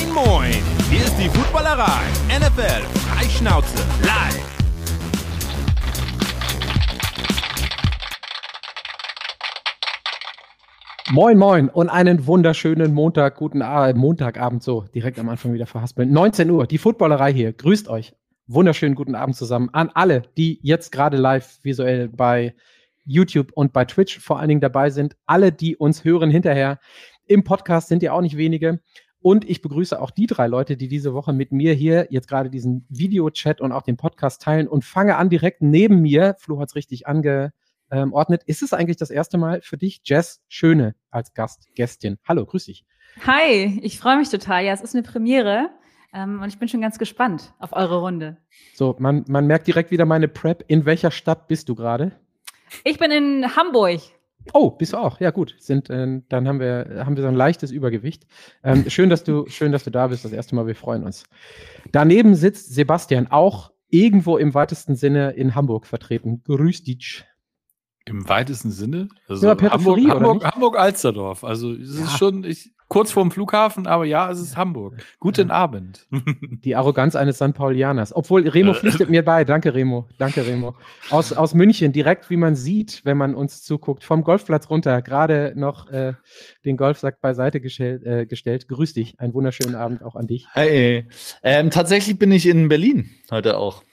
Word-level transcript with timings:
Moin, 0.00 0.12
moin! 0.14 0.52
Hier 0.88 1.00
ist 1.00 1.16
die 1.18 1.28
Footballerei. 1.28 2.00
NFL 2.28 2.82
Freischnauze 3.00 3.76
live. 4.02 4.40
Moin, 11.10 11.36
moin 11.36 11.68
und 11.68 11.88
einen 11.88 12.26
wunderschönen 12.26 12.94
Montag, 12.94 13.36
guten 13.36 13.62
Abend, 13.62 13.98
Montagabend, 13.98 14.62
so 14.62 14.84
direkt 14.94 15.18
am 15.18 15.28
Anfang 15.28 15.52
wieder 15.52 15.66
verhaspeln. 15.66 16.10
19 16.12 16.50
Uhr, 16.50 16.66
die 16.66 16.78
Footballerei 16.78 17.32
hier. 17.32 17.52
Grüßt 17.52 17.88
euch. 17.88 18.14
Wunderschönen 18.46 18.94
guten 18.94 19.14
Abend 19.14 19.36
zusammen 19.36 19.68
an 19.72 19.90
alle, 19.92 20.22
die 20.38 20.60
jetzt 20.62 20.92
gerade 20.92 21.16
live 21.16 21.58
visuell 21.62 22.08
bei 22.08 22.54
YouTube 23.04 23.52
und 23.54 23.72
bei 23.72 23.84
Twitch 23.84 24.18
vor 24.18 24.38
allen 24.38 24.48
Dingen 24.48 24.60
dabei 24.60 24.90
sind. 24.90 25.16
Alle, 25.26 25.52
die 25.52 25.76
uns 25.76 26.04
hören 26.04 26.30
hinterher. 26.30 26.78
Im 27.26 27.44
Podcast 27.44 27.88
sind 27.88 28.02
ja 28.02 28.12
auch 28.12 28.22
nicht 28.22 28.36
wenige. 28.36 28.80
Und 29.22 29.48
ich 29.48 29.60
begrüße 29.60 30.00
auch 30.00 30.10
die 30.10 30.26
drei 30.26 30.46
Leute, 30.46 30.76
die 30.76 30.88
diese 30.88 31.12
Woche 31.12 31.32
mit 31.32 31.52
mir 31.52 31.74
hier 31.74 32.06
jetzt 32.10 32.26
gerade 32.26 32.48
diesen 32.48 32.86
Videochat 32.88 33.60
und 33.60 33.70
auch 33.70 33.82
den 33.82 33.98
Podcast 33.98 34.40
teilen 34.40 34.66
und 34.66 34.84
fange 34.84 35.16
an 35.16 35.28
direkt 35.28 35.60
neben 35.60 36.00
mir. 36.00 36.36
Flo 36.38 36.58
hat 36.58 36.70
es 36.70 36.74
richtig 36.74 37.06
ange, 37.06 37.52
ähm, 37.90 38.14
ordnet. 38.14 38.42
Ist 38.44 38.62
es 38.62 38.72
eigentlich 38.72 38.96
das 38.96 39.10
erste 39.10 39.36
Mal 39.36 39.60
für 39.60 39.76
dich, 39.76 40.00
Jess 40.04 40.40
Schöne, 40.48 40.94
als 41.10 41.34
Gast, 41.34 41.68
Gästin? 41.74 42.18
Hallo, 42.26 42.46
grüß 42.46 42.64
dich. 42.64 42.86
Hi, 43.26 43.78
ich 43.82 43.98
freue 43.98 44.16
mich 44.16 44.30
total. 44.30 44.64
Ja, 44.64 44.72
es 44.72 44.80
ist 44.80 44.94
eine 44.94 45.02
Premiere 45.02 45.68
ähm, 46.14 46.40
und 46.40 46.48
ich 46.48 46.58
bin 46.58 46.68
schon 46.68 46.80
ganz 46.80 46.98
gespannt 46.98 47.52
auf 47.58 47.74
eure 47.74 48.00
Runde. 48.00 48.38
So, 48.74 48.96
man, 48.98 49.24
man 49.28 49.46
merkt 49.46 49.66
direkt 49.66 49.90
wieder 49.90 50.06
meine 50.06 50.28
Prep. 50.28 50.64
In 50.68 50.86
welcher 50.86 51.10
Stadt 51.10 51.46
bist 51.46 51.68
du 51.68 51.74
gerade? 51.74 52.12
Ich 52.84 52.98
bin 52.98 53.10
in 53.10 53.56
Hamburg. 53.56 54.00
Oh, 54.52 54.70
bist 54.70 54.92
du 54.92 54.96
auch? 54.96 55.20
Ja, 55.20 55.30
gut. 55.30 55.54
Sind, 55.58 55.90
äh, 55.90 56.20
dann 56.28 56.48
haben 56.48 56.60
wir, 56.60 57.02
haben 57.04 57.16
wir 57.16 57.22
so 57.22 57.28
ein 57.28 57.34
leichtes 57.34 57.70
Übergewicht. 57.70 58.26
Ähm, 58.64 58.88
schön, 58.88 59.10
dass 59.10 59.24
du, 59.24 59.46
schön, 59.48 59.72
dass 59.72 59.84
du 59.84 59.90
da 59.90 60.08
bist. 60.08 60.24
Das 60.24 60.32
erste 60.32 60.54
Mal. 60.54 60.66
Wir 60.66 60.74
freuen 60.74 61.04
uns. 61.04 61.24
Daneben 61.92 62.34
sitzt 62.34 62.74
Sebastian, 62.74 63.28
auch 63.28 63.72
irgendwo 63.88 64.36
im 64.36 64.54
weitesten 64.54 64.94
Sinne 64.94 65.30
in 65.32 65.54
Hamburg 65.54 65.86
vertreten. 65.86 66.42
Grüß 66.44 66.84
dich. 66.84 67.24
Im 68.10 68.28
weitesten 68.28 68.70
Sinne? 68.70 69.08
Also 69.28 69.46
Ja, 69.46 69.56
Hamburg, 69.70 69.98
Hamburg? 70.08 70.44
Hamburg 70.44 70.78
Alsterdorf. 70.78 71.44
Also 71.44 71.72
es 71.72 71.96
Ja. 71.98 72.04
ist 72.06 72.18
schon 72.18 72.42
ich, 72.44 72.72
kurz 72.88 73.12
vorm 73.12 73.30
Flughafen, 73.30 73.86
aber 73.86 74.04
ja, 74.04 74.28
es 74.30 74.40
ist 74.40 74.56
Hamburg. 74.56 74.96
Guten 75.20 75.52
Abend. 75.52 76.08
Die 76.64 76.74
Arroganz 76.74 77.14
eines 77.14 77.36
St. 77.36 77.54
Paulianers. 77.54 78.14
Obwohl, 78.14 78.48
Remo 78.48 78.72
Äh. 78.72 78.74
pflichtet 78.74 79.08
mir 79.10 79.24
bei. 79.24 79.44
Danke, 79.44 79.74
Remo. 79.74 80.08
Danke, 80.18 80.44
Remo. 80.44 80.74
Aus, 81.08 81.32
aus 81.32 81.54
München, 81.54 81.92
direkt 81.92 82.30
wie 82.30 82.36
man 82.36 82.56
sieht, 82.56 83.02
wenn 83.04 83.16
man 83.16 83.36
uns 83.36 83.62
zuguckt, 83.62 84.02
vom 84.02 84.24
Golfplatz 84.24 84.68
runter, 84.70 85.02
gerade 85.02 85.52
noch 85.54 85.88
äh, 85.88 86.14
den 86.64 86.76
Golfsack 86.76 87.20
beiseite 87.20 87.60
gestellt, 87.60 88.02
äh, 88.04 88.26
gestellt. 88.26 88.66
Grüß 88.66 88.92
dich. 88.94 89.20
Einen 89.20 89.34
wunderschönen 89.34 89.76
Abend 89.76 90.02
auch 90.02 90.16
an 90.16 90.26
dich. 90.26 90.48
Hi. 90.54 91.06
Ähm, 91.44 91.70
tatsächlich 91.70 92.18
bin 92.18 92.32
ich 92.32 92.46
in 92.46 92.68
Berlin 92.68 93.08
heute 93.30 93.56
auch. 93.56 93.84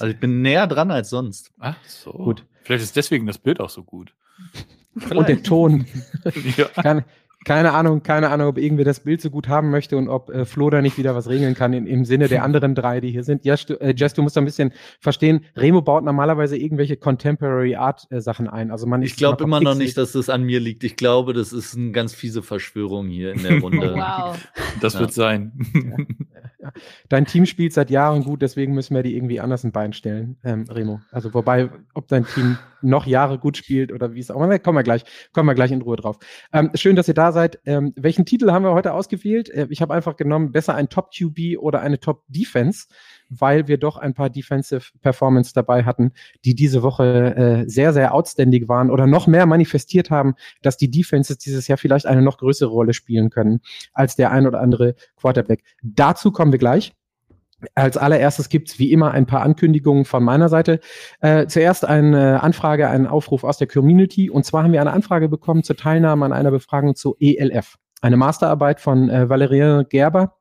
Also 0.00 0.12
ich 0.12 0.20
bin 0.20 0.42
näher 0.42 0.66
dran 0.66 0.90
als 0.90 1.08
sonst. 1.10 1.50
Ach 1.58 1.76
so. 1.86 2.12
Gut. 2.12 2.44
Vielleicht 2.68 2.84
ist 2.84 2.96
deswegen 2.96 3.24
das 3.24 3.38
Bild 3.38 3.60
auch 3.60 3.70
so 3.70 3.82
gut. 3.82 4.12
Und 5.08 5.26
der 5.26 5.42
Ton. 5.42 5.86
ja. 6.58 7.02
Keine, 7.44 7.72
Ahnung, 7.72 8.02
keine 8.02 8.30
Ahnung, 8.30 8.48
ob 8.48 8.58
irgendwer 8.58 8.84
das 8.84 9.00
Bild 9.00 9.20
so 9.22 9.30
gut 9.30 9.46
haben 9.48 9.70
möchte 9.70 9.96
und 9.96 10.08
ob 10.08 10.28
äh, 10.28 10.44
Flo 10.44 10.70
da 10.70 10.82
nicht 10.82 10.98
wieder 10.98 11.14
was 11.14 11.28
regeln 11.28 11.54
kann 11.54 11.72
in, 11.72 11.86
im 11.86 12.04
Sinne 12.04 12.26
der 12.28 12.42
anderen 12.42 12.74
drei, 12.74 13.00
die 13.00 13.10
hier 13.12 13.22
sind. 13.22 13.44
Ja, 13.44 13.56
Stu- 13.56 13.74
äh, 13.74 13.94
Jess, 13.96 14.12
du 14.12 14.22
musst 14.22 14.36
ein 14.36 14.44
bisschen 14.44 14.72
verstehen, 15.00 15.44
Remo 15.56 15.80
baut 15.80 16.02
normalerweise 16.04 16.56
irgendwelche 16.56 16.96
Contemporary 16.96 17.76
Art 17.76 18.06
äh, 18.10 18.20
Sachen 18.20 18.48
ein. 18.48 18.70
Also 18.72 18.86
man 18.86 19.02
Ich 19.02 19.16
glaube 19.16 19.44
immer 19.44 19.60
noch 19.60 19.76
nicht, 19.76 19.96
dass 19.96 20.12
das 20.12 20.28
an 20.28 20.42
mir 20.42 20.58
liegt. 20.58 20.82
Ich 20.82 20.96
glaube, 20.96 21.32
das 21.32 21.52
ist 21.52 21.76
eine 21.76 21.92
ganz 21.92 22.12
fiese 22.12 22.42
Verschwörung 22.42 23.06
hier 23.06 23.32
in 23.32 23.42
der 23.42 23.58
Runde. 23.60 23.94
Wow. 23.94 24.36
Das 24.80 24.94
Ja. 24.94 25.00
wird 25.00 25.12
sein. 25.12 25.52
Dein 27.08 27.24
Team 27.24 27.46
spielt 27.46 27.72
seit 27.72 27.88
Jahren 27.90 28.24
gut, 28.24 28.42
deswegen 28.42 28.74
müssen 28.74 28.94
wir 28.94 29.02
die 29.02 29.16
irgendwie 29.16 29.40
anders 29.40 29.64
ein 29.64 29.72
Bein 29.72 29.92
stellen, 29.92 30.36
ähm, 30.44 30.64
Remo. 30.68 31.00
Also 31.10 31.32
wobei, 31.34 31.70
ob 31.94 32.08
dein 32.08 32.26
Team 32.26 32.58
noch 32.82 33.06
Jahre 33.06 33.38
gut 33.38 33.56
spielt 33.56 33.92
oder 33.92 34.12
wie 34.14 34.20
es 34.20 34.30
auch 34.30 34.42
immer, 34.42 34.58
kommen 34.58 34.76
wir 34.78 34.82
gleich, 34.82 35.04
kommen 35.32 35.48
wir 35.48 35.54
gleich 35.54 35.72
in 35.72 35.82
Ruhe 35.82 35.96
drauf. 35.96 36.18
Ähm, 36.52 36.70
schön, 36.74 36.94
dass 36.96 37.08
ihr 37.08 37.14
da 37.14 37.27
seid. 37.32 37.60
Ähm, 37.64 37.92
welchen 37.96 38.24
Titel 38.24 38.50
haben 38.50 38.64
wir 38.64 38.72
heute 38.72 38.92
ausgewählt? 38.94 39.50
Äh, 39.50 39.66
ich 39.70 39.82
habe 39.82 39.94
einfach 39.94 40.16
genommen, 40.16 40.52
besser 40.52 40.74
ein 40.74 40.88
Top 40.88 41.10
QB 41.16 41.58
oder 41.58 41.80
eine 41.80 42.00
Top 42.00 42.24
Defense, 42.28 42.86
weil 43.28 43.68
wir 43.68 43.78
doch 43.78 43.96
ein 43.96 44.14
paar 44.14 44.30
Defensive 44.30 44.92
Performance 45.00 45.52
dabei 45.54 45.84
hatten, 45.84 46.12
die 46.44 46.54
diese 46.54 46.82
Woche 46.82 47.36
äh, 47.36 47.68
sehr, 47.68 47.92
sehr 47.92 48.14
outstanding 48.14 48.68
waren 48.68 48.90
oder 48.90 49.06
noch 49.06 49.26
mehr 49.26 49.46
manifestiert 49.46 50.10
haben, 50.10 50.34
dass 50.62 50.76
die 50.76 50.90
Defenses 50.90 51.38
dieses 51.38 51.68
Jahr 51.68 51.78
vielleicht 51.78 52.06
eine 52.06 52.22
noch 52.22 52.38
größere 52.38 52.70
Rolle 52.70 52.94
spielen 52.94 53.30
können 53.30 53.60
als 53.92 54.16
der 54.16 54.30
ein 54.30 54.46
oder 54.46 54.60
andere 54.60 54.94
Quarterback. 55.16 55.62
Dazu 55.82 56.32
kommen 56.32 56.52
wir 56.52 56.58
gleich. 56.58 56.92
Als 57.74 57.96
allererstes 57.96 58.48
gibt's 58.48 58.78
wie 58.78 58.92
immer 58.92 59.10
ein 59.12 59.26
paar 59.26 59.42
Ankündigungen 59.42 60.04
von 60.04 60.22
meiner 60.22 60.48
Seite. 60.48 60.80
Äh, 61.20 61.46
zuerst 61.46 61.84
eine 61.84 62.42
Anfrage, 62.42 62.88
einen 62.88 63.06
Aufruf 63.06 63.42
aus 63.42 63.58
der 63.58 63.66
Community. 63.66 64.30
Und 64.30 64.44
zwar 64.44 64.62
haben 64.62 64.72
wir 64.72 64.80
eine 64.80 64.92
Anfrage 64.92 65.28
bekommen 65.28 65.64
zur 65.64 65.76
Teilnahme 65.76 66.24
an 66.24 66.32
einer 66.32 66.50
Befragung 66.50 66.94
zu 66.94 67.16
ELF. 67.18 67.76
Eine 68.00 68.16
Masterarbeit 68.16 68.80
von 68.80 69.10
äh, 69.10 69.28
Valerien 69.28 69.86
Gerber. 69.88 70.36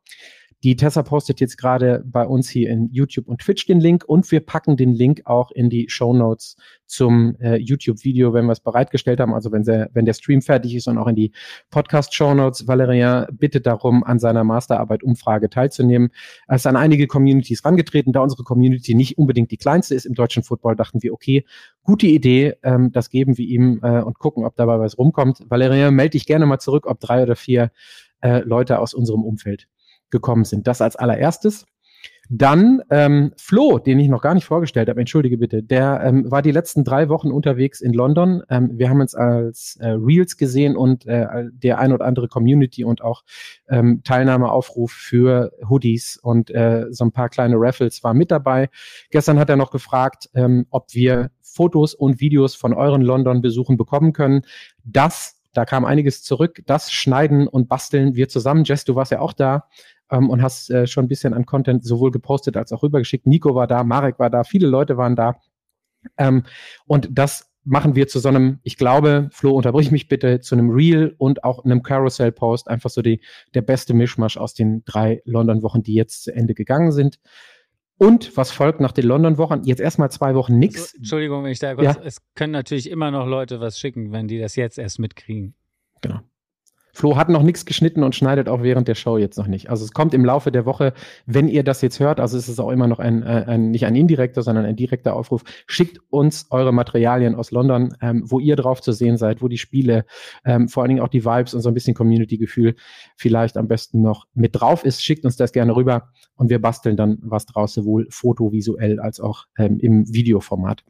Die 0.63 0.75
Tessa 0.75 1.03
postet 1.03 1.39
jetzt 1.39 1.57
gerade 1.57 2.03
bei 2.03 2.25
uns 2.25 2.49
hier 2.49 2.71
in 2.71 2.89
YouTube 2.91 3.27
und 3.27 3.41
Twitch 3.41 3.67
den 3.67 3.79
Link 3.79 4.03
und 4.05 4.31
wir 4.31 4.39
packen 4.39 4.75
den 4.75 4.91
Link 4.91 5.21
auch 5.25 5.51
in 5.51 5.69
die 5.69 5.87
Show 5.87 6.15
Notes 6.15 6.55
zum 6.87 7.35
äh, 7.39 7.57
YouTube-Video, 7.57 8.33
wenn 8.33 8.45
wir 8.45 8.53
es 8.53 8.59
bereitgestellt 8.59 9.19
haben, 9.19 9.35
also 9.35 9.51
wenn 9.51 9.63
der, 9.63 9.91
wenn 9.93 10.05
der 10.05 10.13
Stream 10.13 10.41
fertig 10.41 10.73
ist 10.73 10.87
und 10.87 10.97
auch 10.97 11.05
in 11.05 11.15
die 11.15 11.31
Podcast-Show 11.69 12.33
Notes. 12.33 12.67
Valerien 12.67 13.27
bittet 13.33 13.67
darum, 13.67 14.03
an 14.03 14.17
seiner 14.17 14.43
Masterarbeit-Umfrage 14.43 15.51
teilzunehmen. 15.51 16.09
Er 16.47 16.55
ist 16.55 16.65
an 16.65 16.75
einige 16.75 17.05
Communities 17.05 17.63
rangetreten. 17.63 18.11
Da 18.11 18.21
unsere 18.21 18.43
Community 18.43 18.95
nicht 18.95 19.19
unbedingt 19.19 19.51
die 19.51 19.57
kleinste 19.57 19.93
ist 19.93 20.05
im 20.05 20.15
deutschen 20.15 20.41
Football, 20.41 20.75
dachten 20.75 21.03
wir, 21.03 21.13
okay, 21.13 21.45
gute 21.83 22.07
Idee, 22.07 22.55
ähm, 22.63 22.91
das 22.91 23.11
geben 23.11 23.37
wir 23.37 23.45
ihm 23.45 23.79
äh, 23.83 24.01
und 24.01 24.17
gucken, 24.17 24.43
ob 24.43 24.55
dabei 24.55 24.79
was 24.79 24.97
rumkommt. 24.97 25.45
Valerien, 25.49 25.93
melde 25.93 26.11
dich 26.11 26.25
gerne 26.25 26.47
mal 26.47 26.57
zurück, 26.57 26.87
ob 26.87 26.99
drei 26.99 27.21
oder 27.21 27.35
vier 27.35 27.69
äh, 28.21 28.39
Leute 28.39 28.79
aus 28.79 28.95
unserem 28.95 29.23
Umfeld 29.23 29.67
gekommen 30.09 30.45
sind. 30.45 30.67
Das 30.67 30.81
als 30.81 30.95
allererstes. 30.95 31.65
Dann 32.29 32.81
ähm, 32.89 33.31
Flo, 33.37 33.79
den 33.79 33.99
ich 33.99 34.09
noch 34.09 34.21
gar 34.21 34.33
nicht 34.33 34.43
vorgestellt 34.43 34.89
habe, 34.89 34.99
entschuldige 34.99 35.37
bitte, 35.37 35.63
der 35.63 36.01
ähm, 36.03 36.29
war 36.29 36.41
die 36.41 36.51
letzten 36.51 36.83
drei 36.83 37.07
Wochen 37.07 37.31
unterwegs 37.31 37.79
in 37.79 37.93
London. 37.93 38.43
Ähm, 38.49 38.71
wir 38.73 38.89
haben 38.89 38.99
uns 38.99 39.15
als 39.15 39.77
äh, 39.79 39.91
Reels 39.91 40.35
gesehen 40.35 40.75
und 40.75 41.05
äh, 41.05 41.45
der 41.51 41.79
ein 41.79 41.93
oder 41.93 42.05
andere 42.05 42.27
Community 42.27 42.83
und 42.83 43.01
auch 43.01 43.23
ähm, 43.69 44.01
Teilnahmeaufruf 44.03 44.91
für 44.91 45.53
Hoodies 45.69 46.19
und 46.21 46.49
äh, 46.49 46.87
so 46.89 47.05
ein 47.05 47.13
paar 47.13 47.29
kleine 47.29 47.55
Raffles 47.57 48.03
war 48.03 48.13
mit 48.13 48.29
dabei. 48.29 48.69
Gestern 49.09 49.39
hat 49.39 49.49
er 49.49 49.55
noch 49.55 49.71
gefragt, 49.71 50.29
ähm, 50.33 50.65
ob 50.69 50.93
wir 50.93 51.31
Fotos 51.41 51.95
und 51.95 52.19
Videos 52.19 52.55
von 52.55 52.73
euren 52.73 53.01
London-Besuchen 53.01 53.77
bekommen 53.77 54.11
können. 54.11 54.41
Das, 54.83 55.41
da 55.53 55.63
kam 55.63 55.85
einiges 55.85 56.23
zurück. 56.23 56.61
Das 56.65 56.91
schneiden 56.91 57.47
und 57.47 57.69
basteln 57.69 58.15
wir 58.15 58.27
zusammen. 58.27 58.65
Jess, 58.65 58.83
du 58.83 58.95
warst 58.95 59.11
ja 59.11 59.21
auch 59.21 59.33
da 59.33 59.63
ähm, 60.11 60.29
und 60.29 60.41
hast 60.41 60.69
äh, 60.69 60.87
schon 60.87 61.05
ein 61.05 61.09
bisschen 61.09 61.33
an 61.33 61.45
Content 61.45 61.85
sowohl 61.85 62.11
gepostet 62.11 62.57
als 62.57 62.71
auch 62.71 62.83
rübergeschickt. 62.83 63.27
Nico 63.27 63.55
war 63.55 63.67
da, 63.67 63.83
Marek 63.83 64.19
war 64.19 64.29
da, 64.29 64.43
viele 64.43 64.67
Leute 64.67 64.97
waren 64.97 65.15
da. 65.15 65.39
Ähm, 66.17 66.43
und 66.85 67.09
das 67.11 67.51
machen 67.67 67.95
wir 67.95 68.07
zu 68.07 68.19
so 68.19 68.29
einem, 68.29 68.59
ich 68.63 68.77
glaube, 68.77 69.29
Flo, 69.31 69.51
unterbrich 69.51 69.91
mich 69.91 70.07
bitte, 70.07 70.39
zu 70.39 70.55
einem 70.55 70.69
Reel 70.69 71.15
und 71.17 71.43
auch 71.43 71.65
einem 71.65 71.83
Carousel-Post, 71.83 72.69
einfach 72.69 72.89
so 72.89 73.01
die, 73.01 73.21
der 73.53 73.61
beste 73.61 73.93
Mischmasch 73.93 74.37
aus 74.37 74.53
den 74.53 74.83
drei 74.85 75.21
London-Wochen, 75.25 75.83
die 75.83 75.93
jetzt 75.93 76.23
zu 76.23 76.33
Ende 76.33 76.53
gegangen 76.53 76.93
sind. 76.93 77.19
Und 77.97 78.37
was 78.37 78.51
folgt 78.51 78.79
nach 78.79 78.93
den 78.93 79.05
London-Wochen? 79.05 79.63
Jetzt 79.63 79.81
erstmal 79.81 80.09
zwei 80.11 80.33
Wochen 80.35 80.57
nix. 80.59 80.91
So, 80.91 80.97
Entschuldigung, 80.97 81.43
wenn 81.43 81.51
ich 81.51 81.59
da 81.59 81.75
kurz. 81.75 81.95
Ja. 81.95 82.01
Es 82.03 82.21
können 82.35 82.53
natürlich 82.53 82.89
immer 82.89 83.11
noch 83.11 83.27
Leute 83.27 83.59
was 83.59 83.79
schicken, 83.79 84.11
wenn 84.11 84.27
die 84.27 84.39
das 84.39 84.55
jetzt 84.55 84.77
erst 84.77 84.99
mitkriegen. 84.99 85.55
Genau. 86.01 86.21
Flo 86.97 87.15
hat 87.15 87.29
noch 87.29 87.43
nichts 87.43 87.67
geschnitten 87.67 88.01
und 88.01 88.15
schneidet 88.15 88.49
auch 88.49 88.63
während 88.63 88.87
der 88.87 88.95
Show 88.95 89.19
jetzt 89.19 89.37
noch 89.37 89.45
nicht. 89.45 89.69
Also 89.69 89.85
es 89.85 89.91
kommt 89.91 90.15
im 90.15 90.25
Laufe 90.25 90.51
der 90.51 90.65
Woche, 90.65 90.93
wenn 91.27 91.47
ihr 91.47 91.63
das 91.63 91.83
jetzt 91.83 91.99
hört, 91.99 92.19
also 92.19 92.35
es 92.35 92.49
ist 92.49 92.59
auch 92.59 92.71
immer 92.71 92.87
noch 92.87 92.97
ein, 92.97 93.21
äh, 93.21 93.45
ein 93.45 93.69
nicht 93.69 93.85
ein 93.85 93.93
indirekter, 93.93 94.41
sondern 94.41 94.65
ein 94.65 94.75
direkter 94.75 95.15
Aufruf. 95.15 95.43
Schickt 95.67 95.99
uns 96.09 96.47
eure 96.49 96.71
Materialien 96.73 97.35
aus 97.35 97.51
London, 97.51 97.95
ähm, 98.01 98.23
wo 98.25 98.39
ihr 98.39 98.55
drauf 98.55 98.81
zu 98.81 98.93
sehen 98.93 99.17
seid, 99.17 99.43
wo 99.43 99.47
die 99.47 99.59
Spiele, 99.59 100.05
ähm, 100.43 100.69
vor 100.69 100.81
allen 100.81 100.89
Dingen 100.89 101.01
auch 101.01 101.07
die 101.07 101.23
Vibes 101.23 101.53
und 101.53 101.61
so 101.61 101.69
ein 101.69 101.75
bisschen 101.75 101.93
Community-Gefühl 101.93 102.73
vielleicht 103.15 103.57
am 103.57 103.67
besten 103.67 104.01
noch 104.01 104.25
mit 104.33 104.59
drauf 104.59 104.83
ist. 104.83 105.03
Schickt 105.03 105.23
uns 105.23 105.35
das 105.35 105.51
gerne 105.51 105.75
rüber 105.75 106.09
und 106.35 106.49
wir 106.49 106.59
basteln 106.59 106.97
dann 106.97 107.19
was 107.21 107.45
draus, 107.45 107.75
sowohl 107.75 108.07
fotovisuell 108.09 108.99
als 108.99 109.19
auch 109.19 109.45
ähm, 109.59 109.77
im 109.79 110.11
Videoformat. 110.11 110.83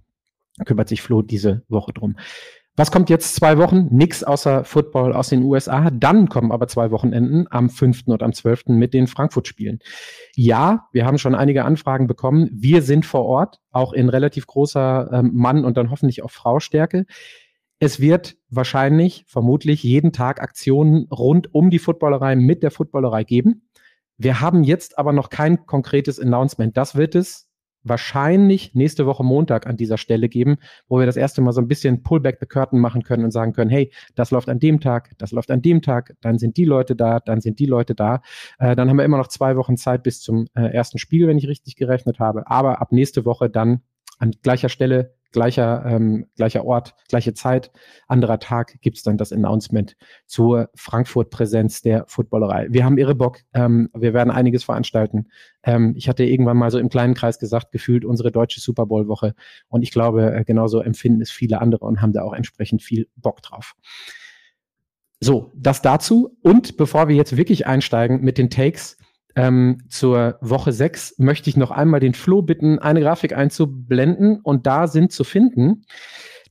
Da 0.58 0.64
kümmert 0.64 0.90
sich 0.90 1.02
Flo 1.02 1.22
diese 1.22 1.64
Woche 1.70 1.94
drum. 1.94 2.16
Was 2.80 2.92
kommt 2.92 3.10
jetzt 3.10 3.34
zwei 3.34 3.58
Wochen? 3.58 3.88
Nix 3.90 4.24
außer 4.24 4.64
Football 4.64 5.12
aus 5.12 5.30
den 5.30 5.42
USA. 5.42 5.90
Dann 5.90 6.30
kommen 6.30 6.52
aber 6.52 6.68
zwei 6.68 6.92
Wochenenden 6.92 7.48
am 7.50 7.72
5. 7.72 8.04
und 8.06 8.22
am 8.22 8.34
12. 8.34 8.68
mit 8.68 8.94
den 8.94 9.08
Frankfurt-Spielen. 9.08 9.80
Ja, 10.36 10.88
wir 10.92 11.04
haben 11.04 11.18
schon 11.18 11.34
einige 11.34 11.66
Anfragen 11.66 12.06
bekommen. 12.06 12.52
Wir 12.54 12.84
sind 12.84 13.04
vor 13.04 13.26
Ort, 13.26 13.60
auch 13.72 13.94
in 13.94 14.10
relativ 14.10 14.46
großer 14.46 15.10
ähm, 15.12 15.32
Mann- 15.34 15.66
und 15.66 15.76
dann 15.76 15.90
hoffentlich 15.90 16.22
auch 16.22 16.30
Frau-Stärke. 16.30 17.08
Es 17.80 18.00
wird 18.00 18.38
wahrscheinlich, 18.52 19.26
vermutlich 19.28 19.82
jeden 19.82 20.14
Tag 20.14 20.40
Aktionen 20.40 21.08
rund 21.12 21.56
um 21.56 21.72
die 21.72 21.80
Footballerei 21.80 22.36
mit 22.36 22.62
der 22.62 22.70
Footballerei 22.70 23.24
geben. 23.24 23.68
Wir 24.18 24.40
haben 24.40 24.64
jetzt 24.64 25.00
aber 25.00 25.14
noch 25.14 25.32
kein 25.32 25.66
konkretes 25.66 26.20
Announcement. 26.20 26.78
Das 26.78 26.96
wird 26.96 27.16
es 27.16 27.47
wahrscheinlich 27.90 28.74
nächste 28.76 29.06
Woche 29.06 29.24
Montag 29.24 29.68
an 29.68 29.78
dieser 29.78 29.98
Stelle 29.98 30.30
geben, 30.30 30.58
wo 30.88 31.00
wir 31.00 31.06
das 31.06 31.18
erste 31.18 31.42
Mal 31.42 31.52
so 31.52 31.62
ein 31.62 31.68
bisschen 31.68 32.04
Pullback 32.04 32.38
the 32.40 32.46
Curtain 32.46 32.80
machen 32.80 33.04
können 33.04 33.24
und 33.24 33.32
sagen 33.32 33.54
können, 33.54 33.70
hey, 33.70 33.92
das 34.16 34.32
läuft 34.32 34.50
an 34.50 34.60
dem 34.60 34.80
Tag, 34.80 35.12
das 35.18 35.32
läuft 35.32 35.52
an 35.52 35.62
dem 35.62 35.82
Tag, 35.82 36.16
dann 36.22 36.38
sind 36.38 36.58
die 36.58 36.66
Leute 36.66 36.96
da, 36.96 37.20
dann 37.20 37.42
sind 37.42 37.60
die 37.60 37.66
Leute 37.66 37.96
da. 37.96 38.22
Äh, 38.60 38.76
dann 38.76 38.90
haben 38.90 38.98
wir 38.98 39.06
immer 39.06 39.18
noch 39.18 39.28
zwei 39.28 39.56
Wochen 39.56 39.78
Zeit 39.78 40.04
bis 40.04 40.22
zum 40.22 40.48
äh, 40.56 40.74
ersten 40.74 40.98
Spiel, 40.98 41.28
wenn 41.28 41.38
ich 41.38 41.48
richtig 41.48 41.76
gerechnet 41.76 42.20
habe. 42.20 42.48
Aber 42.48 42.82
ab 42.82 42.92
nächste 42.92 43.26
Woche 43.26 43.50
dann 43.50 43.82
an 44.20 44.32
gleicher 44.42 44.70
Stelle 44.70 45.17
gleicher, 45.32 45.86
ähm, 45.86 46.28
gleicher 46.36 46.66
Ort, 46.66 46.96
gleiche 47.10 47.34
Zeit, 47.34 47.72
anderer 48.08 48.40
Tag 48.40 48.80
gibt's 48.82 49.04
dann 49.04 49.18
das 49.18 49.32
Announcement 49.32 49.96
zur 50.26 50.70
Frankfurt-Präsenz 50.76 51.82
der 51.82 52.06
Footballerei. 52.08 52.68
Wir 52.70 52.86
haben 52.86 52.98
irre 52.98 53.16
Bock, 53.16 53.40
ähm, 53.54 53.90
wir 53.94 54.14
werden 54.14 54.32
einiges 54.32 54.64
veranstalten. 54.64 55.28
Ähm, 55.64 55.94
ich 55.96 56.10
hatte 56.10 56.24
irgendwann 56.24 56.58
mal 56.58 56.72
so 56.72 56.80
im 56.80 56.90
kleinen 56.90 57.14
Kreis 57.14 57.40
gesagt, 57.40 57.72
gefühlt 57.72 58.06
unsere 58.06 58.32
deutsche 58.32 58.60
Super 58.60 58.86
Bowl-Woche 58.86 59.34
und 59.68 59.84
ich 59.84 59.92
glaube, 59.92 60.34
äh, 60.34 60.44
genauso 60.44 60.82
empfinden 60.82 61.22
es 61.22 61.32
viele 61.32 61.62
andere 61.62 61.86
und 61.86 62.02
haben 62.02 62.14
da 62.14 62.24
auch 62.24 62.34
entsprechend 62.34 62.82
viel 62.82 63.08
Bock 63.16 63.42
drauf. 63.42 63.76
So, 65.20 65.52
das 65.56 65.82
dazu. 65.82 66.38
Und 66.42 66.78
bevor 66.78 67.08
wir 67.08 67.16
jetzt 67.16 67.38
wirklich 67.38 67.66
einsteigen 67.66 68.22
mit 68.22 68.38
den 68.38 68.50
Takes, 68.50 68.98
ähm, 69.38 69.84
zur 69.88 70.38
Woche 70.42 70.74
6 70.74 71.20
möchte 71.20 71.50
ich 71.50 71.58
noch 71.58 71.72
einmal 71.72 72.00
den 72.00 72.16
Flo 72.16 72.42
bitten, 72.42 72.80
eine 72.80 73.02
Grafik 73.02 73.34
einzublenden 73.34 74.42
und 74.42 74.66
da 74.66 74.88
sind 74.88 75.12
zu 75.12 75.24
finden 75.24 75.86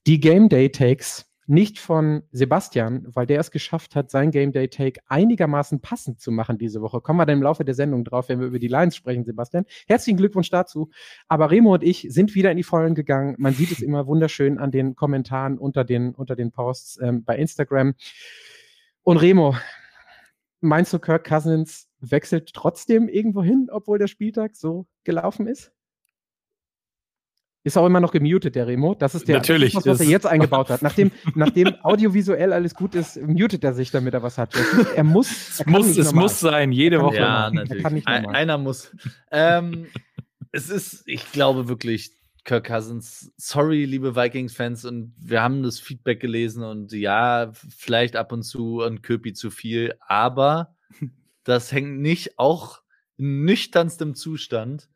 die 0.07 0.21
Game 0.21 0.49
Day 0.49 0.71
Takes 0.71 1.27
nicht 1.49 1.79
von 1.79 2.23
Sebastian, 2.33 3.07
weil 3.09 3.27
der 3.27 3.41
es 3.41 3.51
geschafft 3.51 3.95
hat, 3.95 4.11
sein 4.11 4.31
Game 4.31 4.53
Day 4.53 4.69
Take 4.69 5.01
einigermaßen 5.07 5.81
passend 5.81 6.21
zu 6.21 6.31
machen 6.33 6.59
diese 6.59 6.81
Woche. 6.81 7.01
Kommen 7.01 7.19
wir 7.19 7.27
dann 7.27 7.39
im 7.39 7.43
Laufe 7.43 7.65
der 7.65 7.75
Sendung 7.75 8.05
drauf, 8.05 8.29
wenn 8.29 8.41
wir 8.41 8.47
über 8.47 8.59
die 8.59 8.69
Lions 8.69 8.97
sprechen, 8.97 9.25
Sebastian. 9.25 9.65
Herzlichen 9.87 10.17
Glückwunsch 10.17 10.51
dazu. 10.51 10.91
Aber 11.29 11.51
Remo 11.51 11.75
und 11.75 11.85
ich 11.85 12.07
sind 12.11 12.35
wieder 12.35 12.51
in 12.51 12.57
die 12.57 12.65
Vollen 12.65 12.95
gegangen. 12.95 13.37
Man 13.39 13.53
sieht 13.53 13.71
es 13.71 13.81
immer 13.81 14.07
wunderschön 14.07 14.59
an 14.59 14.73
den 14.73 14.97
Kommentaren 14.97 15.59
unter 15.59 15.85
den, 15.85 16.15
unter 16.15 16.35
den 16.35 16.51
Posts 16.51 17.01
ähm, 17.03 17.25
bei 17.25 17.37
Instagram. 17.37 17.95
Und 19.03 19.17
Remo, 19.19 19.57
meinst 20.61 20.93
du, 20.93 20.99
Kirk 20.99 21.25
Cousins 21.25 21.86
wechselt 22.11 22.53
trotzdem 22.55 23.09
irgendwo 23.09 23.43
hin, 23.43 23.69
obwohl 23.71 23.99
der 23.99 24.07
Spieltag 24.07 24.57
so 24.57 24.87
gelaufen 25.05 25.47
ist? 25.47 25.73
Ist 27.67 27.77
auch 27.77 27.87
immer 27.87 27.99
noch 27.99 28.13
gemutet, 28.13 28.55
der 28.55 28.69
Remo. 28.69 28.95
Das 28.95 29.17
ist 29.17 29.27
der 29.27 29.39
Natürlich, 29.39 29.73
das, 29.73 29.85
was 29.87 29.99
er 29.99 30.07
jetzt 30.07 30.25
eingebaut 30.25 30.71
hat. 30.71 30.83
Nachdem, 30.83 31.11
nachdem 31.35 31.75
audiovisuell 31.83 32.53
alles 32.53 32.77
gut 32.77 32.95
ist, 32.95 33.21
mutet 33.21 33.65
er 33.65 33.75
sich, 33.75 33.91
damit 33.91 34.15
er 34.15 34.23
was 34.23 34.39
hat. 34.39 34.55
Er 34.95 35.03
muss. 35.03 35.59
Er 35.59 35.67
es 35.67 35.67
muss, 35.67 35.99
es 35.99 36.15
muss 36.15 36.39
sein, 36.39 36.71
jede 36.71 37.03
Woche. 37.03 37.17
Ja, 37.17 37.51
natürlich. 37.51 38.07
Ein, 38.07 38.27
einer 38.27 38.57
muss. 38.57 38.95
ähm, 39.33 39.89
es 40.53 40.71
ist, 40.71 41.03
ich 41.07 41.33
glaube 41.33 41.69
wirklich, 41.69 42.13
Kirk 42.45 42.69
Cousins, 42.69 43.33
sorry, 43.37 43.85
liebe 43.85 44.15
Vikings-Fans, 44.15 44.85
und 44.85 45.13
wir 45.19 45.43
haben 45.43 45.65
das 45.65 45.81
Feedback 45.81 46.21
gelesen 46.21 46.63
und 46.63 46.93
ja, 46.93 47.51
vielleicht 47.53 48.15
ab 48.15 48.31
und 48.31 48.45
zu 48.45 48.81
ein 48.83 49.03
Köpi 49.03 49.33
zu 49.33 49.51
viel, 49.51 49.95
aber 50.07 50.77
das 51.47 51.71
hängt 51.71 52.01
nicht 52.01 52.39
auch 52.39 52.83
in 53.17 53.45
nüchternstem 53.45 54.15
Zustand, 54.15 54.89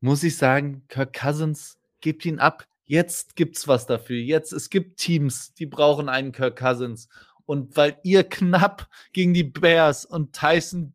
muss 0.00 0.22
ich 0.22 0.36
sagen, 0.36 0.84
Kirk 0.88 1.12
Cousins 1.12 1.78
gebt 2.00 2.24
ihn 2.24 2.38
ab. 2.38 2.66
Jetzt 2.84 3.36
gibt's 3.36 3.66
was 3.68 3.86
dafür. 3.86 4.16
Jetzt, 4.16 4.52
es 4.52 4.70
gibt 4.70 4.98
Teams, 4.98 5.54
die 5.54 5.66
brauchen 5.66 6.08
einen 6.08 6.32
Kirk 6.32 6.56
Cousins. 6.56 7.08
Und 7.46 7.76
weil 7.76 7.98
ihr 8.04 8.24
knapp 8.24 8.88
gegen 9.12 9.34
die 9.34 9.44
Bears 9.44 10.04
und 10.04 10.32
Tyson 10.32 10.92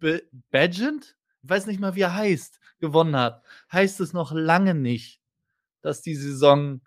Badgent, 0.52 1.18
ich 1.44 1.50
weiß 1.50 1.68
nicht 1.68 1.80
mal, 1.80 1.96
wie 1.96 2.02
er 2.02 2.16
heißt, 2.16 2.60
gewonnen 2.80 3.16
habt, 3.16 3.46
heißt 3.72 4.00
es 4.00 4.14
noch 4.14 4.32
lange 4.32 4.74
nicht, 4.74 5.22
dass 5.82 6.02
die 6.02 6.16
Saison 6.16 6.82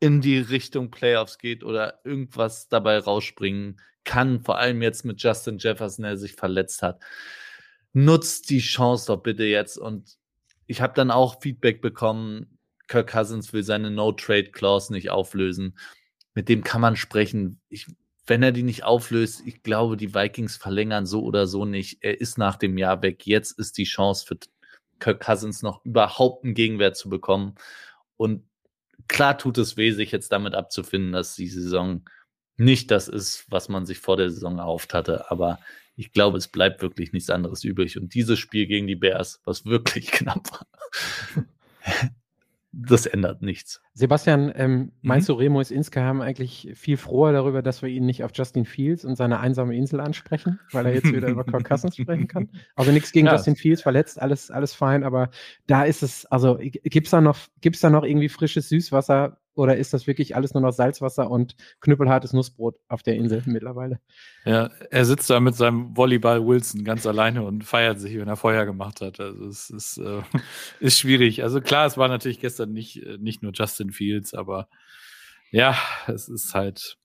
in 0.00 0.20
die 0.20 0.38
Richtung 0.38 0.90
Playoffs 0.90 1.38
geht 1.38 1.64
oder 1.64 2.00
irgendwas 2.04 2.68
dabei 2.68 2.98
rausspringen 2.98 3.80
kann, 4.04 4.40
vor 4.40 4.58
allem 4.58 4.80
jetzt 4.80 5.04
mit 5.04 5.22
Justin 5.22 5.58
Jefferson, 5.58 6.04
der 6.04 6.16
sich 6.16 6.34
verletzt 6.34 6.82
hat. 6.82 7.02
Nutzt 7.92 8.48
die 8.50 8.60
Chance 8.60 9.06
doch 9.08 9.22
bitte 9.22 9.44
jetzt. 9.44 9.76
Und 9.76 10.16
ich 10.66 10.80
habe 10.80 10.94
dann 10.94 11.10
auch 11.10 11.40
Feedback 11.42 11.82
bekommen, 11.82 12.58
Kirk 12.86 13.10
Cousins 13.10 13.52
will 13.52 13.62
seine 13.62 13.90
No-Trade-Clause 13.90 14.92
nicht 14.92 15.10
auflösen. 15.10 15.78
Mit 16.34 16.48
dem 16.48 16.64
kann 16.64 16.80
man 16.80 16.96
sprechen. 16.96 17.60
Ich, 17.68 17.86
wenn 18.26 18.42
er 18.42 18.52
die 18.52 18.62
nicht 18.62 18.84
auflöst, 18.84 19.42
ich 19.44 19.62
glaube, 19.62 19.96
die 19.96 20.14
Vikings 20.14 20.56
verlängern 20.56 21.04
so 21.04 21.22
oder 21.22 21.46
so 21.46 21.64
nicht. 21.64 21.98
Er 22.00 22.20
ist 22.20 22.38
nach 22.38 22.56
dem 22.56 22.78
Jahr 22.78 23.02
weg. 23.02 23.26
Jetzt 23.26 23.58
ist 23.58 23.76
die 23.76 23.84
Chance 23.84 24.24
für 24.26 24.38
Kirk 25.00 25.20
Cousins 25.20 25.62
noch 25.62 25.84
überhaupt 25.84 26.44
einen 26.44 26.54
Gegenwert 26.54 26.96
zu 26.96 27.10
bekommen. 27.10 27.56
Und 28.16 28.47
klar 29.08 29.38
tut 29.38 29.58
es 29.58 29.76
weh, 29.76 29.90
sich 29.92 30.12
jetzt 30.12 30.32
damit 30.32 30.54
abzufinden, 30.54 31.12
dass 31.12 31.34
die 31.34 31.48
Saison 31.48 32.02
nicht 32.56 32.90
das 32.90 33.08
ist, 33.08 33.46
was 33.48 33.68
man 33.68 33.86
sich 33.86 33.98
vor 33.98 34.16
der 34.16 34.30
Saison 34.30 34.58
erhofft 34.58 34.94
hatte. 34.94 35.30
Aber 35.30 35.58
ich 35.96 36.12
glaube, 36.12 36.38
es 36.38 36.48
bleibt 36.48 36.82
wirklich 36.82 37.12
nichts 37.12 37.30
anderes 37.30 37.64
übrig. 37.64 37.98
Und 37.98 38.14
dieses 38.14 38.38
Spiel 38.38 38.66
gegen 38.66 38.86
die 38.86 38.96
Bears, 38.96 39.40
was 39.44 39.64
wirklich 39.64 40.10
knapp 40.12 40.50
war, 40.52 40.66
das 42.72 43.06
ändert 43.06 43.40
nichts. 43.40 43.80
Sebastian, 43.94 44.52
ähm, 44.54 44.92
meinst 45.00 45.28
mhm. 45.28 45.32
du, 45.32 45.38
Remo 45.38 45.60
ist 45.60 45.70
insgeheim 45.70 46.20
eigentlich 46.20 46.70
viel 46.74 46.96
froher 46.96 47.32
darüber, 47.32 47.62
dass 47.62 47.82
wir 47.82 47.88
ihn 47.88 48.04
nicht 48.04 48.24
auf 48.24 48.30
Justin 48.34 48.66
Fields 48.66 49.04
und 49.04 49.16
seine 49.16 49.40
einsame 49.40 49.74
Insel 49.74 50.00
ansprechen, 50.00 50.60
weil 50.72 50.86
er 50.86 50.94
jetzt 50.94 51.12
wieder 51.12 51.28
über 51.28 51.44
Kirk 51.44 51.64
Cousins 51.64 51.96
sprechen 51.96 52.28
kann? 52.28 52.50
Also 52.76 52.92
nichts 52.92 53.12
gegen 53.12 53.26
ja. 53.26 53.32
Justin 53.32 53.56
Fields, 53.56 53.82
verletzt, 53.82 54.20
alles, 54.20 54.50
alles 54.50 54.74
fein, 54.74 55.02
aber 55.02 55.30
da 55.66 55.84
ist 55.84 56.02
es, 56.02 56.26
also 56.26 56.58
gibt's 56.60 57.10
da 57.10 57.20
noch, 57.20 57.38
gibt's 57.60 57.80
da 57.80 57.88
noch 57.88 58.04
irgendwie 58.04 58.28
frisches 58.28 58.68
Süßwasser, 58.68 59.38
oder 59.58 59.76
ist 59.76 59.92
das 59.92 60.06
wirklich 60.06 60.36
alles 60.36 60.54
nur 60.54 60.62
noch 60.62 60.72
Salzwasser 60.72 61.30
und 61.30 61.56
knüppelhartes 61.80 62.32
Nussbrot 62.32 62.76
auf 62.88 63.02
der 63.02 63.16
Insel 63.16 63.42
mittlerweile? 63.46 64.00
Ja, 64.44 64.70
er 64.90 65.04
sitzt 65.04 65.28
da 65.28 65.40
mit 65.40 65.56
seinem 65.56 65.96
Volleyball 65.96 66.46
Wilson 66.46 66.84
ganz 66.84 67.06
alleine 67.06 67.42
und 67.42 67.64
feiert 67.64 68.00
sich, 68.00 68.16
wenn 68.16 68.28
er 68.28 68.36
Feuer 68.36 68.64
gemacht 68.64 69.00
hat. 69.00 69.18
Also 69.18 69.46
es 69.46 69.68
ist, 69.70 69.98
äh, 69.98 70.22
ist 70.80 70.98
schwierig. 70.98 71.42
Also 71.42 71.60
klar, 71.60 71.86
es 71.86 71.98
war 71.98 72.08
natürlich 72.08 72.40
gestern 72.40 72.72
nicht, 72.72 73.02
äh, 73.04 73.18
nicht 73.18 73.42
nur 73.42 73.52
Justin 73.52 73.90
Fields, 73.90 74.32
aber 74.32 74.68
ja, 75.50 75.76
es 76.06 76.28
ist 76.28 76.54
halt, 76.54 76.96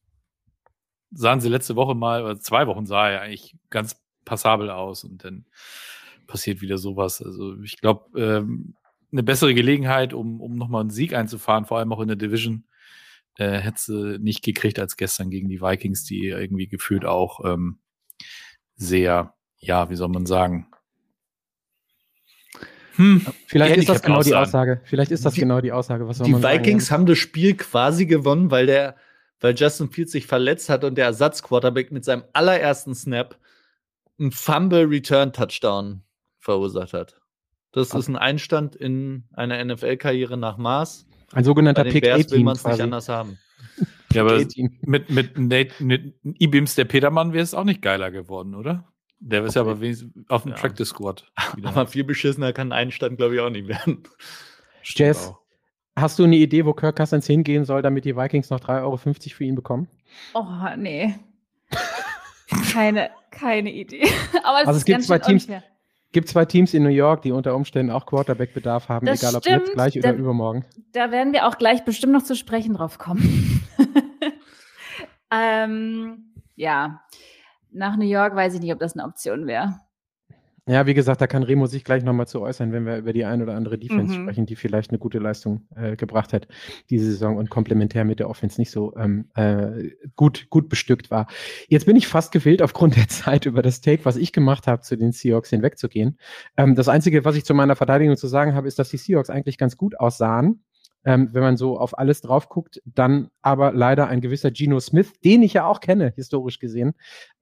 sahen 1.12 1.42
sie 1.42 1.50
letzte 1.50 1.76
Woche 1.76 1.96
mal, 1.96 2.24
oder 2.24 2.40
zwei 2.40 2.68
Wochen 2.68 2.86
sah 2.86 3.10
er 3.10 3.22
eigentlich 3.22 3.56
ganz 3.72 4.00
passabel 4.26 4.70
aus 4.70 5.04
und 5.04 5.24
dann 5.24 5.46
passiert 6.28 6.62
wieder 6.62 6.78
sowas. 6.78 7.22
Also 7.22 7.60
ich 7.62 7.78
glaube, 7.78 8.20
ähm, 8.20 8.76
eine 9.14 9.24
bessere 9.24 9.54
Gelegenheit, 9.54 10.14
um, 10.14 10.42
um 10.42 10.58
nochmal 10.58 10.82
einen 10.82 10.90
Sieg 10.90 11.14
einzufahren, 11.14 11.66
vor 11.66 11.78
allem 11.78 11.94
auch 11.94 12.02
in 12.02 12.10
der 12.10 12.18
Division, 12.18 12.66
äh, 13.38 13.60
hätte 13.60 13.80
sie 13.80 14.20
nicht 14.20 14.44
gekriegt 14.44 14.80
als 14.80 14.98
gestern 14.98 15.30
gegen 15.30 15.48
die 15.48 15.62
Vikings, 15.62 16.04
die 16.04 16.28
irgendwie 16.28 16.68
gefühlt 16.68 17.06
auch 17.06 17.46
ähm, 17.46 17.80
sehr, 18.76 19.34
ja, 19.60 19.90
wie 19.90 19.96
soll 19.96 20.10
man 20.10 20.26
sagen, 20.26 20.68
hm, 22.96 23.26
vielleicht 23.48 23.78
ist 23.78 23.90
das 23.90 24.04
genau 24.04 24.22
die 24.22 24.36
Aussage. 24.36 24.82
Vielleicht 24.84 25.10
ist 25.10 25.26
das 25.26 25.34
die, 25.34 25.40
genau 25.40 25.62
die 25.62 25.72
Aussage. 25.72 26.08
Was 26.08 26.20
soll 26.20 26.28
die 26.28 26.44
Vikings 26.44 26.86
sagen? 26.86 27.02
haben 27.02 27.06
das 27.08 27.18
Spiel 27.18 27.56
quasi 27.56 28.06
gewonnen, 28.06 28.52
weil 28.52 28.68
der, 28.68 28.96
weil 29.40 29.56
Justin 29.56 29.90
Fields 29.90 30.12
sich 30.12 30.28
verletzt 30.28 30.70
hat 30.70 30.84
und 30.84 30.96
der 30.96 31.06
Ersatzquarterback 31.06 31.92
mit 31.92 32.06
seinem 32.06 32.24
allerersten 32.34 32.94
Snap 32.94 33.40
einen 34.20 34.32
Fumble 34.32 34.86
Return 34.86 35.34
Touchdown 35.34 36.04
verursacht 36.40 36.94
hat. 36.94 37.23
Das 37.74 37.94
ist 37.94 38.08
ein 38.08 38.16
Einstand 38.16 38.76
in 38.76 39.24
einer 39.34 39.64
NFL-Karriere 39.66 40.38
nach 40.38 40.58
Maß. 40.58 41.08
Ein 41.34 41.44
sogenannter 41.44 41.84
Pick 41.84 42.04
Bears 42.04 42.32
will 42.32 42.44
man 42.44 42.56
es 42.56 42.64
nicht 42.64 42.80
anders 42.80 43.10
haben. 43.10 43.40
Ja, 44.14 44.22
aber 44.22 44.46
mit, 44.84 45.10
mit, 45.10 45.40
Nate, 45.40 45.84
mit 45.84 46.14
Ibims 46.24 46.76
der 46.76 46.86
Petermann 46.86 47.34
wäre 47.34 47.44
es 47.44 47.56
auch 47.56 47.64
nicht 47.64 47.82
geiler 47.82 48.12
geworden, 48.12 48.54
oder? 48.54 48.86
Der 49.20 49.44
ist 49.44 49.56
ja 49.56 49.62
aber 49.62 49.82
wenigstens 49.82 50.12
auf 50.30 50.44
dem 50.44 50.52
ja. 50.52 50.58
Practice 50.58 50.90
Squad. 50.90 51.26
Aber 51.64 51.88
viel 51.88 52.04
beschissener 52.04 52.52
kann 52.52 52.74
ein 52.74 52.88
Einstand, 52.88 53.18
glaube 53.18 53.36
ich, 53.36 53.40
auch 53.40 53.50
nicht 53.50 53.70
werden. 53.70 54.04
Jess, 54.84 55.34
hast 55.96 56.20
du 56.20 56.26
eine 56.26 56.36
Idee, 56.36 56.66
wo 56.66 56.74
Kirk 56.74 56.98
Cousins 56.98 57.26
hingehen 57.26 57.64
soll, 57.64 57.82
damit 57.82 58.04
die 58.04 58.18
Vikings 58.18 58.50
noch 58.50 58.60
3,50 58.60 58.82
Euro 58.82 58.98
für 58.98 59.44
ihn 59.46 59.56
bekommen? 59.56 59.88
Oh, 60.34 60.44
nee. 60.78 61.16
keine, 62.74 63.12
keine 63.32 63.72
Idee. 63.72 64.04
aber 64.44 64.62
es 64.62 64.68
also 64.68 64.78
es 64.80 64.86
gibt 64.86 65.04
zwei 65.04 65.20
Teams. 65.20 65.48
Gibt 66.14 66.30
zwei 66.30 66.46
Teams 66.46 66.74
in 66.74 66.84
New 66.84 66.90
York, 66.90 67.24
die 67.24 67.32
unter 67.32 67.56
Umständen 67.56 67.92
auch 67.92 68.06
Quarterback-Bedarf 68.06 68.88
haben, 68.88 69.06
das 69.06 69.22
egal 69.22 69.36
ob 69.36 69.44
stimmt, 69.44 69.68
jetzt 69.68 69.74
gleich 69.74 69.98
oder 69.98 70.14
da, 70.14 70.18
übermorgen. 70.18 70.64
Da 70.94 71.12
werden 71.12 71.34
wir 71.34 71.48
auch 71.48 71.58
gleich 71.58 71.84
bestimmt 71.84 72.14
noch 72.14 72.24
zu 72.24 72.36
sprechen 72.36 72.76
drauf 72.76 73.00
kommen. 73.00 73.68
ähm, 75.32 76.34
ja, 76.56 77.02
nach 77.72 77.98
New 77.98 78.06
York 78.06 78.36
weiß 78.36 78.54
ich 78.54 78.62
nicht, 78.62 78.72
ob 78.72 78.80
das 78.80 78.96
eine 78.96 79.06
Option 79.06 79.48
wäre. 79.48 79.80
Ja, 80.66 80.86
wie 80.88 80.94
gesagt, 80.94 81.20
da 81.20 81.28
kann 81.28 81.44
Remo 81.44 81.66
sich 81.68 81.84
gleich 81.84 82.06
nochmal 82.06 82.26
zu 82.26 82.40
äußern, 82.42 82.72
wenn 82.72 82.86
wir 82.86 82.96
über 82.98 83.12
die 83.12 83.26
ein 83.26 83.42
oder 83.42 83.54
andere 83.56 83.78
Defense 83.78 84.18
Mhm. 84.18 84.22
sprechen, 84.22 84.46
die 84.46 84.56
vielleicht 84.56 84.92
eine 84.92 84.98
gute 85.00 85.20
Leistung 85.20 85.68
äh, 85.76 85.98
gebracht 85.98 86.32
hat 86.32 86.48
diese 86.90 87.06
Saison 87.12 87.36
und 87.36 87.50
komplementär 87.50 88.06
mit 88.06 88.20
der 88.20 88.30
Offense 88.30 88.62
nicht 88.62 88.72
so 88.72 88.96
ähm, 88.96 89.30
äh, 89.36 89.90
gut, 90.16 90.48
gut 90.50 90.70
bestückt 90.70 91.12
war. 91.12 91.28
Jetzt 91.68 91.86
bin 91.86 91.98
ich 91.98 92.08
fast 92.08 92.32
gewillt, 92.32 92.62
aufgrund 92.62 92.96
der 92.98 93.10
Zeit 93.10 93.46
über 93.46 93.62
das 93.62 93.82
Take, 93.82 94.06
was 94.06 94.16
ich 94.16 94.32
gemacht 94.32 94.68
habe, 94.68 94.82
zu 94.82 94.96
den 94.96 95.12
Seahawks 95.12 95.50
hinwegzugehen. 95.50 96.18
Ähm, 96.56 96.76
das 96.76 96.88
Einzige, 96.88 97.26
was 97.26 97.36
ich 97.36 97.44
zu 97.44 97.54
meiner 97.54 97.76
Verteidigung 97.76 98.16
zu 98.16 98.28
sagen 98.28 98.56
habe, 98.56 98.68
ist, 98.70 98.80
dass 98.80 98.90
die 98.90 98.98
Seahawks 98.98 99.30
eigentlich 99.30 99.58
ganz 99.58 99.76
gut 99.76 100.00
aussahen. 100.00 100.64
Ähm, 101.06 101.30
wenn 101.34 101.42
man 101.42 101.58
so 101.58 101.78
auf 101.78 101.98
alles 101.98 102.22
drauf 102.22 102.50
guckt, 102.50 102.82
dann 102.86 103.30
aber 103.42 103.74
leider 103.74 104.08
ein 104.08 104.22
gewisser 104.22 104.52
Geno 104.52 104.80
Smith, 104.80 105.14
den 105.24 105.44
ich 105.44 105.54
ja 105.54 105.66
auch 105.66 105.80
kenne, 105.80 106.14
historisch 106.16 106.60
gesehen, 106.60 106.94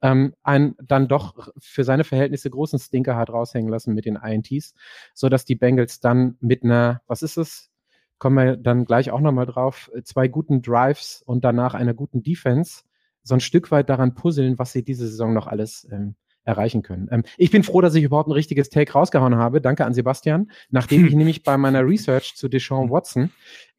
ähm, 0.01 0.33
einen 0.43 0.75
dann 0.83 1.07
doch 1.07 1.49
für 1.59 1.83
seine 1.83 2.03
Verhältnisse 2.03 2.49
großen 2.49 2.79
Stinker 2.79 3.15
hat 3.15 3.29
raushängen 3.29 3.69
lassen 3.69 3.93
mit 3.93 4.05
den 4.05 4.15
INTs, 4.15 4.73
so 5.13 5.29
dass 5.29 5.45
die 5.45 5.55
Bengals 5.55 5.99
dann 5.99 6.37
mit 6.39 6.63
einer, 6.63 7.01
was 7.07 7.21
ist 7.21 7.37
es? 7.37 7.69
Kommen 8.17 8.37
wir 8.37 8.57
dann 8.57 8.85
gleich 8.85 9.11
auch 9.11 9.19
nochmal 9.19 9.47
drauf, 9.47 9.91
zwei 10.03 10.27
guten 10.27 10.61
Drives 10.61 11.23
und 11.25 11.43
danach 11.43 11.73
einer 11.73 11.93
guten 11.93 12.21
Defense 12.21 12.83
so 13.23 13.35
ein 13.35 13.39
Stück 13.39 13.71
weit 13.71 13.89
daran 13.89 14.15
puzzeln, 14.15 14.57
was 14.57 14.71
sie 14.71 14.83
diese 14.83 15.07
Saison 15.07 15.33
noch 15.33 15.47
alles 15.47 15.87
ähm, 15.91 16.15
erreichen 16.43 16.81
können. 16.81 17.07
Ähm, 17.12 17.24
ich 17.38 17.51
bin 17.51 17.63
froh, 17.63 17.81
dass 17.81 17.95
ich 17.95 18.03
überhaupt 18.03 18.27
ein 18.27 18.33
richtiges 18.33 18.69
Take 18.69 18.93
rausgehauen 18.93 19.36
habe. 19.36 19.62
Danke 19.62 19.86
an 19.86 19.93
Sebastian, 19.93 20.51
nachdem 20.69 21.05
ich 21.07 21.13
nämlich 21.13 21.43
bei 21.43 21.57
meiner 21.57 21.86
Research 21.86 22.36
zu 22.36 22.48
Deshaun 22.48 22.89
Watson 22.89 23.31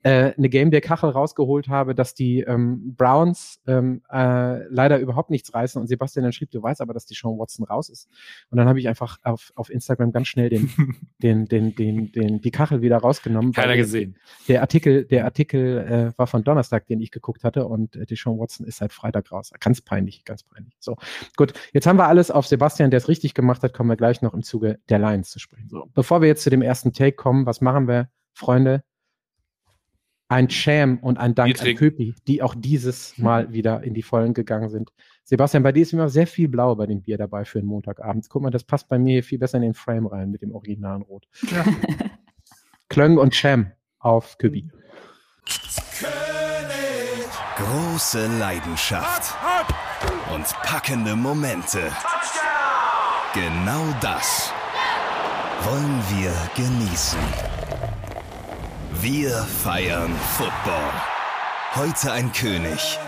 äh, 0.02 0.32
eine 0.36 0.48
Game 0.48 0.70
der 0.70 0.80
Kachel 0.80 1.10
rausgeholt 1.10 1.68
habe, 1.68 1.94
dass 1.94 2.14
die 2.14 2.40
ähm, 2.40 2.94
Browns 2.96 3.60
ähm, 3.66 4.02
äh, 4.10 4.64
leider 4.68 4.98
überhaupt 4.98 5.30
nichts 5.30 5.54
reißen 5.54 5.80
und 5.80 5.86
Sebastian 5.86 6.24
dann 6.24 6.32
schrieb, 6.32 6.50
du 6.50 6.62
weißt 6.62 6.80
aber, 6.80 6.92
dass 6.92 7.06
die 7.06 7.14
Sean 7.14 7.38
Watson 7.38 7.64
raus 7.64 7.88
ist. 7.88 8.08
Und 8.50 8.58
dann 8.58 8.68
habe 8.68 8.80
ich 8.80 8.88
einfach 8.88 9.18
auf, 9.22 9.52
auf 9.54 9.70
Instagram 9.70 10.12
ganz 10.12 10.28
schnell 10.28 10.48
den, 10.48 10.70
den, 11.22 11.46
den, 11.46 11.74
den, 11.74 12.10
den, 12.12 12.40
die 12.40 12.50
Kachel 12.50 12.82
wieder 12.82 12.98
rausgenommen. 12.98 13.52
Keiner 13.52 13.76
gesehen. 13.76 14.16
Der 14.48 14.60
Artikel, 14.60 15.04
der 15.04 15.24
Artikel 15.24 15.78
äh, 15.78 16.18
war 16.18 16.26
von 16.26 16.42
Donnerstag, 16.42 16.86
den 16.86 17.00
ich 17.00 17.10
geguckt 17.10 17.44
hatte 17.44 17.66
und 17.66 17.96
äh, 17.96 18.06
Deshaun 18.06 18.38
Watson 18.38 18.66
ist 18.66 18.78
seit 18.78 18.92
Freitag 18.92 19.30
raus. 19.30 19.52
Ganz 19.60 19.80
peinlich, 19.80 20.24
ganz 20.24 20.42
peinlich. 20.42 20.74
So, 20.80 20.96
gut. 21.36 21.52
Jetzt 21.72 21.86
haben 21.86 21.98
wir 21.98 22.08
alles 22.08 22.30
auf 22.30 22.46
Sebastian, 22.46 22.90
der 22.90 22.98
es 22.98 23.08
richtig 23.08 23.34
gemacht 23.34 23.62
hat, 23.62 23.72
kommen 23.72 23.88
wir 23.88 23.96
gleich 23.96 24.20
noch 24.22 24.34
im 24.34 24.42
Zuge 24.42 24.80
der 24.88 24.98
Lions 24.98 25.30
zu 25.30 25.38
sprechen. 25.38 25.68
So, 25.68 25.88
bevor 25.94 26.20
wir 26.20 26.28
jetzt 26.28 26.42
zu 26.42 26.50
dem 26.50 26.62
ersten 26.62 26.92
Take 26.92 27.16
kommen, 27.16 27.46
was 27.46 27.60
machen 27.60 27.86
wir, 27.86 28.08
Freunde? 28.34 28.82
Ein 30.32 30.48
Sham 30.48 30.98
und 30.98 31.18
ein 31.18 31.34
Dank 31.34 31.60
an. 31.60 31.74
Köpi, 31.76 32.14
die 32.26 32.42
auch 32.42 32.54
dieses 32.56 33.16
Mal 33.18 33.52
wieder 33.52 33.82
in 33.82 33.92
die 33.92 34.02
Vollen 34.02 34.32
gegangen 34.34 34.70
sind. 34.70 34.90
Sebastian, 35.24 35.62
bei 35.62 35.72
dir 35.72 35.82
ist 35.82 35.92
immer 35.92 36.08
sehr 36.08 36.26
viel 36.26 36.48
Blau 36.48 36.74
bei 36.74 36.86
dem 36.86 37.02
Bier 37.02 37.18
dabei 37.18 37.44
für 37.44 37.58
einen 37.58 37.68
Montagabend. 37.68 38.28
Guck 38.28 38.42
mal, 38.42 38.50
das 38.50 38.64
passt 38.64 38.88
bei 38.88 38.98
mir 38.98 39.22
viel 39.22 39.38
besser 39.38 39.58
in 39.58 39.62
den 39.62 39.74
Frame 39.74 40.06
rein 40.06 40.30
mit 40.30 40.42
dem 40.42 40.52
originalen 40.52 41.02
Rot. 41.02 41.28
Klöng 42.88 43.18
und 43.18 43.34
Sham 43.34 43.72
auf 43.98 44.38
Köpi. 44.38 44.70
Große 47.56 48.26
Leidenschaft 48.38 49.34
und 50.34 50.44
packende 50.62 51.14
Momente. 51.14 51.80
Genau 53.34 53.84
das 54.00 54.52
wollen 55.64 56.00
wir 56.10 56.32
genießen. 56.56 57.18
Wir 59.02 59.30
feiern 59.30 60.12
Football. 60.14 60.92
Heute 61.74 62.12
ein 62.12 62.30
König. 62.30 63.00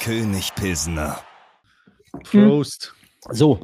König 0.00 0.54
Pilsener. 0.54 1.18
Prost. 2.22 2.94
So. 3.30 3.58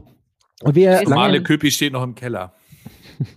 Und 0.63 0.75
wir 0.75 1.03
Normale 1.05 1.41
Köpi 1.41 1.71
steht 1.71 1.93
noch 1.93 2.03
im 2.03 2.17
Keller. 2.17 2.55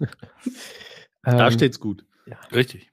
Da 1.21 1.47
ähm, 1.47 1.53
steht's 1.53 1.79
gut. 1.79 2.05
Richtig. 2.51 2.91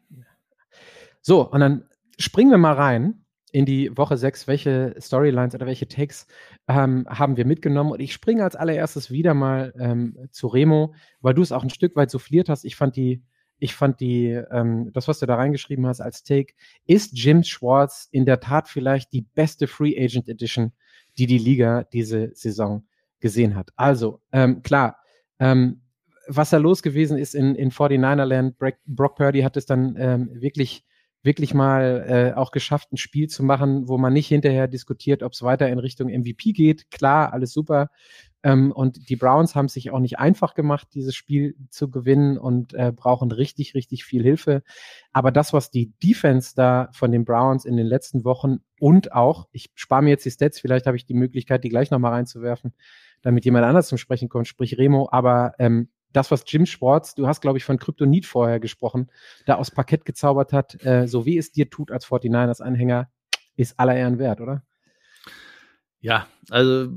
So, 1.20 1.50
und 1.50 1.60
dann 1.60 1.84
springen 2.18 2.50
wir 2.50 2.58
mal 2.58 2.74
rein 2.74 3.24
in 3.52 3.66
die 3.66 3.96
Woche 3.96 4.16
6. 4.18 4.48
Welche 4.48 4.94
Storylines 4.98 5.54
oder 5.54 5.66
welche 5.66 5.88
Takes 5.88 6.26
ähm, 6.68 7.06
haben 7.08 7.36
wir 7.38 7.46
mitgenommen? 7.46 7.92
Und 7.92 8.00
ich 8.00 8.12
springe 8.12 8.42
als 8.42 8.56
allererstes 8.56 9.10
wieder 9.10 9.34
mal 9.34 9.74
ähm, 9.78 10.28
zu 10.30 10.46
Remo, 10.46 10.94
weil 11.20 11.34
du 11.34 11.42
es 11.42 11.52
auch 11.52 11.62
ein 11.62 11.70
Stück 11.70 11.94
weit 11.96 12.10
souffliert 12.10 12.48
hast. 12.48 12.64
Ich 12.64 12.76
fand 12.76 12.96
die, 12.96 13.22
ich 13.62 13.76
fand 13.76 14.00
die, 14.00 14.30
ähm, 14.50 14.90
das, 14.92 15.06
was 15.06 15.20
du 15.20 15.26
da 15.26 15.36
reingeschrieben 15.36 15.86
hast 15.86 16.00
als 16.00 16.24
Take, 16.24 16.54
ist 16.84 17.12
Jim 17.16 17.44
Schwartz 17.44 18.08
in 18.10 18.26
der 18.26 18.40
Tat 18.40 18.66
vielleicht 18.68 19.12
die 19.12 19.20
beste 19.22 19.68
Free 19.68 19.96
Agent 19.96 20.28
Edition, 20.28 20.72
die 21.16 21.26
die 21.26 21.38
Liga 21.38 21.84
diese 21.84 22.32
Saison 22.34 22.84
gesehen 23.20 23.54
hat. 23.54 23.70
Also, 23.76 24.20
ähm, 24.32 24.62
klar, 24.62 24.98
ähm, 25.38 25.82
was 26.26 26.50
da 26.50 26.56
los 26.56 26.82
gewesen 26.82 27.18
ist 27.18 27.36
in, 27.36 27.54
in 27.54 27.70
49er-Land, 27.70 28.58
Brock, 28.58 28.74
Brock 28.84 29.14
Purdy 29.14 29.42
hat 29.42 29.56
es 29.56 29.64
dann 29.64 29.94
ähm, 29.96 30.30
wirklich, 30.32 30.84
wirklich 31.22 31.54
mal 31.54 32.32
äh, 32.34 32.36
auch 32.36 32.50
geschafft, 32.50 32.92
ein 32.92 32.96
Spiel 32.96 33.28
zu 33.28 33.44
machen, 33.44 33.88
wo 33.88 33.96
man 33.96 34.12
nicht 34.12 34.28
hinterher 34.28 34.66
diskutiert, 34.66 35.22
ob 35.22 35.32
es 35.32 35.42
weiter 35.42 35.68
in 35.68 35.78
Richtung 35.78 36.08
MVP 36.08 36.52
geht. 36.52 36.90
Klar, 36.90 37.32
alles 37.32 37.52
super. 37.52 37.90
Ähm, 38.42 38.72
und 38.72 39.08
die 39.08 39.16
Browns 39.16 39.54
haben 39.54 39.68
sich 39.68 39.90
auch 39.92 40.00
nicht 40.00 40.18
einfach 40.18 40.54
gemacht, 40.54 40.88
dieses 40.94 41.14
Spiel 41.14 41.54
zu 41.70 41.90
gewinnen 41.90 42.38
und 42.38 42.74
äh, 42.74 42.92
brauchen 42.94 43.30
richtig, 43.30 43.74
richtig 43.74 44.04
viel 44.04 44.22
Hilfe. 44.22 44.62
Aber 45.12 45.30
das, 45.30 45.52
was 45.52 45.70
die 45.70 45.92
Defense 46.02 46.54
da 46.56 46.88
von 46.92 47.12
den 47.12 47.24
Browns 47.24 47.64
in 47.64 47.76
den 47.76 47.86
letzten 47.86 48.24
Wochen 48.24 48.58
und 48.80 49.12
auch, 49.12 49.46
ich 49.52 49.70
spare 49.74 50.02
mir 50.02 50.10
jetzt 50.10 50.24
die 50.24 50.30
Stats, 50.32 50.58
vielleicht 50.58 50.86
habe 50.86 50.96
ich 50.96 51.06
die 51.06 51.14
Möglichkeit, 51.14 51.62
die 51.62 51.68
gleich 51.68 51.92
nochmal 51.92 52.12
reinzuwerfen, 52.12 52.72
damit 53.22 53.44
jemand 53.44 53.64
anders 53.64 53.86
zum 53.86 53.98
Sprechen 53.98 54.28
kommt, 54.28 54.48
sprich 54.48 54.76
Remo, 54.76 55.08
aber 55.12 55.54
ähm, 55.60 55.88
das, 56.12 56.30
was 56.30 56.44
Jim 56.46 56.66
Schwartz, 56.66 57.14
du 57.14 57.26
hast, 57.26 57.40
glaube 57.40 57.58
ich, 57.58 57.64
von 57.64 57.78
Kryptonit 57.78 58.26
vorher 58.26 58.60
gesprochen, 58.60 59.10
da 59.46 59.56
aus 59.56 59.70
Parkett 59.70 60.04
gezaubert 60.04 60.52
hat, 60.52 60.84
äh, 60.84 61.06
so 61.06 61.26
wie 61.26 61.38
es 61.38 61.52
dir 61.52 61.70
tut 61.70 61.90
als 61.90 62.06
49ers-Anhänger, 62.06 63.10
ist 63.56 63.78
aller 63.78 63.96
Ehren 63.96 64.18
wert, 64.18 64.40
oder? 64.40 64.62
Ja, 66.00 66.26
also 66.50 66.88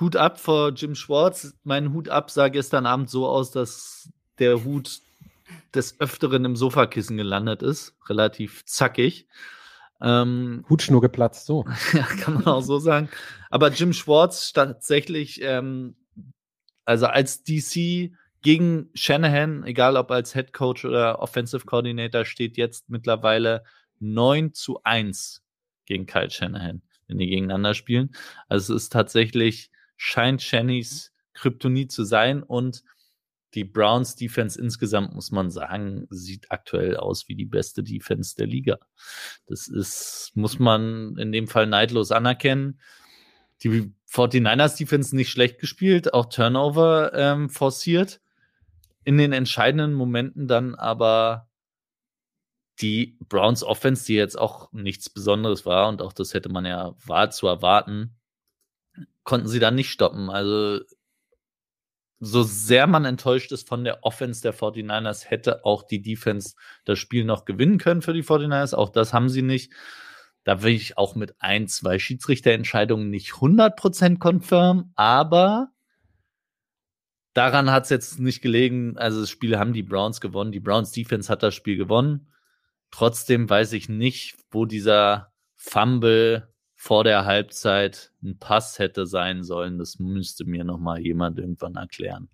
Hut 0.00 0.16
ab 0.16 0.38
vor 0.40 0.70
Jim 0.70 0.94
Schwartz. 0.94 1.54
Mein 1.64 1.92
Hut 1.92 2.08
ab 2.08 2.30
sah 2.30 2.48
gestern 2.48 2.86
Abend 2.86 3.10
so 3.10 3.26
aus, 3.26 3.50
dass 3.50 4.10
der 4.38 4.64
Hut 4.64 5.00
des 5.74 6.00
Öfteren 6.00 6.44
im 6.44 6.56
Sofakissen 6.56 7.16
gelandet 7.16 7.62
ist. 7.62 7.94
Relativ 8.08 8.64
zackig. 8.66 9.28
Ähm, 10.00 10.64
Hutschnur 10.68 11.00
geplatzt, 11.00 11.46
so. 11.46 11.64
ja, 11.92 12.04
kann 12.04 12.34
man 12.34 12.46
auch 12.46 12.62
so 12.62 12.78
sagen. 12.78 13.08
Aber 13.50 13.70
Jim 13.70 13.92
Schwartz 13.92 14.52
tatsächlich, 14.52 15.40
ähm, 15.42 15.96
also 16.88 17.06
als 17.06 17.44
DC 17.44 18.12
gegen 18.40 18.88
Shanahan, 18.94 19.62
egal 19.64 19.98
ob 19.98 20.10
als 20.10 20.32
Head 20.32 20.54
Coach 20.54 20.86
oder 20.86 21.20
Offensive 21.20 21.66
Coordinator, 21.66 22.24
steht 22.24 22.56
jetzt 22.56 22.88
mittlerweile 22.88 23.62
9 24.00 24.54
zu 24.54 24.82
1 24.84 25.42
gegen 25.84 26.06
Kyle 26.06 26.30
Shanahan, 26.30 26.80
wenn 27.06 27.18
die 27.18 27.28
gegeneinander 27.28 27.74
spielen. 27.74 28.12
Also 28.48 28.74
es 28.74 28.84
ist 28.84 28.92
tatsächlich, 28.92 29.70
scheint 29.98 30.40
Shannys 30.40 31.12
Kryptonit 31.34 31.92
zu 31.92 32.04
sein 32.04 32.42
und 32.42 32.84
die 33.52 33.64
Browns 33.64 34.14
Defense 34.14 34.58
insgesamt, 34.58 35.14
muss 35.14 35.30
man 35.30 35.50
sagen, 35.50 36.06
sieht 36.08 36.50
aktuell 36.50 36.96
aus 36.96 37.28
wie 37.28 37.34
die 37.34 37.46
beste 37.46 37.82
Defense 37.82 38.34
der 38.34 38.46
Liga. 38.46 38.78
Das 39.46 39.68
ist, 39.68 40.32
muss 40.34 40.58
man 40.58 41.18
in 41.18 41.32
dem 41.32 41.48
Fall 41.48 41.66
neidlos 41.66 42.12
anerkennen. 42.12 42.80
Die 43.62 43.92
49ers 44.10 44.76
Defense 44.76 45.14
nicht 45.14 45.30
schlecht 45.30 45.58
gespielt, 45.58 46.14
auch 46.14 46.26
Turnover 46.26 47.12
ähm, 47.14 47.50
forciert. 47.50 48.20
In 49.04 49.18
den 49.18 49.32
entscheidenden 49.32 49.94
Momenten 49.94 50.48
dann 50.48 50.74
aber 50.74 51.48
die 52.80 53.18
Browns 53.28 53.64
Offense, 53.64 54.06
die 54.06 54.14
jetzt 54.14 54.38
auch 54.38 54.72
nichts 54.72 55.10
Besonderes 55.10 55.66
war 55.66 55.88
und 55.88 56.02
auch 56.02 56.12
das 56.12 56.34
hätte 56.34 56.48
man 56.48 56.64
ja 56.64 56.94
war 57.04 57.30
zu 57.30 57.46
erwarten, 57.46 58.16
konnten 59.24 59.48
sie 59.48 59.58
dann 59.58 59.74
nicht 59.74 59.90
stoppen. 59.90 60.30
Also 60.30 60.84
so 62.20 62.42
sehr 62.42 62.86
man 62.86 63.04
enttäuscht 63.04 63.52
ist 63.52 63.68
von 63.68 63.84
der 63.84 64.04
Offense 64.04 64.42
der 64.42 64.54
49ers, 64.54 65.26
hätte 65.26 65.64
auch 65.64 65.82
die 65.82 66.02
Defense 66.02 66.54
das 66.84 66.98
Spiel 66.98 67.24
noch 67.24 67.44
gewinnen 67.44 67.78
können 67.78 68.02
für 68.02 68.12
die 68.12 68.24
49ers. 68.24 68.74
Auch 68.74 68.90
das 68.90 69.12
haben 69.12 69.28
sie 69.28 69.42
nicht. 69.42 69.72
Da 70.48 70.62
will 70.62 70.72
ich 70.72 70.96
auch 70.96 71.14
mit 71.14 71.34
ein, 71.40 71.68
zwei 71.68 71.98
Schiedsrichterentscheidungen 71.98 73.10
nicht 73.10 73.32
100% 73.32 74.18
confirm, 74.18 74.92
aber 74.94 75.72
daran 77.34 77.70
hat 77.70 77.84
es 77.84 77.90
jetzt 77.90 78.18
nicht 78.18 78.40
gelegen. 78.40 78.96
Also 78.96 79.20
das 79.20 79.28
Spiel 79.28 79.58
haben 79.58 79.74
die 79.74 79.82
Browns 79.82 80.22
gewonnen. 80.22 80.50
Die 80.50 80.60
Browns 80.60 80.90
Defense 80.90 81.30
hat 81.30 81.42
das 81.42 81.54
Spiel 81.54 81.76
gewonnen. 81.76 82.32
Trotzdem 82.90 83.50
weiß 83.50 83.74
ich 83.74 83.90
nicht, 83.90 84.38
wo 84.50 84.64
dieser 84.64 85.34
Fumble 85.54 86.48
vor 86.74 87.04
der 87.04 87.26
Halbzeit 87.26 88.14
ein 88.22 88.38
Pass 88.38 88.78
hätte 88.78 89.04
sein 89.04 89.42
sollen. 89.42 89.76
Das 89.78 89.98
müsste 89.98 90.46
mir 90.46 90.64
noch 90.64 90.78
mal 90.78 90.98
jemand 90.98 91.38
irgendwann 91.38 91.74
erklären. 91.74 92.30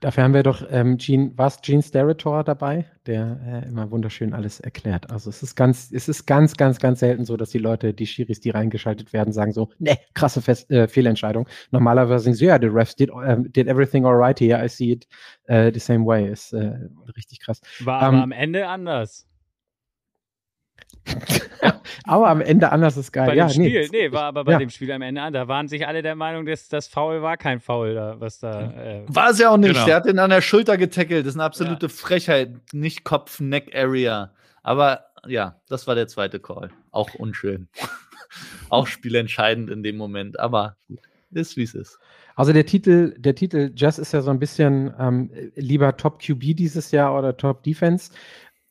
Dafür 0.00 0.24
haben 0.24 0.34
wir 0.34 0.42
doch 0.42 0.62
ähm, 0.70 0.98
Gene, 0.98 1.32
was 1.36 1.62
Gene 1.62 1.82
Steretor 1.82 2.44
dabei, 2.44 2.84
der 3.06 3.62
äh, 3.64 3.68
immer 3.68 3.90
wunderschön 3.90 4.34
alles 4.34 4.60
erklärt. 4.60 5.10
Also 5.10 5.30
es 5.30 5.42
ist 5.42 5.56
ganz, 5.56 5.90
es 5.90 6.06
ist 6.08 6.26
ganz, 6.26 6.56
ganz, 6.56 6.78
ganz 6.78 7.00
selten 7.00 7.24
so, 7.24 7.38
dass 7.38 7.50
die 7.50 7.58
Leute, 7.58 7.94
die 7.94 8.06
Schiris, 8.06 8.40
die 8.40 8.50
reingeschaltet 8.50 9.14
werden, 9.14 9.32
sagen 9.32 9.52
so, 9.52 9.70
ne, 9.78 9.96
krasse 10.12 10.42
Fest, 10.42 10.70
äh, 10.70 10.86
Fehlentscheidung. 10.86 11.48
Normalerweise 11.70 12.24
sagen 12.24 12.36
sie, 12.36 12.44
ja, 12.44 12.58
the 12.60 12.66
refs 12.66 12.94
did, 12.94 13.10
uh, 13.10 13.36
did 13.48 13.68
everything 13.68 14.04
alright 14.04 14.38
here, 14.38 14.62
I 14.62 14.68
see 14.68 14.92
it 14.92 15.08
uh, 15.48 15.70
the 15.72 15.80
same 15.80 16.04
way. 16.04 16.30
Ist 16.30 16.52
äh, 16.52 16.74
richtig 17.16 17.40
krass. 17.40 17.62
War 17.80 18.00
um, 18.00 18.04
aber 18.04 18.16
ähm, 18.16 18.22
am 18.24 18.32
Ende 18.32 18.68
anders. 18.68 19.26
aber 22.04 22.28
am 22.28 22.40
Ende 22.40 22.70
anders 22.72 22.96
ist 22.96 23.12
geil. 23.12 23.26
Bei 23.26 23.34
ja, 23.34 23.46
dem 23.46 23.52
Spiel, 23.52 23.88
nee, 23.90 24.06
nee 24.06 24.12
war 24.12 24.24
aber 24.24 24.44
bei 24.44 24.52
ja. 24.52 24.58
dem 24.58 24.70
Spiel 24.70 24.90
am 24.92 25.02
Ende 25.02 25.22
anders. 25.22 25.42
Da 25.42 25.48
waren 25.48 25.68
sich 25.68 25.86
alle 25.86 26.02
der 26.02 26.14
Meinung, 26.14 26.46
dass 26.46 26.68
das 26.68 26.88
Foul 26.88 27.22
war 27.22 27.36
kein 27.36 27.60
Foul 27.60 27.94
da, 27.94 28.20
was 28.20 28.40
da. 28.40 28.72
Äh 28.72 29.04
war 29.06 29.30
es 29.30 29.38
ja 29.38 29.50
auch 29.50 29.56
nicht. 29.56 29.74
Genau. 29.74 29.86
Der 29.86 29.96
hat 29.96 30.06
den 30.06 30.18
an 30.18 30.30
der 30.30 30.40
Schulter 30.40 30.76
getackelt. 30.76 31.26
Das 31.26 31.34
ist 31.34 31.36
eine 31.36 31.44
absolute 31.44 31.86
ja. 31.86 31.92
Frechheit. 31.92 32.56
Nicht 32.72 33.04
Kopf-Neck-Area. 33.04 34.32
Aber 34.62 35.06
ja, 35.26 35.60
das 35.68 35.86
war 35.86 35.94
der 35.94 36.08
zweite 36.08 36.40
Call. 36.40 36.70
Auch 36.90 37.14
unschön. 37.14 37.68
auch 38.68 38.86
spielentscheidend 38.86 39.70
in 39.70 39.82
dem 39.82 39.96
Moment. 39.96 40.40
Aber 40.40 40.76
gut, 40.88 41.00
ist 41.32 41.56
wie 41.56 41.62
es 41.62 41.74
ist. 41.74 41.98
Also 42.34 42.52
der 42.52 42.66
Titel, 42.66 43.14
der 43.16 43.34
Titel 43.34 43.72
Jazz 43.74 43.98
ist 43.98 44.12
ja 44.12 44.20
so 44.20 44.30
ein 44.30 44.38
bisschen 44.38 44.92
ähm, 44.98 45.30
lieber 45.54 45.96
Top 45.96 46.20
QB 46.22 46.54
dieses 46.54 46.90
Jahr 46.90 47.18
oder 47.18 47.36
Top 47.36 47.62
Defense 47.62 48.12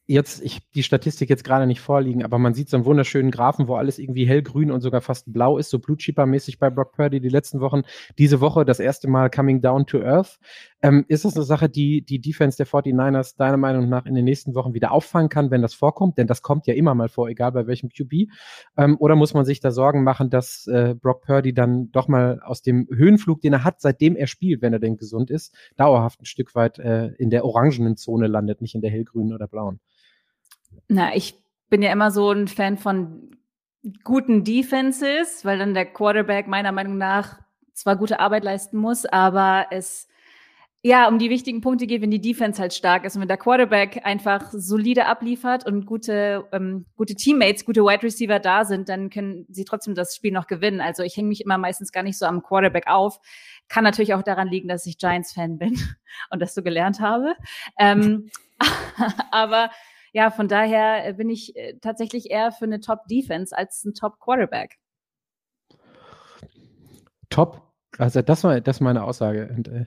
jetzt, 0.07 0.43
ich 0.43 0.61
die 0.71 0.83
Statistik 0.83 1.29
jetzt 1.29 1.43
gerade 1.43 1.65
nicht 1.65 1.81
vorliegen, 1.81 2.23
aber 2.23 2.37
man 2.37 2.53
sieht 2.53 2.69
so 2.69 2.77
einen 2.77 2.85
wunderschönen 2.85 3.31
Graphen, 3.31 3.67
wo 3.67 3.75
alles 3.75 3.99
irgendwie 3.99 4.25
hellgrün 4.25 4.71
und 4.71 4.81
sogar 4.81 5.01
fast 5.01 5.31
blau 5.31 5.57
ist, 5.57 5.69
so 5.69 5.79
Blue 5.79 5.97
Chipper-mäßig 5.97 6.59
bei 6.59 6.69
Brock 6.69 6.93
Purdy 6.93 7.19
die 7.19 7.29
letzten 7.29 7.59
Wochen. 7.59 7.83
Diese 8.17 8.41
Woche 8.41 8.65
das 8.65 8.79
erste 8.79 9.07
Mal 9.07 9.29
Coming 9.29 9.61
Down 9.61 9.85
to 9.85 10.01
Earth. 10.01 10.37
Ähm, 10.85 11.03
ist 11.07 11.25
das 11.25 11.35
eine 11.35 11.45
Sache, 11.45 11.67
die 11.67 12.03
die 12.03 12.21
Defense 12.21 12.57
der 12.57 12.67
49ers 12.67 13.35
deiner 13.37 13.57
Meinung 13.57 13.89
nach 13.89 14.05
in 14.05 14.13
den 14.13 14.23
nächsten 14.23 14.53
Wochen 14.53 14.75
wieder 14.75 14.91
auffangen 14.91 15.29
kann, 15.29 15.49
wenn 15.49 15.63
das 15.63 15.73
vorkommt? 15.73 16.19
Denn 16.19 16.27
das 16.27 16.43
kommt 16.43 16.67
ja 16.67 16.75
immer 16.75 16.93
mal 16.93 17.09
vor, 17.09 17.27
egal 17.27 17.53
bei 17.53 17.65
welchem 17.65 17.89
QB. 17.89 18.29
Ähm, 18.77 18.95
oder 18.99 19.15
muss 19.15 19.33
man 19.33 19.45
sich 19.45 19.59
da 19.59 19.71
Sorgen 19.71 20.03
machen, 20.03 20.29
dass 20.29 20.67
äh, 20.67 20.93
Brock 20.93 21.23
Purdy 21.23 21.55
dann 21.55 21.91
doch 21.91 22.07
mal 22.07 22.39
aus 22.45 22.61
dem 22.61 22.87
Höhenflug, 22.93 23.41
den 23.41 23.53
er 23.53 23.63
hat, 23.63 23.81
seitdem 23.81 24.15
er 24.15 24.27
spielt, 24.27 24.61
wenn 24.61 24.73
er 24.73 24.79
denn 24.79 24.95
gesund 24.95 25.31
ist, 25.31 25.55
dauerhaft 25.75 26.21
ein 26.21 26.25
Stück 26.25 26.53
weit 26.53 26.77
äh, 26.77 27.07
in 27.17 27.31
der 27.31 27.45
orangenen 27.45 27.97
Zone 27.97 28.27
landet, 28.27 28.61
nicht 28.61 28.75
in 28.75 28.81
der 28.81 28.91
hellgrünen 28.91 29.33
oder 29.33 29.47
blauen? 29.47 29.79
Na, 30.87 31.15
ich 31.15 31.33
bin 31.67 31.81
ja 31.81 31.91
immer 31.91 32.11
so 32.11 32.29
ein 32.29 32.47
Fan 32.47 32.77
von 32.77 33.31
guten 34.03 34.43
Defenses, 34.43 35.45
weil 35.45 35.57
dann 35.57 35.73
der 35.73 35.87
Quarterback 35.87 36.45
meiner 36.45 36.71
Meinung 36.71 36.99
nach 36.99 37.39
zwar 37.73 37.95
gute 37.95 38.19
Arbeit 38.19 38.43
leisten 38.43 38.77
muss, 38.77 39.07
aber 39.07 39.65
es 39.71 40.07
ja 40.85 41.07
um 41.07 41.17
die 41.17 41.31
wichtigen 41.31 41.61
Punkte 41.61 41.87
geht, 41.87 42.03
wenn 42.03 42.11
die 42.11 42.21
Defense 42.21 42.61
halt 42.61 42.71
stark 42.71 43.05
ist 43.05 43.15
und 43.15 43.21
wenn 43.21 43.27
der 43.27 43.37
Quarterback 43.37 44.01
einfach 44.05 44.51
solide 44.51 45.07
abliefert 45.07 45.65
und 45.65 45.87
gute 45.87 46.47
ähm, 46.51 46.85
gute 46.95 47.15
Teammates, 47.15 47.65
gute 47.65 47.81
Wide 47.81 48.03
Receiver 48.03 48.37
da 48.39 48.65
sind, 48.65 48.87
dann 48.87 49.09
können 49.09 49.47
sie 49.49 49.65
trotzdem 49.65 49.95
das 49.95 50.15
Spiel 50.15 50.31
noch 50.31 50.45
gewinnen. 50.45 50.81
Also 50.81 51.01
ich 51.01 51.17
hänge 51.17 51.29
mich 51.29 51.41
immer 51.41 51.57
meistens 51.57 51.91
gar 51.91 52.03
nicht 52.03 52.19
so 52.19 52.27
am 52.27 52.43
Quarterback 52.43 52.85
auf. 52.85 53.19
Kann 53.67 53.83
natürlich 53.83 54.13
auch 54.13 54.21
daran 54.21 54.47
liegen, 54.47 54.67
dass 54.67 54.85
ich 54.85 54.99
Giants-Fan 54.99 55.57
bin 55.57 55.75
und 56.29 56.39
das 56.39 56.53
so 56.53 56.61
gelernt 56.61 56.99
habe. 56.99 57.35
Ähm, 57.79 58.29
aber 59.31 59.71
ja, 60.13 60.29
von 60.29 60.47
daher 60.47 61.07
äh, 61.07 61.13
bin 61.13 61.31
ich 61.31 61.55
äh, 61.55 61.79
tatsächlich 61.81 62.29
eher 62.29 62.51
für 62.51 62.65
eine 62.65 62.79
Top-Defense 62.79 63.57
als 63.57 63.83
ein 63.85 63.95
Top-Quarterback. 63.95 64.77
Top? 67.31 67.64
Also 67.97 68.21
das 68.21 68.43
war 68.43 68.59
das 68.61 68.79
meine 68.81 69.03
Aussage. 69.03 69.53
Und, 69.55 69.67
äh, 69.67 69.85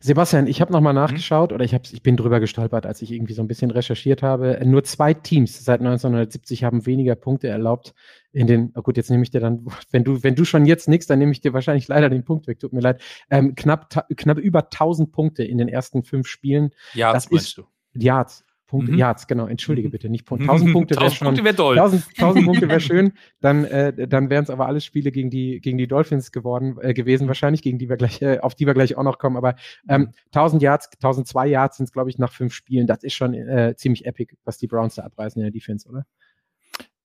Sebastian, 0.00 0.46
ich 0.46 0.60
habe 0.60 0.72
nochmal 0.72 0.92
mhm. 0.92 1.00
nachgeschaut 1.00 1.50
mhm. 1.50 1.54
oder 1.54 1.64
ich, 1.64 1.74
hab, 1.74 1.82
ich 1.90 2.02
bin 2.02 2.16
drüber 2.16 2.40
gestolpert, 2.40 2.86
als 2.86 3.02
ich 3.02 3.10
irgendwie 3.10 3.32
so 3.32 3.42
ein 3.42 3.48
bisschen 3.48 3.70
recherchiert 3.70 4.22
habe. 4.22 4.60
Nur 4.64 4.84
zwei 4.84 5.14
Teams 5.14 5.64
seit 5.64 5.80
1970 5.80 6.64
haben 6.64 6.86
weniger 6.86 7.14
Punkte 7.14 7.48
erlaubt 7.48 7.94
in 8.32 8.46
den, 8.46 8.72
oh 8.74 8.82
gut, 8.82 8.96
jetzt 8.96 9.10
nehme 9.10 9.22
ich 9.22 9.30
dir 9.30 9.40
dann, 9.40 9.66
wenn 9.90 10.04
du, 10.04 10.22
wenn 10.22 10.34
du 10.34 10.44
schon 10.44 10.66
jetzt 10.66 10.88
nix, 10.88 11.06
dann 11.06 11.18
nehme 11.18 11.32
ich 11.32 11.40
dir 11.40 11.52
wahrscheinlich 11.52 11.88
leider 11.88 12.10
den 12.10 12.24
Punkt 12.24 12.46
weg, 12.46 12.58
tut 12.58 12.72
mir 12.72 12.80
leid. 12.80 13.00
Ähm, 13.30 13.54
knapp, 13.54 14.06
knapp 14.16 14.38
über 14.38 14.64
1000 14.64 15.12
Punkte 15.12 15.44
in 15.44 15.58
den 15.58 15.68
ersten 15.68 16.02
fünf 16.02 16.26
Spielen. 16.26 16.70
Ja, 16.94 17.12
das 17.12 17.26
ist, 17.26 17.58
du. 17.58 17.64
Yards. 17.94 18.44
Punkte, 18.74 18.92
mhm. 18.92 18.98
Yards, 18.98 19.26
genau, 19.28 19.46
entschuldige 19.46 19.88
mhm. 19.88 19.92
bitte, 19.92 20.08
nicht 20.08 20.24
Punkte. 20.24 20.44
1000 20.50 20.72
Punkte 20.72 20.96
wäre 20.96 21.10
schon. 21.10 21.26
Punkte 21.28 21.44
wäre 21.44 21.54
toll. 21.54 21.78
1000, 21.78 22.04
1000 22.18 22.44
Punkte 22.44 22.68
wäre 22.68 22.80
schön, 22.80 23.12
dann, 23.40 23.64
äh, 23.64 24.08
dann 24.08 24.30
wären 24.30 24.42
es 24.42 24.50
aber 24.50 24.66
alles 24.66 24.84
Spiele 24.84 25.12
gegen 25.12 25.30
die, 25.30 25.60
gegen 25.60 25.78
die 25.78 25.86
Dolphins 25.86 26.32
geworden, 26.32 26.76
äh, 26.80 26.92
gewesen, 26.92 27.28
wahrscheinlich, 27.28 27.62
gegen 27.62 27.78
die 27.78 27.88
wir 27.88 27.96
gleich, 27.96 28.20
äh, 28.20 28.40
auf 28.40 28.54
die 28.54 28.66
wir 28.66 28.74
gleich 28.74 28.96
auch 28.96 29.04
noch 29.04 29.18
kommen, 29.18 29.36
aber 29.36 29.54
ähm, 29.88 30.10
1000 30.32 30.62
Yards, 30.62 30.90
1002 30.94 31.46
Yards 31.46 31.76
sind 31.76 31.84
es, 31.84 31.92
glaube 31.92 32.10
ich, 32.10 32.18
nach 32.18 32.32
fünf 32.32 32.52
Spielen. 32.52 32.86
Das 32.86 33.04
ist 33.04 33.14
schon 33.14 33.34
äh, 33.34 33.74
ziemlich 33.76 34.06
epic, 34.06 34.34
was 34.44 34.58
die 34.58 34.66
Browns 34.66 34.96
da 34.96 35.04
abreißen 35.04 35.40
in 35.40 35.46
der 35.46 35.52
Defense, 35.52 35.88
oder? 35.88 36.04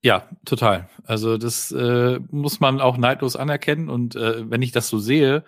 Ja, 0.02 0.30
total. 0.46 0.90
Also 1.04 1.38
das 1.38 1.72
äh, 1.74 2.20
muss 2.32 2.62
man 2.62 2.80
auch 2.80 2.98
neidlos 2.98 3.36
anerkennen. 3.36 3.90
Und 3.90 4.16
äh, 4.16 4.50
wenn 4.50 4.62
ich 4.62 4.72
das 4.72 4.88
so 4.88 4.98
sehe, 4.98 5.44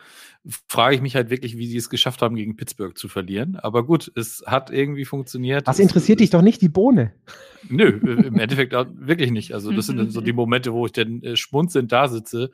frage 0.67 0.95
ich 0.95 1.01
mich 1.01 1.15
halt 1.15 1.29
wirklich, 1.29 1.57
wie 1.57 1.67
sie 1.67 1.77
es 1.77 1.89
geschafft 1.89 2.21
haben, 2.21 2.35
gegen 2.35 2.57
Pittsburgh 2.57 2.97
zu 2.97 3.07
verlieren. 3.07 3.55
Aber 3.55 3.85
gut, 3.85 4.11
es 4.15 4.43
hat 4.45 4.69
irgendwie 4.69 5.05
funktioniert. 5.05 5.67
Was 5.67 5.79
interessiert 5.79 6.19
dich 6.19 6.31
doch 6.31 6.41
nicht 6.41 6.61
die 6.61 6.67
Bohne? 6.67 7.13
Nö, 7.69 7.87
im 7.87 8.39
Endeffekt 8.39 8.73
wirklich 8.73 9.31
nicht. 9.31 9.53
Also 9.53 9.71
das 9.71 9.85
sind 9.85 9.97
dann 9.97 10.09
so 10.11 10.19
die 10.19 10.33
Momente, 10.33 10.73
wo 10.73 10.85
ich 10.85 10.91
dann 10.91 11.21
äh, 11.23 11.37
schmunzelnd 11.37 11.91
da 11.91 12.09
sitze. 12.09 12.51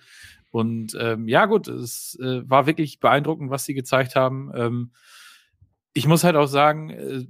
Und 0.51 0.95
ähm, 0.99 1.27
ja, 1.27 1.45
gut, 1.45 1.67
es 1.67 2.17
äh, 2.21 2.47
war 2.47 2.67
wirklich 2.67 2.99
beeindruckend, 2.99 3.49
was 3.49 3.65
sie 3.65 3.73
gezeigt 3.73 4.15
haben. 4.15 4.51
Ähm, 4.53 4.91
ich 5.93 6.07
muss 6.07 6.23
halt 6.23 6.35
auch 6.35 6.47
sagen, 6.47 6.89
äh, 6.91 7.25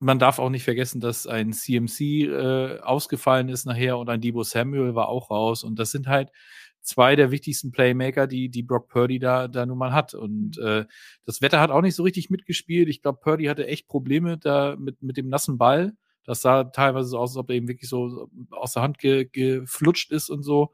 man 0.00 0.18
darf 0.18 0.38
auch 0.38 0.48
nicht 0.48 0.64
vergessen, 0.64 1.00
dass 1.00 1.26
ein 1.26 1.52
CMC 1.52 2.00
äh, 2.00 2.80
ausgefallen 2.80 3.50
ist 3.50 3.66
nachher 3.66 3.98
und 3.98 4.08
ein 4.08 4.20
Debo 4.20 4.42
Samuel 4.42 4.94
war 4.94 5.08
auch 5.08 5.30
raus. 5.30 5.62
Und 5.62 5.78
das 5.78 5.90
sind 5.90 6.08
halt 6.08 6.32
zwei 6.80 7.16
der 7.16 7.30
wichtigsten 7.30 7.70
Playmaker, 7.70 8.26
die, 8.26 8.48
die 8.48 8.62
Brock 8.62 8.88
Purdy 8.88 9.18
da, 9.18 9.46
da 9.46 9.66
nun 9.66 9.76
mal 9.76 9.92
hat. 9.92 10.14
Und 10.14 10.58
äh, 10.58 10.86
das 11.26 11.42
Wetter 11.42 11.60
hat 11.60 11.70
auch 11.70 11.82
nicht 11.82 11.94
so 11.94 12.02
richtig 12.02 12.30
mitgespielt. 12.30 12.88
Ich 12.88 13.02
glaube, 13.02 13.20
Purdy 13.20 13.44
hatte 13.44 13.66
echt 13.66 13.88
Probleme 13.88 14.38
da 14.38 14.74
mit, 14.78 15.02
mit 15.02 15.18
dem 15.18 15.28
nassen 15.28 15.58
Ball. 15.58 15.92
Das 16.24 16.40
sah 16.40 16.64
teilweise 16.64 17.10
so 17.10 17.18
aus, 17.18 17.32
als 17.32 17.36
ob 17.36 17.50
er 17.50 17.56
eben 17.56 17.68
wirklich 17.68 17.90
so 17.90 18.30
aus 18.50 18.72
der 18.72 18.82
Hand 18.82 18.98
ge, 18.98 19.28
geflutscht 19.30 20.12
ist 20.12 20.30
und 20.30 20.42
so. 20.42 20.72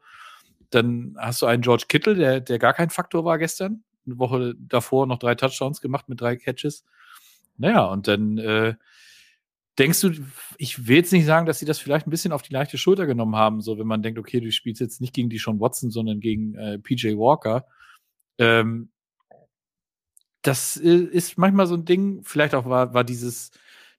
Dann 0.69 1.15
hast 1.19 1.41
du 1.41 1.47
einen 1.47 1.61
George 1.61 1.85
Kittle, 1.89 2.15
der, 2.15 2.39
der 2.39 2.59
gar 2.59 2.73
kein 2.73 2.89
Faktor 2.89 3.25
war 3.25 3.37
gestern. 3.37 3.83
Eine 4.05 4.19
Woche 4.19 4.55
davor 4.57 5.05
noch 5.05 5.19
drei 5.19 5.35
Touchdowns 5.35 5.81
gemacht 5.81 6.07
mit 6.07 6.21
drei 6.21 6.37
Catches. 6.37 6.85
Naja, 7.57 7.85
und 7.85 8.07
dann 8.07 8.37
äh, 8.37 8.75
Denkst 9.79 10.01
du, 10.01 10.11
ich 10.57 10.87
will 10.87 10.97
jetzt 10.97 11.13
nicht 11.13 11.25
sagen, 11.25 11.45
dass 11.45 11.59
sie 11.59 11.65
das 11.65 11.77
vielleicht 11.77 12.07
ein 12.07 12.11
bisschen 12.11 12.31
auf 12.31 12.41
die 12.41 12.53
leichte 12.53 12.77
Schulter 12.77 13.05
genommen 13.05 13.35
haben, 13.35 13.61
so 13.61 13.77
wenn 13.77 13.85
man 13.87 14.01
denkt, 14.01 14.17
okay, 14.17 14.39
du 14.39 14.51
spielst 14.51 14.81
jetzt 14.81 15.01
nicht 15.01 15.13
gegen 15.13 15.29
die 15.29 15.37
Sean 15.37 15.59
Watson, 15.59 15.91
sondern 15.91 16.19
gegen 16.19 16.55
äh, 16.55 16.79
PJ 16.79 17.15
Walker. 17.17 17.65
Ähm, 18.39 18.89
das 20.41 20.77
ist 20.77 21.37
manchmal 21.37 21.67
so 21.67 21.75
ein 21.75 21.85
Ding, 21.85 22.23
vielleicht 22.23 22.55
auch 22.55 22.65
war, 22.65 22.93
war 22.93 23.03
dieses, 23.03 23.51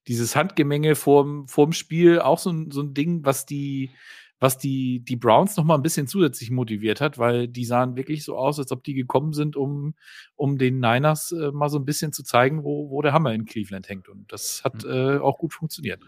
dieses 0.09 0.35
Handgemenge 0.35 0.95
vorm, 0.95 1.47
vorm 1.47 1.73
Spiel 1.73 2.21
auch 2.21 2.39
so 2.39 2.51
ein, 2.51 2.71
so 2.71 2.81
ein 2.81 2.95
Ding, 2.95 3.25
was 3.25 3.47
die, 3.47 3.91
was 4.41 4.59
die, 4.59 5.01
die 5.01 5.17
Browns 5.17 5.57
noch 5.57 5.65
mal 5.65 5.75
ein 5.75 5.83
bisschen 5.83 6.07
zusätzlich 6.07 6.51
motiviert 6.51 7.01
hat, 7.01 7.19
weil 7.19 7.49
die 7.49 7.65
sahen 7.65 7.97
wirklich 7.97 8.25
so 8.25 8.37
aus, 8.37 8.59
als 8.59 8.71
ob 8.71 8.85
die 8.85 8.95
gekommen 8.95 9.33
sind, 9.33 9.57
um, 9.57 9.95
um 10.37 10.59
den 10.59 10.79
Niners 10.79 11.33
äh, 11.33 11.51
mal 11.51 11.69
so 11.69 11.79
ein 11.79 11.85
bisschen 11.85 12.13
zu 12.13 12.23
zeigen, 12.23 12.63
wo, 12.63 12.91
wo 12.91 13.03
der 13.03 13.13
Hammer 13.13 13.33
in 13.33 13.47
Cleveland 13.47 13.89
hängt. 13.89 14.09
Und 14.09 14.33
das 14.33 14.63
hat 14.65 14.85
mhm. 14.85 14.91
äh, 14.91 15.19
auch 15.19 15.39
gut 15.39 15.55
funktioniert. 15.55 16.01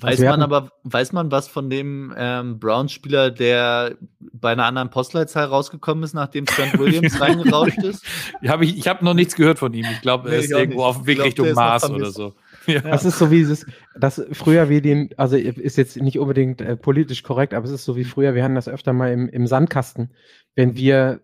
Weiß 0.00 0.20
man 0.20 0.42
aber, 0.42 0.70
weiß 0.82 1.12
man 1.12 1.30
was 1.30 1.46
von 1.46 1.70
dem 1.70 2.12
ähm, 2.16 2.58
Browns-Spieler, 2.58 3.30
der 3.30 3.96
bei 4.32 4.52
einer 4.52 4.64
anderen 4.64 4.90
Postleitzahl 4.90 5.46
rausgekommen 5.46 6.02
ist, 6.02 6.14
nachdem 6.14 6.46
Trent 6.46 6.76
Williams 6.78 7.20
reingerauscht 7.20 7.78
ist? 7.78 8.04
Hab 8.46 8.62
ich 8.62 8.76
ich 8.76 8.88
habe 8.88 9.04
noch 9.04 9.14
nichts 9.14 9.36
gehört 9.36 9.58
von 9.58 9.72
ihm. 9.72 9.86
Ich 9.92 10.00
glaube, 10.00 10.30
er 10.30 10.38
nee, 10.38 10.44
ist 10.44 10.50
irgendwo 10.50 10.78
nicht. 10.78 10.86
auf 10.86 10.96
dem 10.96 11.06
Weg 11.06 11.14
glaub, 11.16 11.26
Richtung 11.26 11.52
Mars 11.52 11.88
oder 11.88 12.10
so. 12.10 12.34
Ja. 12.66 12.80
Das 12.80 13.04
ist 13.04 13.18
so 13.18 13.30
wie 13.30 13.38
dieses, 13.38 13.66
das 13.98 14.24
früher 14.32 14.68
wie 14.68 14.80
den, 14.80 15.10
also 15.16 15.36
ist 15.36 15.76
jetzt 15.76 15.96
nicht 15.96 16.18
unbedingt 16.18 16.60
äh, 16.60 16.76
politisch 16.76 17.22
korrekt, 17.22 17.54
aber 17.54 17.66
es 17.66 17.72
ist 17.72 17.84
so 17.84 17.96
wie 17.96 18.04
früher, 18.04 18.34
wir 18.34 18.42
hatten 18.42 18.54
das 18.54 18.68
öfter 18.68 18.92
mal 18.92 19.12
im, 19.12 19.28
im 19.28 19.46
Sandkasten, 19.46 20.14
wenn 20.54 20.76
wir 20.76 21.20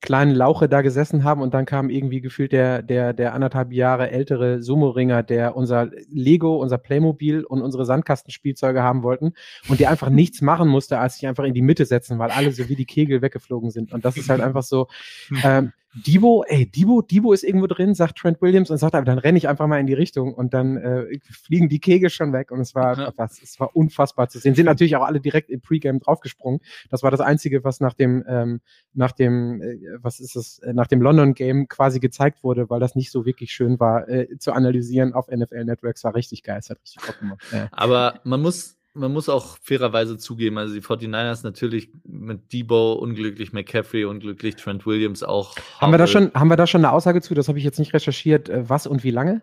kleinen 0.00 0.34
Lauche 0.34 0.68
da 0.68 0.82
gesessen 0.82 1.24
haben 1.24 1.40
und 1.40 1.54
dann 1.54 1.66
kam 1.66 1.88
irgendwie 1.88 2.20
gefühlt 2.20 2.52
der, 2.52 2.82
der, 2.82 3.12
der 3.12 3.34
anderthalb 3.34 3.72
Jahre 3.72 4.10
ältere 4.10 4.62
Sumo-Ringer, 4.62 5.22
der 5.22 5.56
unser 5.56 5.90
Lego, 6.08 6.56
unser 6.56 6.78
Playmobil 6.78 7.44
und 7.44 7.62
unsere 7.62 7.84
Sandkastenspielzeuge 7.84 8.82
haben 8.82 9.02
wollten 9.02 9.32
und 9.68 9.80
die 9.80 9.86
einfach 9.86 10.10
nichts 10.10 10.42
machen 10.42 10.68
musste, 10.68 10.98
als 10.98 11.16
sich 11.16 11.26
einfach 11.26 11.44
in 11.44 11.54
die 11.54 11.62
Mitte 11.62 11.86
setzen, 11.86 12.18
weil 12.18 12.30
alle 12.30 12.52
so 12.52 12.68
wie 12.68 12.76
die 12.76 12.86
Kegel 12.86 13.22
weggeflogen 13.22 13.70
sind. 13.70 13.92
Und 13.92 14.04
das 14.04 14.16
ist 14.16 14.28
halt 14.28 14.40
einfach 14.40 14.62
so, 14.62 14.88
ähm, 15.44 15.72
Debo, 15.94 16.44
ey, 16.48 16.66
Debo, 16.66 17.02
Debo 17.02 17.32
ist 17.32 17.44
irgendwo 17.44 17.66
drin, 17.68 17.94
sagt 17.94 18.18
Trent 18.18 18.42
Williams 18.42 18.70
und 18.70 18.78
sagt, 18.78 18.94
aber 18.94 19.04
dann 19.04 19.18
renne 19.18 19.38
ich 19.38 19.46
einfach 19.48 19.66
mal 19.68 19.78
in 19.78 19.86
die 19.86 19.94
Richtung 19.94 20.34
und 20.34 20.52
dann 20.52 20.76
äh, 20.76 21.18
fliegen 21.22 21.68
die 21.68 21.78
Kegel 21.78 22.10
schon 22.10 22.32
weg 22.32 22.50
und 22.50 22.60
es 22.60 22.74
war, 22.74 22.98
Ja. 22.98 23.12
was, 23.16 23.40
es 23.40 23.60
war 23.60 23.76
unfassbar 23.76 24.28
zu 24.28 24.38
sehen. 24.38 24.54
Sind 24.54 24.66
natürlich 24.66 24.96
auch 24.96 25.04
alle 25.04 25.20
direkt 25.20 25.50
im 25.50 25.60
Pre-Game 25.60 26.00
draufgesprungen. 26.00 26.60
Das 26.90 27.02
war 27.02 27.10
das 27.10 27.20
Einzige, 27.20 27.62
was 27.62 27.78
nach 27.80 27.94
dem, 27.94 28.24
ähm, 28.26 28.60
nach 28.92 29.12
dem, 29.12 29.62
äh, 29.62 29.78
was 30.00 30.18
ist 30.20 30.34
es, 30.36 30.58
äh, 30.60 30.72
nach 30.72 30.86
dem 30.88 31.00
London-Game 31.00 31.68
quasi 31.68 32.00
gezeigt 32.00 32.42
wurde, 32.42 32.68
weil 32.70 32.80
das 32.80 32.96
nicht 32.96 33.10
so 33.12 33.24
wirklich 33.24 33.52
schön 33.52 33.78
war, 33.78 34.08
äh, 34.08 34.36
zu 34.38 34.52
analysieren 34.52 35.12
auf 35.12 35.28
NFL 35.28 35.64
Networks. 35.64 36.02
War 36.04 36.14
richtig 36.14 36.42
geil, 36.42 36.58
es 36.58 36.70
hat 36.70 36.80
richtig 36.82 37.02
Bock 37.06 37.18
gemacht. 37.20 37.40
Ja. 37.52 37.68
Aber 37.70 38.20
man 38.24 38.42
muss, 38.42 38.76
man 38.94 39.12
muss 39.12 39.28
auch 39.28 39.58
fairerweise 39.60 40.16
zugeben, 40.16 40.56
also 40.56 40.72
die 40.72 40.80
49ers 40.80 41.42
natürlich 41.42 41.90
mit 42.04 42.52
Debo 42.52 42.94
unglücklich, 42.94 43.52
McCaffrey 43.52 44.04
unglücklich, 44.04 44.56
Trent 44.56 44.86
Williams 44.86 45.22
auch. 45.22 45.56
Haben 45.80 45.92
wir 45.92 45.98
da 45.98 46.06
schon, 46.06 46.32
haben 46.34 46.48
wir 46.48 46.56
da 46.56 46.66
schon 46.66 46.84
eine 46.84 46.92
Aussage 46.92 47.20
zu? 47.20 47.34
Das 47.34 47.48
habe 47.48 47.58
ich 47.58 47.64
jetzt 47.64 47.78
nicht 47.78 47.92
recherchiert. 47.92 48.48
Äh, 48.48 48.68
was 48.68 48.86
und 48.86 49.02
wie 49.04 49.10
lange? 49.10 49.42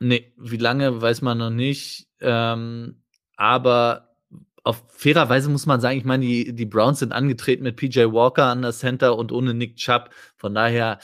Nee, 0.00 0.32
wie 0.36 0.56
lange 0.56 1.00
weiß 1.00 1.22
man 1.22 1.38
noch 1.38 1.50
nicht. 1.50 2.08
Ähm, 2.20 2.96
aber 3.36 4.08
auf 4.64 4.82
fairerweise 4.88 5.48
muss 5.48 5.66
man 5.66 5.80
sagen, 5.80 5.96
ich 5.96 6.04
meine, 6.04 6.26
die, 6.26 6.52
die 6.54 6.66
Browns 6.66 6.98
sind 6.98 7.12
angetreten 7.12 7.62
mit 7.62 7.76
PJ 7.76 8.00
Walker 8.12 8.46
an 8.46 8.62
der 8.62 8.72
Center 8.72 9.16
und 9.16 9.32
ohne 9.32 9.54
Nick 9.54 9.76
Chubb. 9.76 10.10
Von 10.36 10.54
daher, 10.54 10.98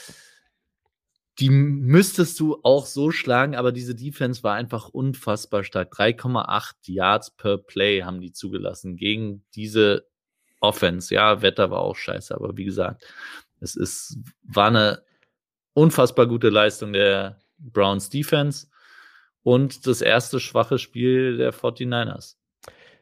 die 1.39 1.49
müsstest 1.51 2.39
du 2.39 2.59
auch 2.63 2.85
so 2.85 3.11
schlagen, 3.11 3.55
aber 3.55 3.71
diese 3.71 3.93
Defense 3.93 4.41
war 4.41 4.55
einfach 4.55 4.89
unfassbar 4.89 5.63
stark. 5.63 5.93
3,8 5.93 6.73
Yards 6.85 7.31
per 7.31 7.57
Play 7.59 8.01
haben 8.01 8.21
die 8.21 8.31
zugelassen 8.31 8.95
gegen 8.95 9.43
diese 9.53 10.07
Offense. 10.59 11.13
Ja, 11.13 11.41
Wetter 11.43 11.69
war 11.69 11.79
auch 11.79 11.95
scheiße, 11.95 12.33
aber 12.33 12.57
wie 12.57 12.65
gesagt, 12.65 13.05
es 13.59 13.75
ist, 13.75 14.17
war 14.41 14.67
eine 14.67 15.03
unfassbar 15.73 16.25
gute 16.25 16.49
Leistung 16.49 16.93
der 16.93 17.39
Browns 17.59 18.09
Defense 18.09 18.67
und 19.43 19.85
das 19.85 20.01
erste 20.01 20.39
schwache 20.39 20.79
Spiel 20.79 21.37
der 21.37 21.53
49ers. 21.53 22.35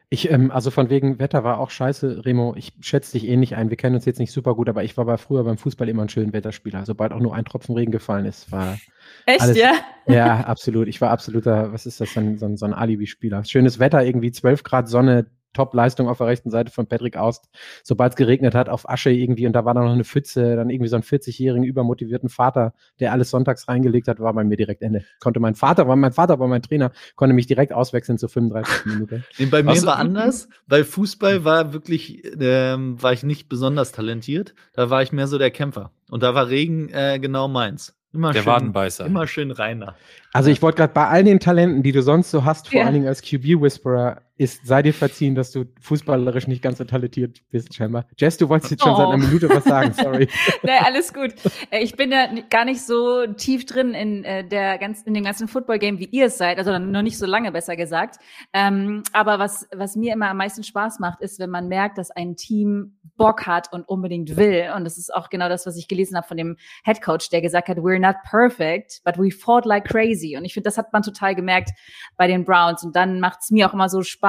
Ich, 0.08 0.30
ähm, 0.30 0.52
also 0.52 0.70
von 0.70 0.88
wegen 0.88 1.18
Wetter 1.18 1.42
war 1.42 1.58
auch 1.58 1.70
scheiße, 1.70 2.24
Remo. 2.24 2.54
Ich 2.56 2.72
schätze 2.80 3.12
dich 3.12 3.26
eh 3.26 3.36
nicht 3.36 3.56
ein. 3.56 3.70
Wir 3.70 3.76
kennen 3.76 3.96
uns 3.96 4.04
jetzt 4.04 4.20
nicht 4.20 4.30
super 4.30 4.54
gut, 4.54 4.68
aber 4.68 4.84
ich 4.84 4.96
war 4.96 5.04
bei 5.04 5.16
früher 5.16 5.42
beim 5.42 5.58
Fußball 5.58 5.88
immer 5.88 6.02
ein 6.02 6.08
schöner 6.08 6.32
Wetterspieler. 6.32 6.84
Sobald 6.86 7.12
auch 7.12 7.18
nur 7.18 7.34
ein 7.34 7.44
Tropfen 7.44 7.74
Regen 7.74 7.90
gefallen 7.90 8.24
ist, 8.24 8.52
war 8.52 8.78
Echt, 9.26 9.40
Alles- 9.40 9.56
ja? 9.58 9.72
ja 10.06 10.40
absolut. 10.40 10.86
Ich 10.86 11.00
war 11.00 11.10
absoluter, 11.10 11.72
was 11.72 11.86
ist 11.86 12.00
das, 12.00 12.16
ein, 12.16 12.38
so 12.38 12.46
ein, 12.46 12.56
so 12.56 12.66
ein 12.66 12.72
Alibi-Spieler. 12.74 13.44
Schönes 13.44 13.80
Wetter, 13.80 14.04
irgendwie 14.04 14.30
12 14.30 14.62
Grad 14.62 14.88
Sonne, 14.88 15.26
Top-Leistung 15.52 16.08
auf 16.08 16.18
der 16.18 16.26
rechten 16.26 16.50
Seite 16.50 16.70
von 16.70 16.86
Patrick 16.86 17.16
Aust. 17.16 17.48
Sobald 17.82 18.12
es 18.12 18.16
geregnet 18.16 18.54
hat, 18.54 18.68
auf 18.68 18.88
Asche 18.88 19.10
irgendwie 19.10 19.46
und 19.46 19.52
da 19.54 19.64
war 19.64 19.74
dann 19.74 19.84
noch 19.84 19.92
eine 19.92 20.04
Pfütze, 20.04 20.56
dann 20.56 20.70
irgendwie 20.70 20.88
so 20.88 20.96
einen 20.96 21.02
40-jährigen 21.02 21.64
übermotivierten 21.64 22.28
Vater, 22.28 22.74
der 23.00 23.12
alles 23.12 23.30
sonntags 23.30 23.66
reingelegt 23.68 24.08
hat, 24.08 24.20
war 24.20 24.32
bei 24.34 24.44
mir 24.44 24.56
direkt 24.56 24.82
Ende. 24.82 25.04
Konnte 25.20 25.40
mein 25.40 25.54
Vater, 25.54 25.88
war 25.88 25.96
mein 25.96 26.12
Vater 26.12 26.38
war 26.38 26.48
mein 26.48 26.62
Trainer, 26.62 26.92
konnte 27.14 27.34
mich 27.34 27.46
direkt 27.46 27.72
auswechseln 27.72 28.18
zu 28.18 28.28
35 28.28 28.86
Minuten. 28.86 29.24
Nee, 29.38 29.46
bei 29.46 29.62
mir 29.62 29.70
Was- 29.70 29.86
war 29.86 29.96
anders, 29.98 30.48
weil 30.66 30.84
Fußball 30.84 31.44
war 31.44 31.72
wirklich, 31.72 32.22
ähm, 32.40 33.02
war 33.02 33.12
ich 33.12 33.22
nicht 33.22 33.48
besonders 33.48 33.92
talentiert. 33.92 34.54
Da 34.74 34.90
war 34.90 35.02
ich 35.02 35.12
mehr 35.12 35.26
so 35.26 35.38
der 35.38 35.50
Kämpfer. 35.50 35.90
Und 36.10 36.22
da 36.22 36.34
war 36.34 36.48
Regen 36.48 36.88
äh, 36.90 37.18
genau 37.18 37.48
meins. 37.48 37.94
Immer 38.12 38.32
Der 38.32 38.42
schön, 38.42 38.52
Wadenbeißer. 38.52 39.04
Immer 39.06 39.26
schön 39.26 39.50
reiner. 39.50 39.94
Also 40.32 40.48
ich 40.50 40.62
wollte 40.62 40.76
gerade 40.78 40.92
bei 40.94 41.06
all 41.08 41.22
den 41.24 41.38
Talenten, 41.40 41.82
die 41.82 41.92
du 41.92 42.00
sonst 42.02 42.30
so 42.30 42.44
hast, 42.44 42.68
vor 42.68 42.78
Ja. 42.78 42.84
allen 42.86 42.94
Dingen 42.94 43.08
als 43.08 43.20
QB-Whisperer, 43.22 44.22
ist, 44.38 44.66
sei 44.66 44.82
dir 44.82 44.92
verziehen, 44.92 45.34
dass 45.34 45.50
du 45.50 45.64
fußballerisch 45.80 46.46
nicht 46.46 46.62
ganz 46.62 46.78
so 46.78 46.84
talentiert 46.84 47.40
bist, 47.50 47.74
scheinbar. 47.74 48.06
Jess, 48.18 48.36
du 48.36 48.48
wolltest 48.48 48.70
jetzt 48.72 48.82
schon 48.82 48.94
seit 48.96 49.06
Oh. 49.06 49.10
einer 49.10 49.24
Minute 49.26 49.48
was 49.48 49.64
sagen, 49.64 49.92
sorry. 49.94 50.28
Nee, 50.62 50.78
alles 50.84 51.14
gut. 51.14 51.34
Äh, 51.70 51.82
Ich 51.82 51.96
bin 51.96 52.12
ja 52.12 52.28
gar 52.50 52.64
nicht 52.64 52.82
so 52.84 53.26
tief 53.26 53.64
drin 53.64 53.94
in 53.94 54.24
äh, 54.24 54.46
der 54.46 54.78
ganz, 54.78 55.02
in 55.02 55.14
dem 55.14 55.24
ganzen 55.24 55.48
Football-Game, 55.48 55.98
wie 55.98 56.06
ihr 56.10 56.26
es 56.26 56.36
seid, 56.38 56.58
also 56.58 56.78
noch 56.78 57.02
nicht 57.02 57.16
so 57.18 57.24
lange, 57.26 57.50
besser 57.52 57.76
gesagt. 57.76 58.16
Ähm, 58.52 59.02
aber 59.12 59.38
was, 59.38 59.66
was 59.74 59.96
mir 59.96 60.12
immer 60.12 60.28
am 60.30 60.36
meisten 60.36 60.62
Spaß 60.64 60.98
macht, 60.98 61.20
ist, 61.22 61.38
wenn 61.38 61.50
man 61.50 61.68
merkt, 61.68 61.96
dass 61.98 62.10
ein 62.10 62.36
Team 62.36 62.98
Bock 63.16 63.46
hat 63.46 63.72
und 63.72 63.88
unbedingt 63.88 64.36
will. 64.36 64.70
Und 64.76 64.84
das 64.84 64.98
ist 64.98 65.14
auch 65.14 65.30
genau 65.30 65.48
das, 65.48 65.64
was 65.64 65.78
ich 65.78 65.88
gelesen 65.88 66.16
habe 66.18 66.26
von 66.28 66.36
dem 66.36 66.56
Head 66.84 67.00
Coach, 67.00 67.30
der 67.30 67.40
gesagt 67.40 67.68
hat, 67.68 67.78
we're 67.78 67.98
not 67.98 68.16
perfect, 68.28 69.00
but 69.06 69.16
we 69.16 69.30
fought 69.30 69.64
like 69.64 69.84
crazy. 69.86 70.36
Und 70.36 70.44
ich 70.44 70.52
finde, 70.52 70.66
das 70.68 70.76
hat 70.76 70.92
man 70.92 71.02
total 71.02 71.34
gemerkt 71.34 71.70
bei 72.18 72.26
den 72.26 72.44
Browns. 72.44 72.84
Und 72.84 72.94
dann 72.94 73.18
macht 73.20 73.38
es 73.42 73.50
mir 73.50 73.66
auch 73.68 73.72
immer 73.72 73.88
so 73.88 74.02
Spaß, 74.02 74.25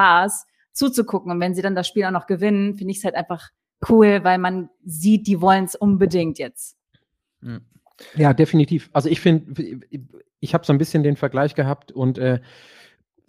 zuzugucken. 0.74 1.32
Und 1.32 1.40
wenn 1.40 1.56
sie 1.56 1.62
dann 1.62 1.76
das 1.76 1.88
Spiel 1.88 2.06
auch 2.06 2.12
noch 2.12 2.28
gewinnen, 2.28 2.76
finde 2.76 2.92
ich 2.92 3.00
es 3.00 3.04
halt 3.04 3.16
einfach 3.16 3.50
cool, 3.90 4.24
weil 4.24 4.38
man 4.38 4.70
sieht, 4.84 5.28
die 5.28 5.42
wollen 5.42 5.66
es 5.66 5.76
unbedingt 5.76 6.40
jetzt. 6.40 6.78
Hm. 7.42 7.62
Ja, 8.16 8.34
definitiv. 8.34 8.90
Also 8.94 9.10
ich 9.10 9.20
finde, 9.20 9.82
ich 10.40 10.54
habe 10.54 10.66
so 10.66 10.74
ein 10.74 10.78
bisschen 10.78 11.04
den 11.04 11.16
Vergleich 11.16 11.56
gehabt 11.56 11.92
und 11.92 12.18
äh, 12.18 12.40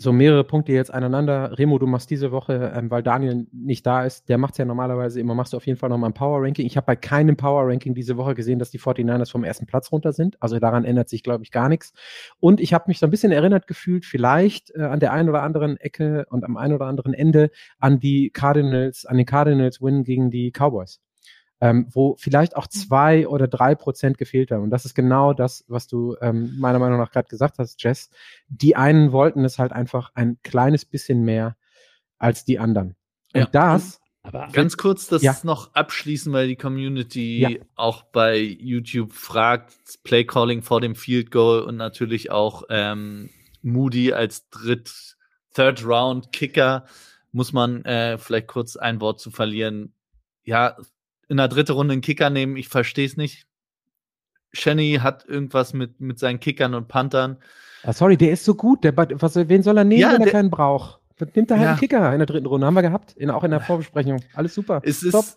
so 0.00 0.12
mehrere 0.12 0.44
Punkte 0.44 0.72
jetzt 0.72 0.94
aneinander. 0.94 1.58
Remo, 1.58 1.76
du 1.78 1.88
machst 1.88 2.08
diese 2.08 2.30
Woche, 2.30 2.72
ähm, 2.74 2.88
weil 2.88 3.02
Daniel 3.02 3.48
nicht 3.52 3.84
da 3.84 4.04
ist, 4.04 4.28
der 4.28 4.38
macht 4.38 4.52
es 4.52 4.58
ja 4.58 4.64
normalerweise 4.64 5.18
immer, 5.18 5.34
machst 5.34 5.52
du 5.52 5.56
auf 5.56 5.66
jeden 5.66 5.76
Fall 5.76 5.88
nochmal 5.88 6.10
ein 6.10 6.14
Power-Ranking. 6.14 6.64
Ich 6.64 6.76
habe 6.76 6.86
bei 6.86 6.94
keinem 6.94 7.36
Power-Ranking 7.36 7.94
diese 7.94 8.16
Woche 8.16 8.36
gesehen, 8.36 8.60
dass 8.60 8.70
die 8.70 8.78
49ers 8.78 9.30
vom 9.30 9.42
ersten 9.42 9.66
Platz 9.66 9.90
runter 9.90 10.12
sind. 10.12 10.40
Also 10.40 10.60
daran 10.60 10.84
ändert 10.84 11.08
sich, 11.08 11.24
glaube 11.24 11.42
ich, 11.42 11.50
gar 11.50 11.68
nichts. 11.68 11.92
Und 12.38 12.60
ich 12.60 12.72
habe 12.72 12.84
mich 12.86 13.00
so 13.00 13.06
ein 13.06 13.10
bisschen 13.10 13.32
erinnert 13.32 13.66
gefühlt, 13.66 14.04
vielleicht 14.04 14.70
äh, 14.76 14.82
an 14.82 15.00
der 15.00 15.12
einen 15.12 15.28
oder 15.28 15.42
anderen 15.42 15.76
Ecke 15.78 16.26
und 16.30 16.44
am 16.44 16.56
einen 16.56 16.74
oder 16.74 16.86
anderen 16.86 17.12
Ende 17.12 17.50
an 17.80 17.98
die 17.98 18.30
Cardinals, 18.30 19.04
an 19.04 19.16
den 19.16 19.26
Cardinals-Win 19.26 20.04
gegen 20.04 20.30
die 20.30 20.52
Cowboys 20.52 21.00
ähm, 21.60 21.86
wo 21.90 22.16
vielleicht 22.18 22.56
auch 22.56 22.66
zwei 22.68 23.26
oder 23.26 23.48
drei 23.48 23.74
Prozent 23.74 24.18
gefehlt 24.18 24.50
haben. 24.50 24.62
Und 24.62 24.70
das 24.70 24.84
ist 24.84 24.94
genau 24.94 25.32
das, 25.32 25.64
was 25.68 25.86
du 25.88 26.16
ähm, 26.20 26.54
meiner 26.58 26.78
Meinung 26.78 26.98
nach 26.98 27.10
gerade 27.10 27.28
gesagt 27.28 27.58
hast, 27.58 27.82
Jess. 27.82 28.10
Die 28.48 28.76
einen 28.76 29.12
wollten 29.12 29.44
es 29.44 29.58
halt 29.58 29.72
einfach 29.72 30.12
ein 30.14 30.38
kleines 30.42 30.84
bisschen 30.84 31.24
mehr 31.24 31.56
als 32.18 32.44
die 32.44 32.58
anderen. 32.58 32.96
Und 33.34 33.40
Ja. 33.40 33.48
das, 33.52 34.00
Aber 34.24 34.48
Ganz 34.52 34.76
kurz 34.76 35.06
das 35.06 35.22
Ja. 35.22 35.36
noch 35.42 35.72
abschließen, 35.74 36.32
weil 36.34 36.48
die 36.48 36.56
Community 36.56 37.38
Ja. 37.40 37.50
auch 37.76 38.02
bei 38.02 38.36
YouTube 38.38 39.12
fragt, 39.12 39.72
Play 40.04 40.24
Calling 40.24 40.62
vor 40.62 40.80
dem 40.82 40.94
Field 40.96 41.30
Goal 41.30 41.62
und 41.62 41.76
natürlich 41.76 42.30
auch 42.30 42.64
ähm, 42.68 43.30
Moody 43.62 44.12
als 44.12 44.50
Dritt, 44.50 45.16
Third 45.54 45.84
Round 45.86 46.30
Kicker 46.32 46.84
muss 47.32 47.52
man 47.52 47.84
äh, 47.84 48.18
vielleicht 48.18 48.48
kurz 48.48 48.76
ein 48.76 49.00
Wort 49.00 49.18
zu 49.20 49.30
verlieren. 49.30 49.94
Ja, 50.44 50.76
in 51.28 51.36
der 51.36 51.48
dritten 51.48 51.72
Runde 51.72 51.92
einen 51.92 52.00
Kicker 52.02 52.30
nehmen, 52.30 52.56
ich 52.56 52.68
verstehe 52.68 53.06
es 53.06 53.16
nicht. 53.16 53.46
Shenny 54.52 54.98
hat 55.02 55.26
irgendwas 55.26 55.72
mit, 55.74 56.00
mit 56.00 56.18
seinen 56.18 56.40
Kickern 56.40 56.74
und 56.74 56.88
Panthern. 56.88 57.36
ah, 57.82 57.92
sorry, 57.92 58.16
der 58.16 58.32
ist 58.32 58.44
so 58.44 58.54
gut. 58.54 58.82
Der, 58.84 58.96
was, 58.96 59.36
wen 59.36 59.62
soll 59.62 59.76
er 59.76 59.84
nehmen, 59.84 60.00
Ja, 60.00 60.08
wenn 60.12 60.20
er 60.22 60.24
der- 60.24 60.32
keinen 60.32 60.50
braucht? 60.50 61.00
Nimmt 61.34 61.50
er 61.50 61.56
halt 61.56 61.64
Ja. 61.64 61.70
einen 61.72 61.80
Kicker 61.80 62.12
in 62.12 62.18
der 62.20 62.26
dritten 62.26 62.46
Runde. 62.46 62.64
Haben 62.66 62.74
wir 62.74 62.82
gehabt, 62.82 63.12
in, 63.16 63.28
auch 63.30 63.42
in 63.42 63.50
der 63.50 63.60
Vorbesprechung. 63.60 64.22
Alles 64.34 64.54
super. 64.54 64.80
Es 64.84 65.02
ist, 65.02 65.36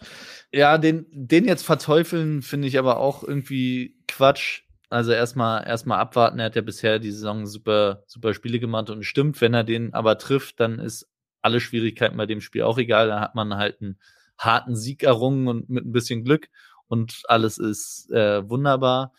ja, 0.53 0.77
den, 0.77 1.07
den 1.11 1.45
jetzt 1.45 1.65
verteufeln, 1.65 2.43
finde 2.43 2.67
ich 2.67 2.77
aber 2.77 2.97
auch 2.97 3.23
irgendwie 3.23 3.95
Quatsch. 4.07 4.61
Also 4.91 5.11
erstmal 5.11 5.65
erstmal 5.65 5.99
abwarten. 5.99 6.37
Er 6.37 6.45
hat 6.45 6.55
ja 6.55 6.61
bisher 6.61 6.99
die 6.99 7.09
Saison 7.11 7.47
super, 7.47 8.03
super 8.05 8.33
Spiele 8.35 8.59
gemacht 8.59 8.91
und 8.91 9.03
stimmt, 9.03 9.41
wenn 9.41 9.55
er 9.55 9.63
den 9.63 9.93
aber 9.95 10.17
trifft, 10.19 10.59
dann 10.59 10.77
ist 10.77 11.09
alle 11.41 11.59
Schwierigkeiten 11.59 12.15
bei 12.15 12.27
dem 12.27 12.41
Spiel 12.41 12.61
auch 12.61 12.77
egal. 12.77 13.07
Dann 13.07 13.19
hat 13.21 13.33
man 13.33 13.55
halt 13.55 13.81
einen 13.81 13.97
harten 14.41 14.75
Sieg 14.75 15.03
errungen 15.03 15.47
und 15.47 15.69
mit 15.69 15.85
ein 15.85 15.91
bisschen 15.91 16.23
Glück 16.23 16.49
und 16.87 17.21
alles 17.27 17.57
ist 17.57 18.11
äh, 18.11 18.47
wunderbar. 18.49 19.13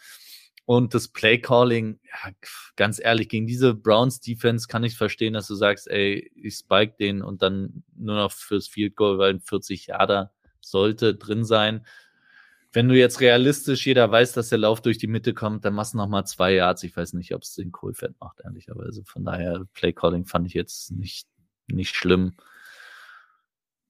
Und 0.64 0.94
das 0.94 1.08
Play 1.08 1.38
Calling, 1.38 1.98
ja, 2.04 2.30
ganz 2.76 3.00
ehrlich, 3.02 3.28
gegen 3.28 3.46
diese 3.46 3.74
Browns 3.74 4.20
Defense 4.20 4.68
kann 4.68 4.84
ich 4.84 4.96
verstehen, 4.96 5.32
dass 5.32 5.48
du 5.48 5.54
sagst, 5.54 5.88
ey, 5.90 6.30
ich 6.36 6.54
spike 6.54 6.94
den 6.98 7.20
und 7.22 7.42
dann 7.42 7.82
nur 7.96 8.14
noch 8.14 8.30
fürs 8.32 8.68
Field 8.68 8.94
Goal, 8.94 9.18
weil 9.18 9.34
ein 9.34 9.40
40 9.40 9.88
Jahre 9.88 10.30
sollte 10.60 11.14
drin 11.16 11.44
sein. 11.44 11.84
Wenn 12.72 12.88
du 12.88 12.96
jetzt 12.96 13.20
realistisch, 13.20 13.86
jeder 13.86 14.10
weiß, 14.10 14.32
dass 14.32 14.48
der 14.48 14.58
Lauf 14.58 14.80
durch 14.80 14.98
die 14.98 15.08
Mitte 15.08 15.34
kommt, 15.34 15.64
dann 15.64 15.74
machst 15.74 15.94
du 15.94 15.98
noch 15.98 16.08
mal 16.08 16.24
zwei 16.24 16.54
Yards. 16.54 16.84
Ich 16.84 16.96
weiß 16.96 17.12
nicht, 17.14 17.34
ob 17.34 17.42
es 17.42 17.54
den 17.54 17.72
Kohlfett 17.72 18.14
macht, 18.20 18.40
ehrlicherweise. 18.44 19.02
Von 19.04 19.24
daher, 19.24 19.64
Play 19.74 19.92
Calling 19.92 20.24
fand 20.24 20.46
ich 20.46 20.54
jetzt 20.54 20.92
nicht, 20.92 21.26
nicht 21.66 21.94
schlimm. 21.94 22.34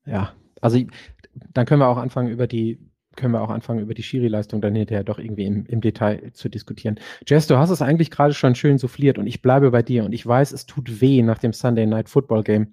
Ja, 0.04 0.34
also 0.60 0.78
ich- 0.78 0.88
dann 1.34 1.66
können 1.66 1.80
wir 1.80 1.88
auch 1.88 1.96
anfangen 1.98 2.28
über 2.28 2.46
die 2.46 2.78
können 3.16 3.32
wir 3.32 3.42
auch 3.42 3.50
anfangen 3.50 3.80
über 3.80 3.94
die 3.94 4.02
Schiri-Leistung 4.02 4.60
dann 4.60 4.74
hinterher 4.74 5.04
doch 5.04 5.18
irgendwie 5.18 5.44
im, 5.44 5.66
im 5.66 5.80
Detail 5.80 6.32
zu 6.32 6.48
diskutieren. 6.48 6.98
Jess, 7.26 7.46
du 7.46 7.58
hast 7.58 7.70
es 7.70 7.82
eigentlich 7.82 8.10
gerade 8.10 8.34
schon 8.34 8.54
schön 8.54 8.78
souffliert 8.78 9.18
und 9.18 9.26
ich 9.26 9.42
bleibe 9.42 9.70
bei 9.70 9.82
dir 9.82 10.04
und 10.04 10.12
ich 10.12 10.26
weiß, 10.26 10.52
es 10.52 10.66
tut 10.66 11.00
weh 11.00 11.22
nach 11.22 11.38
dem 11.38 11.52
Sunday 11.52 11.86
Night 11.86 12.08
Football 12.08 12.42
Game, 12.42 12.72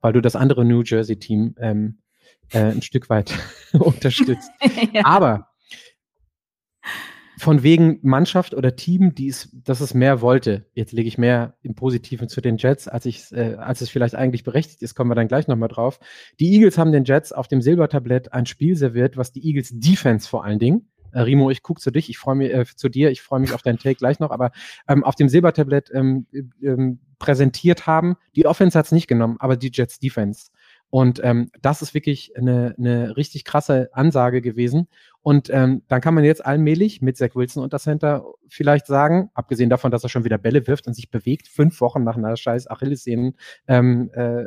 weil 0.00 0.12
du 0.12 0.20
das 0.20 0.36
andere 0.36 0.64
New 0.64 0.82
Jersey 0.82 1.18
Team 1.18 1.54
ähm, 1.58 1.98
äh, 2.52 2.72
ein 2.72 2.82
Stück 2.82 3.08
weit 3.08 3.34
unterstützt. 3.72 4.50
ja. 4.92 5.04
Aber 5.04 5.47
von 7.38 7.62
wegen 7.62 7.98
Mannschaft 8.02 8.54
oder 8.54 8.76
Team, 8.76 9.14
die 9.14 9.28
es, 9.28 9.50
dass 9.64 9.80
es 9.80 9.94
mehr 9.94 10.20
wollte. 10.20 10.66
Jetzt 10.74 10.92
lege 10.92 11.08
ich 11.08 11.18
mehr 11.18 11.54
im 11.62 11.74
Positiven 11.74 12.28
zu 12.28 12.40
den 12.40 12.56
Jets, 12.58 12.88
als 12.88 13.06
ich, 13.06 13.32
äh, 13.32 13.54
als 13.54 13.80
es 13.80 13.90
vielleicht 13.90 14.14
eigentlich 14.14 14.44
berechtigt 14.44 14.82
ist, 14.82 14.94
kommen 14.94 15.10
wir 15.10 15.14
dann 15.14 15.28
gleich 15.28 15.46
nochmal 15.46 15.68
drauf. 15.68 16.00
Die 16.40 16.52
Eagles 16.54 16.78
haben 16.78 16.92
den 16.92 17.04
Jets 17.04 17.32
auf 17.32 17.48
dem 17.48 17.62
Silbertablett 17.62 18.32
ein 18.32 18.46
Spiel 18.46 18.76
serviert, 18.76 19.16
was 19.16 19.32
die 19.32 19.46
Eagles 19.46 19.70
Defense 19.72 20.28
vor 20.28 20.44
allen 20.44 20.58
Dingen, 20.58 20.88
äh, 21.12 21.20
Rimo, 21.20 21.50
ich 21.50 21.62
gucke 21.62 21.80
zu 21.80 21.90
dich, 21.90 22.10
ich 22.10 22.18
freue 22.18 22.34
mich 22.34 22.52
äh, 22.52 22.64
zu 22.64 22.88
dir, 22.88 23.10
ich 23.10 23.22
freue 23.22 23.40
mich 23.40 23.52
auf 23.52 23.62
deinen 23.62 23.78
Take 23.78 23.96
gleich 23.96 24.20
noch, 24.20 24.30
aber 24.30 24.50
ähm, 24.88 25.04
auf 25.04 25.14
dem 25.14 25.28
Silbertablett 25.28 25.90
ähm, 25.94 26.26
ähm, 26.62 27.00
präsentiert 27.18 27.86
haben. 27.86 28.16
Die 28.36 28.46
Offense 28.46 28.78
hat 28.78 28.86
es 28.86 28.92
nicht 28.92 29.08
genommen, 29.08 29.36
aber 29.38 29.56
die 29.56 29.70
Jets 29.72 29.98
Defense. 29.98 30.50
Und 30.90 31.20
ähm, 31.22 31.50
das 31.60 31.82
ist 31.82 31.92
wirklich 31.92 32.32
eine, 32.36 32.74
eine 32.78 33.16
richtig 33.16 33.44
krasse 33.44 33.90
Ansage 33.92 34.40
gewesen. 34.40 34.88
Und 35.20 35.50
ähm, 35.50 35.82
dann 35.88 36.00
kann 36.00 36.14
man 36.14 36.24
jetzt 36.24 36.44
allmählich 36.44 37.02
mit 37.02 37.18
Zach 37.18 37.34
Wilson 37.34 37.62
unter 37.62 37.78
Center 37.78 38.24
vielleicht 38.48 38.86
sagen, 38.86 39.30
abgesehen 39.34 39.68
davon, 39.68 39.90
dass 39.90 40.02
er 40.02 40.08
schon 40.08 40.24
wieder 40.24 40.38
Bälle 40.38 40.66
wirft 40.66 40.86
und 40.86 40.94
sich 40.94 41.10
bewegt, 41.10 41.48
fünf 41.48 41.80
Wochen 41.82 42.04
nach 42.04 42.16
einer 42.16 42.36
scheiß 42.36 42.70
Achillessehnen 42.70 43.36
ähm, 43.66 44.10
äh. 44.14 44.46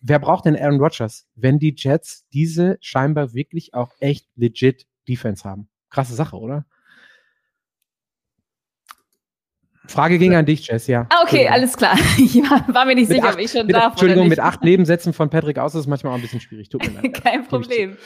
Wer 0.00 0.18
braucht 0.20 0.44
denn 0.44 0.56
Aaron 0.56 0.80
Rodgers, 0.80 1.26
wenn 1.34 1.58
die 1.58 1.74
Jets 1.76 2.26
diese 2.32 2.78
scheinbar 2.80 3.34
wirklich 3.34 3.74
auch 3.74 3.90
echt 3.98 4.28
legit 4.36 4.86
Defense 5.08 5.48
haben? 5.48 5.68
Krasse 5.90 6.14
Sache, 6.14 6.36
oder? 6.36 6.66
Frage 9.88 10.18
ging 10.18 10.34
an 10.34 10.44
dich, 10.46 10.66
Jess, 10.66 10.86
ja. 10.86 11.06
Ah, 11.10 11.22
okay, 11.24 11.48
alles 11.48 11.76
klar. 11.76 11.96
Ich 12.18 12.34
war 12.42 12.84
mir 12.84 12.94
nicht 12.94 13.08
Mit 13.08 13.16
sicher, 13.18 13.28
acht- 13.28 13.34
ob 13.34 13.40
ich 13.40 13.50
schon 13.50 13.66
Mit, 13.66 13.76
darf. 13.76 13.92
Entschuldigung, 13.92 14.28
mit 14.28 14.40
acht 14.40 14.62
Nebensätzen 14.64 15.12
von 15.12 15.30
Patrick 15.30 15.58
aus 15.58 15.74
ist 15.74 15.80
es 15.82 15.86
manchmal 15.86 16.12
auch 16.12 16.16
ein 16.16 16.22
bisschen 16.22 16.40
schwierig. 16.40 16.68
Tut 16.68 16.84
mir 16.86 17.00
leid. 17.02 17.22
Kein 17.22 17.46
Problem. 17.46 17.96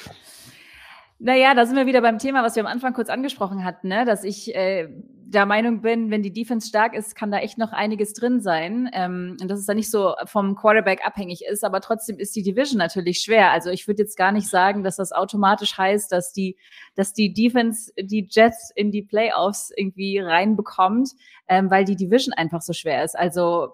Naja, 1.22 1.54
da 1.54 1.66
sind 1.66 1.76
wir 1.76 1.84
wieder 1.84 2.00
beim 2.00 2.18
Thema, 2.18 2.42
was 2.42 2.56
wir 2.56 2.62
am 2.62 2.66
Anfang 2.66 2.94
kurz 2.94 3.10
angesprochen 3.10 3.62
hatten, 3.62 3.88
ne? 3.88 4.06
dass 4.06 4.24
ich 4.24 4.54
äh, 4.54 4.88
der 5.30 5.44
Meinung 5.44 5.82
bin, 5.82 6.10
wenn 6.10 6.22
die 6.22 6.32
Defense 6.32 6.66
stark 6.66 6.94
ist, 6.94 7.14
kann 7.14 7.30
da 7.30 7.38
echt 7.38 7.58
noch 7.58 7.72
einiges 7.72 8.14
drin 8.14 8.40
sein. 8.40 8.88
Ähm, 8.94 9.36
und 9.38 9.48
dass 9.50 9.60
es 9.60 9.66
da 9.66 9.74
nicht 9.74 9.90
so 9.90 10.14
vom 10.24 10.56
Quarterback 10.56 11.06
abhängig 11.06 11.44
ist, 11.44 11.62
aber 11.62 11.82
trotzdem 11.82 12.18
ist 12.18 12.34
die 12.36 12.42
Division 12.42 12.78
natürlich 12.78 13.20
schwer. 13.20 13.50
Also 13.50 13.68
ich 13.68 13.86
würde 13.86 14.02
jetzt 14.02 14.16
gar 14.16 14.32
nicht 14.32 14.48
sagen, 14.48 14.82
dass 14.82 14.96
das 14.96 15.12
automatisch 15.12 15.76
heißt, 15.76 16.10
dass 16.10 16.32
die, 16.32 16.56
dass 16.94 17.12
die 17.12 17.34
Defense 17.34 17.92
die 18.00 18.26
Jets 18.28 18.72
in 18.74 18.90
die 18.90 19.02
Playoffs 19.02 19.70
irgendwie 19.76 20.18
reinbekommt, 20.20 21.10
ähm, 21.48 21.70
weil 21.70 21.84
die 21.84 21.96
Division 21.96 22.32
einfach 22.32 22.62
so 22.62 22.72
schwer 22.72 23.04
ist. 23.04 23.16
Also 23.16 23.68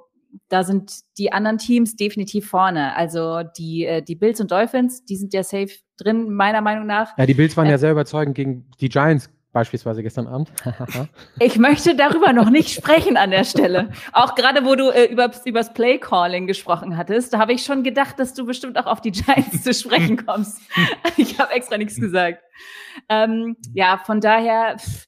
da 0.48 0.64
sind 0.64 1.00
die 1.18 1.32
anderen 1.32 1.58
Teams 1.58 1.96
definitiv 1.96 2.48
vorne. 2.48 2.94
Also 2.96 3.42
die, 3.56 3.84
äh, 3.84 4.02
die 4.02 4.14
Bills 4.14 4.40
und 4.40 4.50
Dolphins, 4.50 5.04
die 5.04 5.16
sind 5.16 5.34
ja 5.34 5.42
safe 5.42 5.70
drin, 5.98 6.32
meiner 6.32 6.60
Meinung 6.60 6.86
nach. 6.86 7.16
Ja, 7.18 7.26
die 7.26 7.34
Bills 7.34 7.56
waren 7.56 7.66
Äh, 7.66 7.72
ja 7.72 7.78
sehr 7.78 7.92
überzeugend 7.92 8.34
gegen 8.34 8.70
die 8.80 8.88
Giants 8.88 9.30
beispielsweise 9.52 10.02
gestern 10.02 10.26
Abend. 10.26 10.52
Ich 11.40 11.58
möchte 11.58 11.94
darüber 11.96 12.34
noch 12.34 12.50
nicht 12.50 12.74
sprechen 12.74 13.16
an 13.16 13.30
der 13.30 13.44
Stelle. 13.44 13.90
Auch 14.12 14.34
gerade, 14.34 14.66
wo 14.66 14.74
du 14.74 14.90
äh, 14.90 15.06
über, 15.06 15.30
übers 15.46 15.72
Play-Calling 15.72 16.46
gesprochen 16.46 16.98
hattest, 16.98 17.32
da 17.32 17.38
habe 17.38 17.54
ich 17.54 17.62
schon 17.64 17.82
gedacht, 17.82 18.18
dass 18.18 18.34
du 18.34 18.44
bestimmt 18.44 18.76
auch 18.78 18.84
auf 18.84 19.00
die 19.00 19.12
Giants 19.12 19.62
zu 19.62 19.72
sprechen 19.72 20.24
kommst. 20.26 20.60
Ich 21.16 21.38
habe 21.38 21.52
extra 21.54 21.78
nichts 21.78 21.98
gesagt. 21.98 22.42
Ähm, 23.08 23.56
ja, 23.72 23.98
von 24.04 24.20
daher, 24.20 24.76
pff, 24.78 25.06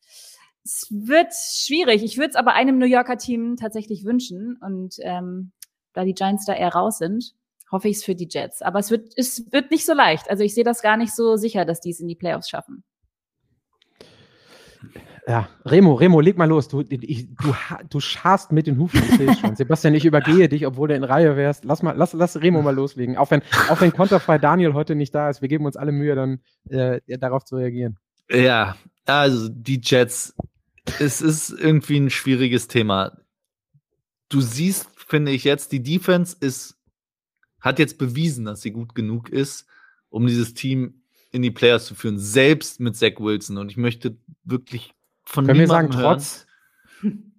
es 0.68 0.86
wird 0.90 1.32
schwierig. 1.32 2.04
Ich 2.04 2.18
würde 2.18 2.30
es 2.30 2.36
aber 2.36 2.52
einem 2.52 2.78
New 2.78 2.86
Yorker 2.86 3.16
Team 3.16 3.56
tatsächlich 3.56 4.04
wünschen. 4.04 4.58
Und 4.60 4.96
ähm, 5.00 5.52
da 5.94 6.04
die 6.04 6.14
Giants 6.14 6.44
da 6.44 6.52
eher 6.52 6.74
raus 6.74 6.98
sind, 6.98 7.32
hoffe 7.72 7.88
ich 7.88 7.96
es 7.96 8.04
für 8.04 8.14
die 8.14 8.28
Jets. 8.30 8.60
Aber 8.60 8.78
es 8.78 8.90
wird, 8.90 9.12
es 9.16 9.50
wird 9.50 9.70
nicht 9.70 9.86
so 9.86 9.94
leicht. 9.94 10.28
Also 10.30 10.44
ich 10.44 10.54
sehe 10.54 10.64
das 10.64 10.82
gar 10.82 10.98
nicht 10.98 11.14
so 11.14 11.36
sicher, 11.36 11.64
dass 11.64 11.80
die 11.80 11.90
es 11.90 12.00
in 12.00 12.08
die 12.08 12.16
Playoffs 12.16 12.50
schaffen. 12.50 12.84
Ja, 15.26 15.48
Remo, 15.64 15.94
Remo, 15.94 16.20
leg 16.20 16.36
mal 16.36 16.48
los. 16.48 16.68
Du, 16.68 16.82
ich, 16.88 17.34
du, 17.34 17.54
du 17.88 18.00
scharst 18.00 18.52
mit 18.52 18.66
den 18.66 18.78
Hufen, 18.78 19.02
ich 19.08 19.16
sehe 19.16 19.34
schon. 19.34 19.56
Sebastian, 19.56 19.94
ich 19.94 20.04
übergehe 20.04 20.48
dich, 20.48 20.66
obwohl 20.66 20.88
du 20.88 20.94
in 20.94 21.04
Reihe 21.04 21.36
wärst. 21.36 21.64
Lass 21.64 21.82
mal, 21.82 21.94
lass, 21.96 22.12
lass 22.12 22.40
Remo 22.40 22.60
mal 22.62 22.74
loslegen. 22.74 23.16
Auch 23.16 23.30
wenn, 23.30 23.42
auch 23.70 23.80
wenn 23.80 23.92
Konterfrei 23.92 24.38
Daniel 24.38 24.74
heute 24.74 24.94
nicht 24.94 25.14
da 25.14 25.30
ist, 25.30 25.40
wir 25.40 25.48
geben 25.48 25.64
uns 25.64 25.76
alle 25.76 25.92
Mühe, 25.92 26.14
dann 26.14 26.40
äh, 26.68 27.00
darauf 27.18 27.44
zu 27.44 27.56
reagieren. 27.56 27.98
Ja, 28.30 28.76
also 29.06 29.48
die 29.50 29.80
Jets, 29.82 30.34
es 31.00 31.20
ist 31.20 31.50
irgendwie 31.50 31.98
ein 31.98 32.10
schwieriges 32.10 32.68
Thema. 32.68 33.18
Du 34.28 34.40
siehst, 34.40 34.88
finde 34.96 35.32
ich 35.32 35.44
jetzt, 35.44 35.72
die 35.72 35.82
Defense 35.82 36.36
ist, 36.40 36.78
hat 37.60 37.78
jetzt 37.78 37.98
bewiesen, 37.98 38.44
dass 38.44 38.60
sie 38.60 38.70
gut 38.70 38.94
genug 38.94 39.30
ist, 39.30 39.66
um 40.10 40.26
dieses 40.26 40.54
Team 40.54 41.02
in 41.30 41.42
die 41.42 41.50
Playoffs 41.50 41.86
zu 41.86 41.94
führen, 41.94 42.18
selbst 42.18 42.80
mit 42.80 42.96
Zach 42.96 43.18
Wilson. 43.18 43.58
Und 43.58 43.70
ich 43.70 43.76
möchte 43.76 44.16
wirklich 44.44 44.94
von 45.24 45.46
Können 45.46 45.60
wir 45.60 45.66
sagen, 45.66 45.88
niemandem 45.88 46.08
hören, 46.08 46.18
trotz? 46.18 46.46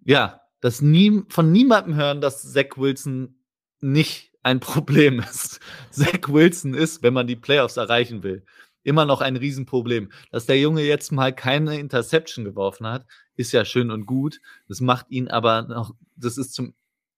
ja, 0.06 0.42
dass 0.62 0.82
nie, 0.82 1.24
von 1.30 1.52
niemandem 1.52 1.96
hören, 1.96 2.22
dass 2.22 2.52
Zach 2.52 2.78
Wilson 2.78 3.36
nicht 3.82 4.34
ein 4.44 4.60
Problem 4.60 5.20
ist. 5.20 5.60
Zach 5.92 6.28
Wilson 6.28 6.74
ist, 6.74 7.04
wenn 7.04 7.14
man 7.14 7.28
die 7.28 7.36
Playoffs 7.36 7.78
erreichen 7.78 8.24
will, 8.24 8.46
immer 8.84 9.06
noch 9.06 9.22
ein 9.22 9.36
Riesenproblem. 9.36 10.12
Dass 10.32 10.46
der 10.46 10.60
Junge 10.60 10.84
jetzt 10.84 11.12
mal 11.12 11.34
keine 11.34 11.80
Interception 11.80 12.46
geworfen 12.46 12.88
hat, 12.88 13.06
ist 13.40 13.54
ja 13.54 13.64
schön 13.64 13.90
und 13.90 14.06
gut. 14.06 14.42
Das 14.68 14.82
macht 14.82 15.10
ihn 15.10 15.30
aber 15.30 15.62
noch, 15.62 15.96
das 16.18 16.38
ist 16.38 16.54
zum, 16.54 16.74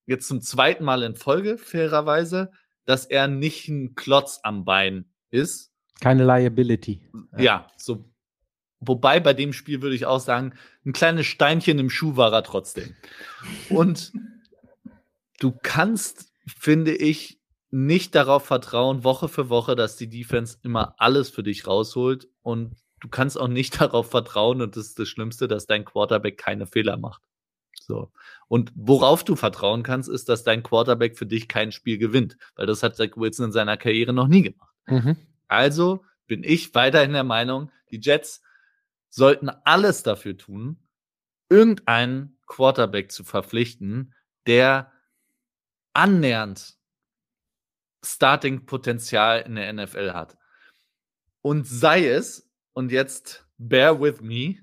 jetzt 0.05 0.27
zum 0.27 0.39
zweiten 0.41 0.83
Mal 0.83 1.01
in 1.01 1.15
Folge, 1.15 1.57
fairerweise, 1.57 2.51
dass 2.85 3.07
er 3.07 3.27
nicht 3.27 3.67
ein 3.69 3.95
Klotz 3.95 4.39
am 4.43 4.63
Bein 4.63 5.05
ist, 5.31 5.71
Keine 5.99 6.23
Liability. 6.23 7.01
ja, 7.37 7.67
so. 7.75 8.05
Wobei 8.79 9.19
bei 9.19 9.33
dem 9.33 9.51
Spiel 9.51 9.81
würde 9.81 9.95
ich 9.95 10.05
auch 10.05 10.19
sagen, 10.19 10.53
ein 10.85 10.93
kleines 10.93 11.25
Steinchen 11.25 11.79
im 11.79 11.89
Schuh 11.89 12.15
war 12.17 12.31
er 12.33 12.43
trotzdem. 12.43 12.95
Und 13.69 14.11
du 15.39 15.51
kannst, 15.51 16.31
finde 16.45 16.95
ich, 16.95 17.39
nicht 17.71 18.13
darauf 18.13 18.45
vertrauen, 18.45 19.03
Woche 19.03 19.27
für 19.27 19.49
Woche, 19.49 19.75
dass 19.75 19.95
die 19.97 20.09
Defense 20.09 20.57
immer 20.61 20.95
alles 20.97 21.29
für 21.29 21.43
dich 21.43 21.65
rausholt. 21.65 22.27
Und 22.41 22.75
du 23.01 23.09
kannst 23.09 23.37
auch 23.37 23.49
nicht 23.49 23.81
darauf 23.81 24.09
vertrauen, 24.09 24.61
und 24.61 24.77
das 24.77 24.87
ist 24.87 24.99
das 24.99 25.09
Schlimmste, 25.09 25.49
dass 25.49 25.67
dein 25.67 25.83
Quarterback 25.83 26.37
keine 26.37 26.65
Fehler 26.65 26.97
macht. 26.97 27.21
So. 27.79 28.11
Und 28.47 28.71
worauf 28.75 29.23
du 29.23 29.35
vertrauen 29.35 29.83
kannst, 29.83 30.07
ist, 30.07 30.29
dass 30.29 30.43
dein 30.43 30.63
Quarterback 30.63 31.17
für 31.17 31.25
dich 31.25 31.47
kein 31.47 31.71
Spiel 31.71 31.97
gewinnt. 31.97 32.37
Weil 32.55 32.67
das 32.67 32.83
hat 32.83 32.95
Zach 32.95 33.09
Wilson 33.15 33.47
in 33.47 33.51
seiner 33.51 33.75
Karriere 33.75 34.13
noch 34.13 34.27
nie 34.27 34.43
gemacht. 34.43 34.73
Mhm. 34.87 35.17
Also 35.47 36.05
bin 36.27 36.43
ich 36.43 36.73
weiterhin 36.73 37.11
der 37.13 37.25
Meinung, 37.25 37.71
die 37.89 37.99
Jets 37.99 38.41
sollten 39.09 39.49
alles 39.49 40.03
dafür 40.03 40.37
tun, 40.37 40.77
irgendeinen 41.49 42.37
Quarterback 42.47 43.11
zu 43.11 43.25
verpflichten, 43.25 44.13
der 44.47 44.91
annähernd 45.93 46.77
Starting-Potenzial 48.03 49.41
in 49.41 49.55
der 49.55 49.73
NFL 49.73 50.13
hat. 50.13 50.37
Und 51.41 51.67
sei 51.67 52.07
es, 52.07 52.50
und 52.73 52.91
jetzt 52.91 53.45
bear 53.57 53.99
with 53.99 54.21
me, 54.21 54.57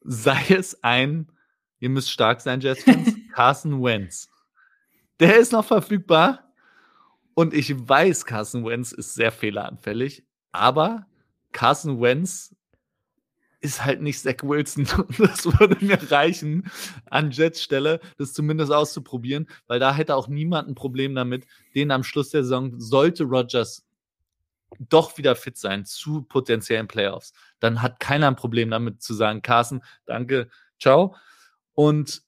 sei 0.00 0.42
es 0.50 0.82
ein, 0.82 1.30
ihr 1.80 1.90
müsst 1.90 2.10
stark 2.10 2.40
sein, 2.40 2.60
Jets-Fans, 2.60 3.14
Carson 3.34 3.82
Wentz. 3.82 4.28
Der 5.20 5.36
ist 5.36 5.52
noch 5.52 5.64
verfügbar. 5.64 6.52
Und 7.34 7.52
ich 7.52 7.74
weiß, 7.76 8.26
Carson 8.26 8.64
Wentz 8.64 8.92
ist 8.92 9.14
sehr 9.14 9.32
fehleranfällig, 9.32 10.24
aber 10.52 11.06
Carson 11.50 12.00
Wentz 12.00 12.54
ist 13.64 13.84
halt 13.84 14.02
nicht 14.02 14.20
Zach 14.20 14.42
Wilson. 14.42 14.86
Das 15.18 15.46
würde 15.46 15.82
mir 15.84 15.98
reichen, 16.10 16.70
an 17.06 17.30
Jets 17.30 17.62
Stelle 17.62 18.00
das 18.18 18.34
zumindest 18.34 18.70
auszuprobieren, 18.70 19.48
weil 19.66 19.80
da 19.80 19.94
hätte 19.94 20.14
auch 20.14 20.28
niemand 20.28 20.68
ein 20.68 20.74
Problem 20.74 21.14
damit, 21.14 21.46
den 21.74 21.90
am 21.90 22.04
Schluss 22.04 22.28
der 22.28 22.44
Saison, 22.44 22.78
sollte 22.78 23.24
Rodgers 23.24 23.83
doch 24.78 25.18
wieder 25.18 25.36
fit 25.36 25.56
sein 25.56 25.84
zu 25.84 26.22
potenziellen 26.22 26.88
Playoffs, 26.88 27.32
dann 27.60 27.82
hat 27.82 28.00
keiner 28.00 28.28
ein 28.28 28.36
Problem 28.36 28.70
damit 28.70 29.02
zu 29.02 29.14
sagen, 29.14 29.42
Carson, 29.42 29.82
danke, 30.06 30.48
ciao. 30.80 31.16
Und 31.72 32.22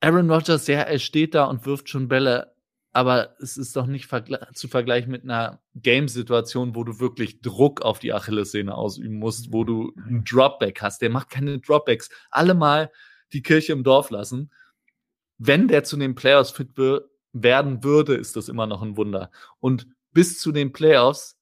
Aaron 0.00 0.30
Rodgers, 0.30 0.66
ja, 0.66 0.80
er 0.80 0.98
steht 0.98 1.34
da 1.34 1.44
und 1.44 1.66
wirft 1.66 1.88
schon 1.88 2.08
Bälle, 2.08 2.54
aber 2.92 3.36
es 3.40 3.56
ist 3.56 3.76
doch 3.76 3.86
nicht 3.86 4.08
zu 4.54 4.68
vergleichen 4.68 5.10
mit 5.10 5.24
einer 5.24 5.60
Game-Situation, 5.74 6.74
wo 6.74 6.84
du 6.84 7.00
wirklich 7.00 7.40
Druck 7.40 7.82
auf 7.82 7.98
die 7.98 8.12
Achillessehne 8.12 8.74
ausüben 8.74 9.18
musst, 9.18 9.52
wo 9.52 9.64
du 9.64 9.92
einen 10.06 10.24
Dropback 10.24 10.82
hast. 10.82 11.02
Der 11.02 11.10
macht 11.10 11.30
keine 11.30 11.58
Dropbacks. 11.58 12.10
Alle 12.30 12.54
mal 12.54 12.90
die 13.32 13.42
Kirche 13.42 13.72
im 13.72 13.84
Dorf 13.84 14.10
lassen. 14.10 14.50
Wenn 15.36 15.68
der 15.68 15.84
zu 15.84 15.96
den 15.96 16.14
Playoffs 16.14 16.50
fit 16.50 16.70
werden 17.32 17.84
würde, 17.84 18.14
ist 18.14 18.36
das 18.36 18.48
immer 18.48 18.66
noch 18.66 18.82
ein 18.82 18.96
Wunder. 18.96 19.30
Und 19.60 19.86
bis 20.12 20.40
zu 20.40 20.50
den 20.50 20.72
Playoffs, 20.72 21.37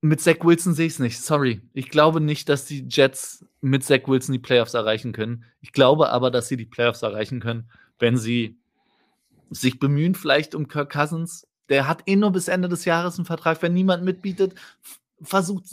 mit 0.00 0.20
Zach 0.20 0.36
Wilson 0.42 0.74
sehe 0.74 0.86
ich 0.86 0.94
es 0.94 0.98
nicht. 0.98 1.20
Sorry. 1.20 1.60
Ich 1.72 1.88
glaube 1.88 2.20
nicht, 2.20 2.48
dass 2.48 2.64
die 2.64 2.86
Jets 2.88 3.44
mit 3.60 3.84
Zach 3.84 4.06
Wilson 4.06 4.32
die 4.32 4.38
Playoffs 4.38 4.74
erreichen 4.74 5.12
können. 5.12 5.44
Ich 5.60 5.72
glaube 5.72 6.10
aber, 6.10 6.30
dass 6.30 6.48
sie 6.48 6.56
die 6.56 6.66
Playoffs 6.66 7.02
erreichen 7.02 7.40
können, 7.40 7.68
wenn 7.98 8.16
sie 8.16 8.56
sich 9.50 9.78
bemühen, 9.78 10.14
vielleicht 10.14 10.54
um 10.54 10.68
Kirk 10.68 10.92
Cousins. 10.92 11.46
Der 11.68 11.88
hat 11.88 12.02
eh 12.06 12.16
nur 12.16 12.30
bis 12.30 12.48
Ende 12.48 12.68
des 12.68 12.84
Jahres 12.84 13.18
einen 13.18 13.26
Vertrag. 13.26 13.60
Wenn 13.60 13.74
niemand 13.74 14.04
mitbietet, 14.04 14.54
versucht, 15.20 15.64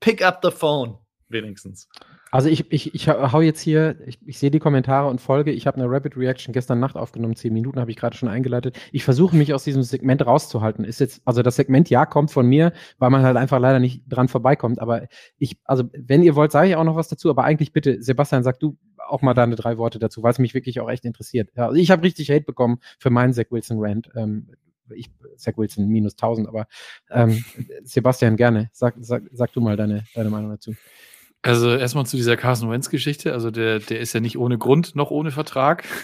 pick 0.00 0.22
up 0.22 0.40
the 0.42 0.50
phone. 0.50 0.98
Wenigstens. 1.28 1.88
Also 2.30 2.48
ich, 2.48 2.70
ich, 2.72 2.94
ich 2.94 3.08
hau 3.08 3.40
jetzt 3.40 3.60
hier, 3.60 3.96
ich, 4.06 4.18
ich 4.26 4.38
sehe 4.38 4.50
die 4.50 4.58
Kommentare 4.58 5.08
und 5.08 5.20
folge. 5.20 5.52
Ich 5.52 5.66
habe 5.66 5.78
eine 5.78 5.90
Rapid 5.90 6.16
Reaction 6.16 6.52
gestern 6.52 6.80
Nacht 6.80 6.96
aufgenommen, 6.96 7.36
zehn 7.36 7.52
Minuten 7.52 7.80
habe 7.80 7.90
ich 7.90 7.96
gerade 7.96 8.16
schon 8.16 8.28
eingeleitet. 8.28 8.78
Ich 8.92 9.04
versuche 9.04 9.36
mich 9.36 9.54
aus 9.54 9.64
diesem 9.64 9.82
Segment 9.82 10.24
rauszuhalten. 10.26 10.84
Ist 10.84 11.00
jetzt, 11.00 11.22
also 11.24 11.42
das 11.42 11.56
Segment 11.56 11.88
ja 11.90 12.06
kommt 12.06 12.30
von 12.30 12.46
mir, 12.46 12.72
weil 12.98 13.10
man 13.10 13.22
halt 13.22 13.36
einfach 13.36 13.58
leider 13.58 13.78
nicht 13.78 14.02
dran 14.08 14.28
vorbeikommt. 14.28 14.80
Aber 14.80 15.06
ich, 15.38 15.58
also 15.64 15.84
wenn 15.92 16.22
ihr 16.22 16.34
wollt, 16.34 16.52
sage 16.52 16.68
ich 16.68 16.76
auch 16.76 16.84
noch 16.84 16.96
was 16.96 17.08
dazu. 17.08 17.30
Aber 17.30 17.44
eigentlich 17.44 17.72
bitte, 17.72 18.02
Sebastian, 18.02 18.42
sag 18.42 18.58
du 18.60 18.76
auch 18.98 19.22
mal 19.22 19.34
deine 19.34 19.56
drei 19.56 19.78
Worte 19.78 19.98
dazu, 19.98 20.22
weil 20.22 20.32
es 20.32 20.38
mich 20.38 20.54
wirklich 20.54 20.80
auch 20.80 20.90
echt 20.90 21.04
interessiert. 21.04 21.50
Ja, 21.56 21.66
also 21.66 21.76
ich 21.76 21.90
habe 21.90 22.02
richtig 22.02 22.30
Hate 22.30 22.44
bekommen 22.44 22.78
für 22.98 23.10
meinen 23.10 23.32
Zach 23.32 23.46
Wilson 23.50 23.78
Rant. 23.80 24.10
Ähm, 24.16 24.48
ich, 24.94 25.10
Zach 25.36 25.56
Wilson 25.56 25.88
minus 25.88 26.14
1000, 26.14 26.48
aber 26.48 26.66
ähm, 27.10 27.44
Sebastian, 27.84 28.36
gerne. 28.36 28.70
Sag, 28.72 28.94
sag, 29.00 29.24
sag 29.32 29.52
du 29.52 29.60
mal 29.60 29.76
deine, 29.76 30.04
deine 30.14 30.30
Meinung 30.30 30.50
dazu. 30.50 30.74
Also 31.42 31.70
erstmal 31.70 32.06
zu 32.06 32.16
dieser 32.16 32.36
Carson 32.36 32.70
Wentz-Geschichte. 32.70 33.32
Also 33.32 33.50
der, 33.50 33.78
der 33.78 34.00
ist 34.00 34.12
ja 34.12 34.20
nicht 34.20 34.38
ohne 34.38 34.58
Grund 34.58 34.96
noch 34.96 35.10
ohne 35.10 35.30
Vertrag. 35.30 35.84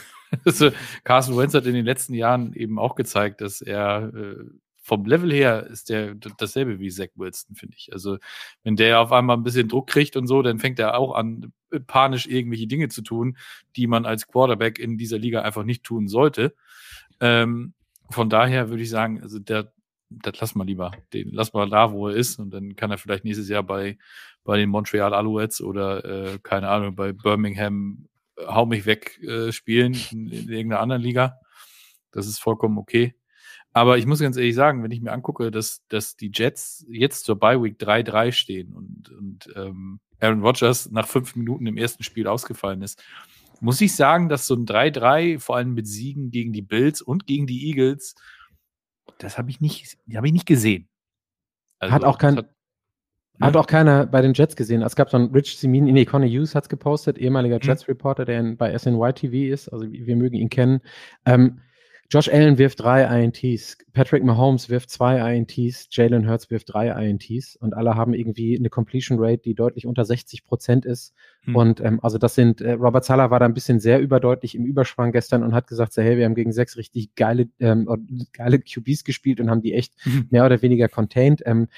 Also 0.46 0.70
Carson 1.04 1.36
Wentz 1.36 1.52
hat 1.52 1.66
in 1.66 1.74
den 1.74 1.84
letzten 1.84 2.14
Jahren 2.14 2.54
eben 2.54 2.78
auch 2.78 2.94
gezeigt, 2.94 3.42
dass 3.42 3.60
er 3.60 4.14
äh, 4.14 4.36
vom 4.82 5.04
Level 5.04 5.32
her 5.32 5.66
ist 5.68 5.90
der 5.90 6.14
dasselbe 6.14 6.80
wie 6.80 6.90
Zach 6.90 7.08
Wilson, 7.14 7.54
finde 7.54 7.76
ich. 7.78 7.92
Also 7.92 8.18
wenn 8.64 8.74
der 8.74 9.00
auf 9.00 9.12
einmal 9.12 9.36
ein 9.36 9.44
bisschen 9.44 9.68
Druck 9.68 9.86
kriegt 9.86 10.16
und 10.16 10.26
so, 10.26 10.42
dann 10.42 10.58
fängt 10.58 10.78
er 10.80 10.98
auch 10.98 11.14
an, 11.14 11.52
panisch 11.86 12.26
irgendwelche 12.26 12.66
Dinge 12.66 12.88
zu 12.88 13.02
tun, 13.02 13.36
die 13.76 13.86
man 13.86 14.06
als 14.06 14.26
Quarterback 14.26 14.78
in 14.80 14.98
dieser 14.98 15.18
Liga 15.18 15.42
einfach 15.42 15.62
nicht 15.62 15.84
tun 15.84 16.08
sollte. 16.08 16.54
Ähm, 17.20 17.74
von 18.10 18.28
daher 18.28 18.68
würde 18.70 18.82
ich 18.82 18.90
sagen, 18.90 19.22
also 19.22 19.38
der, 19.38 19.72
das 20.10 20.40
lass 20.40 20.54
mal 20.56 20.66
lieber. 20.66 20.90
Den 21.12 21.30
lass 21.32 21.52
mal 21.52 21.70
da, 21.70 21.92
wo 21.92 22.08
er 22.08 22.16
ist, 22.16 22.38
und 22.40 22.50
dann 22.50 22.74
kann 22.74 22.90
er 22.90 22.98
vielleicht 22.98 23.24
nächstes 23.24 23.48
Jahr 23.48 23.62
bei 23.62 23.98
bei 24.44 24.56
den 24.56 24.70
Montreal 24.70 25.14
Alouettes 25.14 25.60
oder 25.60 26.04
äh, 26.04 26.38
keine 26.42 26.68
Ahnung, 26.68 26.94
bei 26.96 27.12
Birmingham 27.12 28.08
äh, 28.36 28.46
hau 28.46 28.66
mich 28.66 28.86
weg 28.86 29.20
äh, 29.22 29.52
spielen 29.52 29.96
in, 30.10 30.28
in 30.28 30.48
irgendeiner 30.48 30.80
anderen 30.80 31.02
Liga. 31.02 31.38
Das 32.10 32.26
ist 32.26 32.38
vollkommen 32.38 32.78
okay. 32.78 33.14
Aber 33.72 33.96
ich 33.96 34.06
muss 34.06 34.20
ganz 34.20 34.36
ehrlich 34.36 34.54
sagen, 34.54 34.82
wenn 34.82 34.90
ich 34.90 35.00
mir 35.00 35.12
angucke, 35.12 35.50
dass, 35.50 35.82
dass 35.88 36.16
die 36.16 36.30
Jets 36.32 36.84
jetzt 36.90 37.24
zur 37.24 37.38
Bye 37.38 37.62
Week 37.62 37.78
3-3 37.78 38.32
stehen 38.32 38.74
und, 38.74 39.10
und 39.10 39.48
ähm, 39.56 40.00
Aaron 40.20 40.42
Rodgers 40.42 40.90
nach 40.90 41.08
fünf 41.08 41.34
Minuten 41.36 41.66
im 41.66 41.78
ersten 41.78 42.02
Spiel 42.02 42.26
ausgefallen 42.26 42.82
ist, 42.82 43.02
muss 43.60 43.80
ich 43.80 43.94
sagen, 43.94 44.28
dass 44.28 44.46
so 44.46 44.54
ein 44.54 44.66
3-3, 44.66 45.38
vor 45.38 45.56
allem 45.56 45.72
mit 45.72 45.86
Siegen 45.86 46.30
gegen 46.30 46.52
die 46.52 46.62
Bills 46.62 47.00
und 47.00 47.26
gegen 47.26 47.46
die 47.46 47.68
Eagles, 47.68 48.14
das 49.18 49.38
habe 49.38 49.50
ich 49.50 49.60
nicht, 49.60 49.96
habe 50.14 50.26
ich 50.26 50.32
nicht 50.32 50.46
gesehen. 50.46 50.88
Also, 51.78 51.94
hat 51.94 52.04
auch 52.04 52.18
kein, 52.18 52.36
hat, 52.36 52.54
hat 53.42 53.56
auch 53.56 53.66
keiner 53.66 54.06
bei 54.06 54.22
den 54.22 54.34
Jets 54.34 54.56
gesehen. 54.56 54.82
Es 54.82 54.96
gab 54.96 55.10
so 55.10 55.16
einen 55.16 55.30
Rich 55.30 55.58
Simin, 55.58 55.84
nee, 55.84 56.04
Conor 56.04 56.28
Hughes 56.28 56.54
hat 56.54 56.64
es 56.64 56.68
gepostet, 56.68 57.18
ehemaliger 57.18 57.56
mhm. 57.56 57.62
Jets-Reporter, 57.62 58.24
der 58.24 58.40
in, 58.40 58.56
bei 58.56 58.76
SNY 58.76 59.12
TV 59.12 59.52
ist, 59.52 59.68
also 59.68 59.86
wir 59.90 60.16
mögen 60.16 60.36
ihn 60.36 60.50
kennen. 60.50 60.80
Ähm, 61.26 61.60
Josh 62.12 62.28
Allen 62.28 62.58
wirft 62.58 62.80
drei 62.80 63.04
INTs, 63.22 63.78
Patrick 63.94 64.22
Mahomes 64.22 64.68
wirft 64.68 64.90
zwei 64.90 65.34
INTs, 65.34 65.88
Jalen 65.90 66.28
Hurts 66.28 66.50
wirft 66.50 66.74
drei 66.74 66.90
INTs 66.90 67.56
und 67.56 67.72
alle 67.72 67.94
haben 67.94 68.12
irgendwie 68.12 68.54
eine 68.54 68.68
Completion 68.68 69.16
Rate, 69.18 69.40
die 69.42 69.54
deutlich 69.54 69.86
unter 69.86 70.04
60 70.04 70.44
Prozent 70.44 70.84
ist. 70.84 71.14
Hm. 71.44 71.56
Und 71.56 71.80
ähm, 71.80 72.00
also 72.02 72.18
das 72.18 72.34
sind, 72.34 72.60
äh, 72.60 72.72
Robert 72.72 73.06
Sala 73.06 73.30
war 73.30 73.40
da 73.40 73.46
ein 73.46 73.54
bisschen 73.54 73.80
sehr 73.80 73.98
überdeutlich 73.98 74.54
im 74.54 74.66
Überschwang 74.66 75.10
gestern 75.10 75.42
und 75.42 75.54
hat 75.54 75.68
gesagt, 75.68 75.94
so, 75.94 76.02
hey, 76.02 76.18
wir 76.18 76.26
haben 76.26 76.34
gegen 76.34 76.52
sechs 76.52 76.76
richtig 76.76 77.14
geile, 77.14 77.48
ähm, 77.60 77.88
geile 78.34 78.58
QBs 78.58 79.04
gespielt 79.04 79.40
und 79.40 79.48
haben 79.48 79.62
die 79.62 79.72
echt 79.72 79.94
hm. 80.02 80.26
mehr 80.28 80.44
oder 80.44 80.60
weniger 80.60 80.88
contained. 80.88 81.42
Ähm, 81.46 81.68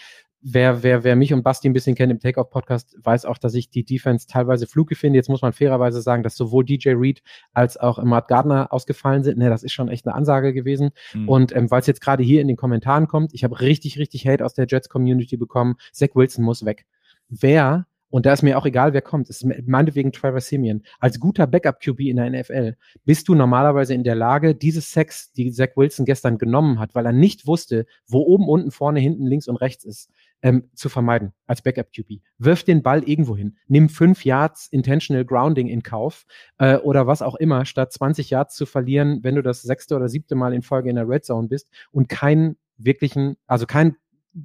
wer, 0.45 0.83
wer, 0.83 1.03
wer 1.05 1.17
mich 1.17 1.33
und 1.33 1.43
Basti 1.43 1.69
ein 1.69 1.73
bisschen 1.73 1.97
kennt 1.97 2.13
im 2.13 2.21
Takeoff-Podcast, 2.21 2.97
weiß 3.03 3.25
auch, 3.25 3.39
dass 3.39 3.55
ich 3.55 3.71
die 3.71 3.85
Defense 3.85 4.27
teilweise 4.27 4.67
fluke 4.67 4.95
finde. 4.95 5.17
Jetzt 5.17 5.29
muss 5.29 5.43
man 5.43 5.53
fairerweise 5.53 6.03
sagen, 6.03 6.23
dass 6.23 6.37
sowohl 6.37 6.65
DJ 6.65 6.91
Reed 6.91 7.23
als 7.55 7.77
auch 7.79 8.03
Matt 8.05 8.29
Gardner 8.29 8.73
ausgefallen 8.73 9.25
sind. 9.25 9.39
Ne, 9.39 9.49
das 9.49 9.63
ist 9.63 9.73
schon 9.73 9.89
echt 9.89 10.07
eine 10.07 10.15
Ansage 10.15 10.53
gewesen. 10.53 10.91
Mhm. 11.15 11.29
Und 11.29 11.57
ähm, 11.57 11.71
weil 11.71 11.81
es 11.81 11.87
jetzt 11.87 12.03
gerade 12.03 12.23
hier 12.23 12.43
in 12.43 12.49
den 12.49 12.57
Kommentaren 12.57 13.09
kommt, 13.09 13.33
ich 13.33 13.43
habe 13.43 13.61
richtig, 13.61 13.99
richtig 13.99 14.29
Hate 14.29 14.45
aus 14.45 14.55
der 14.55 14.67
Jets-Community 14.69 15.37
bekommen. 15.37 15.77
Zach 15.93 16.11
Wilson 16.15 16.45
muss 16.45 16.65
weg. 16.65 16.85
Wer 17.29 17.87
und 18.15 18.27
da 18.27 18.33
ist 18.33 18.43
mir 18.43 18.57
auch 18.57 18.65
egal, 18.65 18.93
wer 18.93 19.03
kommt. 19.03 19.29
Es 19.29 19.43
ist 19.43 19.67
meinetwegen 19.67 20.13
Trevor 20.13 20.41
Simeon. 20.41 20.85
Als 21.01 21.19
guter 21.19 21.49
Backup-QB 21.49 21.99
in 22.03 22.19
der 22.19 22.31
NFL 22.31 22.77
bist 23.05 23.27
du 23.27 23.35
normalerweise 23.35 23.93
in 23.93 24.05
der 24.05 24.15
Lage, 24.15 24.55
diese 24.55 24.83
Sex, 24.83 25.33
die 25.33 25.51
Zach 25.51 25.71
Wilson 25.75 26.05
gestern 26.05 26.39
genommen 26.39 26.79
hat, 26.79 26.95
weil 26.95 27.07
er 27.07 27.13
nicht 27.13 27.49
wusste, 27.49 27.87
wo 28.07 28.21
oben, 28.21 28.49
unten, 28.49 28.71
vorne, 28.71 29.01
hinten, 29.01 29.27
links 29.27 29.49
und 29.49 29.57
rechts 29.57 29.85
ist, 29.85 30.13
ähm, 30.45 30.69
zu 30.75 30.91
vermeiden 30.91 31.33
als 31.47 31.63
Backup-QB. 31.63 32.21
Wirf 32.39 32.63
den 32.63 32.83
Ball 32.83 33.03
irgendwo 33.03 33.35
hin. 33.35 33.57
Nimm 33.67 33.89
fünf 33.89 34.25
Yards 34.25 34.69
Intentional 34.69 35.25
Grounding 35.25 35.69
in 35.69 35.83
Kauf 35.83 36.27
äh, 36.59 36.77
oder 36.77 37.07
was 37.07 37.23
auch 37.23 37.35
immer, 37.35 37.65
statt 37.65 37.93
20 37.93 38.29
Yards 38.29 38.55
zu 38.55 38.67
verlieren, 38.67 39.25
wenn 39.25 39.35
du 39.35 39.43
das 39.43 39.63
sechste 39.63 39.97
oder 39.97 40.09
siebte 40.09 40.35
Mal 40.35 40.53
in 40.53 40.63
Folge 40.63 40.91
in 40.91 40.97
der 40.97 41.09
Red 41.09 41.25
Zone 41.25 41.49
bist 41.49 41.71
und 41.91 42.11
keinen 42.11 42.57
wirklichen, 42.77 43.37
also 43.47 43.65
kein 43.67 43.97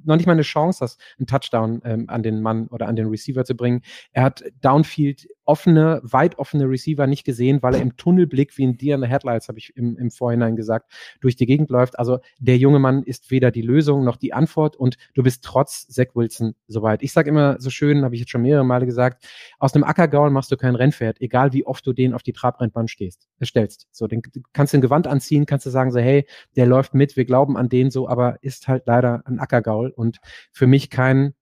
noch 0.04 0.16
nicht 0.16 0.26
mal 0.26 0.32
eine 0.32 0.42
Chance 0.42 0.84
hast, 0.84 1.00
einen 1.18 1.26
Touchdown 1.26 1.82
ähm, 1.84 2.08
an 2.08 2.22
den 2.22 2.40
Mann 2.40 2.68
oder 2.68 2.86
an 2.86 2.96
den 2.96 3.08
Receiver 3.08 3.44
zu 3.44 3.56
bringen. 3.56 3.82
Er 4.12 4.22
hat 4.22 4.44
Downfield 4.60 5.26
offene, 5.50 6.00
weit 6.04 6.38
offene 6.38 6.68
Receiver 6.68 7.08
nicht 7.08 7.24
gesehen, 7.24 7.60
weil 7.60 7.74
er 7.74 7.82
im 7.82 7.96
Tunnelblick 7.96 8.56
wie 8.56 8.68
ein 8.68 8.76
Deer 8.76 8.94
in 8.94 9.02
the 9.02 9.08
Headlights, 9.08 9.48
habe 9.48 9.58
ich 9.58 9.76
im, 9.76 9.96
im 9.96 10.12
Vorhinein 10.12 10.54
gesagt, 10.54 10.92
durch 11.20 11.34
die 11.34 11.44
Gegend 11.44 11.70
läuft. 11.70 11.98
Also 11.98 12.20
der 12.38 12.56
junge 12.56 12.78
Mann 12.78 13.02
ist 13.02 13.32
weder 13.32 13.50
die 13.50 13.62
Lösung 13.62 14.04
noch 14.04 14.16
die 14.16 14.32
Antwort 14.32 14.76
und 14.76 14.96
du 15.14 15.24
bist 15.24 15.42
trotz 15.42 15.88
Zach 15.88 16.14
Wilson 16.14 16.54
soweit. 16.68 17.02
Ich 17.02 17.12
sage 17.12 17.30
immer 17.30 17.56
so 17.58 17.68
schön, 17.68 18.04
habe 18.04 18.14
ich 18.14 18.20
jetzt 18.20 18.30
schon 18.30 18.42
mehrere 18.42 18.64
Male 18.64 18.86
gesagt, 18.86 19.24
aus 19.58 19.74
einem 19.74 19.82
Ackergaul 19.82 20.30
machst 20.30 20.52
du 20.52 20.56
kein 20.56 20.76
Rennpferd, 20.76 21.20
egal 21.20 21.52
wie 21.52 21.66
oft 21.66 21.84
du 21.84 21.92
den 21.92 22.14
auf 22.14 22.22
die 22.22 22.32
Trabrennbahn 22.32 22.86
stehst, 22.86 23.26
äh, 23.40 23.44
stellst. 23.44 23.88
So, 23.90 24.06
den 24.06 24.22
kannst 24.52 24.72
du 24.72 24.78
ein 24.78 24.82
Gewand 24.82 25.08
anziehen, 25.08 25.46
kannst 25.46 25.66
du 25.66 25.70
sagen 25.70 25.90
so, 25.90 25.98
hey, 25.98 26.26
der 26.54 26.66
läuft 26.66 26.94
mit, 26.94 27.16
wir 27.16 27.24
glauben 27.24 27.56
an 27.56 27.68
den 27.68 27.90
so, 27.90 28.08
aber 28.08 28.38
ist 28.40 28.68
halt 28.68 28.84
leider 28.86 29.24
ein 29.26 29.40
Ackergaul 29.40 29.90
und 29.90 30.18
für 30.52 30.68
mich 30.68 30.90
kein 30.90 31.34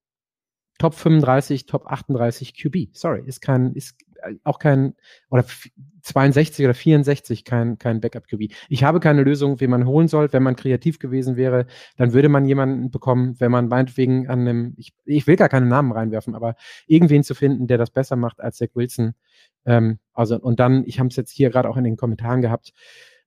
Top 0.78 0.94
35, 0.94 1.66
Top 1.66 1.86
38 1.86 2.54
QB. 2.56 2.96
Sorry, 2.96 3.22
ist 3.26 3.40
kein, 3.40 3.74
ist 3.74 3.96
auch 4.44 4.58
kein, 4.58 4.94
oder 5.30 5.44
62 6.02 6.64
oder 6.64 6.74
64 6.74 7.44
kein, 7.44 7.78
kein 7.78 8.00
Backup 8.00 8.26
QB. 8.26 8.52
Ich 8.68 8.84
habe 8.84 9.00
keine 9.00 9.22
Lösung, 9.22 9.60
wie 9.60 9.66
man 9.66 9.86
holen 9.86 10.08
soll. 10.08 10.32
Wenn 10.32 10.42
man 10.42 10.56
kreativ 10.56 10.98
gewesen 10.98 11.36
wäre, 11.36 11.66
dann 11.96 12.12
würde 12.12 12.28
man 12.28 12.44
jemanden 12.44 12.90
bekommen, 12.90 13.38
wenn 13.38 13.50
man 13.50 13.68
meinetwegen 13.68 14.28
an 14.28 14.40
einem, 14.40 14.74
ich, 14.76 14.92
ich 15.04 15.26
will 15.26 15.36
gar 15.36 15.48
keinen 15.48 15.68
Namen 15.68 15.92
reinwerfen, 15.92 16.34
aber 16.34 16.54
irgendwen 16.86 17.22
zu 17.22 17.34
finden, 17.34 17.66
der 17.66 17.78
das 17.78 17.90
besser 17.90 18.16
macht 18.16 18.40
als 18.40 18.58
Zach 18.58 18.68
Wilson. 18.74 19.14
Ähm, 19.66 19.98
also, 20.12 20.38
und 20.38 20.60
dann, 20.60 20.84
ich 20.86 20.98
habe 20.98 21.08
es 21.08 21.16
jetzt 21.16 21.32
hier 21.32 21.50
gerade 21.50 21.68
auch 21.68 21.76
in 21.76 21.84
den 21.84 21.96
Kommentaren 21.96 22.40
gehabt. 22.40 22.72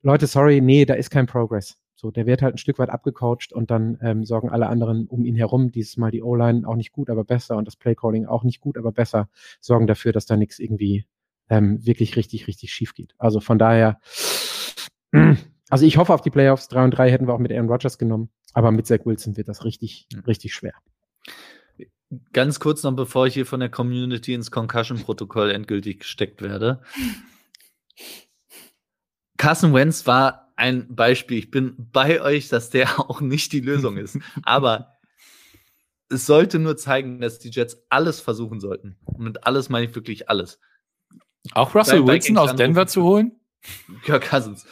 Leute, 0.02 0.28
sorry, 0.28 0.62
nee, 0.62 0.86
da 0.86 0.96
ist 0.96 1.12
kein 1.12 1.28
Progress. 1.28 1.78
So, 2.02 2.10
der 2.10 2.26
wird 2.26 2.42
halt 2.42 2.56
ein 2.56 2.58
Stück 2.58 2.80
weit 2.80 2.90
abgecoacht 2.90 3.54
und 3.54 3.70
dann 3.70 4.00
ähm, 4.02 4.26
sorgen 4.26 4.50
alle 4.50 4.66
anderen 4.66 5.06
um 5.06 5.24
ihn 5.24 5.36
herum, 5.36 5.72
dieses 5.72 5.98
Mal 5.98 6.10
die 6.10 6.24
O-Line 6.24 6.68
auch 6.68 6.76
nicht 6.76 6.94
gut, 6.94 7.12
aber 7.12 7.24
besser 7.24 7.58
und 7.58 7.68
das 7.68 7.76
Playcalling 7.76 8.26
auch 8.26 8.44
nicht 8.44 8.60
gut, 8.60 8.76
aber 8.76 8.92
besser, 8.92 9.30
sorgen 9.60 9.86
dafür, 9.86 10.12
dass 10.12 10.26
da 10.26 10.36
nichts 10.36 10.58
irgendwie 10.58 11.06
ähm, 11.48 11.86
wirklich 11.86 12.16
richtig, 12.16 12.48
richtig 12.48 12.74
schief 12.74 12.96
geht. 12.96 13.14
Also 13.20 13.40
von 13.40 13.60
daher, 13.60 14.00
also 15.70 15.86
ich 15.86 15.98
hoffe 15.98 16.12
auf 16.12 16.22
die 16.22 16.32
Playoffs. 16.32 16.70
3 16.70 16.86
und 16.86 16.92
3 16.92 17.12
hätten 17.12 17.28
wir 17.28 17.36
auch 17.36 17.40
mit 17.40 17.52
Aaron 17.52 17.70
Rodgers 17.70 18.00
genommen, 18.00 18.32
aber 18.56 18.72
mit 18.72 18.88
Zach 18.88 19.06
Wilson 19.06 19.38
wird 19.38 19.48
das 19.48 19.64
richtig, 19.64 20.08
ja. 20.12 20.22
richtig 20.22 20.56
schwer. 20.56 20.74
Ganz 22.34 22.60
kurz 22.60 22.82
noch, 22.82 22.96
bevor 22.96 23.28
ich 23.28 23.36
hier 23.36 23.46
von 23.46 23.60
der 23.60 23.70
Community 23.70 24.34
ins 24.34 24.50
Concussion-Protokoll 24.50 25.52
endgültig 25.52 26.00
gesteckt 26.00 26.42
werde. 26.42 26.82
Carson 29.38 29.76
Wentz 29.76 30.08
war 30.08 30.51
ein 30.62 30.96
Beispiel. 30.96 31.40
Ich 31.40 31.50
bin 31.50 31.76
bei 31.92 32.22
euch, 32.22 32.48
dass 32.48 32.70
der 32.70 33.00
auch 33.00 33.20
nicht 33.20 33.52
die 33.52 33.60
Lösung 33.60 33.98
ist. 33.98 34.20
Aber 34.44 34.94
es 36.10 36.26
sollte 36.26 36.60
nur 36.60 36.78
zeigen, 36.78 37.20
dass 37.20 37.40
die 37.40 37.50
Jets 37.50 37.84
alles 37.90 38.22
versuchen 38.22 38.60
sollten. 38.60 38.98
Und 39.06 39.20
mit 39.20 39.48
alles 39.48 39.70
meine 39.70 39.88
ich 39.88 39.96
wirklich 39.96 40.30
alles. 40.30 40.60
Auch 41.54 41.74
Russell 41.74 42.06
Wilson 42.06 42.38
aus 42.38 42.56
Denver 42.56 42.86
zu 42.86 43.04
holen? 43.04 43.40
Kirk 44.04 44.30
Cousins. 44.30 44.66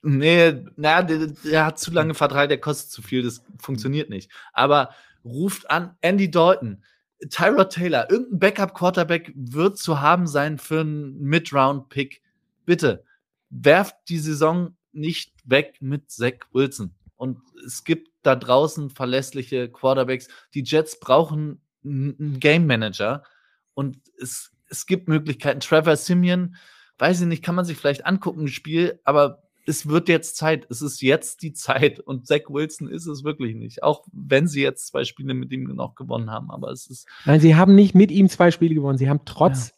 Nee, 0.00 0.64
naja, 0.76 1.02
der, 1.02 1.26
der, 1.26 1.66
hat 1.66 1.78
zu 1.78 1.90
lange 1.90 2.14
Vertrag, 2.14 2.48
der 2.48 2.58
kostet 2.58 2.90
zu 2.90 3.02
viel, 3.02 3.22
das 3.22 3.44
funktioniert 3.58 4.08
nicht. 4.08 4.30
Aber 4.54 4.90
ruft 5.22 5.70
an 5.70 5.96
Andy 6.00 6.30
Dalton, 6.30 6.82
Tyrod 7.28 7.70
Taylor, 7.70 8.10
irgendein 8.10 8.38
Backup-Quarterback 8.38 9.32
wird 9.34 9.76
zu 9.76 10.00
haben 10.00 10.26
sein 10.26 10.56
für 10.56 10.80
einen 10.80 11.18
Mid-Round-Pick. 11.20 12.22
Bitte, 12.64 13.04
werft 13.50 13.96
die 14.08 14.18
Saison 14.18 14.74
nicht 14.94 15.32
weg 15.44 15.76
mit 15.80 16.10
Zach 16.10 16.34
Wilson. 16.52 16.94
Und 17.16 17.38
es 17.66 17.84
gibt 17.84 18.10
da 18.22 18.36
draußen 18.36 18.90
verlässliche 18.90 19.70
Quarterbacks. 19.70 20.28
Die 20.54 20.62
Jets 20.62 20.98
brauchen 20.98 21.60
einen 21.84 22.40
Game 22.40 22.66
Manager. 22.66 23.22
Und 23.74 23.98
es, 24.20 24.52
es 24.68 24.86
gibt 24.86 25.08
Möglichkeiten. 25.08 25.60
Trevor 25.60 25.96
Simeon, 25.96 26.56
weiß 26.98 27.20
ich 27.20 27.26
nicht, 27.26 27.44
kann 27.44 27.54
man 27.54 27.64
sich 27.64 27.76
vielleicht 27.76 28.06
angucken, 28.06 28.42
ein 28.42 28.48
Spiel, 28.48 29.00
aber 29.04 29.42
es 29.66 29.88
wird 29.88 30.08
jetzt 30.08 30.36
Zeit. 30.36 30.66
Es 30.70 30.82
ist 30.82 31.00
jetzt 31.00 31.42
die 31.42 31.52
Zeit. 31.52 32.00
Und 32.00 32.26
Zach 32.26 32.48
Wilson 32.48 32.88
ist 32.88 33.06
es 33.06 33.24
wirklich 33.24 33.54
nicht. 33.54 33.82
Auch 33.82 34.04
wenn 34.12 34.46
sie 34.46 34.62
jetzt 34.62 34.88
zwei 34.88 35.04
Spiele 35.04 35.34
mit 35.34 35.52
ihm 35.52 35.64
noch 35.64 35.94
gewonnen 35.94 36.30
haben. 36.30 36.50
Aber 36.50 36.70
es 36.70 36.86
ist. 36.86 37.06
Nein, 37.24 37.40
sie 37.40 37.56
haben 37.56 37.74
nicht 37.74 37.94
mit 37.94 38.10
ihm 38.10 38.28
zwei 38.28 38.50
Spiele 38.50 38.74
gewonnen. 38.74 38.98
Sie 38.98 39.08
haben 39.08 39.20
trotz 39.24 39.68
ja. 39.68 39.74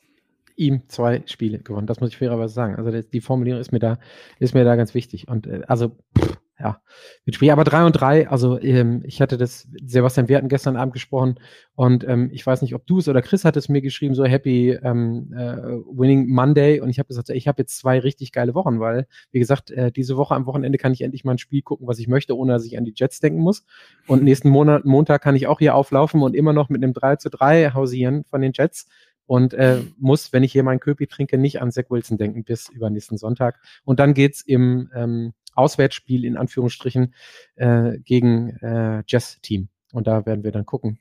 Ihm 0.57 0.89
zwei 0.89 1.23
Spiele 1.27 1.59
gewonnen. 1.59 1.87
Das 1.87 2.01
muss 2.01 2.11
ich 2.11 2.17
fairerweise 2.17 2.55
sagen. 2.55 2.77
Also 2.77 2.91
die 3.03 3.21
Formulierung 3.21 3.61
ist 3.61 3.73
mir 3.73 3.79
da, 3.79 3.99
ist 4.39 4.55
mir 4.55 4.65
da 4.65 4.77
ganz 4.77 4.95
wichtig. 4.95 5.29
Und 5.29 5.47
äh, 5.47 5.63
also, 5.67 5.97
pff, 6.19 6.37
ja, 6.59 6.81
mit 7.27 7.35
Spiel. 7.35 7.51
Aber 7.51 7.65
drei 7.65 7.85
und 7.85 7.93
drei, 7.93 8.29
also 8.29 8.59
ähm, 8.61 9.03
ich 9.05 9.21
hatte 9.21 9.37
das, 9.37 9.69
Sebastian, 9.85 10.29
wir 10.29 10.39
hatten 10.39 10.49
gestern 10.49 10.77
Abend 10.77 10.95
gesprochen 10.95 11.39
und 11.75 12.03
ähm, 12.09 12.31
ich 12.33 12.47
weiß 12.47 12.63
nicht, 12.63 12.75
ob 12.75 12.87
du 12.87 12.99
es 12.99 13.09
oder 13.09 13.21
Chris 13.21 13.45
hat 13.45 13.59
es 13.59 13.69
mir 13.69 13.83
geschrieben, 13.83 14.15
so 14.15 14.25
Happy 14.25 14.71
ähm, 14.71 15.35
äh, 15.37 15.57
Winning 15.57 16.29
Monday 16.29 16.81
und 16.81 16.89
ich 16.89 16.99
habe 16.99 17.09
gesagt, 17.09 17.29
ich 17.29 17.47
habe 17.47 17.61
jetzt 17.61 17.77
zwei 17.79 17.99
richtig 17.99 18.33
geile 18.33 18.55
Wochen, 18.55 18.81
weil, 18.81 19.07
wie 19.33 19.39
gesagt, 19.39 19.71
äh, 19.71 19.93
diese 19.93 20.17
Woche 20.17 20.35
am 20.35 20.47
Wochenende 20.47 20.79
kann 20.79 20.93
ich 20.93 21.03
endlich 21.03 21.25
mal 21.25 21.33
ein 21.33 21.39
Spiel 21.39 21.61
gucken, 21.61 21.87
was 21.87 21.99
ich 21.99 22.09
möchte, 22.09 22.37
ohne 22.37 22.55
dass 22.55 22.65
ich 22.65 22.79
an 22.79 22.87
die 22.87 22.95
Jets 22.97 23.21
denken 23.21 23.41
muss. 23.41 23.65
Und 24.07 24.23
nächsten 24.23 24.49
Monat, 24.49 24.87
Montag 24.87 25.23
kann 25.23 25.37
ich 25.37 25.47
auch 25.49 25.59
hier 25.59 25.75
auflaufen 25.75 26.23
und 26.23 26.35
immer 26.35 26.55
noch 26.55 26.71
mit 26.71 26.83
einem 26.83 26.95
3 26.95 27.17
zu 27.17 27.29
3 27.29 27.73
hausieren 27.75 28.25
von 28.25 28.41
den 28.41 28.53
Jets 28.55 28.89
und 29.27 29.55
äh, 29.55 29.83
muss, 29.99 30.33
wenn 30.33 30.43
ich 30.43 30.53
hier 30.53 30.63
meinen 30.63 30.81
Köpi 30.81 31.07
trinke, 31.07 31.39
nicht 31.39 31.61
an 31.61 31.73
Zach 31.73 31.85
Wilson 31.91 32.19
denken 32.19 32.45
bis 32.45 32.69
übernächsten 32.69 33.19
Sonntag. 33.19 33.61
Und 33.85 34.01
dann 34.01 34.15
geht's 34.15 34.41
im 34.41 34.91
ähm, 34.95 35.33
Auswärtsspiel 35.55 36.25
in 36.25 36.37
Anführungsstrichen 36.37 37.15
äh, 37.57 37.99
gegen 37.99 38.51
äh, 38.59 39.03
Jazz-Team. 39.07 39.69
Und 39.93 40.07
da 40.07 40.27
werden 40.27 40.45
wir 40.45 40.53
dann 40.53 40.67
gucken, 40.67 40.99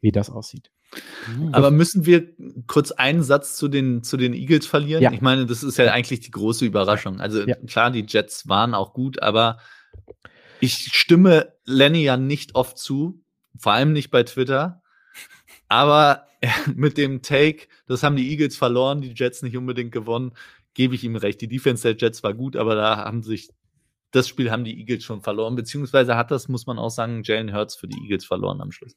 wie 0.00 0.12
das 0.12 0.30
aussieht. 0.30 0.70
Aber 1.52 1.70
müssen 1.70 2.06
wir 2.06 2.28
kurz 2.66 2.92
einen 2.92 3.22
Satz 3.22 3.56
zu 3.56 3.68
den, 3.68 4.02
zu 4.02 4.16
den 4.16 4.32
Eagles 4.32 4.66
verlieren? 4.66 5.02
Ja. 5.02 5.12
Ich 5.12 5.20
meine, 5.20 5.46
das 5.46 5.62
ist 5.62 5.76
ja 5.78 5.90
eigentlich 5.92 6.20
die 6.20 6.30
große 6.30 6.64
Überraschung. 6.64 7.20
Also 7.20 7.42
Ja. 7.42 7.56
klar, 7.66 7.90
die 7.90 8.04
Jets 8.06 8.48
waren 8.48 8.74
auch 8.74 8.92
gut, 8.92 9.20
aber 9.22 9.58
ich 10.60 10.90
stimme 10.92 11.52
Lenny 11.64 12.04
ja 12.04 12.16
nicht 12.16 12.54
oft 12.54 12.78
zu, 12.78 13.22
vor 13.58 13.72
allem 13.72 13.92
nicht 13.92 14.10
bei 14.10 14.22
Twitter. 14.22 14.82
Aber 15.68 16.26
mit 16.74 16.98
dem 16.98 17.22
Take, 17.22 17.66
das 17.86 18.02
haben 18.02 18.16
die 18.16 18.30
Eagles 18.30 18.56
verloren, 18.56 19.00
die 19.00 19.12
Jets 19.14 19.42
nicht 19.42 19.56
unbedingt 19.56 19.92
gewonnen, 19.92 20.32
gebe 20.74 20.94
ich 20.94 21.04
ihm 21.04 21.16
recht. 21.16 21.40
Die 21.40 21.48
Defense 21.48 21.82
der 21.82 21.96
Jets 21.96 22.22
war 22.22 22.34
gut, 22.34 22.56
aber 22.56 22.74
da 22.74 22.96
haben 22.96 23.22
sich 23.22 23.50
das 24.14 24.28
Spiel 24.28 24.50
haben 24.50 24.64
die 24.64 24.78
Eagles 24.78 25.02
schon 25.02 25.22
verloren, 25.22 25.56
beziehungsweise 25.56 26.16
hat 26.16 26.30
das, 26.30 26.48
muss 26.48 26.66
man 26.66 26.78
auch 26.78 26.90
sagen, 26.90 27.22
Jalen 27.24 27.52
Hurts 27.52 27.74
für 27.74 27.88
die 27.88 28.00
Eagles 28.02 28.24
verloren 28.24 28.60
am 28.60 28.70
Schluss. 28.70 28.96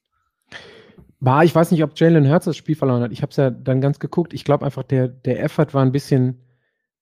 War, 1.20 1.44
ich 1.44 1.56
weiß 1.56 1.72
nicht, 1.72 1.84
ob 1.84 2.00
Jalen 2.00 2.30
Hurts 2.30 2.46
das 2.46 2.56
Spiel 2.56 2.76
verloren 2.76 3.02
hat. 3.02 3.12
Ich 3.12 3.24
habe 3.24 3.32
es 3.32 3.38
ja 3.38 3.50
dann 3.50 3.82
ganz 3.82 3.98
geguckt. 3.98 4.34
Ich 4.34 4.44
glaube 4.44 4.64
einfach, 4.64 4.84
der, 4.84 5.08
der 5.08 5.44
Effort 5.44 5.74
war 5.74 5.84
ein 5.84 5.92
bisschen, 5.92 6.40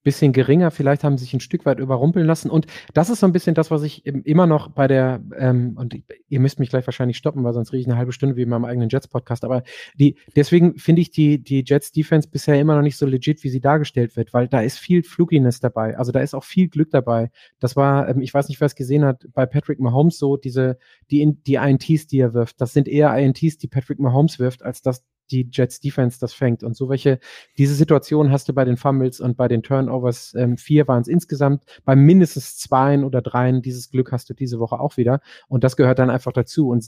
bisschen 0.06 0.32
geringer. 0.32 0.72
Vielleicht 0.72 1.04
haben 1.04 1.18
sie 1.18 1.26
sich 1.26 1.34
ein 1.34 1.42
Stück 1.42 1.66
weit 1.66 1.80
überrumpeln 1.80 2.26
lassen. 2.26 2.50
Und 2.50 2.68
das 2.94 3.10
ist 3.10 3.20
so 3.20 3.26
ein 3.26 3.34
bisschen 3.34 3.56
das, 3.56 3.72
was 3.72 3.84
ich 3.84 4.06
im- 4.06 4.24
immer 4.24 4.48
noch 4.48 4.70
bei 4.70 4.88
der, 4.88 5.22
ähm, 5.38 5.74
und 5.76 5.98
ihr 6.30 6.40
müsst 6.40 6.60
mich 6.60 6.70
gleich 6.70 6.88
wahrscheinlich 6.88 7.18
stoppen, 7.18 7.44
weil 7.44 7.54
sonst 7.54 7.74
rede 7.74 7.82
ich 7.82 7.88
eine 7.88 7.98
halbe 7.98 8.14
Stunde 8.14 8.38
wie 8.38 8.44
in 8.44 8.50
meinem 8.50 8.64
eigenen 8.64 8.88
Jets-Podcast. 8.88 9.44
Aber 9.44 9.64
die, 9.96 10.16
deswegen 10.38 10.78
finde 10.78 11.02
ich 11.02 11.12
die, 11.12 11.44
die 11.44 11.64
Jets-Defense 11.66 12.30
bisher 12.30 12.58
immer 12.58 12.76
noch 12.76 12.84
nicht 12.84 12.96
so 12.96 13.06
legit, 13.06 13.44
wie 13.44 13.50
sie 13.50 13.60
dargestellt 13.60 14.16
wird, 14.16 14.34
weil 14.34 14.48
da 14.48 14.62
ist 14.62 14.78
viel 14.80 15.04
Fluginess 15.04 15.60
dabei. 15.60 15.98
Also 15.98 16.14
da 16.14 16.22
ist 16.22 16.34
auch 16.34 16.46
viel 16.46 16.70
Glück 16.70 16.92
dabei. 16.92 17.32
Das 17.60 17.76
war, 17.76 18.08
ähm, 18.08 18.22
ich 18.22 18.34
weiß 18.34 18.48
nicht, 18.48 18.62
wer 18.62 18.68
es 18.68 18.76
gesehen 18.76 19.04
hat, 19.04 19.28
bei 19.34 19.46
Patrick 19.46 19.80
Mahomes 19.82 20.18
so, 20.18 20.38
diese, 20.38 20.78
die, 21.12 21.36
die 21.46 21.56
INTs, 21.56 22.08
die 22.08 22.20
er 22.20 22.34
wirft, 22.34 22.62
das 22.62 22.72
sind 22.72 22.88
eher 22.88 23.14
INTs, 23.18 23.58
die 23.58 23.68
Patrick 23.68 24.00
Mahomes 24.00 24.40
wirft, 24.40 24.64
als 24.64 24.82
dass 24.82 25.04
die 25.32 25.50
Jets 25.52 25.80
Defense 25.80 26.20
das 26.20 26.34
fängt. 26.34 26.64
Und 26.64 26.76
so 26.76 26.90
welche, 26.90 27.20
diese 27.58 27.76
Situation 27.76 28.32
hast 28.32 28.48
du 28.50 28.54
bei 28.54 28.66
den 28.66 28.78
Fumbles 28.78 29.20
und 29.20 29.38
bei 29.38 29.48
den 29.48 29.64
Turnovers, 29.64 30.34
ähm, 30.36 30.58
vier 30.58 30.88
waren 30.88 31.02
es 31.02 31.08
insgesamt, 31.08 31.64
bei 31.84 31.96
mindestens 31.96 32.58
zweien 32.58 33.04
oder 33.04 33.22
dreien, 33.22 33.62
dieses 33.62 33.90
Glück 33.90 34.12
hast 34.12 34.30
du 34.30 34.34
diese 34.34 34.60
Woche 34.60 34.80
auch 34.80 34.98
wieder. 34.98 35.22
Und 35.48 35.64
das 35.64 35.76
gehört 35.76 36.00
dann 36.00 36.10
einfach 36.10 36.34
dazu. 36.34 36.70
Und 36.70 36.88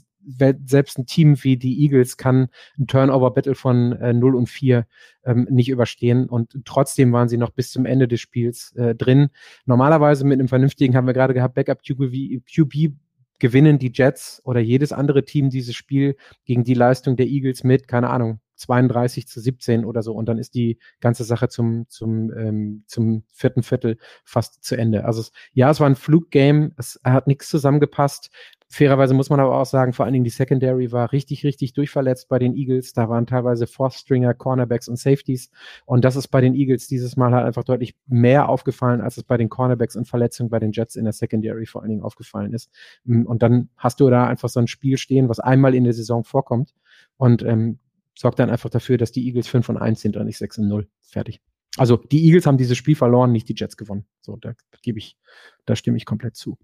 selbst 0.66 0.98
ein 0.98 1.06
Team 1.06 1.42
wie 1.42 1.56
die 1.56 1.82
Eagles 1.82 2.16
kann 2.16 2.48
ein 2.78 2.86
Turnover-Battle 2.86 3.54
von 3.54 3.92
äh, 3.92 4.12
0 4.12 4.34
und 4.34 4.48
4 4.48 4.86
ähm, 5.24 5.46
nicht 5.50 5.68
überstehen. 5.68 6.28
Und 6.28 6.56
trotzdem 6.64 7.12
waren 7.12 7.28
sie 7.28 7.36
noch 7.36 7.50
bis 7.50 7.70
zum 7.70 7.86
Ende 7.86 8.08
des 8.08 8.20
Spiels 8.20 8.72
äh, 8.76 8.94
drin. 8.94 9.30
Normalerweise 9.66 10.24
mit 10.24 10.38
einem 10.38 10.48
vernünftigen, 10.48 10.96
haben 10.96 11.06
wir 11.06 11.14
gerade 11.14 11.34
gehabt, 11.34 11.54
Backup 11.54 11.82
QB, 11.82 12.42
QB 12.54 12.94
gewinnen 13.38 13.78
die 13.78 13.92
Jets 13.92 14.42
oder 14.44 14.60
jedes 14.60 14.92
andere 14.92 15.24
Team 15.24 15.50
dieses 15.50 15.74
Spiel 15.74 16.16
gegen 16.44 16.64
die 16.64 16.74
Leistung 16.74 17.16
der 17.16 17.26
Eagles 17.26 17.64
mit, 17.64 17.88
keine 17.88 18.10
Ahnung, 18.10 18.40
32 18.58 19.28
zu 19.28 19.40
17 19.40 19.84
oder 19.84 20.02
so. 20.02 20.12
Und 20.12 20.26
dann 20.26 20.38
ist 20.38 20.54
die 20.54 20.78
ganze 21.00 21.24
Sache 21.24 21.48
zum, 21.48 21.86
zum, 21.88 22.32
ähm, 22.36 22.84
zum 22.86 23.24
vierten 23.32 23.62
Viertel 23.62 23.98
fast 24.24 24.64
zu 24.64 24.76
Ende. 24.76 25.04
Also 25.04 25.20
es, 25.20 25.32
ja, 25.52 25.70
es 25.70 25.80
war 25.80 25.88
ein 25.88 25.96
Fluggame, 25.96 26.72
es 26.76 27.00
hat 27.04 27.26
nichts 27.26 27.48
zusammengepasst. 27.48 28.30
Fairerweise 28.70 29.14
muss 29.14 29.30
man 29.30 29.40
aber 29.40 29.58
auch 29.58 29.66
sagen, 29.66 29.94
vor 29.94 30.04
allen 30.04 30.12
Dingen 30.12 30.24
die 30.24 30.30
Secondary 30.30 30.92
war 30.92 31.10
richtig, 31.12 31.44
richtig 31.44 31.72
durchverletzt 31.72 32.28
bei 32.28 32.38
den 32.38 32.54
Eagles. 32.54 32.92
Da 32.92 33.08
waren 33.08 33.26
teilweise 33.26 33.66
Fourth-Stringer, 33.66 34.34
Cornerbacks 34.34 34.88
und 34.88 34.98
Safeties. 34.98 35.50
Und 35.86 36.04
das 36.04 36.16
ist 36.16 36.28
bei 36.28 36.42
den 36.42 36.54
Eagles 36.54 36.86
dieses 36.86 37.16
Mal 37.16 37.32
halt 37.32 37.46
einfach 37.46 37.64
deutlich 37.64 37.96
mehr 38.06 38.48
aufgefallen, 38.48 39.00
als 39.00 39.16
es 39.16 39.24
bei 39.24 39.38
den 39.38 39.48
Cornerbacks 39.48 39.96
und 39.96 40.06
Verletzungen 40.06 40.50
bei 40.50 40.58
den 40.58 40.72
Jets 40.72 40.96
in 40.96 41.04
der 41.04 41.14
Secondary 41.14 41.64
vor 41.64 41.80
allen 41.80 41.90
Dingen 41.90 42.02
aufgefallen 42.02 42.52
ist. 42.52 42.70
Mm, 43.04 43.22
Und 43.22 43.42
dann 43.42 43.70
hast 43.76 44.00
du 44.00 44.10
da 44.10 44.26
einfach 44.26 44.50
so 44.50 44.60
ein 44.60 44.66
Spiel 44.66 44.98
stehen, 44.98 45.30
was 45.30 45.40
einmal 45.40 45.74
in 45.74 45.84
der 45.84 45.94
Saison 45.94 46.22
vorkommt 46.22 46.74
und 47.16 47.42
ähm, 47.42 47.78
sorgt 48.14 48.38
dann 48.38 48.50
einfach 48.50 48.68
dafür, 48.68 48.98
dass 48.98 49.12
die 49.12 49.26
Eagles 49.26 49.48
5 49.48 49.68
und 49.70 49.76
1 49.78 50.00
sind 50.00 50.16
und 50.16 50.26
nicht 50.26 50.38
6 50.38 50.58
und 50.58 50.68
0. 50.68 50.88
Fertig. 51.00 51.40
Also 51.78 51.96
die 51.96 52.24
Eagles 52.26 52.46
haben 52.46 52.58
dieses 52.58 52.76
Spiel 52.76 52.96
verloren, 52.96 53.32
nicht 53.32 53.48
die 53.48 53.54
Jets 53.56 53.76
gewonnen. 53.76 54.04
So, 54.20 54.36
da 54.36 54.52
gebe 54.82 54.98
ich, 54.98 55.16
da 55.64 55.76
stimme 55.76 55.96
ich 55.96 56.04
komplett 56.04 56.36
zu. 56.36 56.58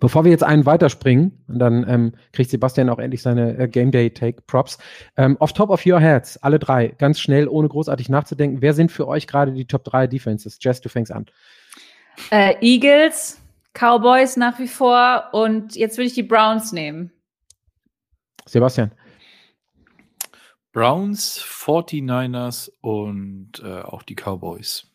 Bevor 0.00 0.24
wir 0.24 0.30
jetzt 0.30 0.42
einen 0.42 0.66
weiterspringen, 0.66 1.44
und 1.46 1.58
dann 1.58 1.88
ähm, 1.88 2.12
kriegt 2.32 2.50
Sebastian 2.50 2.88
auch 2.88 2.98
endlich 2.98 3.22
seine 3.22 3.56
äh, 3.56 3.68
Game 3.68 3.92
Day 3.92 4.10
Take 4.10 4.42
Props. 4.46 4.78
Ähm, 5.16 5.36
off 5.38 5.52
top 5.52 5.70
of 5.70 5.86
your 5.86 6.00
heads, 6.00 6.36
alle 6.38 6.58
drei, 6.58 6.88
ganz 6.88 7.20
schnell, 7.20 7.46
ohne 7.46 7.68
großartig 7.68 8.08
nachzudenken. 8.08 8.60
Wer 8.60 8.74
sind 8.74 8.90
für 8.90 9.06
euch 9.06 9.26
gerade 9.26 9.52
die 9.52 9.66
Top 9.66 9.84
3 9.84 10.08
Defenses? 10.08 10.58
Jess, 10.60 10.80
du 10.80 10.88
fängst 10.88 11.12
an. 11.12 11.26
Äh, 12.30 12.56
Eagles, 12.60 13.40
Cowboys 13.72 14.36
nach 14.36 14.58
wie 14.58 14.68
vor 14.68 15.28
und 15.32 15.76
jetzt 15.76 15.96
will 15.96 16.06
ich 16.06 16.14
die 16.14 16.22
Browns 16.22 16.72
nehmen. 16.72 17.12
Sebastian. 18.46 18.90
Browns, 20.72 21.40
49ers 21.40 22.68
und 22.80 23.62
äh, 23.64 23.80
auch 23.82 24.02
die 24.02 24.16
Cowboys. 24.16 24.88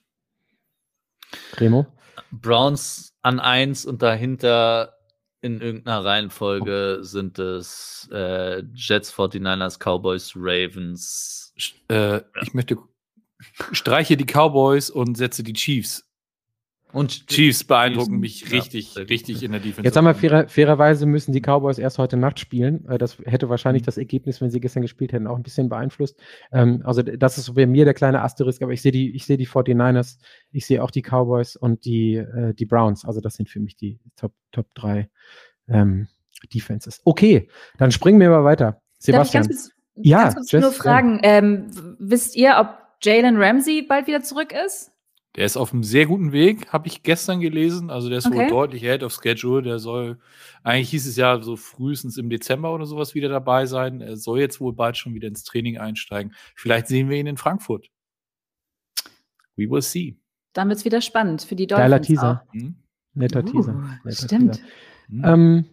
Remo. 1.55 1.87
Browns 2.31 3.13
an 3.21 3.39
eins 3.39 3.85
und 3.85 4.01
dahinter 4.01 4.95
in 5.41 5.61
irgendeiner 5.61 6.03
Reihenfolge 6.03 6.99
sind 7.01 7.39
es 7.39 8.09
äh, 8.11 8.61
Jets, 8.73 9.13
49ers, 9.13 9.79
Cowboys, 9.79 10.33
Ravens. 10.35 11.53
Äh, 11.87 12.21
Ich 12.41 12.53
möchte 12.53 12.77
streiche 13.71 14.17
die 14.17 14.25
Cowboys 14.25 14.89
und 14.89 15.15
setze 15.15 15.43
die 15.43 15.53
Chiefs. 15.53 16.08
Und 16.91 17.27
Chiefs 17.27 17.63
beeindrucken 17.63 18.17
mich 18.19 18.41
Ja, 18.41 18.57
richtig, 18.57 18.95
gut. 18.95 19.09
richtig 19.09 19.43
in 19.43 19.51
der 19.51 19.59
Defense. 19.61 19.83
Jetzt 19.83 19.95
haben 19.95 20.05
wir 20.05 20.15
fairer, 20.15 20.47
fairerweise 20.47 21.05
müssen 21.05 21.33
die 21.33 21.39
Cowboys 21.41 21.77
erst 21.77 21.99
heute 21.99 22.17
Nacht 22.17 22.39
spielen. 22.39 22.87
Äh, 22.89 22.97
Das 22.97 23.17
hätte 23.25 23.45
Mhm. 23.45 23.49
wahrscheinlich 23.51 23.83
das 23.83 23.97
Ergebnis, 23.99 24.41
wenn 24.41 24.49
sie 24.49 24.59
gestern 24.59 24.81
gespielt 24.81 25.13
hätten, 25.13 25.27
auch 25.27 25.35
ein 25.37 25.43
bisschen 25.43 25.69
beeinflusst. 25.69 26.19
Ähm, 26.51 26.81
Also 26.83 27.03
das 27.03 27.37
ist 27.37 27.53
bei 27.53 27.67
mir 27.67 27.85
der 27.85 27.93
kleine 27.93 28.21
Asterisk, 28.23 28.61
aber 28.63 28.71
ich 28.73 28.81
sehe 28.81 28.91
die, 28.91 29.15
ich 29.15 29.25
sehe 29.25 29.37
die 29.37 29.45
49ers, 29.45 30.17
ich 30.51 30.65
sehe 30.65 30.83
auch 30.83 30.89
die 30.91 31.01
Cowboys 31.03 31.55
und 31.55 31.85
die, 31.85 32.15
äh, 32.15 32.53
die 32.55 32.65
Browns. 32.65 33.05
Also 33.05 33.21
das 33.21 33.35
sind 33.35 33.49
für 33.49 33.59
mich 33.59 33.75
die 33.75 33.99
Top, 34.15 34.33
Top 34.51 34.73
3 34.73 35.09
ähm, 35.67 36.07
Defenses. 36.53 37.01
Okay, 37.05 37.49
dann 37.77 37.91
springen 37.91 38.19
wir 38.19 38.29
mal 38.31 38.43
weiter. 38.43 38.81
Sebastian. 38.97 39.43
Darf 39.43 39.51
ich 39.51 39.57
ganz 39.57 39.71
kurz, 39.71 40.05
Ja, 40.05 40.23
ganz 40.23 40.35
kurz 40.35 40.51
Jess, 40.51 40.61
nur 40.61 40.71
fragen, 40.71 41.19
ähm, 41.21 41.67
wisst 41.99 42.35
ihr, 42.35 42.55
ob 42.59 42.69
Jalen 43.03 43.37
Ramsey 43.37 43.83
bald 43.87 44.07
wieder 44.07 44.21
zurück 44.21 44.53
ist? 44.65 44.91
Der 45.35 45.45
ist 45.45 45.57
auf 45.57 45.73
einem 45.73 45.83
sehr 45.83 46.07
guten 46.07 46.31
Weg, 46.31 46.69
habe 46.73 46.87
ich 46.87 47.03
gestern 47.03 47.39
gelesen. 47.39 47.91
Also 47.91 48.09
der 48.09 48.17
ist 48.17 48.25
wohl 48.31 48.37
Okay. 48.37 48.49
deutlich 48.49 48.83
ahead 48.83 49.03
of 49.03 49.13
schedule. 49.13 49.61
Der 49.61 49.77
soll, 49.77 50.17
eigentlich 50.63 50.89
hieß 50.89 51.05
es 51.05 51.15
ja 51.17 51.39
so 51.41 51.55
frühestens 51.55 52.17
im 52.17 52.29
Dezember 52.29 52.73
oder 52.73 52.85
sowas 52.87 53.13
wieder 53.13 53.29
dabei 53.29 53.67
sein. 53.67 54.01
Er 54.01 54.17
soll 54.17 54.39
jetzt 54.39 54.59
wohl 54.59 54.73
bald 54.73 54.97
schon 54.97 55.13
wieder 55.13 55.27
ins 55.27 55.43
Training 55.43 55.77
einsteigen. 55.77 56.33
Vielleicht 56.55 56.87
sehen 56.87 57.09
wir 57.09 57.17
ihn 57.17 57.27
in 57.27 57.37
Frankfurt. 57.37 57.89
We 59.55 59.69
will 59.69 59.81
see. 59.81 60.17
Dann 60.53 60.69
wird's 60.69 60.83
wieder 60.85 61.01
spannend 61.01 61.43
für 61.43 61.55
die 61.55 61.67
Dolphins. 61.67 61.83
Geiler 61.83 62.01
Teaser. 62.01 62.47
Hm? 62.51 62.75
Netter 63.13 63.39
auch. 63.41 63.51
Teaser. 63.51 63.75
Uh, 63.75 64.07
Netter 64.07 64.25
stimmt. 64.27 64.53
Teaser. 64.55 64.67
Hm? 65.09 65.23
Ähm, 65.25 65.65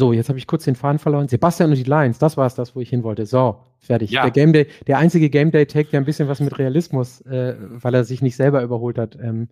so, 0.00 0.14
jetzt 0.14 0.30
habe 0.30 0.38
ich 0.38 0.46
kurz 0.46 0.64
den 0.64 0.76
Faden 0.76 0.98
verloren. 0.98 1.28
Sebastian 1.28 1.68
und 1.68 1.76
die 1.76 1.84
Lions, 1.84 2.18
das 2.18 2.38
war 2.38 2.46
es, 2.46 2.54
das, 2.54 2.74
wo 2.74 2.80
ich 2.80 2.88
hin 2.88 3.02
wollte. 3.02 3.26
So, 3.26 3.58
fertig. 3.78 4.10
Ja. 4.10 4.22
Der 4.22 4.30
Game 4.30 4.54
Day, 4.54 4.66
der 4.86 4.96
einzige 4.96 5.28
Game 5.28 5.50
Day 5.50 5.66
Take, 5.66 5.90
der 5.90 6.00
ein 6.00 6.06
bisschen 6.06 6.26
was 6.26 6.40
mit 6.40 6.58
Realismus, 6.58 7.20
äh, 7.26 7.54
weil 7.58 7.94
er 7.94 8.04
sich 8.04 8.22
nicht 8.22 8.34
selber 8.34 8.62
überholt 8.62 8.96
hat, 8.96 9.18
ähm, 9.20 9.48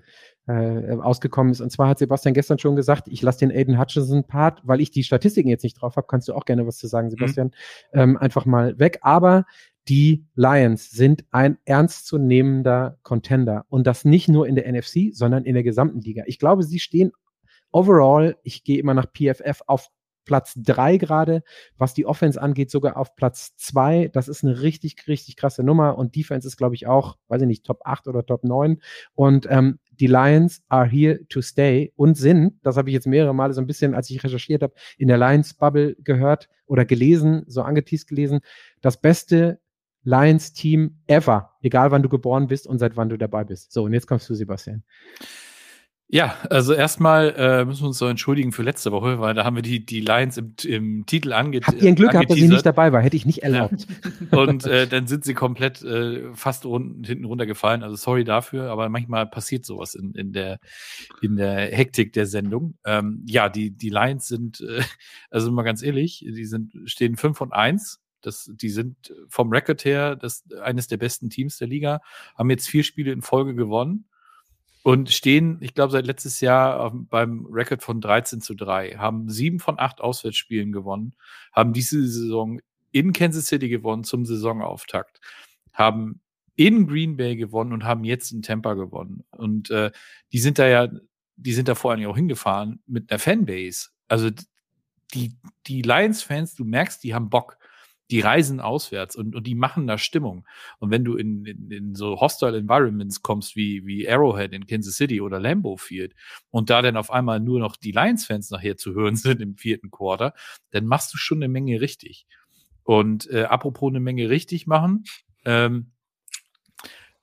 äh, 0.47 0.97
ausgekommen 0.97 1.53
ist. 1.53 1.61
Und 1.61 1.71
zwar 1.71 1.89
hat 1.89 1.99
Sebastian 1.99 2.33
gestern 2.33 2.59
schon 2.59 2.77
gesagt, 2.77 3.09
ich 3.09 3.21
lasse 3.21 3.41
den 3.41 3.51
Aiden 3.51 3.79
Hutchinson 3.79 4.25
Part, 4.25 4.63
weil 4.65 4.81
ich 4.81 4.91
die 4.91 5.05
Statistiken 5.05 5.51
jetzt 5.51 5.65
nicht 5.65 5.75
drauf 5.75 5.97
habe, 5.97 6.07
kannst 6.09 6.29
du 6.29 6.33
auch 6.33 6.47
gerne 6.47 6.67
was 6.67 6.79
zu 6.79 6.87
sagen, 6.87 7.11
Sebastian, 7.11 7.51
ähm, 7.93 8.17
einfach 8.17 8.47
mal 8.47 8.79
weg. 8.79 9.01
Aber 9.03 9.45
die 9.87 10.25
Lions 10.35 10.91
sind 10.91 11.27
ein 11.31 11.59
ernstzunehmender 11.67 12.97
Contender 13.03 13.67
und 13.69 13.87
das 13.87 14.07
nicht 14.07 14.29
nur 14.29 14.47
in 14.47 14.55
der 14.55 14.67
NFC, 14.73 15.11
sondern 15.13 15.45
in 15.45 15.53
der 15.53 15.63
gesamten 15.63 16.01
Liga. 16.01 16.23
Ich 16.27 16.39
glaube, 16.39 16.63
sie 16.63 16.79
stehen 16.79 17.13
overall, 17.71 18.37
ich 18.43 18.65
gehe 18.65 18.79
immer 18.79 18.95
nach 18.95 19.07
PFF, 19.13 19.61
auf 19.67 19.91
Platz 20.29 20.53
drei 20.57 20.99
gerade, 20.99 21.43
was 21.79 21.95
die 21.95 22.05
Offense 22.05 22.41
angeht, 22.41 22.71
sogar 22.71 22.99
auf 22.99 23.17
Platz 23.17 23.57
zwei. 23.57 24.09
Das 24.13 24.29
ist 24.29 24.45
eine 24.45 24.61
richtig, 24.61 25.09
richtig 25.09 25.37
krasse 25.37 25.65
Nummer 25.65 25.97
und 25.97 26.15
Defense 26.15 26.47
ist, 26.47 26.59
glaube 26.59 26.75
ich, 26.75 26.87
auch, 26.87 27.17
weiß 27.29 27.41
ich 27.41 27.49
nicht, 27.49 27.65
Top 27.65 27.81
8 27.85 28.07
oder 28.07 28.25
Top 28.27 28.45
9. 28.45 28.81
Und 29.15 29.47
ähm, 29.51 29.79
die 29.99 30.07
Lions 30.07 30.63
are 30.69 30.87
here 30.87 31.27
to 31.29 31.41
stay 31.41 31.93
und 31.97 32.17
sind, 32.17 32.61
das 32.63 32.77
habe 32.77 32.91
ich 32.91 32.95
jetzt 32.95 33.07
mehrere 33.07 33.35
Male 33.35 33.55
so 33.55 33.61
ein 33.63 33.67
bisschen, 33.67 33.95
als 33.95 34.11
ich 34.11 34.23
recherchiert 34.23 34.63
habe, 34.63 34.75
in 34.99 35.09
der 35.09 35.17
Lions-Bubble 35.17 35.97
gehört 36.05 36.51
oder 36.67 36.85
gelesen, 36.85 37.45
so 37.47 37.63
angeteased 37.63 38.07
gelesen, 38.07 38.41
das 38.83 39.01
beste 39.01 39.61
Lions-Team 40.05 40.99
ever, 41.07 41.55
egal 41.63 41.91
wann 41.91 42.03
du 42.03 42.11
geboren 42.11 42.49
bist 42.49 42.67
und 42.67 42.79
seit 42.79 42.97
wann 42.99 43.09
du 43.09 43.17
dabei 43.17 43.45
bist. 43.45 43.73
So, 43.73 43.85
und 43.85 43.95
jetzt 43.95 44.07
kommst 44.07 44.29
du, 44.29 44.35
Sebastian. 44.35 44.85
Ja, 46.11 46.39
also 46.49 46.73
erstmal 46.73 47.35
äh, 47.37 47.65
müssen 47.67 47.83
wir 47.83 47.89
uns 47.89 47.99
so 47.99 48.07
entschuldigen 48.07 48.53
für 48.53 48.63
letzte 48.63 48.93
Woche, 48.93 49.21
weil 49.21 49.35
da 49.35 49.45
haben 49.45 49.57
wir 49.57 49.63
die, 49.63 49.85
die 49.85 50.01
Lions 50.01 50.39
im, 50.39 50.55
im 50.65 51.05
Titel 51.05 51.35
ange 51.35 51.61
Habt 51.63 51.83
ihr 51.83 51.89
ein 51.89 51.97
Glück 51.97 52.13
gehabt, 52.13 52.31
dass 52.31 52.39
sie 52.39 52.49
nicht 52.49 52.65
dabei 52.65 52.93
war? 52.93 53.03
Hätte 53.03 53.17
ich 53.17 53.27
nicht 53.27 53.43
erlaubt. 53.43 53.87
Ja. 54.33 54.39
Und 54.39 54.65
äh, 54.65 54.87
dann 54.87 55.07
sind 55.07 55.27
sie 55.27 55.35
komplett 55.35 55.83
äh, 55.83 56.33
fast 56.33 56.65
rund, 56.65 57.07
hinten 57.07 57.27
runtergefallen. 57.27 57.83
Also 57.83 57.97
sorry 57.97 58.25
dafür, 58.25 58.71
aber 58.71 58.89
manchmal 58.89 59.27
passiert 59.27 59.67
sowas 59.67 59.95
in, 59.95 60.15
in, 60.15 60.33
der, 60.33 60.61
in 61.21 61.37
der 61.37 61.77
Hektik 61.77 62.15
der 62.15 62.25
Sendung. 62.25 62.79
Ähm, 62.87 63.23
ja, 63.27 63.51
die, 63.51 63.71
die 63.71 63.91
Lions 63.91 64.29
sind, 64.29 64.63
äh, 64.63 64.83
also 65.31 65.53
mal 65.53 65.63
ganz 65.63 65.83
ehrlich, 65.83 66.25
die 66.27 66.47
sind, 66.47 66.73
stehen 66.87 67.17
5 67.17 67.39
und 67.43 67.53
1 67.53 68.01
das, 68.21 68.51
die 68.53 68.71
sind 68.71 69.15
vom 69.29 69.51
Record 69.53 69.85
her 69.85 70.17
das, 70.17 70.45
eines 70.61 70.89
der 70.89 70.97
besten 70.97 71.31
Teams 71.31 71.59
der 71.59 71.69
Liga, 71.69 72.01
haben 72.37 72.51
jetzt 72.51 72.69
vier 72.69 72.83
Spiele 72.83 73.13
in 73.13 73.23
Folge 73.23 73.55
gewonnen 73.55 74.08
und 74.89 75.11
stehen, 75.11 75.59
ich 75.61 75.75
glaube, 75.75 75.93
seit 75.93 76.07
letztes 76.07 76.41
Jahr 76.41 76.91
beim 76.95 77.45
Record 77.45 77.83
von 77.83 78.01
13 78.01 78.41
zu 78.41 78.55
3, 78.55 78.93
haben 78.93 79.29
sieben 79.29 79.59
von 79.59 79.79
acht 79.79 80.01
Auswärtsspielen 80.01 80.73
gewonnen, 80.73 81.15
haben 81.53 81.75
diese 81.75 82.09
Saison 82.09 82.59
in 82.91 83.13
Kansas 83.13 83.45
City 83.45 83.69
gewonnen 83.69 84.03
zum 84.03 84.25
Saisonauftakt, 84.25 85.21
haben 85.75 86.23
in 86.57 86.87
Green 86.87 87.19
Bay 87.19 87.37
gewonnen 87.37 87.75
und 87.75 87.85
haben 87.85 88.03
jetzt 88.03 88.33
in 88.33 88.41
Tampa 88.41 88.73
gewonnen. 88.73 89.25
Und 89.31 89.71
äh, 89.71 89.91
die 90.33 90.39
sind 90.39 90.59
da 90.59 90.67
ja, 90.67 90.89
die 91.37 91.53
sind 91.53 91.69
da 91.69 91.75
vor 91.75 91.91
allem 91.91 92.07
auch 92.07 92.17
hingefahren 92.17 92.81
mit 92.87 93.11
einer 93.11 93.19
Fanbase. 93.19 93.91
Also 94.09 94.31
die, 95.13 95.37
die 95.67 95.83
Lions-Fans, 95.83 96.55
du 96.55 96.65
merkst, 96.65 97.05
die 97.05 97.15
haben 97.15 97.29
Bock 97.29 97.58
die 98.11 98.21
reisen 98.21 98.61
auswärts 98.61 99.17
und, 99.17 99.35
und 99.35 99.47
die 99.47 99.55
machen 99.55 99.87
da 99.87 99.99
Stimmung. 99.99 100.47
Und 100.79 100.91
wenn 100.91 101.05
du 101.05 101.17
in, 101.17 101.45
in, 101.45 101.71
in 101.71 101.95
so 101.95 102.21
hostile 102.21 102.57
Environments 102.57 103.23
kommst 103.23 103.55
wie, 103.55 103.85
wie 103.87 104.09
Arrowhead 104.09 104.53
in 104.53 104.67
Kansas 104.67 104.97
City 104.97 105.21
oder 105.21 105.39
Lambeau 105.39 105.77
Field 105.77 106.15
und 106.51 106.71
da 106.71 106.81
dann 106.81 106.97
auf 106.97 107.11
einmal 107.11 107.41
nur 107.41 107.61
noch 107.61 107.77
die 107.77 107.93
Lions-Fans 107.93 108.51
nachher 108.51 108.77
zu 108.77 108.95
hören 108.95 109.17
sind 109.17 109.41
im 109.41 109.57
vierten 109.57 109.91
Quarter, 109.91 110.35
dann 110.71 110.87
machst 110.87 111.13
du 111.13 111.19
schon 111.19 111.39
eine 111.39 111.49
Menge 111.49 111.81
richtig. 111.81 112.27
Und 112.83 113.29
äh, 113.31 113.45
apropos 113.45 113.91
eine 113.91 114.01
Menge 114.01 114.31
richtig 114.31 114.67
machen, 114.67 115.05
ähm, 115.45 115.93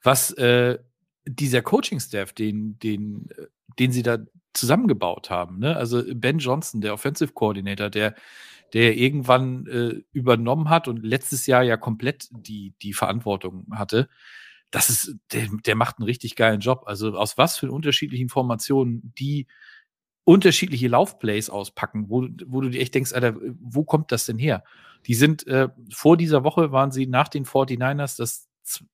was 0.03 0.31
äh, 0.33 0.77
dieser 1.25 1.63
Coaching-Staff, 1.63 2.33
den, 2.33 2.77
den, 2.77 3.29
den 3.79 3.91
sie 3.91 4.03
da 4.03 4.19
zusammengebaut 4.53 5.31
haben, 5.31 5.57
ne? 5.57 5.75
also 5.75 6.03
Ben 6.13 6.38
Johnson, 6.38 6.81
der 6.81 6.93
Offensive 6.93 7.33
Coordinator, 7.33 7.89
der 7.89 8.15
der 8.76 8.97
irgendwann 8.97 9.65
äh, 9.67 10.01
übernommen 10.11 10.69
hat 10.69 10.89
und 10.89 11.01
letztes 11.01 11.47
Jahr 11.47 11.63
ja 11.63 11.78
komplett 11.78 12.28
die, 12.32 12.73
die 12.82 12.91
Verantwortung 12.91 13.65
hatte. 13.71 14.09
Das 14.69 14.89
ist, 14.89 15.15
der, 15.32 15.47
der 15.65 15.76
macht 15.76 15.97
einen 15.97 16.05
richtig 16.05 16.36
geilen 16.36 16.59
Job. 16.59 16.84
Also 16.86 17.15
aus 17.15 17.38
was 17.38 17.57
für 17.57 17.71
unterschiedlichen 17.71 18.28
Formationen 18.28 19.13
die 19.17 19.47
unterschiedliche 20.26 20.89
Laufplays 20.89 21.49
auspacken, 21.49 22.09
wo, 22.09 22.28
wo 22.47 22.59
du 22.59 22.69
dir 22.69 22.82
echt 22.82 22.93
denkst, 22.95 23.13
Alter, 23.13 23.38
wo 23.61 23.86
kommt 23.86 24.11
das 24.11 24.26
denn 24.26 24.38
her? 24.38 24.65
Die 25.05 25.15
sind 25.15 25.47
äh, 25.47 25.69
vor 25.93 26.17
dieser 26.17 26.43
Woche 26.43 26.73
waren 26.73 26.91
sie 26.91 27.07
nach 27.07 27.30
den 27.30 27.45
49ers 27.45 28.17
das 28.17 28.49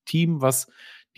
Team, 0.06 0.42
was 0.42 0.68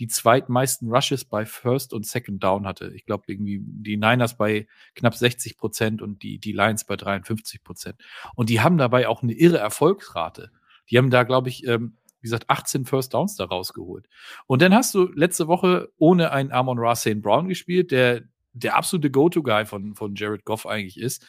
die 0.00 0.08
zweitmeisten 0.08 0.90
Rushes 0.90 1.24
bei 1.24 1.46
First 1.46 1.92
und 1.92 2.06
Second 2.06 2.42
Down 2.42 2.66
hatte. 2.66 2.92
Ich 2.94 3.04
glaube, 3.06 3.24
irgendwie 3.28 3.60
die 3.62 3.96
Niners 3.96 4.36
bei 4.36 4.66
knapp 4.94 5.14
60 5.14 5.56
Prozent 5.56 6.02
und 6.02 6.22
die, 6.22 6.38
die 6.38 6.52
Lions 6.52 6.84
bei 6.84 6.96
53 6.96 7.62
Prozent. 7.62 7.96
Und 8.34 8.50
die 8.50 8.60
haben 8.60 8.76
dabei 8.76 9.08
auch 9.08 9.22
eine 9.22 9.34
irre 9.34 9.58
Erfolgsrate. 9.58 10.50
Die 10.90 10.98
haben 10.98 11.10
da, 11.10 11.22
glaube 11.22 11.48
ich, 11.48 11.66
ähm, 11.66 11.96
wie 12.20 12.26
gesagt, 12.26 12.48
18 12.48 12.86
First 12.86 13.14
Downs 13.14 13.36
da 13.36 13.44
rausgeholt. 13.44 14.08
Und 14.46 14.62
dann 14.62 14.74
hast 14.74 14.94
du 14.94 15.08
letzte 15.12 15.46
Woche 15.46 15.90
ohne 15.96 16.32
einen 16.32 16.52
Amon 16.52 16.78
Ra 16.78 16.96
St. 16.96 17.20
Brown 17.20 17.48
gespielt, 17.48 17.90
der 17.90 18.22
der 18.54 18.76
absolute 18.76 19.10
Go-To-Guy 19.10 19.66
von, 19.66 19.94
von 19.94 20.14
Jared 20.14 20.44
Goff 20.44 20.66
eigentlich 20.66 20.98
ist. 20.98 21.26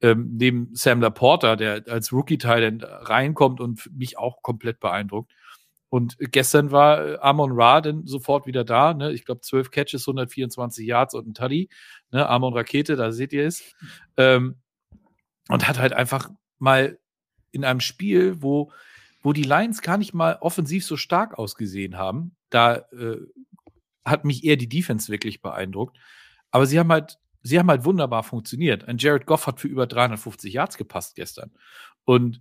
Ähm, 0.00 0.32
neben 0.36 0.70
Sam 0.74 1.00
Laporta, 1.00 1.56
der 1.56 1.84
als 1.88 2.12
Rookie-Teil 2.12 2.78
reinkommt 2.82 3.60
und 3.60 3.88
mich 3.96 4.18
auch 4.18 4.42
komplett 4.42 4.80
beeindruckt. 4.80 5.32
Und 5.94 6.16
gestern 6.18 6.72
war 6.72 7.06
äh, 7.06 7.18
Amon 7.20 7.52
Ra 7.52 7.80
dann 7.80 8.04
sofort 8.04 8.48
wieder 8.48 8.64
da. 8.64 8.94
Ne? 8.94 9.12
Ich 9.12 9.24
glaube, 9.24 9.42
12 9.42 9.70
Catches, 9.70 10.08
124 10.08 10.84
Yards 10.84 11.14
und 11.14 11.28
ein 11.28 11.34
Tuddy. 11.34 11.68
Ne? 12.10 12.28
Amon 12.28 12.52
Rakete, 12.52 12.96
da 12.96 13.12
seht 13.12 13.32
ihr 13.32 13.46
es. 13.46 13.62
Ähm, 14.16 14.56
und 15.48 15.68
hat 15.68 15.78
halt 15.78 15.92
einfach 15.92 16.30
mal 16.58 16.98
in 17.52 17.64
einem 17.64 17.78
Spiel, 17.78 18.42
wo, 18.42 18.72
wo 19.22 19.32
die 19.32 19.44
Lions 19.44 19.82
gar 19.82 19.96
nicht 19.96 20.14
mal 20.14 20.36
offensiv 20.40 20.84
so 20.84 20.96
stark 20.96 21.38
ausgesehen 21.38 21.96
haben, 21.96 22.34
da 22.50 22.78
äh, 22.90 23.20
hat 24.04 24.24
mich 24.24 24.42
eher 24.42 24.56
die 24.56 24.68
Defense 24.68 25.12
wirklich 25.12 25.42
beeindruckt. 25.42 25.96
Aber 26.50 26.66
sie 26.66 26.80
haben 26.80 26.90
halt, 26.90 27.20
sie 27.44 27.56
haben 27.60 27.70
halt 27.70 27.84
wunderbar 27.84 28.24
funktioniert. 28.24 28.88
Ein 28.88 28.98
Jared 28.98 29.26
Goff 29.26 29.46
hat 29.46 29.60
für 29.60 29.68
über 29.68 29.86
350 29.86 30.54
Yards 30.54 30.76
gepasst 30.76 31.14
gestern. 31.14 31.52
Und 32.04 32.40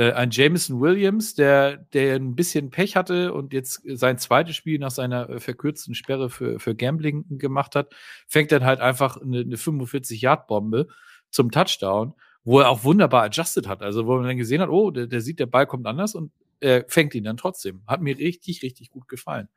äh, 0.00 0.12
ein 0.12 0.30
Jameson 0.30 0.80
Williams, 0.80 1.34
der, 1.34 1.76
der 1.76 2.16
ein 2.16 2.34
bisschen 2.34 2.70
Pech 2.70 2.96
hatte 2.96 3.34
und 3.34 3.52
jetzt 3.52 3.82
sein 3.84 4.16
zweites 4.16 4.56
Spiel 4.56 4.78
nach 4.78 4.90
seiner 4.90 5.28
äh, 5.28 5.40
verkürzten 5.40 5.94
Sperre 5.94 6.30
für, 6.30 6.58
für 6.58 6.74
Gambling 6.74 7.26
gemacht 7.36 7.74
hat, 7.74 7.92
fängt 8.26 8.50
dann 8.50 8.64
halt 8.64 8.80
einfach 8.80 9.18
eine, 9.18 9.40
eine 9.40 9.56
45-Yard-Bombe 9.56 10.86
zum 11.28 11.50
Touchdown, 11.50 12.14
wo 12.44 12.60
er 12.60 12.70
auch 12.70 12.82
wunderbar 12.82 13.24
adjusted 13.24 13.68
hat. 13.68 13.82
Also 13.82 14.06
wo 14.06 14.16
man 14.16 14.24
dann 14.24 14.38
gesehen 14.38 14.62
hat, 14.62 14.70
oh, 14.70 14.90
der, 14.90 15.06
der 15.06 15.20
sieht, 15.20 15.38
der 15.38 15.44
Ball 15.44 15.66
kommt 15.66 15.86
anders 15.86 16.14
und 16.14 16.32
er 16.60 16.86
fängt 16.88 17.14
ihn 17.14 17.24
dann 17.24 17.36
trotzdem. 17.36 17.82
Hat 17.86 18.00
mir 18.00 18.16
richtig, 18.16 18.62
richtig 18.62 18.88
gut 18.88 19.06
gefallen. 19.06 19.48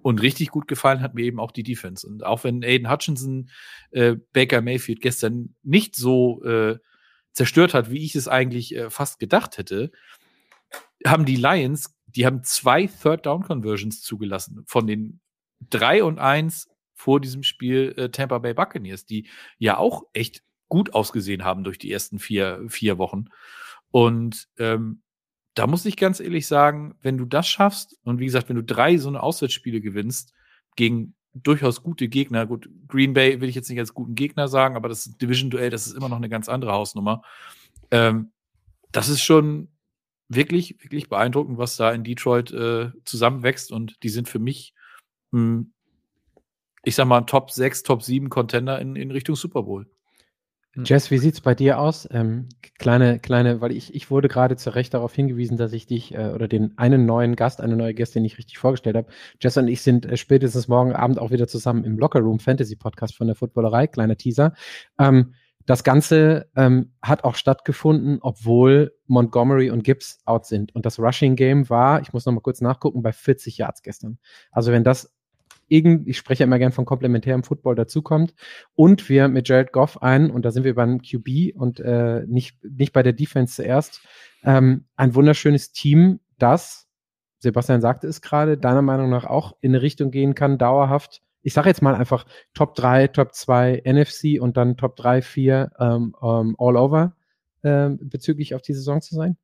Und 0.00 0.22
richtig 0.22 0.48
gut 0.48 0.68
gefallen 0.68 1.02
hat 1.02 1.14
mir 1.14 1.24
eben 1.24 1.38
auch 1.38 1.50
die 1.50 1.62
Defense. 1.62 2.06
Und 2.06 2.24
auch 2.24 2.44
wenn 2.44 2.64
Aiden 2.64 2.90
Hutchinson 2.90 3.50
äh, 3.90 4.16
Baker 4.32 4.62
Mayfield 4.62 5.02
gestern 5.02 5.54
nicht 5.62 5.96
so 5.96 6.42
äh, 6.44 6.78
zerstört 7.32 7.74
hat, 7.74 7.90
wie 7.90 8.04
ich 8.04 8.14
es 8.14 8.28
eigentlich 8.28 8.74
äh, 8.74 8.90
fast 8.90 9.18
gedacht 9.18 9.58
hätte, 9.58 9.90
haben 11.06 11.24
die 11.24 11.36
Lions, 11.36 11.94
die 12.06 12.26
haben 12.26 12.42
zwei 12.44 12.86
Third 12.86 13.26
Down 13.26 13.42
Conversions 13.42 14.02
zugelassen 14.02 14.64
von 14.66 14.86
den 14.86 15.20
drei 15.70 16.04
und 16.04 16.18
eins 16.18 16.68
vor 16.94 17.20
diesem 17.20 17.42
Spiel 17.42 17.94
äh, 17.96 18.10
Tampa 18.10 18.38
Bay 18.38 18.54
Buccaneers, 18.54 19.04
die 19.04 19.28
ja 19.58 19.76
auch 19.76 20.04
echt 20.12 20.42
gut 20.68 20.94
ausgesehen 20.94 21.44
haben 21.44 21.64
durch 21.64 21.78
die 21.78 21.92
ersten 21.92 22.18
vier, 22.18 22.64
vier 22.68 22.98
Wochen. 22.98 23.26
Und 23.90 24.48
ähm, 24.58 25.02
da 25.54 25.66
muss 25.66 25.84
ich 25.84 25.96
ganz 25.96 26.20
ehrlich 26.20 26.46
sagen, 26.46 26.94
wenn 27.02 27.18
du 27.18 27.24
das 27.26 27.46
schaffst 27.46 27.98
und 28.04 28.20
wie 28.20 28.24
gesagt, 28.24 28.48
wenn 28.48 28.56
du 28.56 28.64
drei 28.64 28.96
so 28.96 29.08
eine 29.08 29.22
Auswärtsspiele 29.22 29.80
gewinnst 29.80 30.32
gegen 30.76 31.14
durchaus 31.34 31.82
gute 31.82 32.08
Gegner. 32.08 32.46
Gut, 32.46 32.68
Green 32.88 33.14
Bay 33.14 33.40
will 33.40 33.48
ich 33.48 33.54
jetzt 33.54 33.68
nicht 33.70 33.78
als 33.78 33.94
guten 33.94 34.14
Gegner 34.14 34.48
sagen, 34.48 34.76
aber 34.76 34.88
das 34.88 35.16
Division-Duell, 35.16 35.70
das 35.70 35.86
ist 35.86 35.96
immer 35.96 36.08
noch 36.08 36.16
eine 36.16 36.28
ganz 36.28 36.48
andere 36.48 36.72
Hausnummer. 36.72 37.22
Ähm, 37.90 38.32
das 38.90 39.08
ist 39.08 39.22
schon 39.22 39.68
wirklich, 40.28 40.82
wirklich 40.82 41.08
beeindruckend, 41.08 41.58
was 41.58 41.76
da 41.76 41.92
in 41.92 42.04
Detroit 42.04 42.52
äh, 42.52 42.90
zusammenwächst 43.04 43.72
und 43.72 44.02
die 44.02 44.08
sind 44.08 44.28
für 44.28 44.38
mich, 44.38 44.74
mh, 45.30 45.40
hm, 45.40 45.72
ich 46.84 46.96
sag 46.96 47.06
mal, 47.06 47.20
Top 47.22 47.50
6, 47.50 47.84
Top 47.84 48.02
7 48.02 48.28
Contender 48.28 48.80
in, 48.80 48.96
in 48.96 49.12
Richtung 49.12 49.36
Super 49.36 49.62
Bowl. 49.62 49.88
Hm. 50.74 50.84
Jess, 50.84 51.10
wie 51.10 51.18
sieht's 51.18 51.40
bei 51.40 51.54
dir 51.54 51.78
aus? 51.78 52.08
Ähm, 52.10 52.48
kleine, 52.78 53.18
kleine, 53.18 53.60
weil 53.60 53.72
ich, 53.72 53.94
ich 53.94 54.10
wurde 54.10 54.28
gerade 54.28 54.56
zu 54.56 54.70
Recht 54.70 54.94
darauf 54.94 55.14
hingewiesen, 55.14 55.56
dass 55.56 55.72
ich 55.72 55.86
dich 55.86 56.14
äh, 56.14 56.30
oder 56.34 56.48
den 56.48 56.76
einen 56.78 57.04
neuen 57.04 57.36
Gast, 57.36 57.60
eine 57.60 57.76
neue 57.76 57.94
Gästin 57.94 58.22
nicht 58.22 58.38
richtig 58.38 58.58
vorgestellt 58.58 58.96
habe. 58.96 59.08
Jess 59.40 59.56
und 59.58 59.68
ich 59.68 59.82
sind 59.82 60.06
äh, 60.06 60.16
spätestens 60.16 60.68
morgen 60.68 60.94
Abend 60.94 61.18
auch 61.18 61.30
wieder 61.30 61.46
zusammen 61.46 61.84
im 61.84 61.98
Locker 61.98 62.20
Room 62.20 62.38
Fantasy 62.38 62.76
Podcast 62.76 63.16
von 63.16 63.26
der 63.26 63.36
Footballerei, 63.36 63.86
kleiner 63.86 64.16
Teaser. 64.16 64.54
Ähm, 64.98 65.34
das 65.66 65.84
Ganze 65.84 66.48
ähm, 66.56 66.92
hat 67.02 67.24
auch 67.24 67.36
stattgefunden, 67.36 68.18
obwohl 68.20 68.94
Montgomery 69.06 69.70
und 69.70 69.84
Gibbs 69.84 70.20
out 70.24 70.46
sind. 70.46 70.74
Und 70.74 70.86
das 70.86 70.98
Rushing 70.98 71.36
Game 71.36 71.68
war, 71.70 72.00
ich 72.00 72.12
muss 72.12 72.26
noch 72.26 72.32
mal 72.32 72.40
kurz 72.40 72.60
nachgucken, 72.60 73.02
bei 73.02 73.12
40 73.12 73.58
Yards 73.58 73.82
gestern. 73.82 74.18
Also 74.50 74.72
wenn 74.72 74.84
das 74.84 75.14
irgend, 75.72 76.06
ich 76.06 76.18
spreche 76.18 76.44
immer 76.44 76.58
gern 76.58 76.72
von 76.72 76.84
komplementärem 76.84 77.42
Football 77.42 77.74
dazukommt 77.74 78.34
und 78.74 79.08
wir 79.08 79.28
mit 79.28 79.48
Jared 79.48 79.72
Goff 79.72 80.02
ein, 80.02 80.30
und 80.30 80.44
da 80.44 80.50
sind 80.50 80.64
wir 80.64 80.74
beim 80.74 81.00
QB 81.00 81.56
und 81.56 81.80
äh, 81.80 82.24
nicht, 82.26 82.62
nicht 82.64 82.92
bei 82.92 83.02
der 83.02 83.12
Defense 83.12 83.54
zuerst, 83.56 84.02
ähm, 84.44 84.84
ein 84.96 85.14
wunderschönes 85.14 85.72
Team, 85.72 86.20
das 86.38 86.88
Sebastian 87.38 87.80
sagte 87.80 88.06
es 88.06 88.22
gerade, 88.22 88.56
deiner 88.56 88.82
Meinung 88.82 89.10
nach 89.10 89.24
auch 89.24 89.56
in 89.60 89.72
eine 89.72 89.82
Richtung 89.82 90.12
gehen 90.12 90.34
kann, 90.34 90.58
dauerhaft. 90.58 91.22
Ich 91.42 91.54
sage 91.54 91.68
jetzt 91.68 91.82
mal 91.82 91.96
einfach 91.96 92.24
Top 92.54 92.76
3, 92.76 93.08
Top 93.08 93.34
2 93.34 93.82
NFC 93.84 94.40
und 94.40 94.56
dann 94.56 94.76
Top 94.76 94.94
3, 94.94 95.22
4 95.22 95.72
ähm, 95.80 96.14
ähm, 96.22 96.54
all 96.58 96.76
over 96.76 97.16
äh, 97.62 97.90
bezüglich 98.00 98.54
auf 98.54 98.62
die 98.62 98.74
Saison 98.74 99.00
zu 99.00 99.16
sein? 99.16 99.36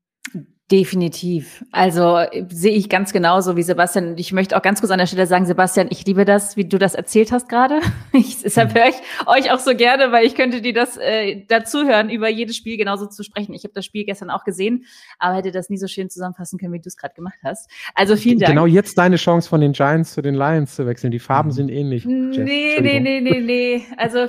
Definitiv. 0.71 1.65
Also 1.73 2.19
sehe 2.51 2.73
ich 2.73 2.91
ganz 2.91 3.15
genauso 3.15 3.57
wie 3.57 3.63
Sebastian. 3.63 4.09
Und 4.09 4.21
ich 4.21 4.33
möchte 4.33 4.55
auch 4.55 4.61
ganz 4.61 4.81
kurz 4.81 4.91
an 4.91 4.99
der 4.99 5.07
Stelle 5.07 5.27
sagen, 5.27 5.47
Sebastian, 5.47 5.87
ich 5.91 6.05
liebe 6.05 6.27
das, 6.27 6.59
wie 6.59 6.67
du 6.67 6.79
das 6.79 6.95
erzählt 6.95 7.33
hast 7.33 7.49
gerade. 7.49 7.81
Ich, 8.13 8.43
deshalb 8.43 8.75
höre 8.75 8.89
ich 8.89 8.97
euch 9.27 9.53
auch 9.53 9.61
so 9.61 9.77
gerne, 9.77 10.11
weil 10.11 10.27
ich 10.27 10.35
könnte 10.35 10.61
dir 10.61 10.73
das 10.73 10.97
äh, 10.97 11.45
dazuhören, 11.47 12.11
über 12.11 12.29
jedes 12.29 12.57
Spiel 12.57 12.77
genauso 12.77 13.07
zu 13.07 13.23
sprechen. 13.23 13.55
Ich 13.55 13.63
habe 13.63 13.73
das 13.75 13.85
Spiel 13.85 14.05
gestern 14.05 14.29
auch 14.31 14.45
gesehen, 14.45 14.87
aber 15.19 15.37
hätte 15.37 15.53
das 15.53 15.71
nie 15.71 15.77
so 15.77 15.87
schön 15.87 16.11
zusammenfassen 16.11 16.59
können, 16.59 16.73
wie 16.73 16.81
du 16.81 16.89
es 16.89 16.97
gerade 16.97 17.15
gemacht 17.15 17.39
hast. 17.45 17.71
Also 17.95 18.17
vielen 18.17 18.41
Dank. 18.41 18.51
Genau 18.51 18.67
jetzt 18.67 18.99
deine 18.99 19.17
Chance 19.17 19.49
von 19.49 19.61
den 19.61 19.73
Giants 19.73 20.15
zu 20.15 20.23
den 20.23 20.35
Lions 20.35 20.75
zu 20.75 20.87
wechseln. 20.87 21.13
Die 21.13 21.21
Farben 21.21 21.51
mhm. 21.51 21.55
sind 21.55 21.69
ähnlich. 21.71 22.05
Nee, 22.07 22.81
nee, 22.81 23.01
nee, 23.01 23.21
nee, 23.21 23.41
nee. 23.41 23.83
Also 23.97 24.27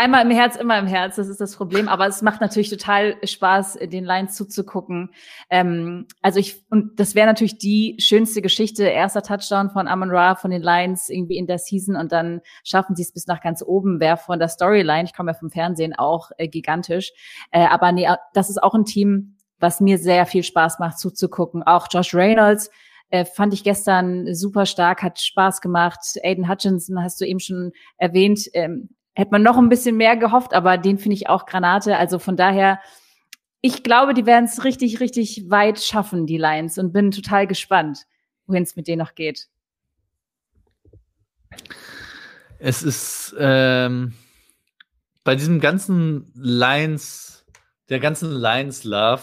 Einmal 0.00 0.24
im 0.24 0.30
Herz, 0.30 0.56
immer 0.56 0.78
im 0.78 0.86
Herz, 0.86 1.16
das 1.16 1.28
ist 1.28 1.42
das 1.42 1.54
Problem. 1.54 1.86
Aber 1.86 2.06
es 2.06 2.22
macht 2.22 2.40
natürlich 2.40 2.70
total 2.70 3.16
Spaß, 3.22 3.74
den 3.82 4.02
Lines 4.02 4.34
zuzugucken. 4.34 5.10
Ähm, 5.50 6.06
also 6.22 6.40
ich, 6.40 6.64
und 6.70 6.98
das 6.98 7.14
wäre 7.14 7.26
natürlich 7.26 7.58
die 7.58 7.96
schönste 7.98 8.40
Geschichte, 8.40 8.84
erster 8.84 9.20
Touchdown 9.20 9.68
von 9.68 9.88
Amon 9.88 10.10
Ra 10.10 10.36
von 10.36 10.52
den 10.52 10.62
Lions 10.62 11.10
irgendwie 11.10 11.36
in 11.36 11.46
der 11.46 11.58
Season 11.58 11.96
und 11.96 12.12
dann 12.12 12.40
schaffen 12.64 12.96
sie 12.96 13.02
es 13.02 13.12
bis 13.12 13.26
nach 13.26 13.42
ganz 13.42 13.62
oben, 13.62 14.00
wäre 14.00 14.16
von 14.16 14.38
der 14.38 14.48
Storyline, 14.48 15.04
ich 15.04 15.14
komme 15.14 15.32
ja 15.32 15.38
vom 15.38 15.50
Fernsehen, 15.50 15.94
auch 15.94 16.30
äh, 16.38 16.48
gigantisch. 16.48 17.12
Äh, 17.50 17.66
aber 17.66 17.92
nee, 17.92 18.08
das 18.32 18.48
ist 18.48 18.62
auch 18.62 18.72
ein 18.72 18.86
Team, 18.86 19.36
was 19.58 19.82
mir 19.82 19.98
sehr 19.98 20.24
viel 20.24 20.44
Spaß 20.44 20.78
macht 20.78 20.98
zuzugucken. 20.98 21.62
Auch 21.62 21.88
Josh 21.90 22.14
Reynolds, 22.14 22.70
äh, 23.10 23.26
fand 23.26 23.52
ich 23.52 23.64
gestern 23.64 24.34
super 24.34 24.64
stark, 24.64 25.02
hat 25.02 25.20
Spaß 25.20 25.60
gemacht. 25.60 26.00
Aiden 26.22 26.48
Hutchinson 26.48 27.02
hast 27.02 27.20
du 27.20 27.26
eben 27.26 27.40
schon 27.40 27.72
erwähnt, 27.98 28.48
ähm, 28.54 28.88
hätte 29.14 29.30
man 29.32 29.42
noch 29.42 29.58
ein 29.58 29.68
bisschen 29.68 29.96
mehr 29.96 30.16
gehofft, 30.16 30.54
aber 30.54 30.78
den 30.78 30.98
finde 30.98 31.16
ich 31.16 31.28
auch 31.28 31.46
Granate. 31.46 31.96
Also 31.96 32.18
von 32.18 32.36
daher, 32.36 32.80
ich 33.60 33.82
glaube, 33.82 34.14
die 34.14 34.26
werden 34.26 34.44
es 34.46 34.64
richtig, 34.64 35.00
richtig 35.00 35.50
weit 35.50 35.80
schaffen, 35.80 36.26
die 36.26 36.38
Lions, 36.38 36.78
und 36.78 36.92
bin 36.92 37.10
total 37.10 37.46
gespannt, 37.46 38.06
wohin 38.46 38.62
es 38.62 38.76
mit 38.76 38.88
denen 38.88 39.00
noch 39.00 39.14
geht. 39.14 39.48
Es 42.58 42.82
ist 42.82 43.34
ähm, 43.38 44.14
bei 45.24 45.34
diesem 45.34 45.60
ganzen 45.60 46.30
Lions, 46.34 47.44
der 47.88 48.00
ganzen 48.00 48.32
Lions-Love, 48.32 49.22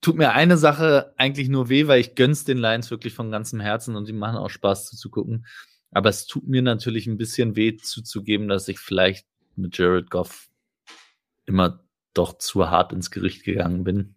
tut 0.00 0.16
mir 0.16 0.32
eine 0.32 0.56
Sache 0.56 1.14
eigentlich 1.16 1.48
nur 1.48 1.68
weh, 1.68 1.86
weil 1.86 2.00
ich 2.00 2.14
gönn's 2.14 2.44
den 2.44 2.58
Lions 2.58 2.90
wirklich 2.90 3.14
von 3.14 3.30
ganzem 3.30 3.60
Herzen 3.60 3.96
und 3.96 4.06
die 4.06 4.12
machen 4.12 4.36
auch 4.36 4.50
Spaß 4.50 4.86
zuzugucken. 4.86 5.46
Aber 5.90 6.10
es 6.10 6.26
tut 6.26 6.46
mir 6.46 6.62
natürlich 6.62 7.06
ein 7.06 7.18
bisschen 7.18 7.56
weh 7.56 7.76
zuzugeben, 7.76 8.48
dass 8.48 8.68
ich 8.68 8.78
vielleicht 8.78 9.26
mit 9.56 9.76
Jared 9.76 10.10
Goff 10.10 10.48
immer 11.46 11.82
doch 12.14 12.38
zu 12.38 12.70
hart 12.70 12.92
ins 12.92 13.10
Gericht 13.10 13.44
gegangen 13.44 13.84
bin. 13.84 14.14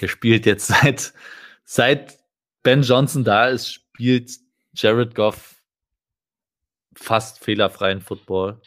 Er 0.00 0.08
spielt 0.08 0.46
jetzt 0.46 0.66
seit, 0.68 1.12
seit 1.64 2.18
Ben 2.62 2.82
Johnson 2.82 3.24
da 3.24 3.48
ist, 3.48 3.72
spielt 3.72 4.30
Jared 4.74 5.14
Goff 5.14 5.56
fast 6.94 7.42
fehlerfreien 7.42 8.00
Football. 8.00 8.60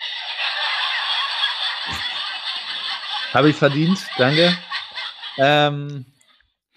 Habe 3.34 3.50
ich 3.50 3.56
verdient, 3.56 4.00
danke. 4.18 4.58
Ähm, 5.38 6.06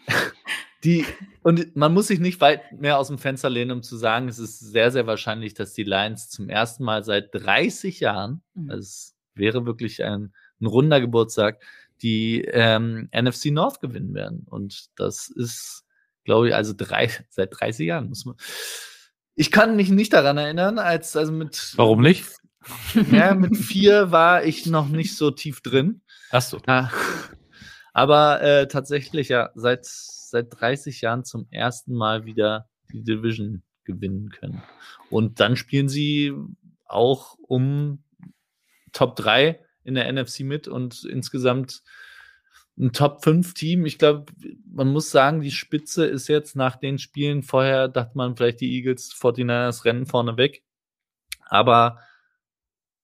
die, 0.84 1.04
und 1.42 1.76
man 1.76 1.92
muss 1.92 2.08
sich 2.08 2.20
nicht 2.20 2.40
weit 2.40 2.72
mehr 2.72 2.98
aus 2.98 3.08
dem 3.08 3.18
Fenster 3.18 3.50
lehnen, 3.50 3.72
um 3.72 3.82
zu 3.82 3.96
sagen, 3.96 4.28
es 4.28 4.38
ist 4.38 4.60
sehr, 4.60 4.90
sehr 4.90 5.06
wahrscheinlich, 5.06 5.54
dass 5.54 5.72
die 5.72 5.84
Lions 5.84 6.28
zum 6.28 6.48
ersten 6.48 6.84
Mal 6.84 7.04
seit 7.04 7.34
30 7.34 8.00
Jahren, 8.00 8.42
mhm. 8.54 8.70
also 8.70 8.80
es 8.80 9.16
wäre 9.34 9.66
wirklich 9.66 10.02
ein, 10.04 10.32
ein 10.60 10.66
runder 10.66 11.00
Geburtstag, 11.00 11.60
die 12.02 12.42
ähm, 12.42 13.08
NFC 13.12 13.46
North 13.46 13.80
gewinnen 13.80 14.14
werden. 14.14 14.46
Und 14.48 14.86
das 14.96 15.28
ist, 15.28 15.84
glaube 16.24 16.48
ich, 16.48 16.54
also 16.54 16.74
drei, 16.76 17.10
seit 17.30 17.58
30 17.58 17.86
Jahren 17.86 18.08
muss 18.08 18.24
man. 18.24 18.36
Ich 19.34 19.52
kann 19.52 19.76
mich 19.76 19.90
nicht 19.90 20.12
daran 20.12 20.36
erinnern, 20.36 20.78
als 20.78 21.16
also 21.16 21.32
mit. 21.32 21.72
Warum 21.76 22.00
nicht? 22.00 22.24
Ja, 23.12 23.34
mit 23.34 23.56
vier 23.56 24.10
war 24.10 24.44
ich 24.44 24.66
noch 24.66 24.88
nicht 24.88 25.16
so 25.16 25.30
tief 25.30 25.62
drin. 25.62 26.02
Ach 26.30 26.42
so. 26.42 26.60
Ja. 26.66 26.90
Aber 27.94 28.42
äh, 28.42 28.68
tatsächlich, 28.68 29.28
ja, 29.28 29.50
seit 29.54 29.86
seit 30.30 30.48
30 30.60 31.00
Jahren 31.00 31.24
zum 31.24 31.46
ersten 31.50 31.94
Mal 31.94 32.24
wieder 32.24 32.68
die 32.92 33.02
Division 33.02 33.62
gewinnen 33.84 34.30
können. 34.30 34.62
Und 35.10 35.40
dann 35.40 35.56
spielen 35.56 35.88
sie 35.88 36.32
auch 36.84 37.36
um 37.40 38.04
Top 38.92 39.16
3 39.16 39.60
in 39.84 39.94
der 39.94 40.12
NFC 40.12 40.40
mit 40.40 40.68
und 40.68 41.04
insgesamt 41.04 41.82
ein 42.78 42.92
Top 42.92 43.24
5 43.24 43.54
Team. 43.54 43.86
Ich 43.86 43.98
glaube, 43.98 44.32
man 44.70 44.88
muss 44.88 45.10
sagen, 45.10 45.40
die 45.40 45.50
Spitze 45.50 46.06
ist 46.06 46.28
jetzt 46.28 46.54
nach 46.56 46.76
den 46.76 46.98
Spielen 46.98 47.42
vorher, 47.42 47.88
dachte 47.88 48.16
man 48.16 48.36
vielleicht 48.36 48.60
die 48.60 48.72
Eagles, 48.76 49.12
49ers 49.12 49.84
rennen 49.84 50.06
vorne 50.06 50.36
weg. 50.36 50.62
Aber 51.46 51.98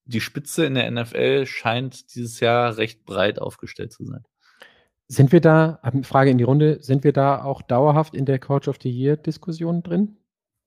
die 0.04 0.20
Spitze 0.20 0.66
in 0.66 0.74
der 0.74 0.90
NFL 0.90 1.46
scheint 1.46 2.14
dieses 2.14 2.40
Jahr 2.40 2.76
recht 2.76 3.04
breit 3.04 3.38
aufgestellt 3.38 3.92
zu 3.92 4.04
sein. 4.04 4.24
Sind 5.06 5.32
wir 5.32 5.40
da, 5.40 5.80
Frage 6.02 6.30
in 6.30 6.38
die 6.38 6.44
Runde, 6.44 6.78
sind 6.80 7.04
wir 7.04 7.12
da 7.12 7.44
auch 7.44 7.62
dauerhaft 7.62 8.14
in 8.14 8.24
der 8.24 8.38
Coach 8.38 8.68
of 8.68 8.78
the 8.82 8.90
Year-Diskussion 8.90 9.82
drin? 9.82 10.16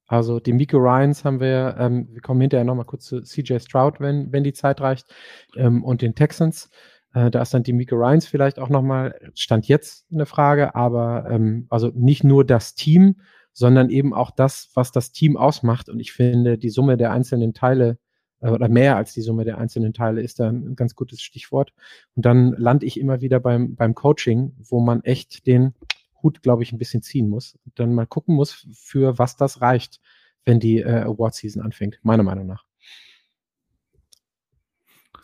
Also 0.07 0.39
die 0.39 0.53
Miko 0.53 0.77
Ryans 0.77 1.25
haben 1.25 1.39
wir, 1.39 1.75
ähm, 1.77 2.07
wir 2.11 2.21
kommen 2.21 2.39
hinterher 2.39 2.63
nochmal 2.63 2.85
kurz 2.85 3.05
zu 3.05 3.21
CJ 3.21 3.59
Stroud, 3.59 3.99
wenn, 3.99 4.31
wenn 4.31 4.43
die 4.43 4.53
Zeit 4.53 4.79
reicht, 4.79 5.07
ähm, 5.57 5.83
und 5.83 6.01
den 6.01 6.15
Texans. 6.15 6.69
Äh, 7.13 7.29
da 7.29 7.41
ist 7.41 7.53
dann 7.53 7.63
die 7.63 7.73
Miko 7.73 7.95
Ryans 7.95 8.25
vielleicht 8.25 8.57
auch 8.59 8.69
nochmal, 8.69 9.19
stand 9.33 9.67
jetzt 9.67 10.05
eine 10.11 10.25
Frage, 10.25 10.75
aber 10.75 11.27
ähm, 11.29 11.67
also 11.69 11.91
nicht 11.93 12.23
nur 12.23 12.45
das 12.45 12.73
Team, 12.75 13.17
sondern 13.51 13.89
eben 13.89 14.13
auch 14.13 14.31
das, 14.31 14.69
was 14.75 14.91
das 14.91 15.11
Team 15.11 15.35
ausmacht. 15.35 15.89
Und 15.89 15.99
ich 15.99 16.13
finde, 16.13 16.57
die 16.57 16.69
Summe 16.69 16.95
der 16.95 17.11
einzelnen 17.11 17.53
Teile 17.53 17.97
oder 18.41 18.69
mehr 18.69 18.97
als 18.97 19.13
die 19.13 19.21
Summe 19.21 19.45
der 19.45 19.57
einzelnen 19.57 19.93
Teile 19.93 20.21
ist 20.21 20.39
da 20.39 20.49
ein 20.49 20.75
ganz 20.75 20.95
gutes 20.95 21.21
Stichwort. 21.21 21.73
Und 22.15 22.25
dann 22.25 22.53
lande 22.53 22.85
ich 22.85 22.99
immer 22.99 23.21
wieder 23.21 23.39
beim, 23.39 23.75
beim 23.75 23.95
Coaching, 23.95 24.53
wo 24.59 24.79
man 24.79 25.03
echt 25.03 25.47
den 25.47 25.73
Hut, 26.21 26.41
glaube 26.43 26.63
ich, 26.63 26.71
ein 26.71 26.77
bisschen 26.77 27.01
ziehen 27.01 27.29
muss. 27.29 27.57
Und 27.65 27.79
dann 27.79 27.93
mal 27.93 28.05
gucken 28.05 28.35
muss, 28.35 28.67
für 28.73 29.17
was 29.17 29.37
das 29.37 29.61
reicht, 29.61 30.01
wenn 30.45 30.59
die 30.59 30.79
äh, 30.79 31.01
Award 31.01 31.35
Season 31.35 31.61
anfängt, 31.61 31.99
meiner 32.03 32.23
Meinung 32.23 32.47
nach. 32.47 32.66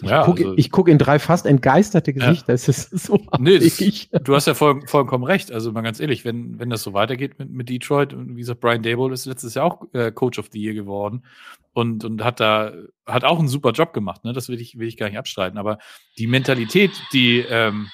Ich 0.02 0.10
ja, 0.10 0.24
gucke 0.24 0.50
also, 0.50 0.70
guck 0.72 0.88
in 0.90 0.98
drei 0.98 1.20
fast 1.20 1.46
entgeisterte 1.46 2.14
Gesichter. 2.14 2.50
Ja. 2.50 2.54
Es 2.54 2.68
ist 2.68 2.90
so 3.06 3.20
nee, 3.40 3.60
das, 3.60 3.78
Du 4.24 4.36
hast 4.36 4.48
ja 4.48 4.54
voll, 4.54 4.86
vollkommen 4.88 5.24
recht. 5.24 5.52
Also 5.52 5.72
mal 5.72 5.82
ganz 5.82 6.00
ehrlich, 6.00 6.26
wenn, 6.26 6.60
wenn 6.60 6.70
das 6.70 6.84
so 6.84 6.94
weitergeht 6.94 7.40
mit, 7.40 7.50
mit 7.52 7.70
Detroit, 7.70 8.14
und 8.14 8.36
wie 8.36 8.42
gesagt, 8.42 8.60
Brian 8.60 8.84
Dable 8.84 9.14
ist 9.14 9.26
letztes 9.26 9.54
Jahr 9.54 9.66
auch 9.66 9.94
äh, 9.94 10.12
Coach 10.12 10.40
of 10.40 10.50
the 10.52 10.60
Year 10.60 10.74
geworden 10.74 11.24
und, 11.74 12.04
und 12.04 12.24
hat 12.24 12.40
da, 12.40 12.74
hat 13.06 13.24
auch 13.24 13.40
einen 13.40 13.48
super 13.48 13.72
Job 13.72 13.94
gemacht, 13.94 14.24
ne? 14.24 14.34
Das 14.34 14.50
will 14.50 14.60
ich, 14.60 14.78
will 14.78 14.88
ich 14.88 14.98
gar 14.98 15.10
nicht 15.10 15.18
abstreiten. 15.18 15.58
Aber 15.58 15.78
die 16.18 16.28
Mentalität, 16.28 16.92
die, 17.14 17.40
ähm, 17.40 17.88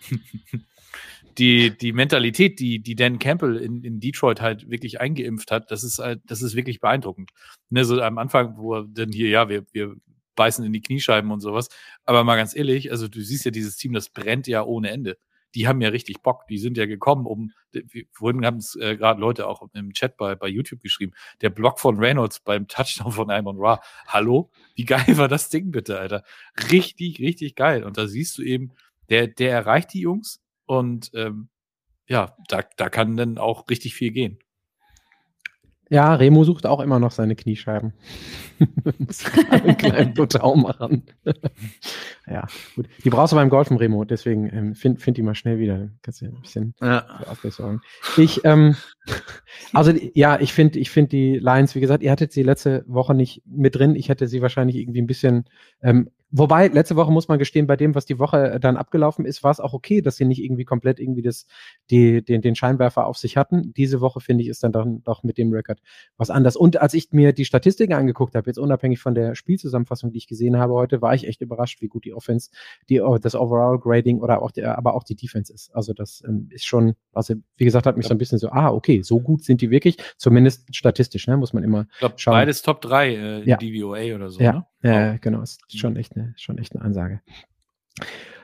die, 1.38 1.76
die 1.76 1.92
Mentalität, 1.92 2.60
die, 2.60 2.80
die 2.80 2.94
Dan 2.94 3.18
Campbell 3.18 3.56
in, 3.56 3.82
in 3.82 4.00
Detroit 4.00 4.40
halt 4.40 4.70
wirklich 4.70 5.00
eingeimpft 5.00 5.50
hat, 5.50 5.70
das 5.70 5.82
ist 5.82 5.98
halt, 5.98 6.20
das 6.26 6.42
ist 6.42 6.54
wirklich 6.54 6.80
beeindruckend. 6.80 7.30
Ne, 7.70 7.84
so 7.84 8.00
am 8.00 8.18
Anfang, 8.18 8.56
wo 8.56 8.74
er 8.74 8.86
dann 8.88 9.10
hier, 9.10 9.28
ja, 9.28 9.48
wir, 9.48 9.64
wir 9.72 9.96
beißen 10.34 10.64
in 10.64 10.72
die 10.72 10.80
Kniescheiben 10.80 11.30
und 11.30 11.40
sowas. 11.40 11.68
Aber 12.04 12.24
mal 12.24 12.36
ganz 12.36 12.54
ehrlich, 12.54 12.90
also 12.90 13.08
du 13.08 13.20
siehst 13.20 13.44
ja 13.44 13.50
dieses 13.50 13.76
Team, 13.76 13.92
das 13.92 14.08
brennt 14.08 14.46
ja 14.46 14.62
ohne 14.64 14.90
Ende. 14.90 15.18
Die 15.54 15.68
haben 15.68 15.80
ja 15.80 15.90
richtig 15.90 16.22
Bock. 16.22 16.46
Die 16.48 16.58
sind 16.58 16.76
ja 16.76 16.86
gekommen, 16.86 17.26
um, 17.26 17.52
vorhin 18.10 18.44
haben 18.44 18.56
es 18.56 18.74
äh, 18.76 18.96
gerade 18.96 19.20
Leute 19.20 19.46
auch 19.46 19.68
im 19.72 19.92
Chat 19.92 20.16
bei, 20.16 20.34
bei 20.34 20.48
YouTube 20.48 20.80
geschrieben, 20.80 21.12
der 21.42 21.50
Block 21.50 21.78
von 21.78 21.96
Reynolds 21.98 22.40
beim 22.40 22.66
Touchdown 22.66 23.12
von 23.12 23.30
Amon 23.30 23.56
Ra. 23.58 23.80
Hallo? 24.06 24.50
Wie 24.74 24.84
geil 24.84 25.16
war 25.16 25.28
das 25.28 25.50
Ding 25.50 25.70
bitte, 25.70 25.98
Alter? 25.98 26.24
Richtig, 26.70 27.20
richtig 27.20 27.54
geil. 27.54 27.84
Und 27.84 27.96
da 27.96 28.08
siehst 28.08 28.38
du 28.38 28.42
eben, 28.42 28.72
der, 29.10 29.28
der 29.28 29.52
erreicht 29.52 29.92
die 29.92 30.00
Jungs 30.00 30.42
und 30.66 31.10
ähm, 31.14 31.48
ja, 32.06 32.36
da, 32.48 32.62
da 32.76 32.88
kann 32.90 33.16
dann 33.16 33.38
auch 33.38 33.68
richtig 33.68 33.94
viel 33.94 34.10
gehen. 34.10 34.38
Ja, 35.90 36.14
Remo 36.14 36.44
sucht 36.44 36.66
auch 36.66 36.80
immer 36.80 36.98
noch 36.98 37.12
seine 37.12 37.36
Kniescheiben. 37.36 37.92
Muss 38.98 39.24
einen 39.50 39.76
kleinen 39.76 40.14
Total 40.14 40.56
machen. 40.56 41.04
ja, 42.26 42.46
gut. 42.74 42.88
Die 43.04 43.10
brauchst 43.10 43.32
du 43.32 43.36
beim 43.36 43.50
Golfen, 43.50 43.76
Remo, 43.76 44.04
deswegen 44.04 44.48
ähm, 44.52 44.74
find, 44.74 45.02
find 45.02 45.16
die 45.16 45.22
mal 45.22 45.34
schnell 45.34 45.58
wieder. 45.58 45.90
Kannst 46.02 46.22
du 46.22 46.26
ein 46.26 46.40
bisschen 46.40 46.74
ja. 46.80 47.04
sorgen. 47.50 47.82
Ich, 48.16 48.44
ähm, 48.44 48.76
also 49.72 49.92
ja, 50.14 50.40
ich 50.40 50.52
finde, 50.52 50.78
ich 50.78 50.90
finde 50.90 51.10
die 51.10 51.38
Lions, 51.38 51.74
wie 51.74 51.80
gesagt, 51.80 52.02
ihr 52.02 52.10
hattet 52.10 52.32
sie 52.32 52.42
letzte 52.42 52.84
Woche 52.86 53.14
nicht 53.14 53.42
mit 53.44 53.76
drin. 53.76 53.94
Ich 53.94 54.08
hätte 54.08 54.26
sie 54.26 54.40
wahrscheinlich 54.40 54.76
irgendwie 54.76 55.02
ein 55.02 55.06
bisschen 55.06 55.44
ähm, 55.82 56.10
Wobei, 56.36 56.66
letzte 56.66 56.96
Woche 56.96 57.12
muss 57.12 57.28
man 57.28 57.38
gestehen, 57.38 57.68
bei 57.68 57.76
dem, 57.76 57.94
was 57.94 58.06
die 58.06 58.18
Woche 58.18 58.54
äh, 58.54 58.60
dann 58.60 58.76
abgelaufen 58.76 59.24
ist, 59.24 59.44
war 59.44 59.52
es 59.52 59.60
auch 59.60 59.72
okay, 59.72 60.02
dass 60.02 60.16
sie 60.16 60.24
nicht 60.24 60.42
irgendwie 60.42 60.64
komplett 60.64 60.98
irgendwie 60.98 61.22
das, 61.22 61.46
die, 61.92 62.24
den, 62.24 62.42
den 62.42 62.56
Scheinwerfer 62.56 63.06
auf 63.06 63.18
sich 63.18 63.36
hatten. 63.36 63.72
Diese 63.74 64.00
Woche, 64.00 64.18
finde 64.18 64.42
ich, 64.42 64.48
ist 64.48 64.64
dann 64.64 64.72
doch, 64.72 64.84
doch 65.04 65.22
mit 65.22 65.38
dem 65.38 65.52
Rekord 65.52 65.78
was 66.16 66.30
anders. 66.30 66.56
Und 66.56 66.82
als 66.82 66.92
ich 66.92 67.12
mir 67.12 67.32
die 67.32 67.44
Statistiken 67.44 67.92
angeguckt 67.92 68.34
habe, 68.34 68.48
jetzt 68.48 68.58
unabhängig 68.58 68.98
von 68.98 69.14
der 69.14 69.36
Spielzusammenfassung, 69.36 70.10
die 70.10 70.18
ich 70.18 70.26
gesehen 70.26 70.58
habe 70.58 70.72
heute, 70.72 71.00
war 71.00 71.14
ich 71.14 71.28
echt 71.28 71.40
überrascht, 71.40 71.80
wie 71.82 71.86
gut 71.86 72.04
die 72.04 72.14
Offense, 72.14 72.50
die, 72.88 73.00
oh, 73.00 73.16
das 73.18 73.36
Overall 73.36 73.78
Grading 73.78 74.18
oder 74.18 74.42
auch 74.42 74.50
der, 74.50 74.76
aber 74.76 74.94
auch 74.94 75.04
die 75.04 75.14
Defense 75.14 75.52
ist. 75.52 75.72
Also 75.72 75.92
das 75.92 76.20
ähm, 76.26 76.48
ist 76.50 76.66
schon, 76.66 76.96
also 77.12 77.34
wie 77.58 77.64
gesagt, 77.64 77.86
hat 77.86 77.96
mich 77.96 78.08
so 78.08 78.14
ein 78.14 78.18
bisschen 78.18 78.38
so, 78.40 78.48
ah, 78.48 78.72
okay, 78.72 79.02
so 79.02 79.20
gut 79.20 79.44
sind 79.44 79.60
die 79.60 79.70
wirklich, 79.70 79.98
zumindest 80.16 80.74
statistisch, 80.74 81.28
ne, 81.28 81.36
muss 81.36 81.52
man 81.52 81.62
immer 81.62 81.86
ich 81.92 81.98
glaub, 82.00 82.18
schauen. 82.18 82.34
Beides 82.34 82.62
Top 82.62 82.80
3 82.80 83.08
äh, 83.08 83.40
in 83.42 83.48
Ja. 83.48 83.56
DVOA 83.56 84.16
oder 84.16 84.30
so, 84.30 84.40
Ja, 84.40 84.52
ne? 84.52 84.66
Ja, 84.84 85.16
genau, 85.16 85.40
ist 85.40 85.78
schon 85.78 85.96
echt 85.96 86.14
eine, 86.14 86.34
schon 86.36 86.58
echt 86.58 86.76
eine 86.76 86.84
Ansage. 86.84 87.20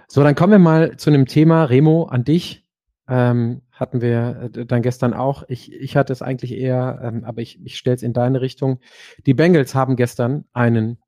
So, 0.08 0.22
dann 0.22 0.34
kommen 0.34 0.52
wir 0.52 0.58
mal 0.58 0.96
zu 0.96 1.10
einem 1.10 1.26
Thema, 1.26 1.64
Remo, 1.64 2.04
an 2.04 2.24
dich. 2.24 2.66
Ähm, 3.06 3.62
hatten 3.72 4.00
wir 4.00 4.50
äh, 4.54 4.66
dann 4.66 4.82
gestern 4.82 5.12
auch. 5.12 5.44
Ich, 5.48 5.72
ich 5.72 5.96
hatte 5.96 6.12
es 6.12 6.22
eigentlich 6.22 6.52
eher, 6.52 7.00
ähm, 7.02 7.24
aber 7.24 7.42
ich, 7.42 7.60
ich 7.64 7.76
stelle 7.76 7.96
es 7.96 8.02
in 8.02 8.14
deine 8.14 8.40
Richtung. 8.40 8.80
Die 9.26 9.34
Bengals 9.34 9.74
haben 9.74 9.96
gestern 9.96 10.46
einen 10.52 10.98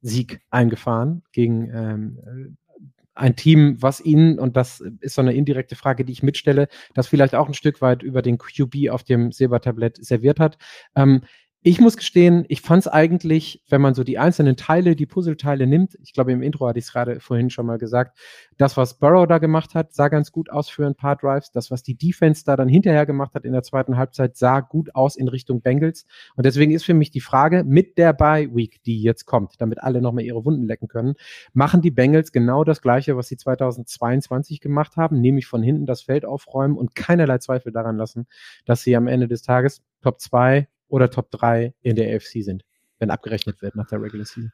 Sieg 0.00 0.40
eingefahren 0.50 1.24
gegen 1.32 1.70
ähm, 1.70 2.18
äh, 2.24 2.78
ein 3.14 3.36
Team, 3.36 3.76
was 3.80 4.00
ihnen, 4.00 4.38
und 4.38 4.56
das 4.56 4.80
ist 5.00 5.14
so 5.14 5.20
eine 5.20 5.34
indirekte 5.34 5.76
Frage, 5.76 6.04
die 6.04 6.12
ich 6.12 6.22
mitstelle, 6.22 6.68
das 6.94 7.06
vielleicht 7.06 7.34
auch 7.34 7.48
ein 7.48 7.54
Stück 7.54 7.80
weit 7.80 8.02
über 8.02 8.22
den 8.22 8.38
QB 8.38 8.90
auf 8.90 9.04
dem 9.04 9.30
Silbertablett 9.30 10.04
serviert 10.04 10.40
hat. 10.40 10.58
Ähm, 10.96 11.22
ich 11.66 11.80
muss 11.80 11.96
gestehen, 11.96 12.44
ich 12.48 12.60
fand 12.60 12.82
es 12.82 12.88
eigentlich, 12.88 13.62
wenn 13.70 13.80
man 13.80 13.94
so 13.94 14.04
die 14.04 14.18
einzelnen 14.18 14.54
Teile, 14.54 14.94
die 14.94 15.06
Puzzleteile 15.06 15.66
nimmt, 15.66 15.96
ich 16.02 16.12
glaube 16.12 16.30
im 16.30 16.42
Intro 16.42 16.68
hatte 16.68 16.78
ich 16.78 16.84
es 16.84 16.92
gerade 16.92 17.20
vorhin 17.20 17.48
schon 17.48 17.64
mal 17.64 17.78
gesagt, 17.78 18.18
das, 18.58 18.76
was 18.76 18.98
Burrow 18.98 19.26
da 19.26 19.38
gemacht 19.38 19.74
hat, 19.74 19.94
sah 19.94 20.08
ganz 20.08 20.30
gut 20.30 20.50
aus 20.50 20.68
für 20.68 20.86
ein 20.86 20.94
paar 20.94 21.16
Drives. 21.16 21.52
Das, 21.52 21.70
was 21.70 21.82
die 21.82 21.96
Defense 21.96 22.44
da 22.44 22.56
dann 22.56 22.68
hinterher 22.68 23.06
gemacht 23.06 23.34
hat 23.34 23.46
in 23.46 23.52
der 23.52 23.62
zweiten 23.62 23.96
Halbzeit, 23.96 24.36
sah 24.36 24.60
gut 24.60 24.94
aus 24.94 25.16
in 25.16 25.26
Richtung 25.26 25.62
Bengals. 25.62 26.04
Und 26.36 26.44
deswegen 26.44 26.70
ist 26.70 26.84
für 26.84 26.92
mich 26.92 27.10
die 27.10 27.20
Frage, 27.20 27.64
mit 27.64 27.96
der 27.96 28.12
Bye 28.12 28.54
Week, 28.54 28.82
die 28.82 29.00
jetzt 29.00 29.24
kommt, 29.24 29.54
damit 29.58 29.82
alle 29.82 30.02
nochmal 30.02 30.24
ihre 30.24 30.44
Wunden 30.44 30.64
lecken 30.64 30.88
können, 30.88 31.14
machen 31.54 31.80
die 31.80 31.90
Bengals 31.90 32.30
genau 32.30 32.64
das 32.64 32.82
Gleiche, 32.82 33.16
was 33.16 33.28
sie 33.28 33.38
2022 33.38 34.60
gemacht 34.60 34.98
haben, 34.98 35.18
nämlich 35.18 35.46
von 35.46 35.62
hinten 35.62 35.86
das 35.86 36.02
Feld 36.02 36.26
aufräumen 36.26 36.76
und 36.76 36.94
keinerlei 36.94 37.38
Zweifel 37.38 37.72
daran 37.72 37.96
lassen, 37.96 38.26
dass 38.66 38.82
sie 38.82 38.94
am 38.94 39.06
Ende 39.06 39.28
des 39.28 39.40
Tages 39.40 39.82
Top 40.02 40.20
2 40.20 40.68
oder 40.94 41.10
Top 41.10 41.28
3 41.32 41.74
in 41.82 41.96
der 41.96 42.14
AFC 42.14 42.44
sind, 42.44 42.64
wenn 43.00 43.10
abgerechnet 43.10 43.60
wird 43.62 43.74
nach 43.74 43.88
der 43.88 44.00
Regular 44.00 44.24
Season. 44.24 44.52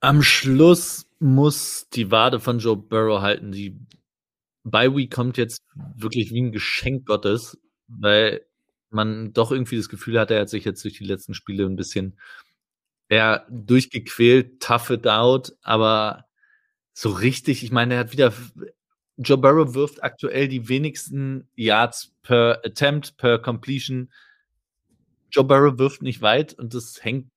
Am 0.00 0.22
Schluss 0.22 1.06
muss 1.18 1.88
die 1.92 2.10
Wade 2.10 2.40
von 2.40 2.58
Joe 2.58 2.76
Burrow 2.76 3.20
halten. 3.20 3.52
Die 3.52 3.78
Bye 4.64 4.96
Week 4.96 5.12
kommt 5.12 5.36
jetzt 5.36 5.62
wirklich 5.94 6.32
wie 6.32 6.40
ein 6.40 6.52
Geschenk 6.52 7.04
Gottes, 7.04 7.58
weil 7.86 8.46
man 8.88 9.34
doch 9.34 9.52
irgendwie 9.52 9.76
das 9.76 9.90
Gefühl 9.90 10.18
hat, 10.18 10.30
er 10.30 10.40
hat 10.40 10.48
sich 10.48 10.64
jetzt 10.64 10.82
durch 10.84 10.96
die 10.96 11.04
letzten 11.04 11.34
Spiele 11.34 11.66
ein 11.66 11.76
bisschen 11.76 12.18
eher 13.10 13.46
durchgequält, 13.50 14.62
tough 14.62 14.88
it 14.88 15.06
out, 15.06 15.54
aber 15.60 16.24
so 16.94 17.10
richtig, 17.10 17.62
ich 17.62 17.72
meine, 17.72 17.94
er 17.94 18.00
hat 18.00 18.12
wieder 18.12 18.32
Joe 19.18 19.36
Burrow 19.36 19.74
wirft 19.74 20.02
aktuell 20.02 20.48
die 20.48 20.70
wenigsten 20.70 21.46
Yards 21.56 22.14
per 22.22 22.62
Attempt, 22.64 23.18
per 23.18 23.38
Completion. 23.38 24.10
Joe 25.32 25.44
Burrow 25.44 25.78
wirft 25.78 26.02
nicht 26.02 26.22
weit 26.22 26.54
und 26.54 26.74
das 26.74 27.02
hängt 27.02 27.30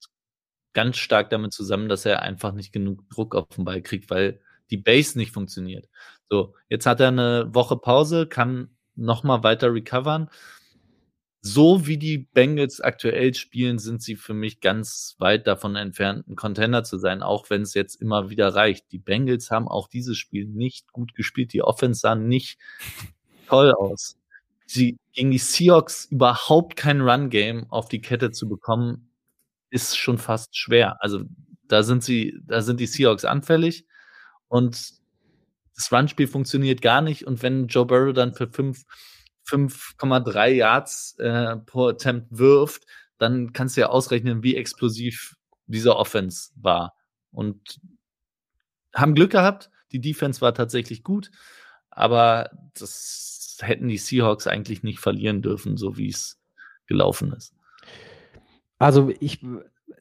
ganz 0.73 0.97
stark 0.97 1.29
damit 1.29 1.53
zusammen, 1.53 1.89
dass 1.89 2.05
er 2.05 2.21
einfach 2.21 2.53
nicht 2.53 2.71
genug 2.71 3.09
Druck 3.09 3.33
auf 3.35 3.47
den 3.55 3.65
Ball 3.65 3.81
kriegt, 3.81 4.09
weil 4.09 4.41
die 4.69 4.77
Base 4.77 5.17
nicht 5.17 5.31
funktioniert. 5.31 5.87
So, 6.29 6.55
jetzt 6.69 6.85
hat 6.85 6.99
er 6.99 7.07
eine 7.09 7.53
Woche 7.53 7.77
Pause, 7.77 8.27
kann 8.27 8.75
nochmal 8.95 9.43
weiter 9.43 9.73
recovern. 9.73 10.29
So 11.41 11.85
wie 11.85 11.97
die 11.97 12.17
Bengals 12.17 12.81
aktuell 12.81 13.35
spielen, 13.35 13.77
sind 13.77 14.01
sie 14.01 14.15
für 14.15 14.33
mich 14.33 14.61
ganz 14.61 15.15
weit 15.19 15.45
davon 15.45 15.75
entfernt, 15.75 16.27
ein 16.27 16.35
Contender 16.35 16.83
zu 16.83 16.97
sein, 16.97 17.21
auch 17.21 17.51
wenn 17.51 17.61
es 17.61 17.75
jetzt 17.75 18.01
immer 18.01 18.31
wieder 18.31 18.55
reicht. 18.55 18.91
Die 18.91 18.97
Bengals 18.97 19.51
haben 19.51 19.67
auch 19.67 19.87
dieses 19.87 20.17
Spiel 20.17 20.47
nicht 20.47 20.91
gut 20.91 21.13
gespielt. 21.13 21.53
Die 21.53 21.61
Offense 21.61 21.99
sah 21.99 22.15
nicht 22.15 22.57
toll 23.47 23.73
aus. 23.73 24.17
Sie 24.65 24.97
gegen 25.13 25.31
die 25.31 25.37
Seahawks 25.37 26.05
überhaupt 26.05 26.75
kein 26.75 27.01
Run-Game 27.01 27.71
auf 27.71 27.87
die 27.87 28.01
Kette 28.01 28.31
zu 28.31 28.49
bekommen, 28.49 29.09
ist 29.69 29.97
schon 29.97 30.17
fast 30.17 30.57
schwer. 30.57 30.97
Also 31.01 31.21
da 31.67 31.83
sind 31.83 32.03
sie, 32.03 32.39
da 32.45 32.61
sind 32.61 32.79
die 32.79 32.87
Seahawks 32.87 33.25
anfällig 33.25 33.85
und 34.47 34.95
das 35.75 35.91
Run-Spiel 35.91 36.27
funktioniert 36.27 36.81
gar 36.81 37.01
nicht. 37.01 37.27
Und 37.27 37.43
wenn 37.43 37.67
Joe 37.67 37.85
Burrow 37.85 38.13
dann 38.13 38.33
für 38.33 38.45
5,3 38.45 40.47
Yards 40.47 41.15
äh, 41.19 41.57
pro 41.57 41.87
Attempt 41.87 42.27
wirft, 42.31 42.85
dann 43.17 43.53
kannst 43.53 43.75
du 43.75 43.81
ja 43.81 43.87
ausrechnen, 43.87 44.43
wie 44.43 44.55
explosiv 44.55 45.35
dieser 45.67 45.97
Offense 45.97 46.51
war. 46.55 46.95
Und 47.31 47.79
haben 48.93 49.15
Glück 49.15 49.31
gehabt. 49.31 49.69
Die 49.91 49.99
Defense 49.99 50.41
war 50.41 50.53
tatsächlich 50.53 51.03
gut, 51.03 51.31
aber 51.89 52.49
das 52.77 53.44
hätten 53.61 53.87
die 53.87 53.97
Seahawks 53.97 54.47
eigentlich 54.47 54.83
nicht 54.83 54.99
verlieren 54.99 55.41
dürfen, 55.41 55.77
so 55.77 55.97
wie 55.97 56.09
es 56.09 56.39
gelaufen 56.87 57.33
ist. 57.33 57.53
Also 58.79 59.11
ich, 59.19 59.39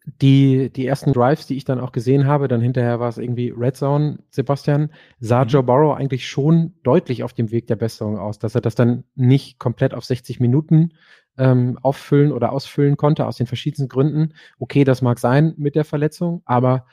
die, 0.04 0.70
die 0.70 0.86
ersten 0.86 1.12
Drives, 1.12 1.46
die 1.46 1.56
ich 1.56 1.64
dann 1.64 1.80
auch 1.80 1.92
gesehen 1.92 2.26
habe, 2.26 2.48
dann 2.48 2.60
hinterher 2.60 3.00
war 3.00 3.08
es 3.08 3.18
irgendwie 3.18 3.50
Red 3.56 3.76
Zone, 3.76 4.18
Sebastian, 4.30 4.90
sah 5.20 5.44
Mhm. 5.44 5.48
Joe 5.48 5.62
Burrow 5.62 5.96
eigentlich 5.96 6.28
schon 6.28 6.74
deutlich 6.82 7.22
auf 7.22 7.32
dem 7.32 7.50
Weg 7.50 7.66
der 7.66 7.76
Besserung 7.76 8.18
aus, 8.18 8.38
dass 8.38 8.54
er 8.54 8.60
das 8.60 8.74
dann 8.74 9.04
nicht 9.14 9.58
komplett 9.58 9.94
auf 9.94 10.04
60 10.04 10.40
Minuten 10.40 10.92
ähm, 11.38 11.78
auffüllen 11.82 12.32
oder 12.32 12.52
ausfüllen 12.52 12.96
konnte, 12.96 13.26
aus 13.26 13.36
den 13.36 13.46
verschiedensten 13.46 13.88
Gründen. 13.88 14.34
Okay, 14.58 14.84
das 14.84 15.02
mag 15.02 15.18
sein 15.18 15.54
mit 15.56 15.74
der 15.74 15.84
Verletzung, 15.84 16.42
aber 16.44 16.86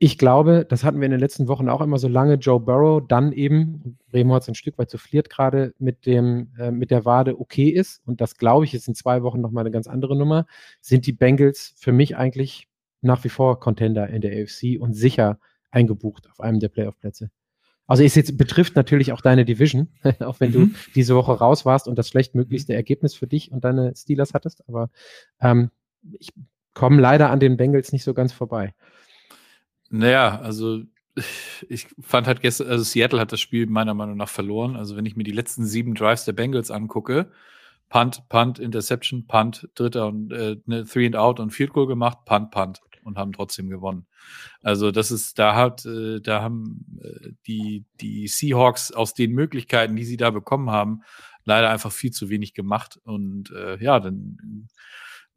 ich 0.00 0.16
glaube, 0.16 0.64
das 0.68 0.84
hatten 0.84 1.00
wir 1.00 1.06
in 1.06 1.10
den 1.10 1.20
letzten 1.20 1.48
Wochen 1.48 1.68
auch 1.68 1.80
immer, 1.80 1.98
solange 1.98 2.34
Joe 2.34 2.60
Burrow 2.60 3.02
dann 3.06 3.32
eben, 3.32 3.98
Remo 4.12 4.34
hat 4.34 4.42
es 4.42 4.48
ein 4.48 4.54
Stück 4.54 4.78
weit 4.78 4.90
souffliert 4.90 5.28
gerade, 5.28 5.74
mit 5.78 6.06
dem, 6.06 6.52
äh, 6.58 6.70
mit 6.70 6.90
der 6.92 7.04
Wade 7.04 7.40
okay 7.40 7.68
ist, 7.68 8.00
und 8.06 8.20
das 8.20 8.36
glaube 8.36 8.64
ich, 8.64 8.74
ist 8.74 8.86
in 8.86 8.94
zwei 8.94 9.22
Wochen 9.22 9.40
nochmal 9.40 9.62
eine 9.62 9.72
ganz 9.72 9.88
andere 9.88 10.16
Nummer, 10.16 10.46
sind 10.80 11.06
die 11.06 11.12
Bengals 11.12 11.74
für 11.78 11.92
mich 11.92 12.16
eigentlich 12.16 12.68
nach 13.00 13.24
wie 13.24 13.28
vor 13.28 13.58
Contender 13.58 14.08
in 14.08 14.20
der 14.20 14.32
AFC 14.40 14.78
und 14.80 14.94
sicher 14.94 15.38
eingebucht 15.70 16.28
auf 16.30 16.40
einem 16.40 16.60
der 16.60 16.68
Playoff-Plätze. 16.68 17.30
Also 17.88 18.04
es 18.04 18.14
jetzt 18.14 18.36
betrifft 18.36 18.76
natürlich 18.76 19.12
auch 19.12 19.20
deine 19.20 19.44
Division, 19.44 19.88
auch 20.20 20.38
wenn 20.40 20.52
du 20.52 20.60
Mhm. 20.60 20.74
diese 20.94 21.16
Woche 21.16 21.32
raus 21.32 21.64
warst 21.64 21.88
und 21.88 21.98
das 21.98 22.08
schlechtmöglichste 22.08 22.74
Ergebnis 22.74 23.14
für 23.14 23.26
dich 23.26 23.50
und 23.50 23.64
deine 23.64 23.96
Steelers 23.96 24.34
hattest, 24.34 24.62
aber 24.68 24.90
ähm, 25.40 25.70
ich 26.20 26.30
komme 26.74 27.00
leider 27.00 27.30
an 27.30 27.40
den 27.40 27.56
Bengals 27.56 27.92
nicht 27.92 28.04
so 28.04 28.14
ganz 28.14 28.32
vorbei. 28.32 28.74
Naja, 29.90 30.40
also 30.40 30.82
ich 31.68 31.88
fand 32.00 32.26
halt 32.26 32.40
gestern, 32.40 32.68
also 32.68 32.84
Seattle 32.84 33.20
hat 33.20 33.32
das 33.32 33.40
Spiel 33.40 33.66
meiner 33.66 33.94
Meinung 33.94 34.16
nach 34.16 34.28
verloren. 34.28 34.76
Also 34.76 34.96
wenn 34.96 35.06
ich 35.06 35.16
mir 35.16 35.24
die 35.24 35.32
letzten 35.32 35.64
sieben 35.64 35.94
Drives 35.94 36.24
der 36.24 36.32
Bengals 36.32 36.70
angucke, 36.70 37.30
Punt, 37.88 38.28
Punt, 38.28 38.58
Interception, 38.58 39.26
Punt, 39.26 39.68
Dritter 39.74 40.08
und 40.08 40.32
äh, 40.32 40.56
ne, 40.66 40.84
Three 40.84 41.06
and 41.06 41.16
Out 41.16 41.40
und 41.40 41.50
Field 41.50 41.72
Goal 41.72 41.86
gemacht, 41.86 42.18
Punt, 42.26 42.50
Punt 42.50 42.80
und 43.02 43.16
haben 43.16 43.32
trotzdem 43.32 43.70
gewonnen. 43.70 44.06
Also 44.62 44.90
das 44.90 45.10
ist, 45.10 45.38
da 45.38 45.54
hat, 45.54 45.86
äh, 45.86 46.20
da 46.20 46.42
haben 46.42 47.00
äh, 47.02 47.30
die 47.46 47.84
die 48.00 48.28
Seahawks 48.28 48.92
aus 48.92 49.14
den 49.14 49.32
Möglichkeiten, 49.32 49.96
die 49.96 50.04
sie 50.04 50.18
da 50.18 50.30
bekommen 50.30 50.70
haben, 50.70 51.02
leider 51.44 51.70
einfach 51.70 51.92
viel 51.92 52.10
zu 52.10 52.28
wenig 52.28 52.52
gemacht 52.52 53.00
und 53.04 53.50
äh, 53.52 53.82
ja, 53.82 53.98
dann 53.98 54.68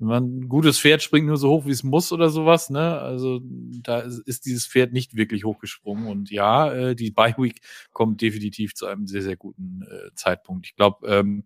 man 0.01 0.39
ein 0.39 0.49
gutes 0.49 0.79
Pferd 0.79 1.01
springt 1.01 1.27
nur 1.27 1.37
so 1.37 1.49
hoch, 1.49 1.65
wie 1.65 1.71
es 1.71 1.83
muss 1.83 2.11
oder 2.11 2.29
sowas, 2.29 2.69
ne? 2.69 2.99
Also 2.99 3.41
da 3.43 3.99
ist, 3.99 4.19
ist 4.27 4.45
dieses 4.45 4.67
Pferd 4.67 4.93
nicht 4.93 5.15
wirklich 5.15 5.45
hochgesprungen. 5.45 6.07
Und 6.07 6.31
ja, 6.31 6.71
äh, 6.71 6.95
die 6.95 7.11
Bye 7.11 7.35
Week 7.37 7.61
kommt 7.93 8.21
definitiv 8.21 8.75
zu 8.75 8.87
einem 8.87 9.07
sehr, 9.07 9.21
sehr 9.21 9.37
guten 9.37 9.83
äh, 9.83 10.13
Zeitpunkt. 10.15 10.65
Ich 10.65 10.75
glaube, 10.75 11.07
ähm, 11.07 11.45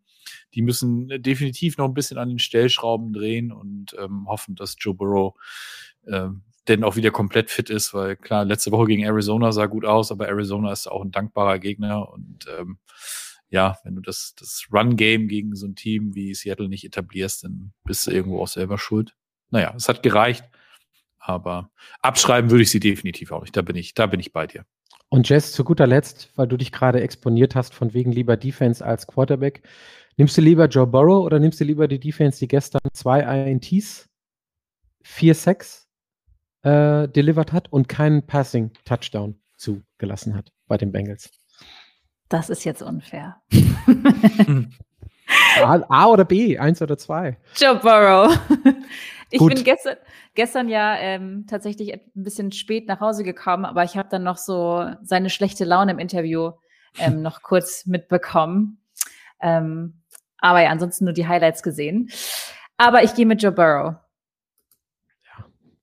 die 0.54 0.62
müssen 0.62 1.10
definitiv 1.22 1.78
noch 1.78 1.86
ein 1.86 1.94
bisschen 1.94 2.18
an 2.18 2.30
den 2.30 2.40
Stellschrauben 2.40 3.14
drehen 3.14 3.52
und 3.52 3.96
ähm, 4.00 4.28
hoffen, 4.28 4.56
dass 4.56 4.76
Joe 4.80 4.96
Burrow 4.96 5.36
ähm, 6.08 6.44
denn 6.68 6.84
auch 6.84 6.96
wieder 6.96 7.12
komplett 7.12 7.52
fit 7.52 7.70
ist, 7.70 7.94
weil 7.94 8.16
klar, 8.16 8.44
letzte 8.44 8.72
Woche 8.72 8.88
gegen 8.88 9.04
Arizona 9.04 9.52
sah 9.52 9.68
gut 9.68 9.86
aus, 9.86 10.12
aber 10.12 10.28
Arizona 10.28 10.72
ist 10.72 10.88
auch 10.88 11.04
ein 11.04 11.12
dankbarer 11.12 11.60
Gegner 11.60 12.12
und 12.12 12.48
ähm, 12.60 12.80
ja, 13.56 13.78
wenn 13.86 13.96
du 13.96 14.02
das, 14.02 14.36
das 14.38 14.68
Run-Game 14.72 15.30
gegen 15.30 15.56
so 15.56 15.66
ein 15.66 15.76
Team 15.76 16.14
wie 16.14 16.36
Seattle 16.36 16.68
nicht 16.68 16.84
etablierst, 16.84 17.46
dann 17.46 17.72
bist 17.86 18.06
du 18.06 18.12
irgendwo 18.12 18.42
auch 18.42 18.50
selber 18.50 18.78
schuld. 18.78 19.16
Naja, 19.50 19.74
es 19.78 19.88
hat 19.88 20.04
gereicht, 20.04 20.44
aber 21.18 21.72
abschreiben 22.02 22.52
würde 22.52 22.64
ich 22.64 22.72
sie 22.72 22.82
definitiv 22.82 23.32
auch 23.32 23.42
nicht. 23.42 23.56
Da 23.56 23.62
bin 23.62 23.78
ich, 23.78 23.94
da 23.94 24.08
bin 24.08 24.20
ich 24.20 24.34
bei 24.34 24.46
dir. 24.46 24.66
Und 25.08 25.30
Jess, 25.30 25.54
zu 25.54 25.64
guter 25.64 25.88
Letzt, 25.88 26.32
weil 26.36 26.48
du 26.48 26.58
dich 26.58 26.74
gerade 26.74 27.00
exponiert 27.00 27.56
hast, 27.56 27.74
von 27.74 27.94
wegen 27.94 28.12
lieber 28.12 28.36
Defense 28.36 28.86
als 28.86 29.08
Quarterback, 29.08 29.64
nimmst 30.18 30.36
du 30.36 30.42
lieber 30.42 30.68
Joe 30.68 30.86
Burrow 30.86 31.24
oder 31.24 31.40
nimmst 31.40 31.62
du 31.62 31.64
lieber 31.64 31.88
die 31.88 32.00
Defense, 32.00 32.40
die 32.40 32.50
gestern 32.50 32.82
zwei 32.92 33.22
INTs, 33.22 34.10
vier 35.02 35.34
Sacks 35.34 35.88
äh, 36.64 37.08
delivered 37.08 37.54
hat 37.54 37.72
und 37.72 37.88
keinen 37.88 38.28
Passing-Touchdown 38.28 39.40
zugelassen 39.56 40.36
hat 40.36 40.52
bei 40.68 40.76
den 40.76 40.92
Bengals. 40.92 41.32
Das 42.36 42.50
ist 42.50 42.66
jetzt 42.66 42.82
unfair. 42.82 43.38
A, 45.64 45.82
A, 45.88 46.08
oder 46.08 46.26
B, 46.26 46.60
eins 46.60 46.82
oder 46.82 46.98
zwei. 46.98 47.38
Joe 47.56 47.76
Burrow. 47.76 48.38
Ich 49.32 49.40
Gut. 49.40 49.56
bin 49.56 49.64
gestern, 49.64 49.98
gestern 50.36 50.70
ja 50.70 50.96
ähm, 50.98 51.46
tatsächlich 51.50 51.92
ein 51.92 52.02
bisschen 52.14 52.52
spät 52.52 52.88
nach 52.88 53.00
Hause 53.00 53.24
gekommen, 53.24 53.66
aber 53.66 53.84
ich 53.84 53.98
habe 53.98 54.08
dann 54.08 54.22
noch 54.22 54.38
so 54.38 54.88
seine 55.02 55.32
schlechte 55.32 55.66
Laune 55.66 55.94
im 55.94 56.00
Interview 56.00 56.52
ähm, 57.00 57.24
noch 57.24 57.42
kurz 57.42 57.88
mitbekommen. 57.88 58.78
Ähm, 59.42 60.04
aber 60.38 60.62
ja, 60.62 60.70
ansonsten 60.70 61.06
nur 61.06 61.14
die 61.14 61.28
Highlights 61.28 61.64
gesehen. 61.64 62.12
Aber 62.78 63.04
ich 63.04 63.16
gehe 63.16 63.26
mit 63.26 63.42
Joe 63.42 63.52
Burrow. 63.52 63.96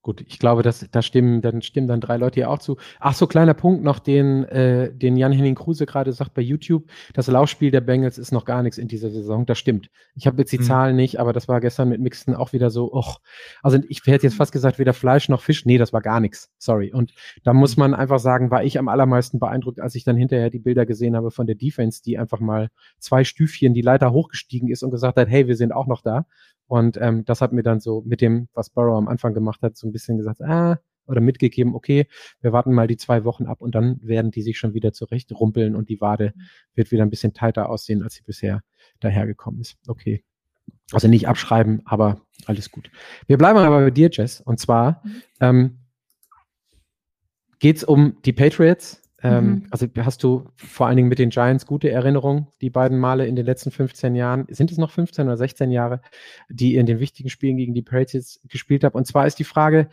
Gut, 0.02 0.20
ich 0.26 0.40
glaube, 0.40 0.62
dass, 0.62 0.84
da 0.90 1.00
stimmen, 1.00 1.42
dann 1.42 1.62
stimmen 1.62 1.86
dann 1.86 2.00
drei 2.00 2.16
Leute 2.16 2.34
hier 2.34 2.50
auch 2.50 2.58
zu. 2.58 2.76
Ach 2.98 3.14
so, 3.14 3.28
kleiner 3.28 3.54
Punkt 3.54 3.84
noch, 3.84 4.00
den, 4.00 4.42
äh, 4.44 4.92
den 4.92 5.16
Jan-Henning 5.16 5.54
Kruse 5.54 5.86
gerade 5.86 6.12
sagt 6.12 6.34
bei 6.34 6.42
YouTube. 6.42 6.90
Das 7.14 7.28
Laufspiel 7.28 7.70
der 7.70 7.82
Bengals 7.82 8.18
ist 8.18 8.32
noch 8.32 8.44
gar 8.44 8.64
nichts 8.64 8.78
in 8.78 8.88
dieser 8.88 9.10
Saison. 9.10 9.46
Das 9.46 9.58
stimmt. 9.58 9.90
Ich 10.16 10.26
habe 10.26 10.38
jetzt 10.38 10.50
die 10.52 10.58
Mhm. 10.58 10.64
Zahlen 10.64 10.96
nicht, 10.96 11.20
aber 11.20 11.32
das 11.32 11.46
war 11.46 11.60
gestern 11.60 11.88
mit 11.88 12.00
Mixton 12.00 12.34
auch 12.34 12.52
wieder 12.52 12.70
so, 12.70 12.92
och, 12.92 13.20
also 13.62 13.78
ich 13.88 14.00
hätte 14.04 14.26
jetzt 14.26 14.34
fast 14.34 14.50
gesagt, 14.50 14.80
weder 14.80 14.92
Fleisch 14.92 15.28
noch 15.28 15.40
Fisch. 15.40 15.64
Nee, 15.66 15.78
das 15.78 15.92
war 15.92 16.02
gar 16.02 16.18
nichts. 16.18 16.50
Sorry. 16.58 16.92
Und 16.92 17.14
da 17.44 17.52
muss 17.52 17.76
man 17.76 17.94
einfach 17.94 18.18
sagen, 18.18 18.50
war 18.50 18.64
ich 18.64 18.80
am 18.80 18.88
allermeisten 18.88 19.38
beeindruckt, 19.38 19.78
als 19.80 19.94
ich 19.94 20.02
dann 20.02 20.16
hinterher 20.16 20.50
die 20.50 20.58
Bilder 20.58 20.84
gesehen 20.84 21.14
habe 21.14 21.30
von 21.30 21.46
der 21.46 21.54
Defense, 21.54 22.02
die 22.04 22.18
einfach 22.18 22.40
mal 22.40 22.70
zwei 22.98 23.22
Stüfchen 23.22 23.72
die 23.72 23.82
Leiter 23.82 24.10
hochgestiegen 24.10 24.68
ist 24.68 24.82
und 24.82 24.90
gesagt 24.90 25.16
hat, 25.16 25.28
hey, 25.28 25.46
wir 25.46 25.54
sind 25.54 25.70
auch 25.70 25.86
noch 25.86 26.02
da. 26.02 26.26
Und 26.72 26.96
ähm, 26.98 27.26
das 27.26 27.42
hat 27.42 27.52
mir 27.52 27.62
dann 27.62 27.80
so 27.80 28.02
mit 28.06 28.22
dem, 28.22 28.48
was 28.54 28.70
Burrow 28.70 28.96
am 28.96 29.06
Anfang 29.06 29.34
gemacht 29.34 29.60
hat, 29.60 29.76
so 29.76 29.86
ein 29.86 29.92
bisschen 29.92 30.16
gesagt, 30.16 30.40
ah, 30.40 30.78
oder 31.04 31.20
mitgegeben, 31.20 31.74
okay, 31.74 32.06
wir 32.40 32.54
warten 32.54 32.72
mal 32.72 32.86
die 32.86 32.96
zwei 32.96 33.24
Wochen 33.24 33.44
ab 33.44 33.60
und 33.60 33.74
dann 33.74 34.00
werden 34.02 34.30
die 34.30 34.40
sich 34.40 34.56
schon 34.56 34.72
wieder 34.72 34.94
zurecht 34.94 35.30
rumpeln 35.32 35.76
und 35.76 35.90
die 35.90 36.00
Wade 36.00 36.32
wird 36.74 36.90
wieder 36.90 37.02
ein 37.02 37.10
bisschen 37.10 37.34
tighter 37.34 37.68
aussehen, 37.68 38.02
als 38.02 38.14
sie 38.14 38.22
bisher 38.22 38.62
dahergekommen 39.00 39.60
ist. 39.60 39.76
Okay. 39.86 40.24
Also 40.92 41.08
nicht 41.08 41.28
abschreiben, 41.28 41.82
aber 41.84 42.22
alles 42.46 42.70
gut. 42.70 42.90
Wir 43.26 43.36
bleiben 43.36 43.58
aber 43.58 43.80
bei 43.80 43.90
dir, 43.90 44.08
Jess. 44.10 44.40
Und 44.40 44.58
zwar 44.58 45.02
ähm, 45.42 45.78
geht 47.58 47.76
es 47.76 47.84
um 47.84 48.16
die 48.24 48.32
Patriots. 48.32 49.01
Ähm, 49.22 49.52
Mhm. 49.52 49.66
Also 49.70 49.86
hast 49.98 50.22
du 50.22 50.48
vor 50.56 50.86
allen 50.86 50.96
Dingen 50.96 51.08
mit 51.08 51.18
den 51.18 51.30
Giants 51.30 51.66
gute 51.66 51.90
Erinnerungen, 51.90 52.48
die 52.60 52.70
beiden 52.70 52.98
Male 52.98 53.26
in 53.26 53.36
den 53.36 53.46
letzten 53.46 53.70
15 53.70 54.14
Jahren, 54.14 54.46
sind 54.48 54.72
es 54.72 54.78
noch 54.78 54.90
15 54.90 55.26
oder 55.26 55.36
16 55.36 55.70
Jahre, 55.70 56.00
die 56.48 56.74
ihr 56.74 56.80
in 56.80 56.86
den 56.86 56.98
wichtigen 56.98 57.28
Spielen 57.28 57.56
gegen 57.56 57.74
die 57.74 57.82
Patriots 57.82 58.40
gespielt 58.48 58.84
habt? 58.84 58.96
Und 58.96 59.06
zwar 59.06 59.26
ist 59.26 59.38
die 59.38 59.44
Frage, 59.44 59.88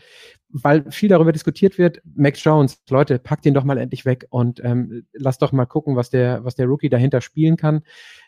weil 0.49 0.89
viel 0.91 1.09
darüber 1.09 1.31
diskutiert 1.31 1.77
wird, 1.77 2.01
Max 2.15 2.43
Jones, 2.43 2.81
Leute, 2.89 3.19
packt 3.19 3.45
ihn 3.45 3.53
doch 3.53 3.63
mal 3.63 3.77
endlich 3.77 4.05
weg 4.05 4.25
und 4.29 4.63
ähm, 4.63 5.05
lasst 5.13 5.41
doch 5.41 5.51
mal 5.51 5.65
gucken, 5.65 5.95
was 5.95 6.09
der, 6.09 6.43
was 6.43 6.55
der 6.55 6.65
Rookie 6.65 6.89
dahinter 6.89 7.21
spielen 7.21 7.55
kann. 7.55 7.81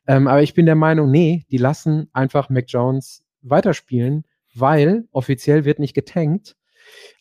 Ähm, 0.07 0.27
aber 0.27 0.43
ich 0.43 0.53
bin 0.53 0.65
der 0.65 0.75
Meinung, 0.75 1.09
nee, 1.09 1.45
die 1.51 1.57
lassen 1.57 2.09
einfach 2.13 2.49
Mac 2.49 2.65
Jones 2.67 3.23
weiterspielen, 3.41 4.25
weil 4.53 5.05
offiziell 5.11 5.65
wird 5.65 5.79
nicht 5.79 5.95
getankt, 5.95 6.55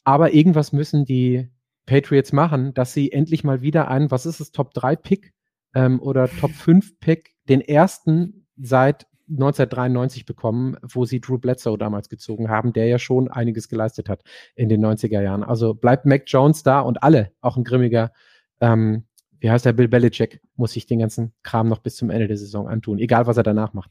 aber 0.04 0.34
irgendwas 0.34 0.72
müssen 0.72 1.04
die 1.04 1.48
Patriots 1.90 2.30
machen, 2.30 2.72
dass 2.72 2.92
sie 2.92 3.10
endlich 3.10 3.42
mal 3.42 3.62
wieder 3.62 3.88
einen, 3.88 4.12
was 4.12 4.24
ist 4.24 4.38
es, 4.38 4.52
Top 4.52 4.72
3 4.74 4.94
Pick 4.94 5.32
ähm, 5.74 6.00
oder 6.00 6.28
Top 6.28 6.50
5 6.54 7.00
Pick, 7.00 7.34
den 7.48 7.60
ersten 7.60 8.46
seit 8.56 9.08
1993 9.28 10.24
bekommen, 10.24 10.76
wo 10.82 11.04
sie 11.04 11.20
Drew 11.20 11.38
Bledsoe 11.38 11.76
damals 11.76 12.08
gezogen 12.08 12.48
haben, 12.48 12.72
der 12.72 12.86
ja 12.86 13.00
schon 13.00 13.28
einiges 13.28 13.68
geleistet 13.68 14.08
hat 14.08 14.22
in 14.54 14.68
den 14.68 14.84
90er 14.84 15.20
Jahren. 15.20 15.42
Also 15.42 15.74
bleibt 15.74 16.06
Mac 16.06 16.22
Jones 16.26 16.62
da 16.62 16.78
und 16.78 17.02
alle, 17.02 17.32
auch 17.40 17.56
ein 17.56 17.64
grimmiger, 17.64 18.12
ähm, 18.60 19.04
wie 19.40 19.50
heißt 19.50 19.64
der, 19.64 19.72
Bill 19.72 19.88
Belichick, 19.88 20.40
muss 20.54 20.74
sich 20.74 20.86
den 20.86 21.00
ganzen 21.00 21.32
Kram 21.42 21.66
noch 21.66 21.80
bis 21.80 21.96
zum 21.96 22.10
Ende 22.10 22.28
der 22.28 22.36
Saison 22.36 22.68
antun, 22.68 23.00
egal 23.00 23.26
was 23.26 23.36
er 23.36 23.42
danach 23.42 23.72
macht. 23.72 23.90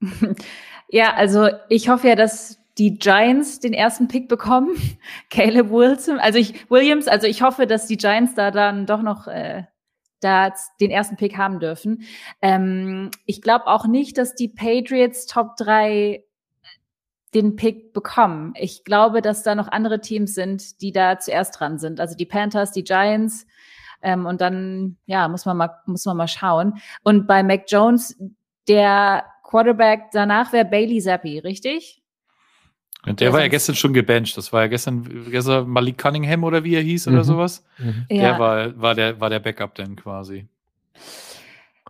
Ja, 0.88 1.14
also 1.14 1.48
ich 1.70 1.88
hoffe 1.88 2.08
ja, 2.08 2.14
dass 2.14 2.58
die 2.78 2.98
Giants 2.98 3.60
den 3.60 3.72
ersten 3.72 4.08
Pick 4.08 4.28
bekommen. 4.28 4.76
Caleb 5.30 5.70
Wilson, 5.70 6.18
also 6.18 6.38
ich, 6.38 6.70
Williams, 6.70 7.08
also 7.08 7.26
ich 7.26 7.42
hoffe, 7.42 7.66
dass 7.66 7.86
die 7.86 7.96
Giants 7.96 8.34
da 8.34 8.50
dann 8.50 8.86
doch 8.86 9.02
noch 9.02 9.26
äh, 9.28 9.64
da 10.20 10.52
den 10.80 10.90
ersten 10.90 11.16
Pick 11.16 11.36
haben 11.36 11.60
dürfen. 11.60 12.02
Ähm, 12.40 13.10
ich 13.26 13.42
glaube 13.42 13.66
auch 13.66 13.86
nicht, 13.86 14.18
dass 14.18 14.34
die 14.34 14.48
Patriots 14.48 15.26
Top 15.26 15.56
3 15.56 16.24
den 17.34 17.56
Pick 17.56 17.92
bekommen. 17.92 18.54
Ich 18.56 18.84
glaube, 18.84 19.20
dass 19.20 19.42
da 19.42 19.54
noch 19.54 19.68
andere 19.68 20.00
Teams 20.00 20.34
sind, 20.34 20.80
die 20.80 20.92
da 20.92 21.18
zuerst 21.18 21.58
dran 21.58 21.78
sind. 21.78 22.00
Also 22.00 22.16
die 22.16 22.26
Panthers, 22.26 22.72
die 22.72 22.84
Giants. 22.84 23.46
Ähm, 24.02 24.26
und 24.26 24.40
dann, 24.40 24.96
ja, 25.06 25.28
muss 25.28 25.44
man 25.44 25.56
mal, 25.56 25.70
muss 25.86 26.04
man 26.06 26.16
mal 26.16 26.28
schauen. 26.28 26.74
Und 27.02 27.26
bei 27.26 27.42
Mac 27.42 27.64
Jones, 27.68 28.16
der 28.68 29.24
Quarterback 29.42 30.10
danach 30.12 30.52
wäre 30.52 30.64
Bailey 30.64 31.00
Zappi, 31.00 31.38
richtig? 31.38 32.03
Und 33.06 33.20
der 33.20 33.28
Ja, 33.28 33.32
war 33.34 33.40
ja 33.40 33.48
gestern 33.48 33.74
schon 33.74 33.92
gebencht. 33.92 34.36
Das 34.36 34.52
war 34.52 34.62
ja 34.62 34.66
gestern, 34.68 35.26
gestern 35.30 35.68
Malik 35.68 35.98
Cunningham 35.98 36.42
oder 36.44 36.64
wie 36.64 36.74
er 36.74 36.80
hieß 36.82 37.08
oder 37.08 37.18
Mhm. 37.18 37.24
sowas. 37.24 37.64
Mhm. 37.78 38.06
Der 38.10 38.38
war, 38.38 38.80
war, 38.80 38.94
der, 38.94 39.20
war 39.20 39.30
der 39.30 39.40
Backup 39.40 39.74
dann 39.74 39.94
quasi. 39.96 40.46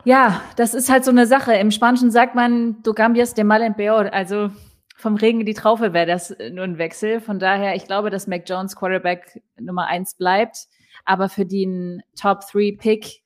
Ja, 0.05 0.43
das 0.57 0.75
ist 0.75 0.91
halt 0.91 1.05
so 1.05 1.11
eine 1.11 1.27
Sache. 1.27 1.55
Im 1.55 1.71
Spanischen 1.71 2.11
sagt 2.11 2.35
man, 2.35 2.83
du 2.83 2.93
cambias 2.93 3.35
de 3.35 3.45
mal 3.45 3.62
en 3.62 3.75
peor. 3.75 4.12
Also 4.12 4.51
vom 4.97 5.15
Regen 5.17 5.41
in 5.41 5.47
die 5.47 5.55
Traufe 5.55 5.93
wäre 5.93 6.07
das 6.07 6.35
nur 6.53 6.65
ein 6.65 6.79
Wechsel. 6.79 7.21
Von 7.21 7.39
daher, 7.39 7.75
ich 7.75 7.87
glaube, 7.87 8.11
dass 8.11 8.27
Mac 8.27 8.43
Jones 8.49 8.77
Quarterback 8.77 9.41
Nummer 9.59 9.87
eins 9.87 10.15
bleibt. 10.15 10.67
Aber 11.05 11.29
für 11.29 11.47
den 11.47 12.03
Top 12.21 12.41
3 12.51 12.77
Pick, 12.79 13.23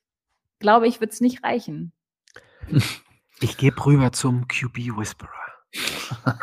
glaube 0.59 0.87
ich, 0.87 1.01
wird 1.01 1.11
es 1.11 1.21
nicht 1.21 1.43
reichen. 1.43 1.91
Ich 3.41 3.57
gebe 3.57 3.85
rüber 3.85 4.11
zum 4.11 4.47
QB 4.47 4.97
Whisperer. 4.97 5.29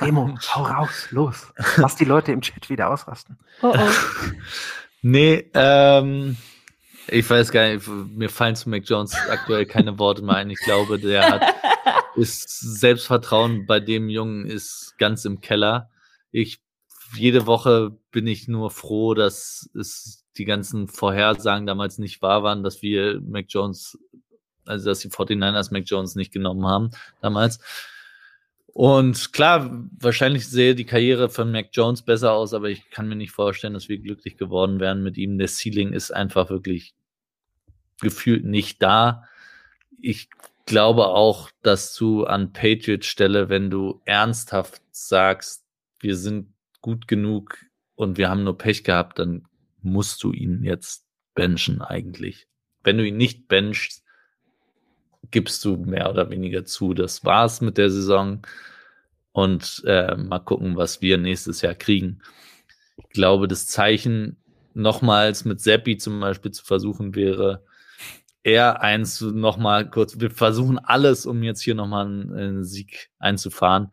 Remo, 0.01 0.39
hau 0.55 0.63
raus, 0.63 1.09
los. 1.11 1.53
Lass 1.77 1.97
die 1.97 2.05
Leute 2.05 2.33
im 2.33 2.41
Chat 2.41 2.71
wieder 2.71 2.91
ausrasten. 2.91 3.39
Oh 3.63 3.75
oh. 3.77 3.91
Nee, 5.03 5.49
ähm, 5.55 6.37
ich 7.07 7.31
weiß 7.31 7.53
gar 7.53 7.69
nicht, 7.69 7.87
mir 7.87 8.29
fallen 8.29 8.57
zu 8.57 8.69
Mac 8.69 8.83
Jones 8.87 9.15
aktuell 9.29 9.65
keine 9.65 10.01
Worte 10.01 10.23
mehr 10.23 10.37
ein. 10.37 10.51
Ich 10.51 10.59
glaube, 10.59 10.99
der 10.99 11.31
hat 11.31 11.55
ist 12.17 12.81
Selbstvertrauen 12.81 13.67
bei 13.67 13.79
dem 13.79 14.09
Jungen 14.09 14.47
ist 14.47 14.95
ganz 14.99 15.25
im 15.25 15.41
Keller. 15.41 15.91
Ich 16.33 16.61
jede 17.15 17.47
Woche 17.47 17.97
bin 18.11 18.27
ich 18.27 18.49
nur 18.49 18.71
froh, 18.71 19.15
dass 19.15 19.71
es 19.75 20.25
die 20.37 20.45
ganzen 20.45 20.89
Vorhersagen 20.89 21.67
damals 21.67 21.99
nicht 21.99 22.21
wahr 22.21 22.43
waren, 22.43 22.65
dass 22.65 22.83
wir 22.83 23.21
Mac 23.21 23.47
Jones, 23.49 23.99
also 24.65 24.87
dass 24.87 24.99
die 25.01 25.09
49ers 25.09 25.73
Mac 25.73 25.85
Jones 25.87 26.17
nicht 26.17 26.33
genommen 26.33 26.67
haben 26.67 26.91
damals. 27.21 27.61
Und 28.77 29.33
klar, 29.33 29.89
wahrscheinlich 29.99 30.47
sehe 30.47 30.75
die 30.75 30.85
Karriere 30.85 31.31
von 31.31 31.51
Mac 31.51 31.71
Jones 31.73 32.03
besser 32.03 32.35
aus, 32.35 32.53
aber 32.53 32.69
ich 32.69 32.91
kann 32.91 33.09
mir 33.09 33.17
nicht 33.17 33.31
vorstellen, 33.31 33.73
dass 33.73 33.89
wir 33.89 33.97
glücklich 33.97 34.37
geworden 34.37 34.81
wären 34.81 35.03
mit 35.03 35.17
ihm. 35.17 35.39
Der 35.39 35.49
Ceiling 35.49 35.95
ist 35.95 36.11
einfach 36.11 36.51
wirklich 36.51 36.95
gefühlt 38.03 38.45
nicht 38.45 38.83
da. 38.83 39.25
Ich 39.99 40.29
glaube 40.67 41.07
auch, 41.07 41.51
dass 41.63 41.95
du 41.95 42.25
an 42.25 42.53
Patriots 42.53 43.07
Stelle, 43.07 43.49
wenn 43.49 43.71
du 43.71 44.03
ernsthaft 44.05 44.83
sagst, 44.91 45.65
wir 46.01 46.15
sind 46.15 46.53
gut 46.83 47.09
genug 47.09 47.57
und 47.95 48.19
wir 48.19 48.29
haben 48.29 48.45
nur 48.45 48.59
Pech 48.59 48.85
gehabt, 48.85 49.19
dann 49.19 49.49
musst 49.81 50.23
du 50.23 50.33
ihn 50.33 50.63
jetzt 50.65 51.07
benchen 51.35 51.81
eigentlich. 51.81 52.47
Wenn 52.85 52.99
du 52.99 53.07
ihn 53.07 53.17
nicht 53.17 53.49
benchst, 53.49 54.05
gibst 55.31 55.65
du 55.65 55.77
mehr 55.77 56.11
oder 56.11 56.31
weniger 56.31 56.65
zu. 56.65 56.95
Das 56.95 57.25
war's 57.25 57.61
mit 57.61 57.79
der 57.79 57.91
Saison. 57.91 58.43
Und 59.33 59.83
äh, 59.87 60.17
mal 60.17 60.39
gucken, 60.39 60.77
was 60.77 61.03
wir 61.03 61.19
nächstes 61.19 61.61
Jahr 61.61 61.75
kriegen. 61.75 62.23
Ich 62.97 63.11
glaube, 63.11 63.49
das 63.49 63.67
Zeichen 63.67 64.37
nochmals 64.73 65.45
mit 65.45 65.61
Seppi 65.61 65.97
zum 65.99 66.21
Beispiel 66.21 66.51
zu 66.53 66.65
versuchen 66.65 67.15
wäre, 67.15 67.65
eher 68.43 68.81
eins 68.81 69.21
nochmal 69.21 69.91
kurz, 69.91 70.21
wir 70.21 70.31
versuchen 70.31 70.79
alles, 70.79 71.27
um 71.27 71.43
jetzt 71.43 71.63
hier 71.63 71.75
nochmal 71.75 72.07
einen, 72.07 72.33
einen 72.33 72.65
Sieg 72.65 73.11
einzufahren. 73.19 73.93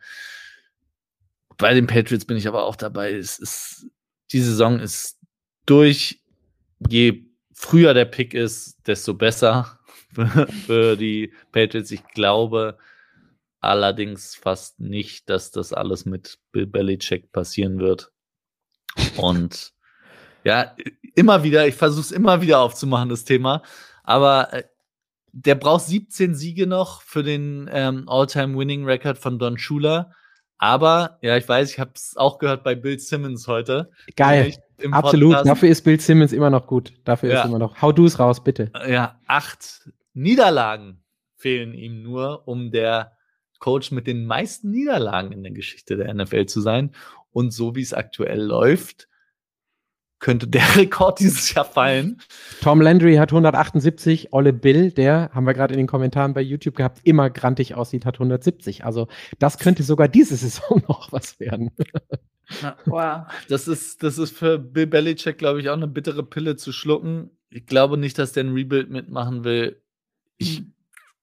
Bei 1.58 1.74
den 1.74 1.88
Patriots 1.88 2.26
bin 2.26 2.38
ich 2.38 2.48
aber 2.48 2.64
auch 2.64 2.76
dabei. 2.76 3.14
Es 3.14 3.40
ist, 3.40 3.88
die 4.32 4.42
Saison 4.42 4.80
ist 4.80 5.20
durch. 5.66 6.22
Je 6.90 7.26
früher 7.54 7.94
der 7.94 8.06
Pick 8.06 8.34
ist, 8.34 8.78
desto 8.86 9.14
besser 9.14 9.80
für, 10.14 10.48
für 10.66 10.96
die 10.96 11.34
Patriots. 11.52 11.92
Ich 11.92 12.06
glaube 12.08 12.78
allerdings 13.60 14.36
fast 14.36 14.80
nicht, 14.80 15.30
dass 15.30 15.52
das 15.52 15.72
alles 15.74 16.06
mit 16.06 16.38
Bill 16.52 16.68
Belichick 16.68 17.32
passieren 17.32 17.80
wird. 17.80 18.12
Und 19.18 19.74
ja, 20.44 20.76
immer 21.16 21.44
wieder, 21.44 21.66
ich 21.68 21.76
versuche 21.76 22.02
es 22.02 22.12
immer 22.12 22.42
wieder 22.42 22.60
aufzumachen, 22.60 23.10
das 23.10 23.24
Thema. 23.24 23.64
Aber 24.04 24.54
äh, 24.54 24.64
der 25.32 25.56
braucht 25.56 25.86
17 25.86 26.36
Siege 26.36 26.68
noch 26.68 27.02
für 27.02 27.24
den 27.24 27.70
ähm, 27.72 28.04
All-Time-Winning-Record 28.08 29.18
von 29.18 29.40
Don 29.40 29.58
Shula. 29.58 30.12
Aber, 30.58 31.18
ja, 31.22 31.36
ich 31.38 31.48
weiß, 31.48 31.72
ich 31.72 31.80
habe 31.80 31.92
es 31.96 32.16
auch 32.16 32.38
gehört 32.40 32.64
bei 32.64 32.76
Bill 32.76 33.00
Simmons 33.00 33.48
heute. 33.48 33.92
Geil. 34.16 34.54
Absolut. 34.92 35.32
Podcast. 35.32 35.50
Dafür 35.50 35.70
ist 35.70 35.82
Bill 35.84 36.00
Simmons 36.00 36.34
immer 36.34 36.50
noch 36.50 36.68
gut. 36.68 36.94
Dafür 37.06 37.32
ja. 37.32 37.40
ist 37.42 37.48
immer 37.48 37.60
noch. 37.60 37.82
Hau 37.82 37.92
du 37.92 38.06
es 38.06 38.20
raus, 38.20 38.44
bitte. 38.44 38.72
Ja, 38.88 39.20
acht 39.28 39.90
Niederlagen 40.14 41.04
fehlen 41.36 41.74
ihm 41.74 42.02
nur, 42.02 42.48
um 42.48 42.72
der 42.72 43.18
Coach 43.60 43.92
mit 43.92 44.08
den 44.08 44.26
meisten 44.26 44.72
Niederlagen 44.72 45.32
in 45.32 45.44
der 45.44 45.52
Geschichte 45.52 45.96
der 45.96 46.14
NFL 46.14 46.46
zu 46.48 46.62
sein. 46.62 46.92
Und 47.32 47.52
so 47.52 47.76
wie 47.76 47.82
es 47.82 47.94
aktuell 47.94 48.42
läuft, 48.42 49.08
könnte 50.24 50.48
der 50.48 50.64
Rekord 50.78 51.20
dieses 51.20 51.54
Jahr 51.54 51.66
fallen. 51.66 52.22
Tom 52.62 52.82
Landry 52.82 53.16
hat 53.16 53.32
178, 53.32 54.32
Olle 54.32 54.54
Bill, 54.54 54.92
der, 54.92 55.30
haben 55.34 55.46
wir 55.46 55.54
gerade 55.54 55.74
in 55.74 55.78
den 55.78 55.88
Kommentaren 55.88 56.34
bei 56.34 56.42
YouTube 56.42 56.76
gehabt, 56.76 57.02
immer 57.04 57.30
grantig 57.30 57.76
aussieht, 57.76 58.06
hat 58.06 58.16
170. 58.16 58.86
Also 58.86 59.08
das 59.40 59.60
könnte 59.60 59.84
sogar 59.84 60.08
diese 60.08 60.36
Saison 60.38 60.82
noch 60.88 61.12
was 61.12 61.40
werden. 61.40 61.72
Na, 62.62 62.78
wow. 62.86 63.34
Das 63.50 63.68
ist, 63.68 64.02
das 64.02 64.18
ist 64.18 64.36
für 64.36 64.60
Bill 64.60 64.88
Belichick, 64.88 65.38
glaube 65.38 65.60
ich, 65.60 65.70
auch 65.70 65.78
eine 65.78 65.88
bittere 65.88 66.24
Pille 66.24 66.56
zu 66.56 66.72
schlucken. 66.72 67.30
Ich 67.50 67.66
glaube 67.66 67.98
nicht, 67.98 68.18
dass 68.18 68.32
der 68.32 68.46
ein 68.46 68.54
Rebuild 68.54 68.90
mitmachen 68.90 69.44
will. 69.44 69.83
Ich 70.44 70.58
hm. 70.58 70.74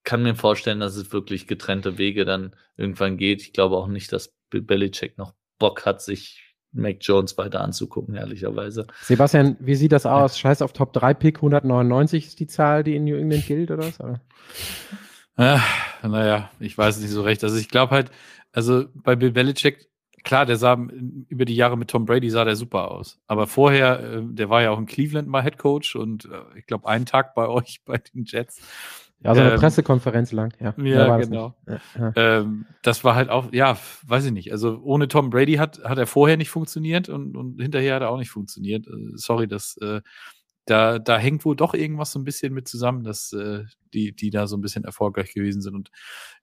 kann 0.05 0.23
mir 0.23 0.35
vorstellen, 0.35 0.81
dass 0.81 0.97
es 0.97 1.13
wirklich 1.13 1.47
getrennte 1.47 1.99
Wege 1.99 2.25
dann 2.25 2.55
irgendwann 2.77 3.17
geht. 3.17 3.43
Ich 3.43 3.53
glaube 3.53 3.77
auch 3.77 3.89
nicht, 3.89 4.13
dass 4.13 4.33
Bill 4.51 4.63
Belichick 4.63 5.19
noch 5.19 5.35
Bock 5.59 5.85
hat, 5.87 6.03
sich 6.03 6.55
Mac 6.73 6.99
Jones 7.01 7.37
weiter 7.37 7.61
anzugucken, 7.61 8.15
ehrlicherweise. 8.15 8.87
Sebastian, 9.03 9.57
wie 9.61 9.75
sieht 9.75 9.93
das 9.93 10.07
aus? 10.07 10.37
Ja. 10.37 10.41
Scheiß 10.41 10.63
auf 10.63 10.73
Top 10.73 10.93
3 10.93 11.15
Pick, 11.15 11.37
199 11.39 12.27
ist 12.27 12.41
die 12.41 12.47
Zahl, 12.47 12.85
die 12.85 12.97
in 12.97 13.05
New 13.05 13.17
England 13.17 13.47
gilt, 13.47 13.71
oder 13.71 13.85
was? 13.85 13.99
Ja, 15.37 15.63
naja, 16.03 16.51
ich 16.61 16.77
weiß 16.77 17.01
nicht 17.01 17.11
so 17.11 17.23
recht. 17.23 17.43
Also 17.43 17.57
ich 17.57 17.69
glaube 17.69 17.93
halt, 17.93 18.11
also 18.53 18.85
bei 18.95 19.17
Bill 19.17 19.33
Belichick, 19.33 19.89
klar, 20.23 20.47
der 20.47 20.57
sah 20.57 20.79
über 21.29 21.45
die 21.45 21.57
Jahre 21.57 21.77
mit 21.77 21.89
Tom 21.89 22.05
Brady 22.05 22.31
sah 22.31 22.45
der 22.45 22.57
super 22.57 22.91
aus. 22.91 23.19
Aber 23.27 23.47
vorher, 23.47 24.01
äh, 24.01 24.23
der 24.23 24.51
war 24.51 24.63
ja 24.63 24.71
auch 24.71 24.79
in 24.79 24.87
Cleveland 24.87 25.29
mal 25.29 25.43
Head 25.43 25.59
Coach 25.59 25.97
und 25.97 26.27
äh, 26.27 26.59
ich 26.59 26.67
glaube 26.67 26.89
einen 26.89 27.07
Tag 27.07 27.35
bei 27.35 27.49
euch 27.49 27.81
bei 27.85 27.99
den 27.99 28.25
Jets. 28.25 28.61
Ja, 29.23 29.35
so 29.35 29.41
eine 29.43 29.53
ähm, 29.53 29.61
Pressekonferenz 29.61 30.33
lang, 30.33 30.55
ja. 30.61 30.75
Ja, 30.79 31.19
genau. 31.19 31.55
Ja, 31.67 32.13
Ähm, 32.17 32.65
das 32.83 33.05
war 33.05 33.15
halt 33.15 33.29
auch, 33.29 33.53
ja, 33.53 33.77
weiß 34.07 34.25
ich 34.25 34.33
nicht. 34.33 34.51
Also 34.51 34.81
ohne 34.83 35.09
Tom 35.09 35.29
Brady 35.29 35.55
hat, 35.55 35.83
hat 35.85 35.99
er 35.99 36.07
vorher 36.07 36.39
nicht 36.39 36.49
funktioniert 36.49 37.11
und, 37.11 37.37
und 37.37 37.61
hinterher 37.61 37.97
hat 37.97 38.03
er 38.03 38.11
auch 38.11 38.19
nicht 38.19 38.31
funktioniert. 38.31 38.87
Äh, 38.87 39.13
sorry, 39.15 39.47
das, 39.47 39.77
äh, 39.83 40.01
da, 40.65 40.99
da 40.99 41.19
hängt 41.19 41.45
wohl 41.45 41.55
doch 41.55 41.75
irgendwas 41.75 42.13
so 42.13 42.19
ein 42.19 42.25
bisschen 42.25 42.55
mit 42.55 42.67
zusammen, 42.67 43.05
dass 43.05 43.33
äh, 43.35 43.65
die, 43.93 44.13
die 44.13 44.31
da 44.31 44.47
so 44.47 44.57
ein 44.57 44.63
bisschen 44.63 44.85
erfolgreich 44.85 45.35
gewesen 45.35 45.61
sind. 45.61 45.75
Und 45.75 45.91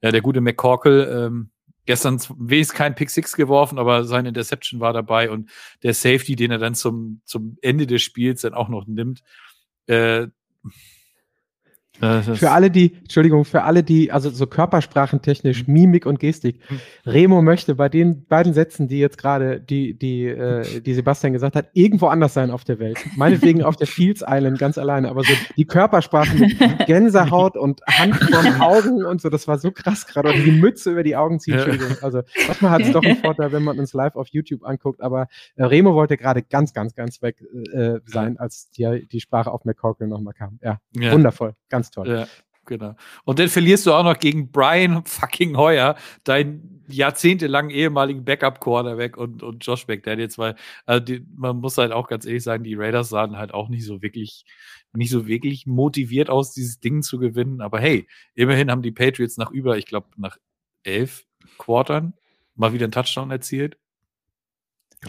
ja, 0.01 0.11
der 0.11 0.21
gute 0.21 0.41
McCorkle, 0.41 1.25
ähm, 1.25 1.49
gestern 1.88 2.19
wenigstens 2.38 2.78
kein 2.78 2.93
Pick 2.93 3.09
Six 3.09 3.36
geworfen, 3.36 3.80
aber 3.80 4.03
seine 4.03 4.28
Interception 4.28 4.80
war 4.80 4.93
dabei 4.93 5.32
und 5.32 5.49
der 5.82 5.95
Safety, 5.95 6.36
den 6.36 6.51
er 6.51 6.57
dann 6.59 6.75
zum, 6.75 7.21
zum 7.25 7.57
Ende 7.61 7.88
des 7.88 8.03
Spiels 8.03 8.41
dann 8.41 8.53
auch 8.53 8.69
noch 8.69 8.86
nimmt, 8.86 9.23
äh, 9.88 10.28
für 12.00 12.52
alle, 12.52 12.70
die, 12.70 12.95
Entschuldigung, 12.95 13.45
für 13.45 13.64
alle, 13.64 13.84
die, 13.84 14.12
also 14.12 14.30
so 14.30 14.45
körpersprachentechnisch, 14.45 15.68
mhm. 15.68 15.74
Mimik 15.74 16.06
und 16.06 16.20
Gestik. 16.20 16.60
Mhm. 16.70 16.80
Remo 17.06 17.41
möchte 17.41 17.76
bei 17.76 17.89
den 17.89 18.26
beiden 18.26 18.54
Sätzen, 18.54 18.88
die 18.88 19.00
jetzt 19.00 19.18
gerade, 19.18 19.60
die, 19.60 19.98
die, 19.98 20.26
äh, 20.26 20.82
die 20.86 20.93
Sebastian 20.93 21.34
gesagt 21.34 21.56
hat, 21.56 21.70
irgendwo 21.74 22.08
anders 22.08 22.34
sein 22.34 22.52
auf 22.52 22.64
der 22.64 22.80
Welt. 22.80 23.00
Meinetwegen 23.16 23.64
auf 23.64 23.76
der 23.76 23.88
Fields 23.88 24.24
Island 24.28 24.60
ganz 24.60 24.78
alleine, 24.78 25.10
aber 25.10 25.24
so 25.24 25.34
die 25.56 25.66
Körpersprache 25.66 26.36
mit 26.38 26.58
Gänsehaut 26.86 27.58
und 27.58 27.82
Hand 27.88 28.16
von 28.16 28.62
Augen 28.62 29.06
und 29.06 29.22
so, 29.22 29.30
das 29.30 29.48
war 29.48 29.58
so 29.58 29.72
krass 29.72 30.06
gerade. 30.06 30.30
Oder 30.30 30.39
die 30.39 30.52
Mütze 30.52 30.91
über 30.91 31.04
die 31.04 31.16
Augen 31.16 31.39
ziehen, 31.39 31.56
Entschuldigung. 31.56 31.98
Also 32.02 32.22
manchmal 32.48 32.72
hat 32.72 32.82
es 32.82 32.91
doch 32.91 33.04
einen 33.04 33.18
Vorteil, 33.18 33.52
wenn 33.52 33.64
man 33.64 33.80
uns 33.80 33.93
live 33.93 34.16
auf 34.16 34.28
YouTube 34.30 34.64
anguckt, 34.64 35.02
aber 35.02 35.28
äh, 35.56 35.64
Remo 35.64 35.93
wollte 35.95 36.18
gerade 36.18 36.43
ganz, 36.43 36.74
ganz, 36.74 36.95
ganz 36.95 37.22
weg 37.22 37.41
äh, 37.74 38.00
sein, 38.06 38.38
als 38.38 38.70
die, 38.72 39.08
die 39.12 39.20
Sprache 39.20 39.52
auf 39.52 39.66
McCorkle 39.66 40.08
nochmal 40.08 40.34
kam. 40.34 40.60
Ja, 40.62 40.80
ja, 40.93 41.12
wundervoll, 41.14 41.54
ganz 41.70 41.87
Ganz 41.88 41.92
toll. 41.92 42.10
Ja, 42.10 42.28
genau. 42.66 42.96
Und 43.26 43.40
dann 43.40 43.50
verlierst 43.50 43.86
du 43.86 43.94
auch 43.94 44.04
noch 44.04 44.20
gegen 44.20 44.52
Brian 44.52 45.06
fucking 45.06 45.58
Heuer, 45.58 45.96
deinen 46.24 46.84
jahrzehntelangen 46.88 47.72
ehemaligen 47.72 48.24
Backup-Quarterback 48.24 49.18
und, 49.18 49.44
und 49.44 49.66
Josh 49.66 49.88
McDaniels, 49.88 50.38
weil 50.38 50.56
also 50.86 51.04
die, 51.04 51.26
man 51.36 51.58
muss 51.58 51.78
halt 51.78 51.92
auch 51.92 52.08
ganz 52.08 52.26
ehrlich 52.26 52.44
sagen, 52.44 52.64
die 52.64 52.76
Raiders 52.76 53.10
sahen 53.10 53.38
halt 53.38 53.54
auch 53.54 53.70
nicht 53.70 53.86
so 53.86 54.02
wirklich, 54.02 54.46
nicht 54.94 55.10
so 55.10 55.28
wirklich 55.28 55.66
motiviert 55.66 56.30
aus, 56.30 56.54
dieses 56.54 56.80
Ding 56.80 57.02
zu 57.02 57.20
gewinnen. 57.20 57.62
Aber 57.62 57.80
hey, 57.80 58.08
immerhin 58.36 58.72
haben 58.72 58.82
die 58.82 58.92
Patriots 58.92 59.38
nach 59.38 59.52
über, 59.52 59.78
ich 59.78 59.86
glaube, 59.86 60.08
nach 60.18 60.38
elf 60.84 61.26
Quartern 61.58 62.14
mal 62.56 62.74
wieder 62.74 62.86
einen 62.86 62.92
Touchdown 62.92 63.32
erzielt. 63.32 63.78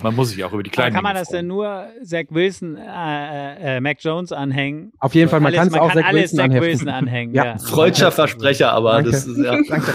Man 0.02 0.14
muss 0.14 0.30
sich 0.30 0.44
auch 0.44 0.52
über 0.52 0.62
die 0.62 0.70
kleinen. 0.70 0.94
Aber 0.94 0.96
kann 0.96 1.04
man 1.04 1.14
das 1.14 1.28
denn 1.28 1.46
nur 1.46 1.86
Zach 2.04 2.26
Wilson, 2.30 2.76
äh, 2.76 2.82
äh, 2.82 3.76
äh, 3.76 3.80
Mac 3.80 3.98
Jones 4.00 4.32
anhängen? 4.32 4.92
Auf 4.98 5.14
jeden 5.14 5.30
Fall, 5.30 5.40
man, 5.40 5.54
alles, 5.54 5.70
man 5.72 5.80
auch 5.80 5.88
kann 5.88 5.98
Zach 5.98 6.06
alles 6.06 6.32
Wilson, 6.32 6.50
Zach 6.50 6.60
Wilson 6.60 6.88
anhängen. 6.88 7.34
ja. 7.34 7.44
ja. 7.44 7.58
Freudscher 7.58 8.12
Versprecher, 8.12 8.72
aber 8.72 8.92
Danke. 8.92 9.10
das 9.10 9.26
ist 9.26 9.38
ja. 9.38 9.58
Danke. 9.68 9.94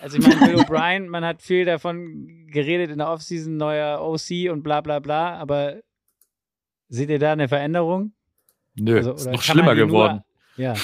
Also 0.00 0.18
ich 0.18 0.26
meine, 0.26 0.46
Bill 0.46 0.60
O'Brien, 0.60 1.08
man 1.08 1.24
hat 1.24 1.40
viel 1.40 1.64
davon 1.64 2.46
geredet 2.48 2.90
in 2.90 2.98
der 2.98 3.08
Offseason, 3.08 3.56
neuer 3.56 4.02
OC 4.02 4.52
und 4.52 4.62
bla 4.62 4.82
bla 4.82 4.98
bla, 4.98 5.38
aber 5.38 5.80
seht 6.90 7.08
ihr 7.08 7.18
da 7.18 7.32
eine 7.32 7.48
Veränderung? 7.48 8.12
Nö, 8.74 8.98
also, 8.98 9.14
ist 9.14 9.26
noch 9.26 9.42
schlimmer 9.42 9.74
geworden. 9.74 10.20
Nur, 10.56 10.66
ja. 10.66 10.74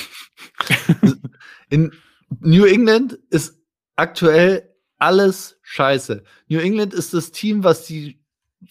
In 1.68 1.92
New 2.40 2.64
England 2.64 3.18
ist 3.28 3.58
aktuell 3.96 4.69
alles 5.00 5.58
scheiße. 5.62 6.22
New 6.48 6.58
England 6.58 6.94
ist 6.94 7.14
das 7.14 7.32
Team, 7.32 7.64
was 7.64 7.86
die 7.86 8.20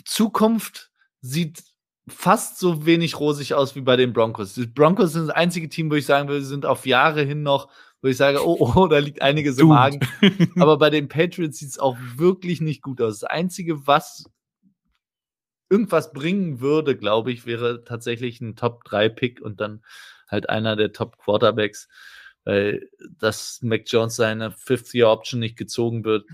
Zukunft 0.06 0.92
sieht 1.22 1.64
fast 2.08 2.60
so 2.60 2.86
wenig 2.86 3.20
rosig 3.20 3.54
aus 3.54 3.76
wie 3.76 3.82
bei 3.82 3.96
den 3.96 4.14
Broncos. 4.14 4.54
Die 4.54 4.66
Broncos 4.66 5.14
sind 5.14 5.28
das 5.28 5.36
einzige 5.36 5.70
Team, 5.70 5.92
wo 5.92 5.96
ich 5.96 6.06
sagen 6.06 6.28
würde, 6.28 6.44
sind 6.44 6.66
auf 6.66 6.86
Jahre 6.86 7.24
hin 7.24 7.44
noch, 7.44 7.70
wo 8.02 8.08
ich 8.08 8.18
sage, 8.18 8.46
oh, 8.46 8.58
oh, 8.60 8.88
da 8.88 8.98
liegt 9.00 9.22
einiges 9.22 9.58
im 9.58 9.68
Magen. 9.68 10.00
Aber 10.60 10.78
bei 10.78 10.90
den 10.90 11.08
Patriots 11.08 11.60
sieht 11.60 11.70
es 11.70 11.80
auch 11.80 11.98
wirklich 12.16 12.62
nicht 12.62 12.82
gut 12.82 13.02
aus. 13.02 13.20
Das 13.20 13.30
Einzige, 13.30 13.86
was 13.88 14.26
irgendwas 15.70 16.14
bringen 16.14 16.62
würde, 16.62 16.98
glaube 16.98 17.32
ich, 17.32 17.46
wäre 17.46 17.84
tatsächlich 17.84 18.42
ein 18.42 18.56
Top-3-Pick 18.56 19.42
und 19.42 19.62
dann 19.62 19.84
halt 20.28 20.50
einer 20.50 20.76
der 20.76 20.94
Top-Quarterbacks 20.94 21.88
weil 22.50 22.90
dass 23.20 23.62
Mac 23.62 23.84
Jones 23.86 24.16
seine 24.16 24.52
Fifth-Year-Option 24.52 25.40
nicht 25.40 25.56
gezogen 25.56 26.04
wird, 26.04 26.26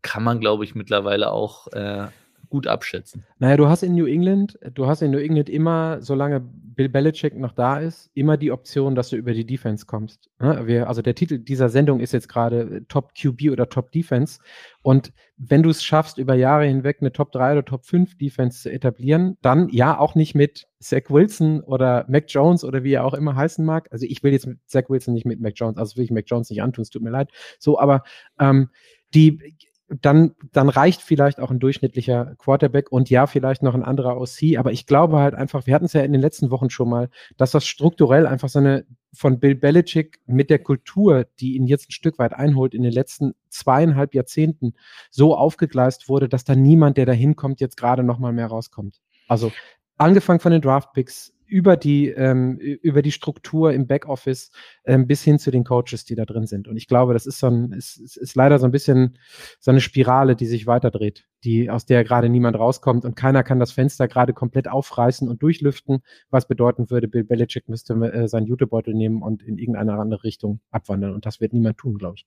kann 0.00 0.24
man, 0.24 0.40
glaube 0.40 0.64
ich, 0.64 0.74
mittlerweile 0.74 1.30
auch 1.30 1.66
äh, 1.68 2.06
gut 2.50 2.66
abschätzen. 2.66 3.24
Naja, 3.38 3.56
du 3.56 3.68
hast 3.68 3.82
in 3.82 3.94
New 3.94 4.06
England, 4.06 4.58
du 4.74 4.86
hast 4.86 5.00
in 5.00 5.10
New 5.10 5.18
England 5.18 5.48
immer, 5.48 6.02
solange 6.02 6.40
Bill 6.40 6.88
Belichick 6.88 7.36
noch 7.36 7.52
da 7.52 7.78
ist, 7.78 8.10
immer 8.14 8.36
die 8.36 8.52
Option, 8.52 8.94
dass 8.94 9.08
du 9.08 9.16
über 9.16 9.32
die 9.32 9.46
Defense 9.46 9.86
kommst. 9.86 10.28
Wir, 10.38 10.88
also 10.88 11.00
der 11.00 11.14
Titel 11.14 11.38
dieser 11.38 11.68
Sendung 11.68 12.00
ist 12.00 12.12
jetzt 12.12 12.28
gerade 12.28 12.84
Top 12.88 13.12
QB 13.14 13.50
oder 13.50 13.68
Top 13.68 13.92
Defense. 13.92 14.40
Und 14.82 15.12
wenn 15.36 15.62
du 15.62 15.70
es 15.70 15.82
schaffst, 15.82 16.18
über 16.18 16.34
Jahre 16.34 16.66
hinweg 16.66 16.98
eine 17.00 17.12
Top 17.12 17.32
3 17.32 17.52
oder 17.52 17.64
Top 17.64 17.86
5 17.86 18.18
Defense 18.18 18.62
zu 18.62 18.72
etablieren, 18.72 19.38
dann 19.40 19.68
ja 19.70 19.98
auch 19.98 20.14
nicht 20.14 20.34
mit 20.34 20.66
Zach 20.80 21.04
Wilson 21.08 21.60
oder 21.60 22.04
Mac 22.08 22.24
Jones 22.28 22.64
oder 22.64 22.82
wie 22.82 22.92
er 22.92 23.04
auch 23.04 23.14
immer 23.14 23.36
heißen 23.36 23.64
mag. 23.64 23.88
Also 23.90 24.06
ich 24.06 24.22
will 24.22 24.32
jetzt 24.32 24.46
mit 24.46 24.58
Zach 24.66 24.88
Wilson 24.88 25.14
nicht 25.14 25.26
mit 25.26 25.40
Mac 25.40 25.54
Jones, 25.56 25.78
also 25.78 25.96
will 25.96 26.04
ich 26.04 26.10
Mac 26.10 26.24
Jones 26.26 26.50
nicht 26.50 26.62
antun, 26.62 26.82
es 26.82 26.90
tut 26.90 27.02
mir 27.02 27.10
leid. 27.10 27.30
So, 27.58 27.78
aber 27.78 28.02
ähm, 28.38 28.70
die 29.14 29.56
dann, 29.90 30.34
dann 30.52 30.68
reicht 30.68 31.02
vielleicht 31.02 31.40
auch 31.40 31.50
ein 31.50 31.58
durchschnittlicher 31.58 32.36
Quarterback 32.38 32.92
und 32.92 33.10
ja, 33.10 33.26
vielleicht 33.26 33.62
noch 33.62 33.74
ein 33.74 33.82
anderer 33.82 34.20
OC. 34.20 34.56
Aber 34.56 34.72
ich 34.72 34.86
glaube 34.86 35.18
halt 35.18 35.34
einfach, 35.34 35.66
wir 35.66 35.74
hatten 35.74 35.86
es 35.86 35.92
ja 35.92 36.02
in 36.02 36.12
den 36.12 36.20
letzten 36.20 36.50
Wochen 36.50 36.70
schon 36.70 36.88
mal, 36.88 37.10
dass 37.36 37.50
das 37.50 37.66
strukturell 37.66 38.26
einfach 38.26 38.48
so 38.48 38.60
eine 38.60 38.86
von 39.12 39.40
Bill 39.40 39.56
Belichick 39.56 40.20
mit 40.26 40.50
der 40.50 40.60
Kultur, 40.60 41.26
die 41.40 41.56
ihn 41.56 41.66
jetzt 41.66 41.88
ein 41.88 41.92
Stück 41.92 42.18
weit 42.20 42.32
einholt, 42.32 42.74
in 42.74 42.84
den 42.84 42.92
letzten 42.92 43.34
zweieinhalb 43.48 44.14
Jahrzehnten 44.14 44.74
so 45.10 45.36
aufgegleist 45.36 46.08
wurde, 46.08 46.28
dass 46.28 46.44
da 46.44 46.54
niemand, 46.54 46.96
der 46.96 47.06
da 47.06 47.12
hinkommt, 47.12 47.60
jetzt 47.60 47.76
gerade 47.76 48.04
noch 48.04 48.20
mal 48.20 48.32
mehr 48.32 48.46
rauskommt. 48.46 49.00
Also 49.26 49.50
angefangen 49.96 50.38
von 50.38 50.52
den 50.52 50.62
Draftpicks, 50.62 51.32
über 51.50 51.76
die, 51.76 52.08
ähm, 52.08 52.56
über 52.58 53.02
die 53.02 53.12
Struktur 53.12 53.72
im 53.72 53.86
Backoffice 53.86 54.50
ähm, 54.84 55.06
bis 55.06 55.22
hin 55.22 55.38
zu 55.38 55.50
den 55.50 55.64
Coaches, 55.64 56.04
die 56.04 56.14
da 56.14 56.24
drin 56.24 56.46
sind. 56.46 56.68
Und 56.68 56.76
ich 56.76 56.86
glaube, 56.86 57.12
das 57.12 57.26
ist 57.26 57.40
so 57.40 57.48
ein, 57.48 57.72
ist, 57.72 57.98
ist 57.98 58.36
leider 58.36 58.58
so 58.58 58.66
ein 58.66 58.70
bisschen 58.70 59.18
so 59.58 59.70
eine 59.70 59.80
Spirale, 59.80 60.36
die 60.36 60.46
sich 60.46 60.66
weiterdreht, 60.66 61.26
die, 61.44 61.68
aus 61.68 61.84
der 61.86 62.04
gerade 62.04 62.28
niemand 62.28 62.56
rauskommt 62.58 63.04
und 63.04 63.16
keiner 63.16 63.42
kann 63.42 63.58
das 63.58 63.72
Fenster 63.72 64.06
gerade 64.06 64.32
komplett 64.32 64.68
aufreißen 64.68 65.28
und 65.28 65.42
durchlüften, 65.42 66.02
was 66.30 66.46
bedeuten 66.46 66.90
würde, 66.90 67.08
Bill 67.08 67.24
Belichick 67.24 67.68
müsste 67.68 67.94
äh, 67.94 68.28
seinen 68.28 68.46
Jutebeutel 68.46 68.94
nehmen 68.94 69.22
und 69.22 69.42
in 69.42 69.58
irgendeine 69.58 69.94
andere 69.94 70.22
Richtung 70.22 70.60
abwandern. 70.70 71.14
Und 71.14 71.26
das 71.26 71.40
wird 71.40 71.52
niemand 71.52 71.78
tun, 71.78 71.98
glaube 71.98 72.14
ich. 72.16 72.26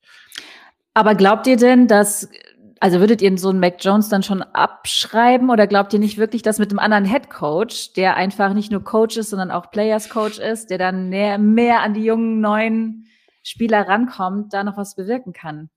Aber 0.93 1.15
glaubt 1.15 1.47
ihr 1.47 1.57
denn, 1.57 1.88
dass 1.88 2.30
also 2.84 2.99
würdet 2.99 3.21
ihr 3.21 3.38
so 3.38 3.47
einen 3.47 3.61
Mac 3.61 3.75
Jones 3.79 4.09
dann 4.09 4.23
schon 4.23 4.41
abschreiben 4.41 5.49
oder 5.49 5.67
glaubt 5.67 5.93
ihr 5.93 5.99
nicht 5.99 6.17
wirklich, 6.17 6.41
dass 6.41 6.59
mit 6.59 6.69
einem 6.69 6.79
anderen 6.79 7.05
Head 7.05 7.29
Coach, 7.29 7.93
der 7.93 8.17
einfach 8.17 8.53
nicht 8.53 8.73
nur 8.73 8.84
Coach 8.84 9.15
ist, 9.15 9.29
sondern 9.29 9.51
auch 9.51 9.71
Players 9.71 10.09
Coach 10.09 10.38
ist, 10.38 10.69
der 10.69 10.79
dann 10.79 11.07
mehr, 11.07 11.38
mehr 11.38 11.79
an 11.79 11.93
die 11.93 12.03
jungen 12.03 12.41
neuen 12.41 13.05
Spieler 13.41 13.88
rankommt, 13.88 14.53
da 14.53 14.65
noch 14.65 14.75
was 14.75 14.97
bewirken 14.97 15.31
kann? 15.31 15.69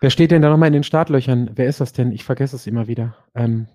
Wer 0.00 0.10
steht 0.10 0.32
denn 0.32 0.42
da 0.42 0.50
nochmal 0.50 0.66
in 0.66 0.72
den 0.72 0.82
Startlöchern? 0.82 1.52
Wer 1.54 1.68
ist 1.68 1.80
das 1.80 1.92
denn? 1.92 2.10
Ich 2.10 2.24
vergesse 2.24 2.56
es 2.56 2.66
immer 2.66 2.88
wieder. 2.88 3.14
Ähm, 3.36 3.68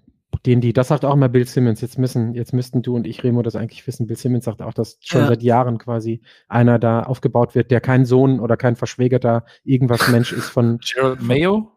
den 0.46 0.60
die, 0.60 0.74
das 0.74 0.90
sagt 0.90 1.06
auch 1.06 1.14
immer 1.14 1.30
Bill 1.30 1.48
Simmons. 1.48 1.80
Jetzt 1.80 1.98
müssen, 1.98 2.34
jetzt 2.34 2.52
müssten 2.54 2.82
du 2.82 2.98
und 2.98 3.08
ich, 3.08 3.24
Remo, 3.24 3.44
das 3.44 3.56
eigentlich 3.56 3.88
wissen. 3.88 4.08
Bill 4.08 4.18
Simmons 4.18 4.44
sagt 4.44 4.62
auch, 4.62 4.74
dass 4.74 4.98
schon 5.00 5.22
Ja. 5.22 5.28
seit 5.28 5.42
Jahren 5.42 5.78
quasi 5.78 6.20
einer 6.50 6.80
da 6.80 7.04
aufgebaut 7.04 7.56
wird, 7.56 7.72
der 7.72 7.80
kein 7.80 8.04
Sohn 8.04 8.42
oder 8.42 8.58
kein 8.58 8.76
verschwägerter 8.76 9.46
irgendwas 9.64 10.10
Mensch 10.10 10.34
ist 10.34 10.50
von, 10.50 10.80
Gerald 10.80 11.22
Mayo? 11.22 11.72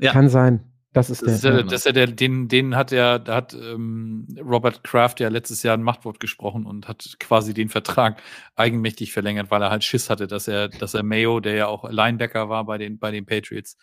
Ja. 0.00 0.12
kann 0.12 0.28
sein. 0.28 0.64
Das 0.92 1.08
ist 1.08 1.22
Das 1.22 1.40
der. 1.42 1.52
ist 1.52 1.56
ja, 1.58 1.62
das 1.62 1.72
ist 1.74 1.86
ja 1.86 1.92
der, 1.92 2.08
den, 2.08 2.48
den 2.48 2.74
hat 2.74 2.90
ja, 2.90 3.20
da 3.20 3.36
hat 3.36 3.54
ähm, 3.54 4.26
Robert 4.42 4.82
Kraft 4.82 5.20
ja 5.20 5.28
letztes 5.28 5.62
Jahr 5.62 5.76
ein 5.76 5.84
Machtwort 5.84 6.18
gesprochen 6.18 6.66
und 6.66 6.88
hat 6.88 7.16
quasi 7.20 7.54
den 7.54 7.68
Vertrag 7.68 8.20
eigenmächtig 8.56 9.12
verlängert, 9.12 9.52
weil 9.52 9.62
er 9.62 9.70
halt 9.70 9.84
Schiss 9.84 10.10
hatte, 10.10 10.26
dass 10.26 10.48
er, 10.48 10.68
dass 10.68 10.94
er 10.94 11.04
Mayo, 11.04 11.38
der 11.38 11.54
ja 11.54 11.66
auch 11.68 11.88
Linebacker 11.88 12.48
war 12.48 12.64
bei 12.64 12.76
den, 12.76 12.98
bei 12.98 13.12
den 13.12 13.24
Patriots, 13.24 13.76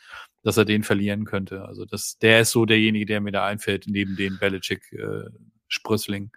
dass 0.44 0.58
er 0.58 0.66
den 0.66 0.84
verlieren 0.84 1.24
könnte. 1.24 1.64
Also 1.64 1.86
das, 1.86 2.18
der 2.18 2.42
ist 2.42 2.52
so 2.52 2.66
derjenige, 2.66 3.06
der 3.06 3.22
mir 3.22 3.32
da 3.32 3.46
einfällt, 3.46 3.86
neben 3.88 4.18
den 4.18 4.38
Belichick 4.38 4.92
äh, 4.92 5.30
Sprössling. 5.70 6.32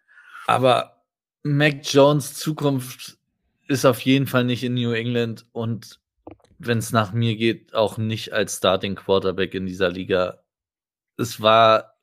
Aber 0.47 1.03
Mac 1.43 1.81
Jones 1.83 2.35
Zukunft 2.35 3.19
ist 3.67 3.85
auf 3.85 4.01
jeden 4.03 4.29
Fall 4.29 4.45
nicht 4.45 4.63
in 4.63 4.75
New 4.75 4.93
England 4.93 5.47
und 5.51 5.99
wenn 6.61 6.79
es 6.79 6.93
nach 6.93 7.13
mir 7.13 7.37
geht, 7.37 7.75
auch 7.75 7.97
nicht 7.99 8.33
als 8.33 8.59
Starting 8.59 8.95
Quarterback 8.95 9.55
in 9.55 9.67
dieser 9.67 9.89
Liga. 9.91 10.43
Es 11.17 11.41
war 11.41 11.95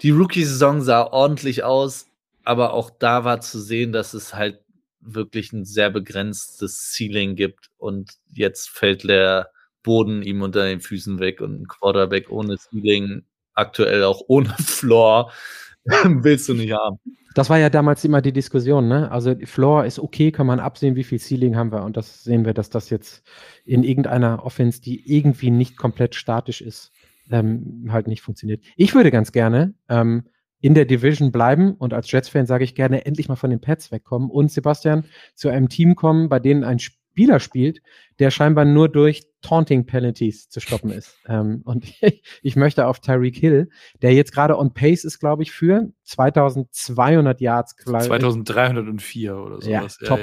die 0.00 0.10
Rookie-Saison 0.10 0.82
sah 0.82 1.04
ordentlich 1.04 1.62
aus, 1.62 2.06
aber 2.42 2.72
auch 2.74 2.90
da 2.90 3.24
war 3.24 3.40
zu 3.40 3.60
sehen, 3.60 3.92
dass 3.92 4.12
es 4.12 4.34
halt 4.34 4.60
wirklich 5.00 5.52
ein 5.52 5.64
sehr 5.64 5.90
begrenztes 5.90 6.92
Ceiling 6.92 7.36
gibt 7.36 7.70
und 7.78 8.14
jetzt 8.32 8.70
fällt 8.70 9.04
der 9.04 9.50
Boden 9.82 10.22
ihm 10.22 10.42
unter 10.42 10.64
den 10.64 10.80
Füßen 10.80 11.20
weg 11.20 11.40
und 11.40 11.62
ein 11.62 11.68
Quarterback 11.68 12.30
ohne 12.30 12.56
Ceiling, 12.58 13.24
aktuell 13.52 14.02
auch 14.02 14.22
ohne 14.26 14.48
Floor, 14.58 15.32
willst 16.04 16.48
du 16.48 16.54
nicht 16.54 16.72
haben. 16.72 16.98
Das 17.34 17.50
war 17.50 17.58
ja 17.58 17.68
damals 17.68 18.04
immer 18.04 18.22
die 18.22 18.32
Diskussion, 18.32 18.86
ne? 18.86 19.10
Also 19.10 19.34
Floor 19.44 19.84
ist 19.84 19.98
okay, 19.98 20.30
kann 20.30 20.46
man 20.46 20.60
absehen, 20.60 20.94
wie 20.94 21.04
viel 21.04 21.18
Ceiling 21.18 21.56
haben 21.56 21.72
wir. 21.72 21.82
Und 21.82 21.96
das 21.96 22.22
sehen 22.22 22.44
wir, 22.44 22.54
dass 22.54 22.70
das 22.70 22.90
jetzt 22.90 23.24
in 23.64 23.82
irgendeiner 23.82 24.44
Offense, 24.44 24.80
die 24.80 25.12
irgendwie 25.12 25.50
nicht 25.50 25.76
komplett 25.76 26.14
statisch 26.14 26.60
ist, 26.60 26.92
ähm, 27.30 27.88
halt 27.90 28.06
nicht 28.06 28.22
funktioniert. 28.22 28.62
Ich 28.76 28.94
würde 28.94 29.10
ganz 29.10 29.32
gerne 29.32 29.74
ähm, 29.88 30.24
in 30.60 30.74
der 30.74 30.84
Division 30.84 31.32
bleiben 31.32 31.74
und 31.74 31.92
als 31.92 32.10
Jets-Fan 32.10 32.46
sage 32.46 32.64
ich 32.64 32.74
gerne 32.74 33.04
endlich 33.04 33.28
mal 33.28 33.36
von 33.36 33.50
den 33.50 33.60
Pets 33.60 33.92
wegkommen 33.92 34.30
und 34.30 34.50
Sebastian 34.50 35.04
zu 35.34 35.48
einem 35.48 35.68
Team 35.68 35.96
kommen, 35.96 36.28
bei 36.28 36.38
denen 36.38 36.64
ein 36.64 36.78
Spieler 37.14 37.38
spielt, 37.38 37.80
der 38.18 38.32
scheinbar 38.32 38.64
nur 38.64 38.88
durch 38.88 39.22
Taunting 39.40 39.86
Penalties 39.86 40.48
zu 40.48 40.58
stoppen 40.58 40.90
ist. 40.90 41.16
Ähm, 41.28 41.62
und 41.64 41.86
ich 42.42 42.56
möchte 42.56 42.88
auf 42.88 42.98
Tyreek 42.98 43.36
Hill, 43.36 43.68
der 44.02 44.14
jetzt 44.14 44.32
gerade 44.32 44.58
on 44.58 44.74
pace 44.74 45.04
ist, 45.04 45.20
glaube 45.20 45.44
ich, 45.44 45.52
für 45.52 45.92
2200 46.02 47.40
Yards, 47.40 47.76
glaub 47.76 48.00
ich, 48.00 48.08
2304 48.08 49.36
oder 49.36 49.64
Ja, 49.64 49.80
sowas. 49.82 49.98
top. 49.98 50.18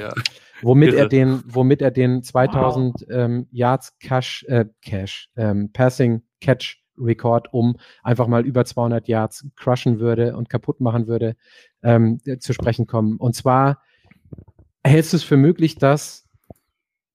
womit 0.60 0.90
Irre. 0.90 0.98
er 0.98 1.08
den, 1.08 1.42
womit 1.46 1.80
er 1.80 1.92
den 1.92 2.22
2000 2.22 3.06
ähm, 3.08 3.46
Yards 3.50 3.98
Cash, 3.98 4.44
äh, 4.48 4.66
Cash, 4.82 5.30
ähm, 5.36 5.72
Passing 5.72 6.22
Catch 6.42 6.76
Rekord 6.98 7.54
um 7.54 7.78
einfach 8.02 8.26
mal 8.26 8.44
über 8.44 8.66
200 8.66 9.08
Yards 9.08 9.46
crushen 9.56 9.98
würde 9.98 10.36
und 10.36 10.50
kaputt 10.50 10.82
machen 10.82 11.06
würde, 11.06 11.36
ähm, 11.82 12.20
zu 12.38 12.52
sprechen 12.52 12.86
kommen. 12.86 13.16
Und 13.16 13.34
zwar 13.34 13.80
hältst 14.84 15.14
du 15.14 15.16
es 15.16 15.22
für 15.24 15.38
möglich, 15.38 15.76
dass 15.76 16.28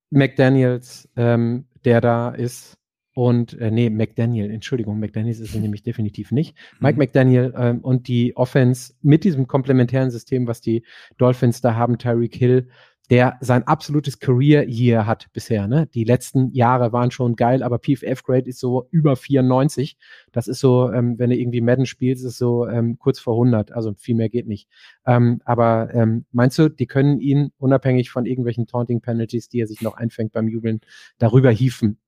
McDaniels, 0.09 1.09
ähm, 1.15 1.65
der 1.85 2.01
da 2.01 2.29
ist, 2.29 2.77
und 3.17 3.59
äh, 3.59 3.71
nee, 3.71 3.89
McDaniel, 3.89 4.51
Entschuldigung, 4.51 4.99
McDaniels 4.99 5.39
ist 5.39 5.55
er 5.55 5.61
nämlich 5.61 5.81
definitiv 5.81 6.31
nicht. 6.31 6.55
Mike 6.79 6.99
McDaniel 6.99 7.51
ähm, 7.57 7.79
und 7.79 8.07
die 8.07 8.37
Offense 8.37 8.93
mit 9.01 9.23
diesem 9.23 9.47
komplementären 9.47 10.11
System, 10.11 10.45
was 10.45 10.61
die 10.61 10.85
Dolphins 11.17 11.59
da 11.59 11.73
haben, 11.73 11.97
Tyreek 11.97 12.35
Hill, 12.35 12.67
der 13.09 13.37
sein 13.39 13.63
absolutes 13.63 14.19
Career 14.19 14.67
Year 14.67 15.05
hat 15.05 15.27
bisher. 15.31 15.67
Ne? 15.67 15.87
Die 15.87 16.03
letzten 16.03 16.51
Jahre 16.53 16.91
waren 16.91 17.09
schon 17.11 17.35
geil, 17.35 17.63
aber 17.63 17.79
PFF 17.79 18.23
Grade 18.23 18.49
ist 18.49 18.59
so 18.59 18.87
über 18.91 19.15
94. 19.15 19.97
Das 20.33 20.47
ist 20.47 20.59
so, 20.59 20.91
ähm, 20.91 21.17
wenn 21.17 21.29
du 21.29 21.37
irgendwie 21.37 21.61
Madden 21.61 21.85
spielst, 21.85 22.25
ist 22.25 22.37
so 22.37 22.67
ähm, 22.67 22.97
kurz 22.99 23.19
vor 23.19 23.35
100. 23.35 23.71
Also 23.71 23.93
viel 23.93 24.15
mehr 24.15 24.29
geht 24.29 24.47
nicht. 24.47 24.67
Ähm, 25.05 25.41
aber 25.45 25.93
ähm, 25.93 26.25
meinst 26.31 26.59
du, 26.59 26.69
die 26.69 26.87
können 26.87 27.19
ihn 27.19 27.51
unabhängig 27.57 28.09
von 28.09 28.25
irgendwelchen 28.25 28.67
Taunting 28.67 28.99
Penalties, 28.99 29.47
die 29.47 29.61
er 29.61 29.67
sich 29.67 29.81
noch 29.81 29.95
einfängt 29.95 30.33
beim 30.33 30.49
Jubeln, 30.49 30.81
darüber 31.17 31.49
hieven? 31.51 31.99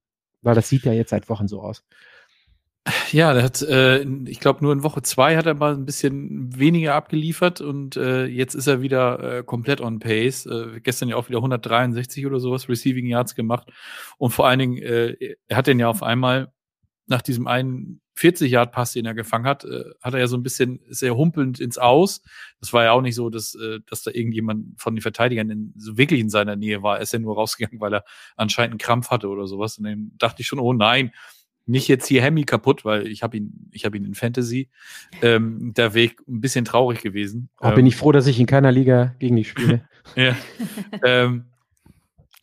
Weil 0.41 0.55
das 0.55 0.67
sieht 0.69 0.83
ja 0.83 0.91
jetzt 0.91 1.11
seit 1.11 1.29
Wochen 1.29 1.47
so 1.47 1.61
aus. 1.61 1.83
Ja, 3.11 3.33
der 3.33 3.43
hat, 3.43 3.61
äh, 3.61 4.03
ich 4.25 4.39
glaube, 4.39 4.63
nur 4.63 4.73
in 4.73 4.83
Woche 4.83 5.01
zwei 5.01 5.35
hat 5.35 5.45
er 5.45 5.55
mal 5.55 5.73
ein 5.73 5.85
bisschen 5.85 6.57
weniger 6.57 6.95
abgeliefert 6.95 7.61
und 7.61 7.97
äh, 7.97 8.25
jetzt 8.25 8.55
ist 8.55 8.67
er 8.67 8.81
wieder 8.81 9.39
äh, 9.39 9.43
komplett 9.43 9.81
on 9.81 9.99
pace. 9.99 10.45
Äh, 10.45 10.79
gestern 10.81 11.09
ja 11.09 11.15
auch 11.15 11.27
wieder 11.29 11.39
163 11.39 12.25
oder 12.25 12.39
sowas 12.39 12.69
Receiving 12.69 13.07
Yards 13.07 13.35
gemacht 13.35 13.71
und 14.17 14.31
vor 14.31 14.47
allen 14.47 14.59
Dingen, 14.59 14.77
äh, 14.77 15.35
er 15.47 15.57
hat 15.57 15.67
den 15.67 15.79
ja 15.79 15.87
auf 15.89 16.03
einmal 16.03 16.51
nach 17.07 17.21
diesem 17.23 17.47
einen 17.47 18.01
40 18.13 18.51
Yard 18.51 18.71
Pass, 18.73 18.91
den 18.91 19.05
er 19.05 19.13
gefangen 19.13 19.45
hat, 19.45 19.63
äh, 19.63 19.85
hat 20.01 20.13
er 20.13 20.19
ja 20.19 20.27
so 20.27 20.35
ein 20.35 20.43
bisschen 20.43 20.81
sehr 20.89 21.15
humpelnd 21.15 21.59
ins 21.59 21.77
Aus. 21.77 22.21
Das 22.59 22.73
war 22.73 22.83
ja 22.83 22.91
auch 22.91 23.01
nicht 23.01 23.15
so, 23.15 23.29
dass, 23.29 23.55
äh, 23.55 23.79
dass 23.87 24.03
da 24.03 24.11
irgendjemand 24.11 24.79
von 24.79 24.93
den 24.93 25.01
Verteidigern 25.01 25.49
in, 25.49 25.73
so 25.77 25.97
wirklich 25.97 26.19
in 26.19 26.29
seiner 26.29 26.57
Nähe 26.57 26.83
war. 26.83 26.97
Er 26.97 27.03
ist 27.03 27.13
ja 27.13 27.19
nur 27.19 27.35
rausgegangen, 27.35 27.79
weil 27.79 27.93
er 27.93 28.03
anscheinend 28.35 28.73
einen 28.73 28.79
Krampf 28.79 29.09
hatte 29.09 29.29
oder 29.29 29.47
sowas. 29.47 29.77
Und 29.77 29.85
dann 29.85 30.11
dachte 30.17 30.41
ich 30.41 30.47
schon, 30.47 30.59
oh 30.59 30.73
nein, 30.73 31.11
nicht 31.69 31.87
jetzt 31.87 32.07
hier 32.07 32.21
Hemi 32.21 32.43
kaputt, 32.43 32.83
weil 32.83 33.07
ich 33.07 33.21
habe 33.21 33.37
ihn, 33.37 33.69
ich 33.71 33.85
habe 33.85 33.95
ihn 33.95 34.05
in 34.05 34.15
Fantasy. 34.15 34.69
Ähm, 35.21 35.73
der 35.75 35.93
Weg 35.93 36.19
ein 36.27 36.41
bisschen 36.41 36.65
traurig 36.65 37.01
gewesen. 37.01 37.49
Oh, 37.61 37.71
bin 37.71 37.85
ich 37.85 37.95
froh, 37.95 38.11
dass 38.11 38.27
ich 38.27 38.39
in 38.39 38.47
keiner 38.47 38.71
Liga 38.71 39.15
gegen 39.19 39.35
dich 39.35 39.49
spiele. 39.49 39.87
ja. 40.15 40.35
ähm, 41.03 41.45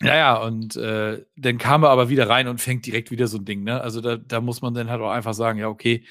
ja, 0.01 0.15
ja, 0.15 0.35
und 0.37 0.75
äh, 0.77 1.25
dann 1.35 1.57
kam 1.57 1.83
er 1.83 1.89
aber 1.89 2.09
wieder 2.09 2.29
rein 2.29 2.47
und 2.47 2.61
fängt 2.61 2.85
direkt 2.85 3.11
wieder 3.11 3.27
so 3.27 3.37
ein 3.37 3.45
Ding, 3.45 3.63
ne? 3.63 3.81
Also 3.81 3.99
da, 3.99 4.15
da 4.15 4.41
muss 4.41 4.61
man 4.61 4.73
dann 4.73 4.89
halt 4.89 5.01
auch 5.01 5.09
einfach 5.09 5.33
sagen, 5.33 5.59
ja, 5.59 5.67
okay, 5.67 6.05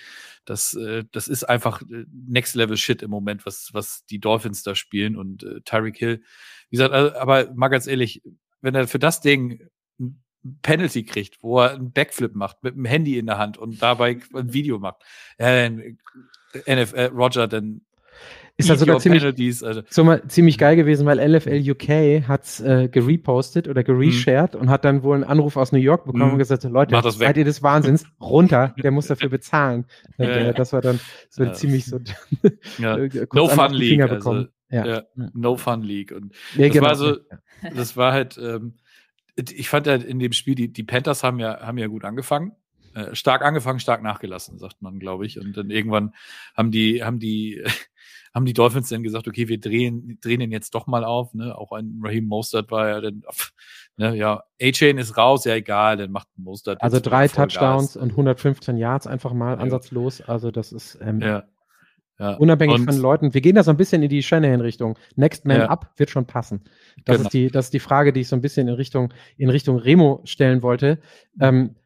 das, 0.44 0.74
äh, 0.74 1.04
das 1.12 1.28
ist 1.28 1.44
einfach 1.44 1.82
äh, 1.82 2.04
Next 2.12 2.54
Level 2.54 2.76
Shit 2.76 3.02
im 3.02 3.10
Moment, 3.10 3.46
was, 3.46 3.70
was 3.72 4.04
die 4.06 4.18
Dolphins 4.18 4.62
da 4.62 4.74
spielen 4.74 5.16
und 5.16 5.44
äh, 5.44 5.60
Tyreek 5.64 5.96
Hill. 5.96 6.22
Wie 6.68 6.76
gesagt, 6.76 6.92
also, 6.92 7.16
aber 7.16 7.52
mal 7.54 7.68
ganz 7.68 7.86
ehrlich, 7.86 8.22
wenn 8.60 8.74
er 8.74 8.88
für 8.88 8.98
das 8.98 9.20
Ding 9.20 9.60
Penalty 10.62 11.04
kriegt, 11.04 11.42
wo 11.42 11.60
er 11.60 11.72
einen 11.72 11.92
Backflip 11.92 12.34
macht 12.34 12.62
mit 12.62 12.74
dem 12.76 12.84
Handy 12.84 13.18
in 13.18 13.26
der 13.26 13.38
Hand 13.38 13.58
und 13.58 13.80
dabei 13.82 14.18
ein 14.34 14.52
Video 14.52 14.78
macht, 14.78 15.02
ja, 15.38 15.68
dann, 15.68 15.98
NFL, 16.66 17.10
Roger, 17.14 17.48
dann 17.48 17.82
Ist 18.56 18.70
das 18.70 18.76
eat 18.76 18.80
sogar 18.80 18.98
ziemlich, 19.00 19.22
Penalties, 19.22 19.62
also, 19.62 19.82
so 19.90 20.04
mal, 20.04 20.26
ziemlich 20.28 20.56
geil 20.56 20.76
gewesen, 20.76 21.04
weil 21.06 21.18
LFL 21.18 21.62
UK 21.70 22.26
hat's 22.28 22.60
äh, 22.60 22.88
gerepostet 22.88 23.68
oder 23.68 23.84
gereshared 23.84 24.54
und 24.56 24.70
hat 24.70 24.84
dann 24.86 25.02
wohl 25.02 25.16
einen 25.16 25.24
Anruf 25.24 25.56
aus 25.58 25.72
New 25.72 25.78
York 25.78 26.04
bekommen 26.06 26.26
Mhm. 26.28 26.32
und 26.32 26.38
gesagt, 26.38 26.64
Leute, 26.64 26.98
das 27.02 27.18
seid 27.18 27.36
ihr 27.36 27.44
des 27.44 27.62
Wahnsinns? 27.62 28.06
Runter, 28.20 28.74
der 28.82 28.90
muss 28.90 29.08
dafür 29.08 29.28
bezahlen. 29.28 29.84
Und, 30.16 30.24
äh, 30.26 30.54
das 30.54 30.72
war 30.72 30.80
dann 30.80 30.98
so 31.28 31.44
Ja, 31.44 31.52
ziemlich 31.52 31.84
so 31.84 32.00
ja. 32.78 32.96
äh, 32.96 33.26
No 33.34 33.48
Fun 33.48 33.72
League, 33.74 34.00
also, 34.02 34.46
ja. 34.70 34.86
ja. 34.86 35.02
No 35.34 35.56
Fun 35.58 35.82
League. 35.82 36.12
Und 36.12 36.32
Ja, 36.56 36.64
das 36.68 36.72
genau. 36.72 36.86
war 36.86 36.94
so- 36.96 37.16
das 37.74 37.96
war 37.98 38.12
halt, 38.14 38.38
ähm, 38.42 38.74
ich 39.36 39.68
fand 39.68 39.86
ja 39.86 39.94
in 39.94 40.18
dem 40.18 40.32
Spiel, 40.32 40.54
die, 40.54 40.72
die 40.72 40.84
Panthers 40.84 41.22
haben 41.22 41.38
ja, 41.38 41.60
haben 41.60 41.78
ja 41.78 41.86
gut 41.86 42.04
angefangen. 42.04 42.52
Äh, 42.94 43.14
stark 43.14 43.42
angefangen, 43.42 43.78
stark 43.78 44.02
nachgelassen, 44.02 44.58
sagt 44.58 44.80
man, 44.80 44.98
glaube 44.98 45.26
ich. 45.26 45.38
Und 45.38 45.56
dann 45.56 45.68
irgendwann 45.70 46.14
haben 46.56 46.70
die, 46.70 47.04
haben 47.04 47.18
die, 47.18 47.62
haben 48.34 48.46
die 48.46 48.54
Dolphins 48.54 48.88
dann 48.88 49.02
gesagt, 49.02 49.28
okay, 49.28 49.48
wir 49.48 49.60
drehen, 49.60 50.18
drehen 50.22 50.40
den 50.40 50.50
jetzt 50.52 50.74
doch 50.74 50.86
mal 50.86 51.04
auf, 51.04 51.34
ne? 51.34 51.56
Auch 51.56 51.72
ein 51.72 52.00
Raheem 52.02 52.26
Mostert 52.26 52.70
war 52.70 52.88
ja 52.88 53.00
dann, 53.02 53.22
ne, 53.98 54.16
ja, 54.16 54.44
A-Chain 54.62 54.96
ist 54.96 55.16
raus, 55.18 55.44
ja 55.44 55.54
egal, 55.54 55.98
dann 55.98 56.10
macht 56.10 56.28
Mostert. 56.36 56.80
Also 56.80 56.98
drei. 57.00 57.28
Touchdowns 57.28 57.96
und 57.96 58.12
115 58.12 58.76
Yards 58.78 59.06
einfach 59.06 59.34
mal 59.34 59.56
Ja. 59.56 59.60
ansatzlos. 59.60 60.22
Also 60.22 60.50
das 60.50 60.72
ist 60.72 60.98
ähm, 61.02 61.20
Ja. 61.20 61.44
Ja. 62.18 62.34
unabhängig 62.36 62.80
von 62.82 62.96
Leuten. 62.96 63.34
Wir 63.34 63.40
gehen 63.40 63.54
da 63.56 63.62
so 63.62 63.70
ein 63.70 63.76
bisschen 63.76 64.02
in 64.02 64.08
die 64.08 64.22
Shanahan-Richtung. 64.22 64.98
Next 65.16 65.44
Man 65.44 65.58
Ja. 65.60 65.68
Up 65.68 65.92
wird 65.96 66.10
schon 66.10 66.26
passen. 66.26 66.62
Das, 67.04 67.16
Genau. 67.16 67.26
ist 67.26 67.32
die, 67.32 67.50
das 67.50 67.66
ist 67.66 67.74
die 67.74 67.80
Frage, 67.80 68.12
die 68.12 68.20
ich 68.20 68.28
so 68.28 68.36
ein 68.36 68.42
bisschen 68.42 68.68
in 68.68 68.74
Richtung, 68.74 69.12
in 69.36 69.50
Richtung 69.50 69.76
Remo 69.78 70.20
stellen 70.24 70.62
wollte. 70.62 70.98
Ähm, 71.40 71.76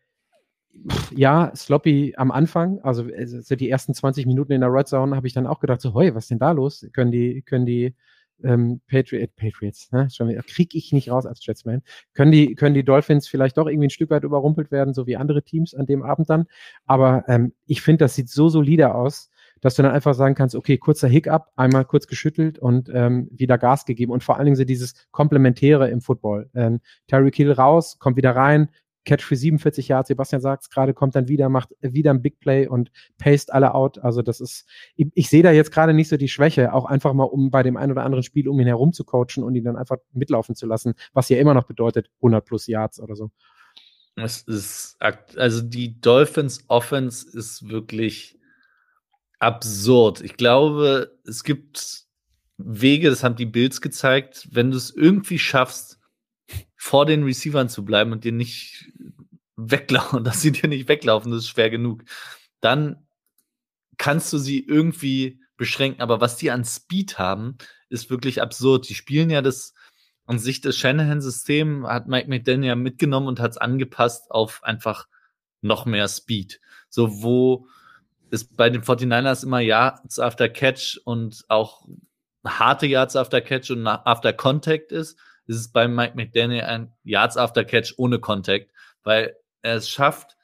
ja, 1.14 1.52
sloppy 1.54 2.14
am 2.16 2.30
Anfang, 2.30 2.78
also 2.82 3.06
äh, 3.08 3.26
so 3.26 3.56
die 3.56 3.68
ersten 3.68 3.92
20 3.92 4.24
Minuten 4.26 4.52
in 4.52 4.60
der 4.60 4.72
Red 4.72 4.88
Zone 4.88 5.14
habe 5.16 5.26
ich 5.26 5.32
dann 5.34 5.46
auch 5.46 5.60
gedacht, 5.60 5.80
so, 5.80 5.94
hoi, 5.94 6.14
was 6.14 6.24
ist 6.24 6.30
denn 6.30 6.38
da 6.38 6.52
los? 6.52 6.86
Können 6.92 7.10
die, 7.10 7.42
können 7.42 7.66
die 7.66 7.94
ähm, 8.42 8.80
Patriot, 8.88 9.34
Patriots, 9.36 9.90
ne? 9.92 10.08
Schon 10.10 10.28
wieder, 10.28 10.42
krieg 10.42 10.74
ich 10.74 10.92
nicht 10.92 11.10
raus 11.10 11.26
als 11.26 11.44
Jetsman. 11.44 11.82
Können 12.14 12.32
die, 12.32 12.54
können 12.54 12.74
die 12.74 12.84
Dolphins 12.84 13.28
vielleicht 13.28 13.58
doch 13.58 13.66
irgendwie 13.66 13.88
ein 13.88 13.90
Stück 13.90 14.10
weit 14.10 14.24
überrumpelt 14.24 14.70
werden, 14.70 14.94
so 14.94 15.06
wie 15.06 15.16
andere 15.16 15.42
Teams 15.42 15.74
an 15.74 15.86
dem 15.86 16.02
Abend 16.02 16.30
dann. 16.30 16.46
Aber 16.86 17.24
ähm, 17.28 17.52
ich 17.66 17.82
finde, 17.82 18.04
das 18.04 18.14
sieht 18.14 18.30
so 18.30 18.48
solide 18.48 18.94
aus, 18.94 19.29
dass 19.60 19.74
du 19.74 19.82
dann 19.82 19.92
einfach 19.92 20.14
sagen 20.14 20.34
kannst, 20.34 20.54
okay, 20.54 20.78
kurzer 20.78 21.08
Hiccup, 21.08 21.48
einmal 21.56 21.84
kurz 21.84 22.06
geschüttelt 22.06 22.58
und 22.58 22.90
ähm, 22.92 23.28
wieder 23.30 23.58
Gas 23.58 23.84
gegeben 23.84 24.12
und 24.12 24.24
vor 24.24 24.36
allen 24.36 24.46
Dingen 24.46 24.56
so 24.56 24.64
dieses 24.64 24.94
Komplementäre 25.10 25.90
im 25.90 26.00
Football. 26.00 26.50
Ähm, 26.54 26.80
Terry 27.06 27.30
Kill 27.30 27.52
raus, 27.52 27.98
kommt 27.98 28.16
wieder 28.16 28.34
rein, 28.34 28.70
Catch 29.04 29.22
für 29.22 29.36
47 29.36 29.88
Yards. 29.88 30.08
Sebastian 30.08 30.42
sagt 30.42 30.64
es 30.64 30.70
gerade, 30.70 30.94
kommt 30.94 31.14
dann 31.14 31.28
wieder, 31.28 31.48
macht 31.48 31.70
wieder 31.80 32.10
ein 32.10 32.22
Big 32.22 32.38
Play 32.38 32.66
und 32.66 32.90
paste 33.18 33.52
alle 33.52 33.74
out. 33.74 33.98
Also 33.98 34.22
das 34.22 34.40
ist, 34.40 34.68
ich, 34.94 35.08
ich 35.14 35.28
sehe 35.28 35.42
da 35.42 35.50
jetzt 35.52 35.72
gerade 35.72 35.94
nicht 35.94 36.08
so 36.08 36.16
die 36.16 36.28
Schwäche, 36.28 36.72
auch 36.72 36.84
einfach 36.84 37.12
mal, 37.12 37.24
um 37.24 37.50
bei 37.50 37.62
dem 37.62 37.76
einen 37.76 37.92
oder 37.92 38.04
anderen 38.04 38.22
Spiel 38.22 38.48
um 38.48 38.60
ihn 38.60 38.66
herum 38.66 38.92
zu 38.92 39.04
coachen 39.04 39.42
und 39.42 39.54
ihn 39.54 39.64
dann 39.64 39.76
einfach 39.76 39.96
mitlaufen 40.12 40.54
zu 40.54 40.66
lassen, 40.66 40.94
was 41.12 41.28
ja 41.28 41.38
immer 41.38 41.54
noch 41.54 41.64
bedeutet 41.64 42.10
100 42.16 42.44
plus 42.44 42.66
Yards 42.66 43.00
oder 43.00 43.16
so. 43.16 43.30
Es 44.16 44.42
ist, 44.42 44.96
also 45.00 45.62
die 45.62 46.00
Dolphins 46.00 46.64
Offense 46.68 47.26
ist 47.36 47.68
wirklich 47.70 48.39
absurd. 49.40 50.20
Ich 50.20 50.36
glaube, 50.36 51.18
es 51.26 51.42
gibt 51.42 52.04
Wege, 52.58 53.10
das 53.10 53.24
haben 53.24 53.36
die 53.36 53.46
Bills 53.46 53.80
gezeigt, 53.80 54.48
wenn 54.52 54.70
du 54.70 54.76
es 54.76 54.90
irgendwie 54.90 55.38
schaffst, 55.38 55.98
vor 56.76 57.06
den 57.06 57.24
Receivern 57.24 57.68
zu 57.68 57.84
bleiben 57.84 58.12
und 58.12 58.24
dir 58.24 58.32
nicht 58.32 58.92
weglaufen, 59.56 60.24
dass 60.24 60.42
sie 60.42 60.52
dir 60.52 60.68
nicht 60.68 60.88
weglaufen, 60.88 61.32
das 61.32 61.42
ist 61.42 61.48
schwer 61.48 61.70
genug, 61.70 62.04
dann 62.60 63.06
kannst 63.98 64.32
du 64.32 64.38
sie 64.38 64.64
irgendwie 64.64 65.40
beschränken. 65.56 66.02
Aber 66.02 66.20
was 66.20 66.36
die 66.36 66.50
an 66.50 66.64
Speed 66.64 67.18
haben, 67.18 67.58
ist 67.88 68.10
wirklich 68.10 68.40
absurd. 68.40 68.88
Die 68.88 68.94
spielen 68.94 69.30
ja 69.30 69.42
das 69.42 69.74
an 70.26 70.38
sich 70.38 70.60
das 70.60 70.76
Shanahan-System, 70.76 71.86
hat 71.86 72.06
Mike 72.06 72.28
McDaniel 72.28 72.68
ja 72.68 72.76
mitgenommen 72.76 73.26
und 73.26 73.40
hat 73.40 73.52
es 73.52 73.56
angepasst 73.58 74.30
auf 74.30 74.62
einfach 74.62 75.08
noch 75.60 75.86
mehr 75.86 76.08
Speed. 76.08 76.60
So, 76.88 77.22
wo 77.22 77.66
es 78.32 78.44
bei 78.44 78.70
den 78.70 78.82
49ers 78.82 79.44
immer 79.44 79.60
Yards 79.60 80.18
after 80.18 80.48
Catch 80.48 81.00
und 81.04 81.44
auch 81.48 81.86
harte 82.44 82.86
Yards 82.86 83.16
after 83.16 83.40
Catch 83.40 83.70
und 83.70 83.86
after 83.86 84.32
Contact 84.32 84.92
ist, 84.92 85.18
ist 85.46 85.56
es 85.56 85.72
bei 85.72 85.88
Mike 85.88 86.16
McDaniel 86.16 86.62
ein 86.62 86.92
Yards 87.02 87.36
after 87.36 87.64
Catch 87.64 87.94
ohne 87.96 88.18
Contact, 88.18 88.70
weil 89.02 89.36
er 89.62 89.76
es 89.76 89.90
schafft, 89.90 90.36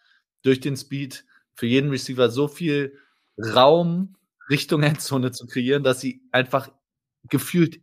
durch 0.42 0.60
den 0.60 0.76
Speed 0.76 1.24
für 1.54 1.66
jeden 1.66 1.90
Receiver 1.90 2.28
so 2.30 2.48
viel 2.48 2.98
Raum 3.38 4.16
Richtung 4.48 4.82
Endzone 4.82 5.32
zu 5.32 5.46
kreieren, 5.46 5.82
dass 5.82 6.00
sie 6.00 6.22
einfach 6.30 6.70
gefühlt 7.28 7.80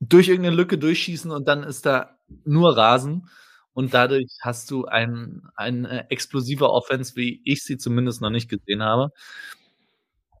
durch 0.00 0.28
irgendeine 0.28 0.56
Lücke 0.56 0.76
durchschießen 0.76 1.30
und 1.30 1.48
dann 1.48 1.62
ist 1.62 1.86
da 1.86 2.18
nur 2.44 2.76
Rasen 2.76 3.28
und 3.76 3.92
dadurch 3.92 4.32
hast 4.40 4.70
du 4.70 4.86
ein, 4.86 5.42
eine 5.54 6.10
explosive 6.10 6.70
Offense, 6.70 7.14
wie 7.14 7.42
ich 7.44 7.62
sie 7.62 7.76
zumindest 7.76 8.22
noch 8.22 8.30
nicht 8.30 8.48
gesehen 8.48 8.82
habe. 8.82 9.12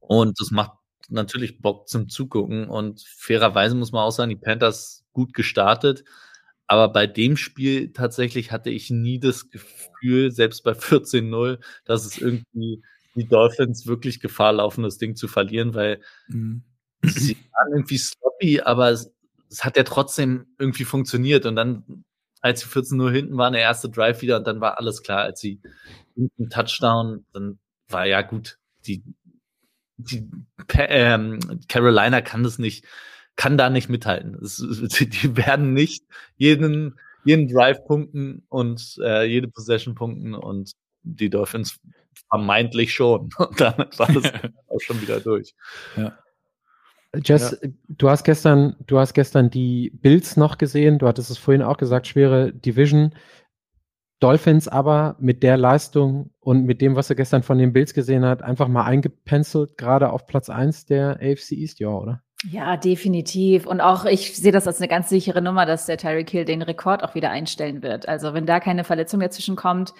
Und 0.00 0.40
das 0.40 0.50
macht 0.50 0.72
natürlich 1.10 1.60
Bock 1.60 1.86
zum 1.86 2.08
Zugucken 2.08 2.66
und 2.66 3.02
fairerweise 3.02 3.74
muss 3.74 3.92
man 3.92 4.04
auch 4.04 4.10
sagen, 4.10 4.30
die 4.30 4.36
Panthers 4.36 5.04
gut 5.12 5.34
gestartet. 5.34 6.02
Aber 6.66 6.88
bei 6.90 7.06
dem 7.06 7.36
Spiel 7.36 7.92
tatsächlich 7.92 8.52
hatte 8.52 8.70
ich 8.70 8.88
nie 8.88 9.20
das 9.20 9.50
Gefühl, 9.50 10.32
selbst 10.32 10.64
bei 10.64 10.72
14-0, 10.72 11.62
dass 11.84 12.06
es 12.06 12.16
irgendwie 12.16 12.82
die 13.16 13.28
Dolphins 13.28 13.86
wirklich 13.86 14.20
Gefahr 14.20 14.54
laufen, 14.54 14.82
das 14.82 14.96
Ding 14.96 15.14
zu 15.14 15.28
verlieren, 15.28 15.74
weil 15.74 16.00
mhm. 16.28 16.62
sie 17.02 17.36
waren 17.52 17.72
irgendwie 17.74 17.98
sloppy, 17.98 18.62
aber 18.62 18.92
es, 18.92 19.12
es, 19.50 19.62
hat 19.62 19.76
ja 19.76 19.82
trotzdem 19.82 20.46
irgendwie 20.58 20.84
funktioniert. 20.84 21.44
Und 21.44 21.56
dann, 21.56 22.06
als 22.40 22.60
sie 22.60 22.66
14-0 22.66 23.10
hinten 23.12 23.36
waren, 23.36 23.52
der 23.52 23.62
erste 23.62 23.88
Drive 23.88 24.22
wieder 24.22 24.36
und 24.38 24.46
dann 24.46 24.60
war 24.60 24.78
alles 24.78 25.02
klar, 25.02 25.22
als 25.22 25.40
sie 25.40 25.60
einen 26.16 26.50
Touchdown, 26.50 27.24
dann 27.32 27.58
war 27.88 28.06
ja 28.06 28.22
gut, 28.22 28.58
die, 28.86 29.02
die 29.96 30.28
ähm, 30.74 31.38
Carolina 31.68 32.20
kann 32.20 32.42
das 32.42 32.58
nicht 32.58 32.84
kann 33.36 33.58
da 33.58 33.70
nicht 33.70 33.88
mithalten. 33.88 34.34
Es, 34.42 34.56
die 35.00 35.36
werden 35.36 35.72
nicht 35.72 36.04
jeden, 36.36 36.98
jeden 37.24 37.48
Drive 37.48 37.84
punkten 37.84 38.44
und 38.48 38.96
äh, 39.02 39.24
jede 39.24 39.48
Possession 39.48 39.94
punkten 39.94 40.34
und 40.34 40.72
die 41.02 41.30
Dolphins 41.30 41.78
vermeintlich 42.28 42.92
schon. 42.92 43.30
Und 43.38 43.60
damit 43.60 43.96
war 44.00 44.12
das 44.12 44.24
auch 44.68 44.80
schon 44.80 45.00
wieder 45.00 45.20
durch. 45.20 45.54
Ja. 45.96 46.18
Jess, 47.24 47.58
ja. 47.62 47.68
du 47.88 48.10
hast 48.10 48.24
gestern, 48.24 48.76
du 48.86 48.98
hast 48.98 49.14
gestern 49.14 49.50
die 49.50 49.90
Bills 49.90 50.36
noch 50.36 50.58
gesehen. 50.58 50.98
Du 50.98 51.06
hattest 51.06 51.30
es 51.30 51.38
vorhin 51.38 51.62
auch 51.62 51.76
gesagt, 51.76 52.06
schwere 52.06 52.52
Division. 52.52 53.14
Dolphins 54.20 54.66
aber 54.66 55.16
mit 55.18 55.42
der 55.42 55.56
Leistung 55.56 56.30
und 56.40 56.64
mit 56.64 56.80
dem, 56.80 56.96
was 56.96 57.10
er 57.10 57.16
gestern 57.16 57.42
von 57.42 57.58
den 57.58 57.72
Bills 57.72 57.92
gesehen 57.92 58.24
hat, 58.24 58.42
einfach 58.42 58.68
mal 58.68 58.84
eingepencelt, 58.84 59.76
gerade 59.76 60.10
auf 60.10 60.26
Platz 60.26 60.48
1 60.48 60.86
der 60.86 61.18
AFC 61.20 61.52
East, 61.52 61.80
ja, 61.80 61.88
oder? 61.88 62.22
Ja, 62.50 62.76
definitiv. 62.76 63.66
Und 63.66 63.80
auch 63.80 64.04
ich 64.04 64.36
sehe 64.36 64.52
das 64.52 64.66
als 64.66 64.78
eine 64.78 64.88
ganz 64.88 65.08
sichere 65.08 65.42
Nummer, 65.42 65.66
dass 65.66 65.86
der 65.86 65.98
Tyreek 65.98 66.30
Hill 66.30 66.44
den 66.44 66.62
Rekord 66.62 67.02
auch 67.02 67.14
wieder 67.14 67.30
einstellen 67.30 67.82
wird. 67.82 68.08
Also 68.08 68.34
wenn 68.34 68.46
da 68.46 68.60
keine 68.60 68.84
Verletzung 68.84 69.20
dazwischen 69.20 69.56
kommt, 69.56 69.92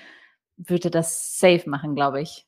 würde 0.57 0.91
das 0.91 1.39
safe 1.39 1.69
machen, 1.69 1.95
glaube 1.95 2.21
ich. 2.21 2.47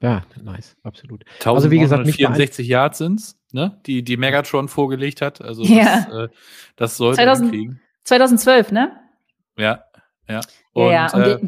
Ja, 0.00 0.22
nice, 0.42 0.76
absolut. 0.82 1.24
Also 1.44 1.70
wie 1.70 1.78
gesagt, 1.78 2.08
64 2.08 2.66
Yards 2.68 2.98
sind's, 2.98 3.38
ne? 3.52 3.80
Die 3.86 4.04
die 4.04 4.16
Megatron 4.16 4.68
vorgelegt 4.68 5.20
hat. 5.22 5.40
Also 5.40 5.64
ja. 5.64 6.06
das, 6.08 6.14
äh, 6.14 6.28
das 6.76 6.96
sollte 6.96 7.16
2000, 7.16 7.50
kriegen. 7.50 7.80
2012, 8.04 8.72
ne? 8.72 8.92
Ja, 9.56 9.84
ja. 10.28 10.40
Und, 10.72 10.92
ja. 10.92 11.12
Und 11.12 11.22
äh, 11.22 11.38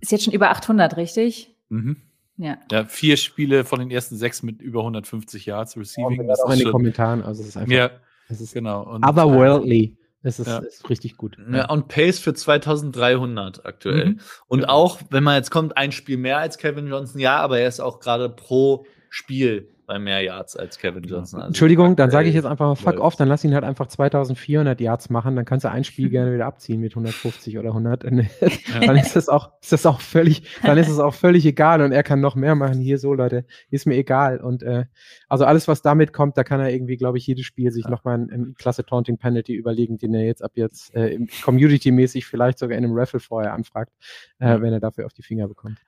ist 0.00 0.12
jetzt 0.12 0.24
schon 0.24 0.32
über 0.32 0.50
800, 0.50 0.96
richtig? 0.96 1.54
Mhm. 1.68 1.96
Ja. 2.38 2.56
ja, 2.70 2.84
vier 2.84 3.16
Spiele 3.16 3.64
von 3.64 3.80
den 3.80 3.90
ersten 3.90 4.16
sechs 4.16 4.44
mit 4.44 4.62
über 4.62 4.80
150 4.80 5.44
Yards 5.44 5.76
Receiving. 5.76 6.22
Ja, 6.22 6.28
das 6.28 6.40
auch 6.40 6.50
in 6.52 6.60
den 6.60 6.70
Kommentaren, 6.70 7.24
also 7.24 7.42
es 7.42 7.48
ist 7.48 7.56
einfach. 7.56 7.72
Ja, 7.72 7.90
es 8.28 8.40
ist 8.40 8.54
genau. 8.54 8.84
Und, 8.84 9.04
otherworldly. 9.04 9.97
Es 10.22 10.40
ist, 10.40 10.48
ja. 10.48 10.58
ist, 10.58 10.88
richtig 10.90 11.16
gut. 11.16 11.36
Ja, 11.52 11.70
und 11.70 11.88
Pace 11.88 12.18
für 12.18 12.34
2300 12.34 13.64
aktuell. 13.64 14.10
Mhm. 14.10 14.20
Und 14.48 14.60
genau. 14.60 14.72
auch, 14.72 15.00
wenn 15.10 15.22
man 15.22 15.36
jetzt 15.36 15.50
kommt, 15.50 15.76
ein 15.76 15.92
Spiel 15.92 16.16
mehr 16.16 16.38
als 16.38 16.58
Kevin 16.58 16.88
Johnson, 16.88 17.20
ja, 17.20 17.38
aber 17.38 17.60
er 17.60 17.68
ist 17.68 17.80
auch 17.80 18.00
gerade 18.00 18.28
pro 18.28 18.84
Spiel 19.10 19.68
bei 19.88 19.98
mehr 19.98 20.20
Yards 20.22 20.54
als 20.54 20.78
Kevin 20.78 21.02
Johnson. 21.02 21.40
Also 21.40 21.48
Entschuldigung, 21.48 21.96
dann 21.96 22.10
sage 22.10 22.28
ich 22.28 22.34
jetzt 22.34 22.44
einfach 22.44 22.66
mal 22.66 22.74
fuck 22.74 23.00
off, 23.00 23.16
dann 23.16 23.26
lass 23.26 23.42
ihn 23.42 23.54
halt 23.54 23.64
einfach 23.64 23.86
2400 23.86 24.78
Yards 24.80 25.08
machen, 25.08 25.34
dann 25.34 25.46
kannst 25.46 25.64
du 25.64 25.70
ein 25.70 25.82
Spiel 25.82 26.10
gerne 26.10 26.32
wieder 26.34 26.44
abziehen 26.44 26.80
mit 26.80 26.92
150 26.92 27.58
oder 27.58 27.70
100. 27.70 28.04
dann 28.84 28.96
ist 28.96 29.16
das 29.16 29.30
auch, 29.30 29.50
ist 29.62 29.72
das 29.72 29.86
auch 29.86 30.02
völlig, 30.02 30.42
dann 30.62 30.76
ist 30.76 30.90
es 30.90 30.98
auch 30.98 31.14
völlig 31.14 31.46
egal 31.46 31.80
und 31.80 31.92
er 31.92 32.02
kann 32.02 32.20
noch 32.20 32.36
mehr 32.36 32.54
machen. 32.54 32.80
Hier 32.80 32.98
so, 32.98 33.14
Leute, 33.14 33.46
ist 33.70 33.86
mir 33.86 33.96
egal. 33.96 34.40
Und 34.40 34.62
äh, 34.62 34.84
also 35.26 35.46
alles, 35.46 35.68
was 35.68 35.80
damit 35.80 36.12
kommt, 36.12 36.36
da 36.36 36.44
kann 36.44 36.60
er 36.60 36.70
irgendwie, 36.70 36.98
glaube 36.98 37.16
ich, 37.16 37.26
jedes 37.26 37.46
Spiel 37.46 37.72
sich 37.72 37.84
ja. 37.84 37.90
nochmal 37.90 38.18
ein, 38.18 38.30
ein 38.30 38.54
klasse 38.58 38.84
Taunting 38.84 39.16
Penalty 39.16 39.54
überlegen, 39.54 39.96
den 39.96 40.12
er 40.12 40.24
jetzt 40.24 40.44
ab 40.44 40.52
jetzt 40.54 40.94
äh, 40.94 41.18
Community-mäßig 41.42 42.26
vielleicht 42.26 42.58
sogar 42.58 42.76
in 42.76 42.84
einem 42.84 42.94
Raffle 42.94 43.20
vorher 43.20 43.54
anfragt, 43.54 43.92
äh, 44.38 44.60
wenn 44.60 44.74
er 44.74 44.80
dafür 44.80 45.06
auf 45.06 45.14
die 45.14 45.22
Finger 45.22 45.48
bekommt. 45.48 45.78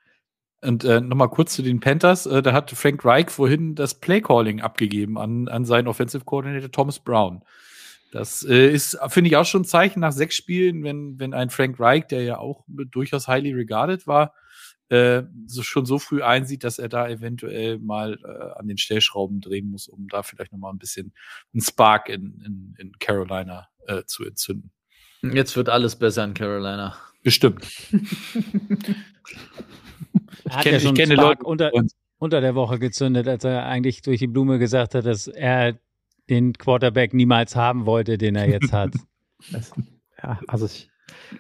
Und 0.63 0.85
äh, 0.85 1.01
nochmal 1.01 1.31
kurz 1.31 1.55
zu 1.55 1.63
den 1.63 1.81
Panthers. 1.81 2.27
Äh, 2.27 2.43
da 2.43 2.53
hat 2.53 2.71
Frank 2.71 3.05
Reich 3.05 3.31
vorhin 3.31 3.75
das 3.75 3.99
Playcalling 3.99 4.61
abgegeben 4.61 5.19
an, 5.19 5.49
an 5.49 5.65
seinen 5.65 5.89
Offensive 5.89 6.25
Coordinator 6.25 6.71
Thomas 6.71 6.99
Brown. 6.99 7.43
Das 8.13 8.43
äh, 8.43 8.71
ist, 8.71 8.99
finde 9.09 9.29
ich, 9.29 9.37
auch 9.37 9.47
schon 9.47 9.63
ein 9.63 9.67
Zeichen 9.67 10.01
nach 10.01 10.13
sechs 10.13 10.35
Spielen, 10.37 10.83
wenn, 10.83 11.19
wenn 11.19 11.33
ein 11.33 11.49
Frank 11.49 11.79
Reich, 11.81 12.07
der 12.09 12.23
ja 12.25 12.39
auch 12.39 12.65
durchaus 12.67 13.29
highly 13.29 13.53
regarded 13.53 14.07
war, 14.07 14.35
äh, 14.91 15.23
so, 15.47 15.63
schon 15.63 15.87
so 15.87 15.99
früh 15.99 16.23
einsieht, 16.23 16.65
dass 16.65 16.79
er 16.79 16.89
da 16.89 17.09
eventuell 17.09 17.79
mal 17.79 18.19
äh, 18.25 18.59
an 18.59 18.67
den 18.67 18.77
Stellschrauben 18.77 19.41
drehen 19.41 19.71
muss, 19.71 19.89
um 19.89 20.09
da 20.09 20.23
vielleicht 20.23 20.53
nochmal 20.53 20.73
ein 20.73 20.79
bisschen 20.79 21.15
einen 21.55 21.63
Spark 21.63 22.09
in, 22.09 22.43
in, 22.45 22.75
in 22.79 22.93
Carolina 22.99 23.69
äh, 23.87 24.03
zu 24.05 24.25
entzünden. 24.25 24.73
Jetzt 25.23 25.57
wird 25.57 25.69
alles 25.69 25.97
besser 25.97 26.25
in 26.25 26.35
Carolina. 26.35 26.97
Bestimmt. 27.23 27.65
Er 30.45 30.57
hat 30.57 30.59
ich 30.59 30.63
kenne, 30.63 30.77
ja 30.77 30.81
schon 30.81 30.95
kenne 30.95 31.15
Leute 31.15 31.45
unter, 31.45 31.71
unter 32.19 32.41
der 32.41 32.55
Woche 32.55 32.79
gezündet, 32.79 33.29
als 33.29 33.45
er 33.45 33.67
eigentlich 33.67 34.03
durch 34.03 34.19
die 34.19 34.27
Blume 34.27 34.59
gesagt 34.59 34.95
hat, 34.95 35.07
dass 35.07 35.27
er 35.27 35.79
den 36.29 36.53
Quarterback 36.53 37.13
niemals 37.13 37.57
haben 37.57 37.87
wollte, 37.87 38.19
den 38.19 38.37
er 38.37 38.49
jetzt 38.49 38.73
hat. 38.73 38.95
Das, 39.51 39.73
ja, 40.23 40.39
also 40.49 40.67
ich, 40.67 40.91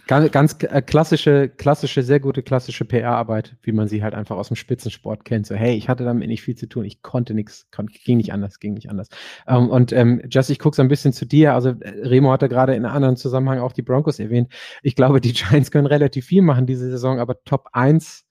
ganz, 0.06 0.30
ganz 0.30 0.56
äh, 0.62 0.82
klassische, 0.82 1.48
klassische, 1.48 2.02
sehr 2.02 2.20
gute 2.20 2.42
klassische 2.42 2.84
PR-Arbeit, 2.84 3.56
wie 3.62 3.72
man 3.72 3.88
sie 3.88 4.02
halt 4.02 4.14
einfach 4.14 4.36
aus 4.36 4.48
dem 4.48 4.56
Spitzensport 4.56 5.24
kennt. 5.24 5.46
So, 5.46 5.54
hey, 5.54 5.76
ich 5.76 5.88
hatte 5.88 6.04
damit 6.04 6.28
nicht 6.28 6.42
viel 6.42 6.56
zu 6.56 6.66
tun, 6.68 6.84
ich 6.84 7.02
konnte 7.02 7.34
nichts, 7.34 7.68
ging 8.04 8.16
nicht 8.16 8.32
anders, 8.32 8.58
ging 8.58 8.74
nicht 8.74 8.90
anders. 8.90 9.08
Ähm, 9.46 9.68
und 9.68 9.92
ähm, 9.92 10.22
Jess, 10.30 10.50
ich 10.50 10.58
gucke 10.58 10.76
so 10.76 10.82
ein 10.82 10.88
bisschen 10.88 11.12
zu 11.12 11.26
dir. 11.26 11.54
Also 11.54 11.70
äh, 11.70 12.08
Remo 12.08 12.30
hatte 12.30 12.48
gerade 12.48 12.74
in 12.74 12.84
einem 12.84 12.94
anderen 12.94 13.16
Zusammenhang 13.16 13.58
auch 13.58 13.72
die 13.72 13.82
Broncos 13.82 14.18
erwähnt. 14.18 14.52
Ich 14.82 14.94
glaube, 14.94 15.20
die 15.20 15.32
Giants 15.32 15.70
können 15.70 15.86
relativ 15.86 16.26
viel 16.26 16.42
machen 16.42 16.66
diese 16.66 16.90
Saison, 16.90 17.18
aber 17.18 17.42
Top 17.44 17.68
1 17.72 18.24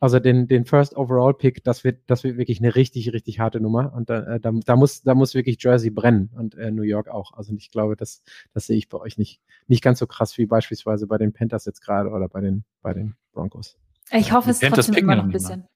also 0.00 0.20
den, 0.20 0.46
den 0.46 0.64
First 0.64 0.96
Overall 0.96 1.34
Pick, 1.34 1.64
das 1.64 1.82
wird, 1.82 2.02
das 2.06 2.22
wird 2.22 2.36
wirklich 2.36 2.60
eine 2.60 2.74
richtig, 2.74 3.12
richtig 3.12 3.40
harte 3.40 3.60
Nummer. 3.60 3.92
Und 3.94 4.10
da, 4.10 4.34
äh, 4.34 4.40
da, 4.40 4.52
da 4.52 4.76
muss, 4.76 5.02
da 5.02 5.14
muss 5.14 5.34
wirklich 5.34 5.62
Jersey 5.62 5.90
brennen 5.90 6.30
und 6.36 6.54
äh, 6.54 6.70
New 6.70 6.82
York 6.82 7.08
auch. 7.08 7.32
Also 7.32 7.52
ich 7.54 7.70
glaube, 7.70 7.96
das, 7.96 8.22
das 8.54 8.66
sehe 8.66 8.76
ich 8.76 8.88
bei 8.88 8.98
euch 8.98 9.18
nicht, 9.18 9.40
nicht 9.66 9.82
ganz 9.82 9.98
so 9.98 10.06
krass 10.06 10.38
wie 10.38 10.46
beispielsweise 10.46 11.06
bei 11.06 11.18
den 11.18 11.32
Panthers 11.32 11.64
jetzt 11.64 11.80
gerade 11.80 12.10
oder 12.10 12.28
bei 12.28 12.40
den, 12.40 12.64
bei 12.80 12.94
den 12.94 13.16
Broncos. 13.32 13.76
Ich 14.12 14.32
hoffe, 14.32 14.50
es 14.50 14.60
trotzdem 14.60 14.94
immer 14.94 15.16
noch 15.16 15.24
ein 15.24 15.30
bisschen. 15.30 15.66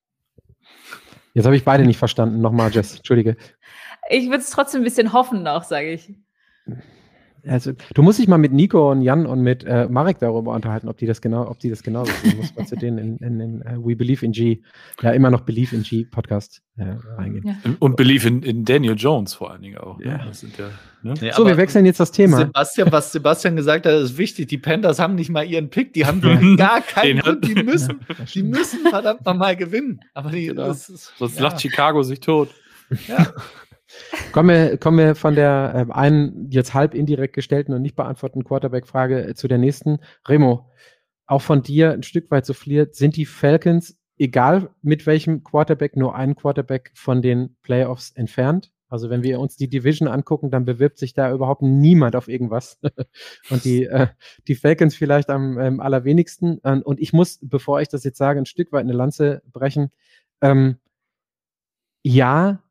Jetzt 1.34 1.46
habe 1.46 1.56
ich 1.56 1.64
beide 1.64 1.84
nicht 1.84 1.98
verstanden. 1.98 2.40
Nochmal, 2.40 2.70
Jess, 2.70 2.96
entschuldige. 2.96 3.36
Ich 4.08 4.26
würde 4.26 4.38
es 4.38 4.50
trotzdem 4.50 4.82
ein 4.82 4.84
bisschen 4.84 5.12
hoffen 5.12 5.42
noch, 5.42 5.64
sage 5.64 5.92
ich. 5.92 6.14
Also, 7.46 7.72
du 7.94 8.02
musst 8.02 8.18
dich 8.18 8.28
mal 8.28 8.38
mit 8.38 8.52
Nico 8.52 8.90
und 8.92 9.02
Jan 9.02 9.26
und 9.26 9.40
mit 9.40 9.64
äh, 9.64 9.88
Marek 9.88 10.18
darüber 10.20 10.52
unterhalten, 10.54 10.88
ob 10.88 10.96
die 10.96 11.06
das 11.06 11.20
genau, 11.20 11.48
ob 11.48 11.58
die 11.58 11.70
das 11.70 11.82
genauso 11.82 12.12
sehen. 12.22 12.36
Muss 12.36 12.54
man 12.54 12.66
zu 12.66 12.76
denen 12.76 12.98
in, 12.98 13.16
in, 13.18 13.40
in 13.40 13.62
uh, 13.62 13.84
We 13.84 13.96
Believe 13.96 14.24
in 14.24 14.32
G, 14.32 14.62
ja 15.00 15.10
immer 15.10 15.30
noch 15.30 15.40
Believe 15.40 15.74
in 15.74 15.82
G 15.82 16.04
Podcast 16.04 16.62
äh, 16.76 16.84
reingehen. 17.16 17.46
Ja. 17.46 17.72
Und 17.80 17.96
Believe 17.96 18.28
in, 18.28 18.42
in, 18.42 18.64
Daniel 18.64 18.94
Jones 18.96 19.34
vor 19.34 19.50
allen 19.50 19.62
Dingen 19.62 19.78
auch. 19.78 19.98
Ne? 19.98 20.06
Ja. 20.06 20.18
Ja, 20.18 20.70
ne? 21.02 21.14
nee, 21.20 21.32
so, 21.32 21.44
wir 21.44 21.56
wechseln 21.56 21.84
jetzt 21.84 21.98
das 21.98 22.12
Thema. 22.12 22.38
Sebastian, 22.38 22.92
was 22.92 23.12
Sebastian 23.12 23.56
gesagt 23.56 23.86
hat, 23.86 23.92
ist 23.94 24.16
wichtig. 24.18 24.48
Die 24.48 24.58
Panthers 24.58 25.00
haben 25.00 25.16
nicht 25.16 25.30
mal 25.30 25.44
ihren 25.44 25.68
Pick, 25.68 25.94
die 25.94 26.06
haben 26.06 26.20
gar 26.56 26.80
keinen 26.80 27.20
Grund. 27.20 27.46
Die 27.46 27.54
müssen, 27.64 28.00
die 28.34 28.42
müssen 28.42 28.86
verdammt 28.88 29.26
nochmal 29.26 29.56
gewinnen. 29.56 30.00
Aber 30.14 30.30
die, 30.30 30.46
genau. 30.46 30.70
ist, 30.70 31.12
sonst 31.18 31.40
lacht 31.40 31.60
Chicago 31.60 32.02
sich 32.02 32.20
tot. 32.20 32.50
Ja. 33.08 33.32
Kommen 34.32 34.48
wir, 34.48 34.76
kommen 34.78 34.98
wir 34.98 35.14
von 35.14 35.34
der 35.34 35.86
äh, 35.88 35.92
einen 35.92 36.50
jetzt 36.50 36.74
halb 36.74 36.94
indirekt 36.94 37.34
gestellten 37.34 37.72
und 37.72 37.82
nicht 37.82 37.96
beantworteten 37.96 38.44
Quarterback-Frage 38.44 39.28
äh, 39.28 39.34
zu 39.34 39.48
der 39.48 39.58
nächsten. 39.58 39.98
Remo, 40.26 40.70
auch 41.26 41.42
von 41.42 41.62
dir 41.62 41.92
ein 41.92 42.02
Stück 42.02 42.30
weit 42.30 42.46
souffliert, 42.46 42.94
sind 42.94 43.16
die 43.16 43.26
Falcons, 43.26 43.98
egal 44.18 44.70
mit 44.82 45.06
welchem 45.06 45.44
Quarterback, 45.44 45.96
nur 45.96 46.14
ein 46.14 46.36
Quarterback 46.36 46.92
von 46.94 47.22
den 47.22 47.56
Playoffs 47.62 48.10
entfernt? 48.10 48.72
Also 48.88 49.08
wenn 49.08 49.22
wir 49.22 49.40
uns 49.40 49.56
die 49.56 49.68
Division 49.68 50.06
angucken, 50.06 50.50
dann 50.50 50.66
bewirbt 50.66 50.98
sich 50.98 51.14
da 51.14 51.32
überhaupt 51.32 51.62
niemand 51.62 52.14
auf 52.14 52.28
irgendwas. 52.28 52.78
und 53.50 53.64
die, 53.64 53.84
äh, 53.84 54.08
die 54.48 54.54
Falcons 54.54 54.94
vielleicht 54.94 55.30
am 55.30 55.58
ähm, 55.58 55.80
allerwenigsten. 55.80 56.58
und 56.58 57.00
ich 57.00 57.14
muss, 57.14 57.38
bevor 57.40 57.80
ich 57.80 57.88
das 57.88 58.04
jetzt 58.04 58.18
sage, 58.18 58.38
ein 58.38 58.46
Stück 58.46 58.70
weit 58.70 58.82
eine 58.82 58.92
Lanze 58.92 59.42
brechen. 59.50 59.90
Ähm, 60.42 60.76
ja, 62.02 62.62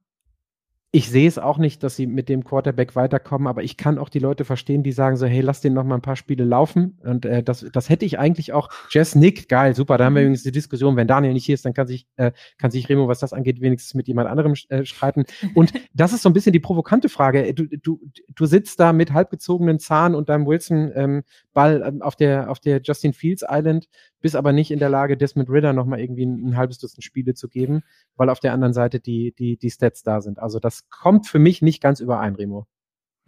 ich 0.93 1.09
sehe 1.09 1.27
es 1.27 1.37
auch 1.37 1.57
nicht, 1.57 1.83
dass 1.83 1.95
sie 1.95 2.05
mit 2.05 2.27
dem 2.27 2.43
Quarterback 2.43 2.97
weiterkommen, 2.97 3.47
aber 3.47 3.63
ich 3.63 3.77
kann 3.77 3.97
auch 3.97 4.09
die 4.09 4.19
Leute 4.19 4.43
verstehen, 4.43 4.83
die 4.83 4.91
sagen 4.91 5.15
so, 5.15 5.25
hey, 5.25 5.39
lass 5.39 5.61
den 5.61 5.73
noch 5.73 5.85
mal 5.85 5.95
ein 5.95 6.01
paar 6.01 6.17
Spiele 6.17 6.43
laufen. 6.43 6.99
Und 7.01 7.25
äh, 7.25 7.41
das, 7.41 7.65
das 7.71 7.87
hätte 7.87 8.03
ich 8.03 8.19
eigentlich 8.19 8.51
auch. 8.51 8.69
Jess 8.89 9.15
Nick, 9.15 9.47
geil, 9.47 9.73
super. 9.73 9.97
Da 9.97 10.05
haben 10.05 10.15
wir 10.15 10.21
mhm. 10.21 10.27
übrigens 10.27 10.43
die 10.43 10.51
Diskussion, 10.51 10.97
wenn 10.97 11.07
Daniel 11.07 11.31
nicht 11.31 11.45
hier 11.45 11.55
ist, 11.55 11.63
dann 11.63 11.73
kann 11.73 11.87
sich, 11.87 12.07
äh, 12.17 12.33
kann 12.57 12.71
sich 12.71 12.89
Remo, 12.89 13.07
was 13.07 13.19
das 13.19 13.31
angeht, 13.31 13.61
wenigstens 13.61 13.93
mit 13.93 14.09
jemand 14.09 14.29
anderem 14.29 14.53
äh, 14.67 14.83
streiten. 14.83 15.23
Und 15.55 15.71
das 15.93 16.11
ist 16.11 16.23
so 16.23 16.29
ein 16.29 16.33
bisschen 16.33 16.51
die 16.51 16.59
provokante 16.59 17.07
Frage. 17.07 17.53
Du, 17.53 17.67
du, 17.67 18.01
du 18.35 18.45
sitzt 18.45 18.77
da 18.81 18.91
mit 18.91 19.13
halbgezogenen 19.13 19.79
Zahn 19.79 20.13
und 20.13 20.27
deinem 20.27 20.45
Wilson-Ball 20.45 21.03
ähm, 21.03 21.23
auf 21.53 22.15
der, 22.15 22.49
auf 22.49 22.59
der 22.59 22.81
Justin 22.81 23.13
Fields 23.13 23.43
Island, 23.47 23.87
bist 24.21 24.35
aber 24.35 24.53
nicht 24.53 24.71
in 24.71 24.79
der 24.79 24.89
Lage, 24.89 25.17
Desmond 25.17 25.49
Ritter 25.49 25.73
noch 25.73 25.85
mal 25.85 25.99
irgendwie 25.99 26.25
ein, 26.25 26.49
ein 26.49 26.57
halbes 26.57 26.77
Dutzend 26.77 27.03
Spiele 27.03 27.33
zu 27.33 27.49
geben, 27.49 27.83
weil 28.15 28.29
auf 28.29 28.39
der 28.39 28.53
anderen 28.53 28.73
Seite 28.73 28.99
die, 28.99 29.33
die, 29.37 29.57
die 29.57 29.69
Stats 29.69 30.03
da 30.03 30.21
sind. 30.21 30.39
Also 30.39 30.59
das 30.59 30.89
kommt 30.89 31.27
für 31.27 31.39
mich 31.39 31.61
nicht 31.61 31.81
ganz 31.81 31.99
überein, 31.99 32.35
Remo. 32.35 32.67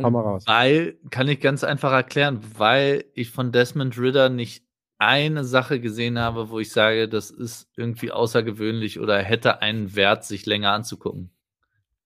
Hau 0.02 0.10
mal 0.10 0.22
raus. 0.22 0.44
Weil, 0.48 0.98
kann 1.12 1.28
ich 1.28 1.40
ganz 1.40 1.64
einfach 1.64 1.92
erklären, 1.92 2.40
weil 2.58 3.06
ich 3.14 3.30
von 3.30 3.52
Desmond 3.52 3.98
Ritter 3.98 4.30
nicht 4.30 4.66
eine 4.98 5.44
Sache 5.44 5.80
gesehen 5.80 6.18
habe, 6.18 6.50
wo 6.50 6.60
ich 6.60 6.72
sage, 6.72 7.10
das 7.10 7.30
ist 7.30 7.68
irgendwie 7.76 8.12
außergewöhnlich 8.12 9.00
oder 9.00 9.20
hätte 9.20 9.62
einen 9.62 9.96
Wert, 9.96 10.24
sich 10.24 10.46
länger 10.46 10.72
anzugucken. 10.72 11.32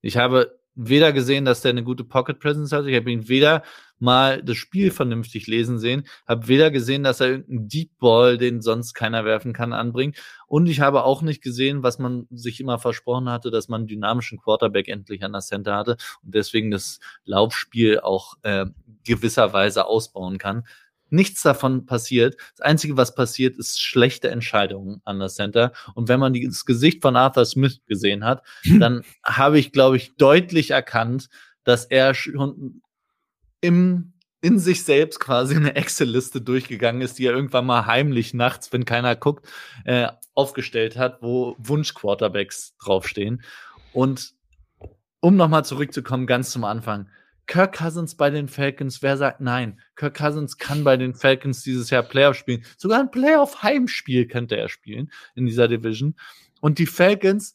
Ich 0.01 0.17
habe 0.17 0.59
weder 0.73 1.11
gesehen, 1.11 1.45
dass 1.45 1.61
der 1.61 1.71
eine 1.71 1.83
gute 1.83 2.03
Pocket 2.03 2.39
Presence 2.39 2.71
hat. 2.71 2.85
Ich 2.85 2.95
habe 2.95 3.11
ihn 3.11 3.27
weder 3.27 3.63
mal 3.99 4.43
das 4.43 4.57
Spiel 4.57 4.91
vernünftig 4.91 5.47
lesen 5.47 5.79
sehen, 5.79 6.07
habe 6.27 6.47
weder 6.47 6.71
gesehen, 6.71 7.03
dass 7.03 7.19
er 7.19 7.29
irgendeinen 7.29 7.67
Deep 7.67 7.97
Ball, 7.99 8.37
den 8.37 8.61
sonst 8.61 8.93
keiner 8.93 9.25
werfen 9.25 9.53
kann, 9.53 9.73
anbringt. 9.73 10.17
Und 10.47 10.67
ich 10.67 10.79
habe 10.79 11.03
auch 11.03 11.21
nicht 11.21 11.41
gesehen, 11.41 11.83
was 11.83 11.99
man 11.99 12.27
sich 12.31 12.59
immer 12.59 12.79
versprochen 12.79 13.29
hatte, 13.29 13.51
dass 13.51 13.67
man 13.67 13.81
einen 13.81 13.87
dynamischen 13.87 14.39
Quarterback 14.39 14.87
endlich 14.87 15.23
an 15.23 15.33
der 15.33 15.41
Center 15.41 15.75
hatte 15.75 15.97
und 16.23 16.35
deswegen 16.35 16.71
das 16.71 16.99
Laufspiel 17.25 17.99
auch 17.99 18.35
äh, 18.43 18.65
gewisserweise 19.03 19.85
ausbauen 19.85 20.37
kann. 20.37 20.63
Nichts 21.09 21.41
davon 21.41 21.85
passiert. 21.85 22.35
Das 22.57 22.65
Einzige, 22.65 22.97
was 22.97 23.15
passiert, 23.15 23.57
ist 23.57 23.81
schlechte 23.81 24.29
Entscheidungen 24.29 25.01
an 25.05 25.19
der 25.19 25.29
Center. 25.29 25.71
Und 25.95 26.09
wenn 26.09 26.19
man 26.19 26.33
das 26.33 26.65
Gesicht 26.65 27.01
von 27.01 27.15
Arthur 27.15 27.45
Smith 27.45 27.79
gesehen 27.87 28.25
hat, 28.25 28.43
dann 28.79 29.03
habe 29.23 29.57
ich, 29.57 29.71
glaube 29.71 29.95
ich, 29.95 30.15
deutlich 30.17 30.71
erkannt, 30.71 31.29
dass 31.63 31.85
er 31.85 32.13
schon 32.13 32.81
im, 33.67 34.13
in 34.39 34.59
sich 34.59 34.85
selbst 34.85 35.19
quasi 35.19 35.55
eine 35.55 35.75
Excel-Liste 35.75 36.39
durchgegangen 36.39 37.01
ist, 37.01 37.19
die 37.19 37.25
er 37.25 37.33
irgendwann 37.33 37.65
mal 37.65 37.85
heimlich 37.85 38.33
nachts, 38.33 38.71
wenn 38.71 38.85
keiner 38.85 39.17
guckt, 39.17 39.45
äh, 39.83 40.07
aufgestellt 40.33 40.95
hat, 40.95 41.21
wo 41.21 41.55
Wunsch-Quarterbacks 41.59 42.77
draufstehen. 42.77 43.43
Und 43.91 44.33
um 45.19 45.35
nochmal 45.35 45.65
zurückzukommen, 45.65 46.27
ganz 46.27 46.51
zum 46.51 46.63
Anfang. 46.63 47.09
Kirk 47.45 47.77
Cousins 47.77 48.15
bei 48.15 48.29
den 48.29 48.47
Falcons, 48.47 49.01
wer 49.01 49.17
sagt 49.17 49.41
nein? 49.41 49.81
Kirk 49.95 50.15
Cousins 50.15 50.57
kann 50.57 50.85
bei 50.85 50.95
den 50.95 51.13
Falcons 51.13 51.63
dieses 51.63 51.89
Jahr 51.89 52.03
Playoff 52.03 52.37
spielen. 52.37 52.63
Sogar 52.77 52.99
ein 52.99 53.11
Playoff-Heimspiel 53.11 54.27
könnte 54.27 54.55
er 54.55 54.69
spielen 54.69 55.11
in 55.35 55.45
dieser 55.45 55.67
Division. 55.67 56.15
Und 56.61 56.79
die 56.79 56.85
Falcons, 56.85 57.53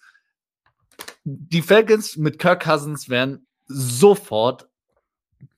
die 1.25 1.63
Falcons 1.63 2.17
mit 2.19 2.39
Kirk 2.39 2.65
Cousins 2.65 3.09
wären 3.09 3.47
sofort 3.67 4.69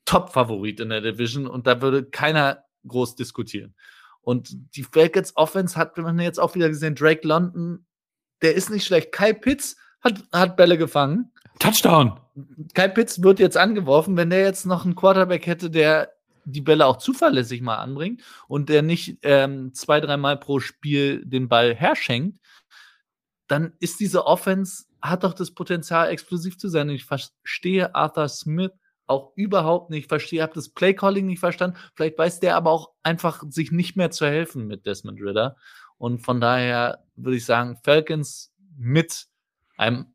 Top-Favorit 0.05 0.81
in 0.81 0.91
der 0.91 1.01
Division 1.01 1.47
und 1.47 1.67
da 1.67 1.81
würde 1.81 2.05
keiner 2.05 2.65
groß 2.87 3.17
diskutieren. 3.17 3.75
Und 4.21 4.77
die 4.77 4.85
Falcons 4.85 5.37
Offense 5.37 5.77
hat 5.77 5.97
man 5.99 6.19
jetzt 6.19 6.41
auch 6.41 6.55
wieder 6.55 6.69
gesehen, 6.69 6.95
Drake 6.95 7.27
London, 7.27 7.87
der 8.43 8.55
ist 8.55 8.71
nicht 8.71 8.85
schlecht. 8.85 9.13
Kyle 9.13 9.35
Pitts 9.35 9.77
hat, 10.01 10.23
hat 10.33 10.57
Bälle 10.57 10.79
gefangen. 10.79 11.31
Touchdown. 11.59 12.19
Kyle 12.75 12.91
Pitts 12.91 13.23
wird 13.23 13.39
jetzt 13.39 13.57
angeworfen. 13.57 14.17
Wenn 14.17 14.31
der 14.31 14.41
jetzt 14.41 14.67
noch 14.67 14.85
einen 14.85 14.95
Quarterback 14.95 15.47
hätte, 15.47 15.71
der 15.71 16.13
die 16.45 16.61
Bälle 16.61 16.87
auch 16.87 16.99
zuverlässig 16.99 17.63
mal 17.63 17.77
anbringt 17.77 18.23
und 18.49 18.69
der 18.69 18.83
nicht 18.83 19.19
ähm, 19.23 19.73
zwei, 19.73 20.01
dreimal 20.01 20.39
pro 20.39 20.61
Spiel 20.61 21.25
den 21.25 21.49
Ball 21.49 21.75
herschenkt, 21.75 22.39
dann 23.47 23.75
ist 23.81 24.01
diese 24.01 24.27
Offense, 24.27 24.85
hat 25.01 25.25
doch 25.25 25.35
das 25.35 25.53
Potenzial, 25.53 26.09
explosiv 26.09 26.59
zu 26.59 26.69
sein. 26.69 26.89
Ich 26.91 27.05
verstehe 27.05 27.95
Arthur 27.95 28.29
Smith 28.29 28.73
auch 29.07 29.33
überhaupt 29.37 29.91
nicht 29.91 30.09
verstehe, 30.09 30.43
habe 30.43 30.55
das 30.55 30.69
Playcalling 30.69 31.27
nicht 31.27 31.41
verstanden. 31.41 31.77
Vielleicht 31.95 32.19
weiß 32.19 32.41
der 32.41 32.57
aber 32.57 32.71
auch 32.71 32.93
einfach 33.03 33.43
sich 33.49 33.71
nicht 33.71 33.97
mehr 33.97 34.11
zu 34.11 34.27
helfen 34.27 34.67
mit 34.67 34.87
Desmond 34.87 35.21
Ritter. 35.21 35.57
Und 35.99 36.21
von 36.21 36.41
daher 36.41 37.05
würde 37.17 37.37
ich 37.37 37.45
sagen, 37.45 37.79
Falcons 37.83 38.53
mit 38.77 39.27
einem 39.77 40.15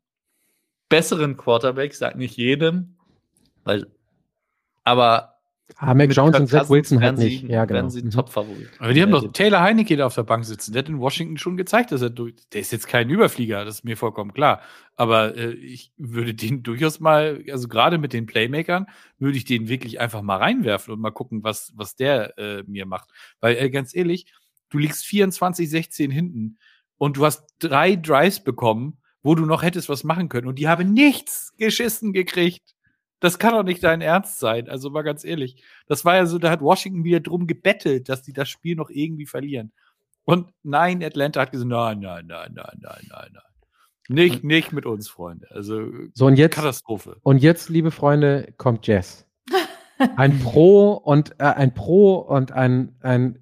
besseren 0.88 1.36
Quarterback, 1.36 1.94
sag 1.94 2.16
nicht 2.16 2.36
jedem, 2.36 2.96
weil, 3.64 3.86
aber 4.84 5.39
Ah, 5.76 5.94
Mac 5.94 6.12
Jones 6.12 6.38
und 6.38 6.46
Zach 6.48 6.68
Wilson 6.68 7.00
halt 7.00 7.18
nicht. 7.18 7.42
Ja, 7.44 7.64
genau. 7.64 7.78
Werden 7.78 7.90
sie 7.90 8.02
mhm. 8.02 8.10
Top-Favorit. 8.10 8.68
Aber 8.78 8.92
die 8.92 9.02
haben 9.02 9.10
doch 9.10 9.32
Taylor 9.32 9.60
Heineke 9.60 9.96
da 9.96 10.06
auf 10.06 10.14
der 10.14 10.24
Bank 10.24 10.44
sitzen. 10.44 10.72
Der 10.72 10.82
hat 10.82 10.88
in 10.88 10.98
Washington 10.98 11.38
schon 11.38 11.56
gezeigt, 11.56 11.92
dass 11.92 12.02
er 12.02 12.10
durch. 12.10 12.34
Der 12.52 12.60
ist 12.60 12.72
jetzt 12.72 12.88
kein 12.88 13.08
Überflieger, 13.10 13.64
das 13.64 13.76
ist 13.76 13.84
mir 13.84 13.96
vollkommen 13.96 14.32
klar. 14.32 14.60
Aber 14.96 15.36
äh, 15.36 15.52
ich 15.52 15.92
würde 15.96 16.34
den 16.34 16.62
durchaus 16.62 17.00
mal, 17.00 17.42
also 17.50 17.68
gerade 17.68 17.98
mit 17.98 18.12
den 18.12 18.26
Playmakern, 18.26 18.86
würde 19.18 19.38
ich 19.38 19.44
den 19.44 19.68
wirklich 19.68 20.00
einfach 20.00 20.22
mal 20.22 20.36
reinwerfen 20.36 20.92
und 20.92 21.00
mal 21.00 21.10
gucken, 21.10 21.42
was, 21.42 21.72
was 21.74 21.96
der 21.96 22.38
äh, 22.38 22.62
mir 22.66 22.86
macht. 22.86 23.10
Weil, 23.40 23.56
äh, 23.56 23.70
ganz 23.70 23.94
ehrlich, 23.94 24.26
du 24.68 24.78
liegst 24.78 25.04
24-16 25.04 26.10
hinten 26.10 26.58
und 26.98 27.16
du 27.16 27.24
hast 27.24 27.46
drei 27.58 27.96
Drives 27.96 28.44
bekommen, 28.44 28.98
wo 29.22 29.34
du 29.34 29.46
noch 29.46 29.62
hättest 29.62 29.88
was 29.88 30.04
machen 30.04 30.28
können 30.28 30.48
und 30.48 30.58
die 30.58 30.68
haben 30.68 30.92
nichts 30.92 31.54
geschissen 31.56 32.12
gekriegt. 32.12 32.74
Das 33.20 33.38
kann 33.38 33.52
doch 33.52 33.62
nicht 33.62 33.84
dein 33.84 34.00
Ernst 34.00 34.38
sein. 34.38 34.68
Also 34.68 34.90
mal 34.90 35.02
ganz 35.02 35.24
ehrlich. 35.24 35.62
Das 35.86 36.04
war 36.04 36.16
ja 36.16 36.26
so, 36.26 36.38
da 36.38 36.50
hat 36.50 36.62
Washington 36.62 37.04
wieder 37.04 37.20
drum 37.20 37.46
gebettelt, 37.46 38.08
dass 38.08 38.22
die 38.22 38.32
das 38.32 38.48
Spiel 38.48 38.76
noch 38.76 38.90
irgendwie 38.90 39.26
verlieren. 39.26 39.72
Und 40.24 40.48
nein, 40.62 41.02
Atlanta 41.02 41.42
hat 41.42 41.52
gesagt, 41.52 41.68
nein, 41.68 42.00
nein, 42.00 42.26
nein, 42.26 42.52
nein, 42.54 42.78
nein, 42.80 43.06
nein, 43.08 43.28
nein. 43.32 43.42
Nicht, 44.08 44.42
nicht 44.42 44.72
mit 44.72 44.86
uns, 44.86 45.08
Freunde. 45.08 45.48
Also 45.50 45.88
so, 46.14 46.26
und 46.26 46.36
jetzt, 46.36 46.56
Katastrophe. 46.56 47.18
Und 47.22 47.42
jetzt, 47.42 47.68
liebe 47.68 47.90
Freunde, 47.92 48.52
kommt 48.56 48.86
Jess. 48.86 49.26
Ein 50.16 50.40
Pro 50.40 50.94
und 50.94 51.32
äh, 51.38 51.44
ein 51.44 51.74
Pro 51.74 52.14
und 52.16 52.52
ein, 52.52 52.96
ein 53.00 53.38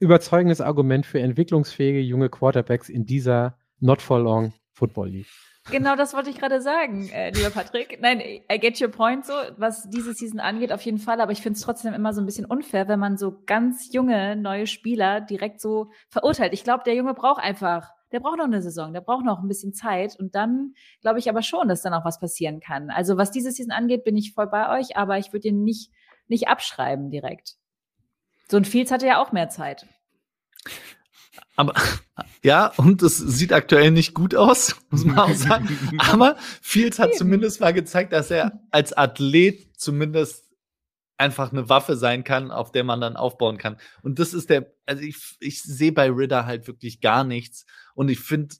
überzeugendes 0.00 0.60
Argument 0.60 1.06
für 1.06 1.20
entwicklungsfähige 1.20 2.00
junge 2.00 2.28
Quarterbacks 2.28 2.88
in 2.88 3.06
dieser 3.06 3.56
Not 3.78 4.02
for 4.02 4.18
Long 4.18 4.52
Football 4.72 5.10
League. 5.10 5.28
Genau 5.68 5.94
das 5.94 6.14
wollte 6.14 6.30
ich 6.30 6.38
gerade 6.38 6.62
sagen, 6.62 7.10
äh, 7.10 7.30
lieber 7.30 7.50
Patrick. 7.50 8.00
Nein, 8.00 8.20
I 8.20 8.58
get 8.58 8.80
your 8.80 8.88
point 8.88 9.26
so, 9.26 9.34
was 9.56 9.88
diese 9.90 10.14
Season 10.14 10.40
angeht, 10.40 10.72
auf 10.72 10.82
jeden 10.82 10.98
Fall. 10.98 11.20
Aber 11.20 11.32
ich 11.32 11.42
finde 11.42 11.58
es 11.58 11.62
trotzdem 11.62 11.92
immer 11.92 12.14
so 12.14 12.20
ein 12.20 12.26
bisschen 12.26 12.46
unfair, 12.46 12.88
wenn 12.88 12.98
man 12.98 13.18
so 13.18 13.42
ganz 13.44 13.92
junge, 13.92 14.36
neue 14.36 14.66
Spieler 14.66 15.20
direkt 15.20 15.60
so 15.60 15.90
verurteilt. 16.08 16.54
Ich 16.54 16.64
glaube, 16.64 16.84
der 16.84 16.94
Junge 16.94 17.14
braucht 17.14 17.42
einfach, 17.42 17.92
der 18.10 18.20
braucht 18.20 18.38
noch 18.38 18.46
eine 18.46 18.62
Saison, 18.62 18.92
der 18.92 19.02
braucht 19.02 19.24
noch 19.24 19.40
ein 19.40 19.48
bisschen 19.48 19.74
Zeit. 19.74 20.16
Und 20.18 20.34
dann 20.34 20.74
glaube 21.02 21.18
ich 21.18 21.28
aber 21.28 21.42
schon, 21.42 21.68
dass 21.68 21.82
dann 21.82 21.94
auch 21.94 22.06
was 22.06 22.18
passieren 22.18 22.60
kann. 22.60 22.90
Also 22.90 23.18
was 23.18 23.30
diese 23.30 23.52
Season 23.52 23.72
angeht, 23.72 24.02
bin 24.02 24.16
ich 24.16 24.32
voll 24.32 24.46
bei 24.46 24.78
euch, 24.78 24.96
aber 24.96 25.18
ich 25.18 25.32
würde 25.32 25.48
ihn 25.48 25.62
nicht, 25.62 25.92
nicht 26.26 26.48
abschreiben 26.48 27.10
direkt. 27.10 27.56
So 28.48 28.56
ein 28.56 28.64
Fields 28.64 28.90
hatte 28.90 29.06
ja 29.06 29.22
auch 29.22 29.30
mehr 29.30 29.50
Zeit. 29.50 29.86
Aber 31.60 31.74
ja, 32.42 32.68
und 32.78 33.02
es 33.02 33.18
sieht 33.18 33.52
aktuell 33.52 33.90
nicht 33.90 34.14
gut 34.14 34.34
aus, 34.34 34.76
muss 34.90 35.04
man 35.04 35.18
auch 35.18 35.34
sagen. 35.34 35.68
Aber 35.98 36.36
Fields 36.62 36.98
hat 36.98 37.14
zumindest 37.14 37.60
mal 37.60 37.74
gezeigt, 37.74 38.14
dass 38.14 38.30
er 38.30 38.60
als 38.70 38.94
Athlet 38.94 39.78
zumindest 39.78 40.46
einfach 41.18 41.52
eine 41.52 41.68
Waffe 41.68 41.96
sein 41.96 42.24
kann, 42.24 42.50
auf 42.50 42.72
der 42.72 42.82
man 42.82 43.02
dann 43.02 43.16
aufbauen 43.16 43.58
kann. 43.58 43.76
Und 44.00 44.18
das 44.18 44.32
ist 44.32 44.48
der, 44.48 44.72
also 44.86 45.02
ich, 45.02 45.36
ich 45.40 45.62
sehe 45.62 45.92
bei 45.92 46.10
Ritter 46.10 46.46
halt 46.46 46.66
wirklich 46.66 47.02
gar 47.02 47.24
nichts. 47.24 47.66
Und 47.94 48.08
ich 48.08 48.20
finde 48.20 48.56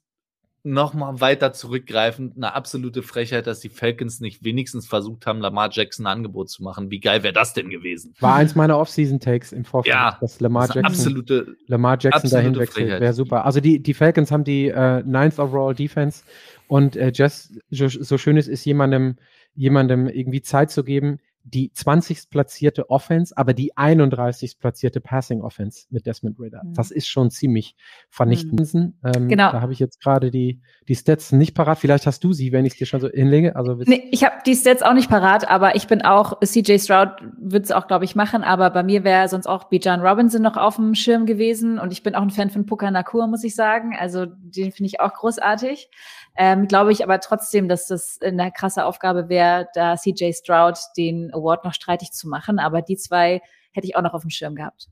nochmal 0.63 1.21
weiter 1.21 1.53
zurückgreifend 1.53 2.37
eine 2.37 2.55
absolute 2.55 3.03
Frechheit, 3.03 3.47
dass 3.47 3.61
die 3.61 3.69
Falcons 3.69 4.21
nicht 4.21 4.45
wenigstens 4.45 4.87
versucht 4.87 5.27
haben, 5.27 5.41
Lamar 5.41 5.71
Jackson 5.73 6.07
ein 6.07 6.19
Angebot 6.19 6.51
zu 6.51 6.63
machen. 6.63 6.91
Wie 6.91 7.01
geil 7.01 7.23
wäre 7.23 7.33
das 7.33 7.55
denn 7.55 7.71
gewesen? 7.71 8.15
War 8.21 8.35
eins 8.35 8.55
meiner 8.55 8.79
Off-Season-Takes 8.79 9.53
im 9.53 9.65
Vorfeld, 9.65 9.95
Ja, 9.95 10.19
dass 10.21 10.41
Lamar 10.41 10.67
Das 10.67 10.77
Jackson, 10.77 10.93
absolute, 10.93 11.57
Lamar 11.67 11.99
Jackson 11.99 12.31
dahin 12.31 12.57
wechselt. 12.59 13.01
Wäre 13.01 13.13
super. 13.13 13.45
Also 13.45 13.61
die, 13.61 13.83
die 13.83 13.95
Falcons 13.95 14.31
haben 14.31 14.45
die 14.45 14.69
äh, 14.69 15.03
Ninth 15.03 15.39
Overall 15.39 15.75
Defense 15.75 16.25
und 16.69 16.97
äh, 16.97 17.11
Jess, 17.15 17.53
so, 17.71 17.89
so 17.89 18.19
schön 18.19 18.37
es 18.37 18.47
ist, 18.47 18.65
jemandem, 18.65 19.17
jemandem 19.55 20.09
irgendwie 20.09 20.43
Zeit 20.43 20.71
zu 20.71 20.85
geben, 20.85 21.19
die 21.43 21.73
20. 21.73 22.31
platzierte 22.31 22.91
Offense, 22.91 23.37
aber 23.37 23.55
die 23.55 23.77
31. 23.77 24.59
platzierte 24.59 25.01
Passing 25.01 25.41
Offense 25.43 25.87
mit 25.91 26.07
Desmond 26.07 26.39
Ritter. 26.39 26.63
Mhm. 26.65 26.75
Das 26.75 26.91
ist 26.91 27.09
schon 27.09 27.31
ziemlich 27.31 27.77
vernichtend. 28.11 28.61
Ähm, 29.05 29.29
Genau. 29.29 29.53
Da 29.53 29.61
habe 29.61 29.73
ich 29.73 29.79
jetzt 29.79 30.01
gerade 30.01 30.31
die, 30.31 30.61
die 30.89 30.95
Stats 30.95 31.33
nicht 31.33 31.55
parat. 31.55 31.79
Vielleicht 31.79 32.07
hast 32.07 32.23
du 32.25 32.33
sie, 32.33 32.53
wenn 32.53 32.67
ich 32.67 32.75
es 32.75 32.79
dir 32.79 32.87
schon 32.87 33.01
so 33.01 33.09
hinlege. 33.09 33.57
Also 33.57 33.75
Nee, 33.87 34.09
ich 34.11 34.25
habe 34.25 34.37
die 34.45 34.55
Stats 34.55 34.83
auch 34.83 34.93
nicht 34.93 35.09
parat, 35.09 35.49
aber 35.49 35.77
ich 35.77 35.87
bin 35.87 36.03
auch, 36.03 36.41
CJ 36.41 36.79
Stroud 36.79 37.11
wird 37.39 37.65
es 37.65 37.73
auch, 37.73 37.87
glaube 37.87 38.05
ich, 38.05 38.15
machen, 38.15 38.43
aber 38.43 38.71
bei 38.71 38.83
mir 38.83 39.05
wäre 39.05 39.29
sonst 39.29 39.47
auch 39.47 39.65
Bijan 39.65 40.01
Robinson 40.01 40.43
noch 40.43 40.57
auf 40.57 40.77
dem 40.77 40.95
Schirm 40.95 41.27
gewesen 41.27 41.79
und 41.79 41.93
ich 41.93 42.03
bin 42.03 42.15
auch 42.15 42.23
ein 42.23 42.31
Fan 42.31 42.51
von 42.51 42.67
Puka 42.67 42.91
Nakur, 42.91 43.27
muss 43.27 43.45
ich 43.45 43.55
sagen. 43.55 43.97
Also 43.99 44.27
den 44.27 44.73
finde 44.73 44.89
ich 44.89 45.01
auch 45.01 45.15
großartig. 45.15 45.91
Ähm, 46.37 46.69
glaube 46.69 46.93
ich 46.93 47.03
aber 47.05 47.21
trotzdem, 47.21 47.69
dass 47.69 47.87
das 47.87 48.19
eine 48.23 48.53
krasse 48.53 48.85
Aufgabe 48.85 49.29
wäre, 49.29 49.69
da 49.75 49.97
CJ 49.97 50.33
Stroud 50.33 50.79
den 50.97 51.33
Award 51.35 51.65
noch 51.65 51.75
streitig 51.75 52.13
zu 52.13 52.29
machen, 52.29 52.59
aber 52.59 52.83
die 52.83 52.97
zwei 52.97 53.43
hätte 53.73 53.87
ich 53.87 53.97
auch 53.97 54.03
noch 54.03 54.15
auf 54.15 54.23
dem 54.23 54.31
Schirm 54.31 54.55
gehabt. 54.55 54.89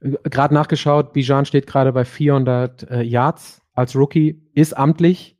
gerade 0.00 0.54
nachgeschaut, 0.54 1.12
Bijan 1.12 1.44
steht 1.44 1.66
gerade 1.66 1.92
bei 1.92 2.04
400 2.04 2.90
äh, 2.90 3.02
Yards 3.02 3.62
als 3.74 3.96
Rookie, 3.96 4.42
ist 4.54 4.76
amtlich, 4.76 5.36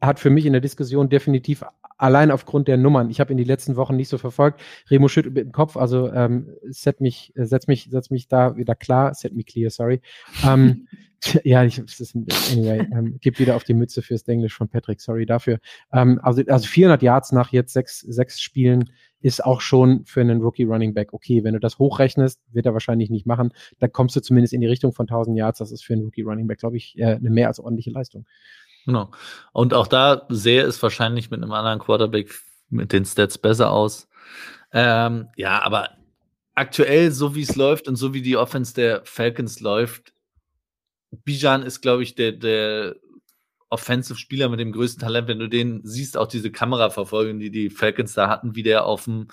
hat 0.00 0.18
für 0.18 0.30
mich 0.30 0.46
in 0.46 0.52
der 0.52 0.62
Diskussion 0.62 1.08
definitiv 1.08 1.64
allein 1.96 2.30
aufgrund 2.30 2.68
der 2.68 2.76
Nummern. 2.76 3.10
Ich 3.10 3.20
habe 3.20 3.32
in 3.32 3.38
die 3.38 3.44
letzten 3.44 3.76
Wochen 3.76 3.96
nicht 3.96 4.08
so 4.08 4.18
verfolgt. 4.18 4.60
Remo 4.90 5.08
schüttelt 5.08 5.34
mit 5.34 5.44
dem 5.46 5.52
Kopf, 5.52 5.76
also 5.76 6.12
ähm, 6.12 6.54
set 6.68 7.00
mich, 7.00 7.32
äh, 7.36 7.46
setz 7.46 7.66
mich, 7.66 7.88
setz 7.90 8.10
mich 8.10 8.28
da 8.28 8.56
wieder 8.56 8.74
klar, 8.74 9.14
set 9.14 9.34
me 9.34 9.44
clear, 9.44 9.70
sorry. 9.70 10.00
Ähm, 10.44 10.88
ja, 11.44 11.64
ich, 11.64 11.76
das 11.76 12.00
ist, 12.00 12.14
anyway, 12.14 12.86
ähm, 12.92 13.18
gib 13.20 13.38
wieder 13.38 13.56
auf 13.56 13.64
die 13.64 13.74
Mütze 13.74 14.02
fürs 14.02 14.26
Englisch 14.28 14.54
von 14.54 14.68
Patrick, 14.68 15.00
sorry 15.00 15.26
dafür. 15.26 15.58
Ähm, 15.92 16.20
also, 16.22 16.42
also 16.46 16.66
400 16.66 17.02
Yards 17.02 17.32
nach 17.32 17.52
jetzt 17.52 17.72
sechs, 17.72 18.00
sechs 18.00 18.40
Spielen 18.40 18.90
ist 19.20 19.42
auch 19.42 19.62
schon 19.62 20.04
für 20.04 20.20
einen 20.20 20.42
Rookie 20.42 20.64
Running 20.64 20.92
Back 20.92 21.14
okay. 21.14 21.44
Wenn 21.44 21.54
du 21.54 21.60
das 21.60 21.78
hochrechnest, 21.78 22.42
wird 22.52 22.66
er 22.66 22.74
wahrscheinlich 22.74 23.08
nicht 23.08 23.24
machen. 23.24 23.52
Da 23.78 23.88
kommst 23.88 24.14
du 24.16 24.20
zumindest 24.20 24.52
in 24.52 24.60
die 24.60 24.66
Richtung 24.66 24.92
von 24.92 25.04
1000 25.04 25.38
Yards. 25.38 25.60
Das 25.60 25.72
ist 25.72 25.82
für 25.82 25.94
einen 25.94 26.02
Rookie 26.02 26.22
Running 26.22 26.46
Back, 26.46 26.58
glaube 26.58 26.76
ich, 26.76 26.98
äh, 26.98 27.14
eine 27.14 27.30
mehr 27.30 27.48
als 27.48 27.58
ordentliche 27.58 27.90
Leistung. 27.90 28.26
Genau. 28.86 29.10
Und 29.52 29.74
auch 29.74 29.86
da 29.86 30.26
sehe 30.28 30.62
es 30.62 30.82
wahrscheinlich 30.82 31.30
mit 31.30 31.42
einem 31.42 31.52
anderen 31.52 31.78
Quarterback 31.78 32.34
mit 32.68 32.92
den 32.92 33.04
Stats 33.04 33.38
besser 33.38 33.70
aus. 33.70 34.08
Ähm, 34.72 35.28
ja, 35.36 35.62
aber 35.62 35.90
aktuell, 36.54 37.10
so 37.10 37.34
wie 37.34 37.42
es 37.42 37.56
läuft 37.56 37.88
und 37.88 37.96
so 37.96 38.12
wie 38.14 38.22
die 38.22 38.36
Offense 38.36 38.74
der 38.74 39.02
Falcons 39.04 39.60
läuft, 39.60 40.12
Bijan 41.24 41.62
ist, 41.62 41.80
glaube 41.80 42.02
ich, 42.02 42.14
der, 42.14 42.32
der 42.32 42.96
Offensive-Spieler 43.70 44.48
mit 44.48 44.60
dem 44.60 44.72
größten 44.72 45.00
Talent. 45.00 45.28
Wenn 45.28 45.38
du 45.38 45.48
den 45.48 45.80
siehst, 45.84 46.16
auch 46.16 46.26
diese 46.26 46.50
Kameraverfolgung, 46.50 47.38
die 47.38 47.50
die 47.50 47.70
Falcons 47.70 48.14
da 48.14 48.28
hatten, 48.28 48.54
wie 48.54 48.62
der 48.62 48.84
auf 48.84 49.04
dem 49.04 49.28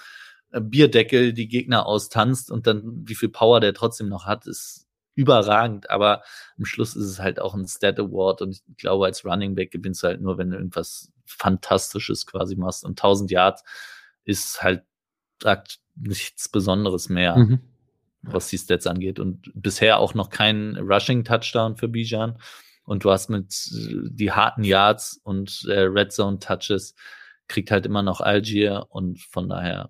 Bierdeckel 0.52 1.34
die 1.34 1.48
Gegner 1.48 1.86
austanzt 1.86 2.52
und 2.52 2.68
dann 2.68 3.04
wie 3.06 3.16
viel 3.16 3.30
Power 3.30 3.60
der 3.60 3.74
trotzdem 3.74 4.10
noch 4.10 4.26
hat, 4.26 4.48
ist 4.48 4.88
überragend. 5.22 5.90
Aber 5.90 6.24
am 6.58 6.66
Schluss 6.66 6.96
ist 6.96 7.06
es 7.06 7.20
halt 7.20 7.40
auch 7.40 7.54
ein 7.54 7.68
Stat 7.68 8.00
Award 8.00 8.42
und 8.42 8.52
ich 8.52 8.78
glaube, 8.78 9.06
als 9.06 9.24
Running 9.26 9.56
Back 9.56 9.72
gewinnst 9.72 10.04
du 10.04 10.08
halt 10.08 10.22
nur, 10.22 10.38
wenn 10.38 10.50
du 10.52 10.58
irgendwas 10.58 11.12
Fantastisches 11.26 12.26
quasi 12.26 12.56
machst. 12.56 12.84
Und 12.84 12.92
1000 12.92 13.32
Yards 13.32 13.64
ist 14.26 14.62
halt 14.62 14.84
nichts 15.96 16.50
Besonderes 16.50 17.10
mehr, 17.10 17.36
Mhm. 17.36 17.60
was 18.22 18.48
die 18.50 18.58
Stats 18.58 18.86
angeht. 18.88 19.20
Und 19.20 19.52
bisher 19.56 19.98
auch 20.00 20.14
noch 20.14 20.30
kein 20.30 20.78
Rushing 20.78 21.24
Touchdown 21.24 21.76
für 21.78 21.88
Bijan. 21.88 22.38
Und 22.84 23.04
du 23.04 23.12
hast 23.12 23.30
mit 23.30 23.54
äh, 23.74 24.10
die 24.10 24.32
harten 24.32 24.64
Yards 24.64 25.20
und 25.24 25.66
äh, 25.68 25.82
Red 25.82 26.12
Zone 26.12 26.40
Touches 26.40 26.96
kriegt 27.52 27.70
halt 27.70 27.86
immer 27.86 28.02
noch 28.02 28.22
Algier 28.22 28.86
und 28.90 29.20
von 29.20 29.50
daher 29.50 29.90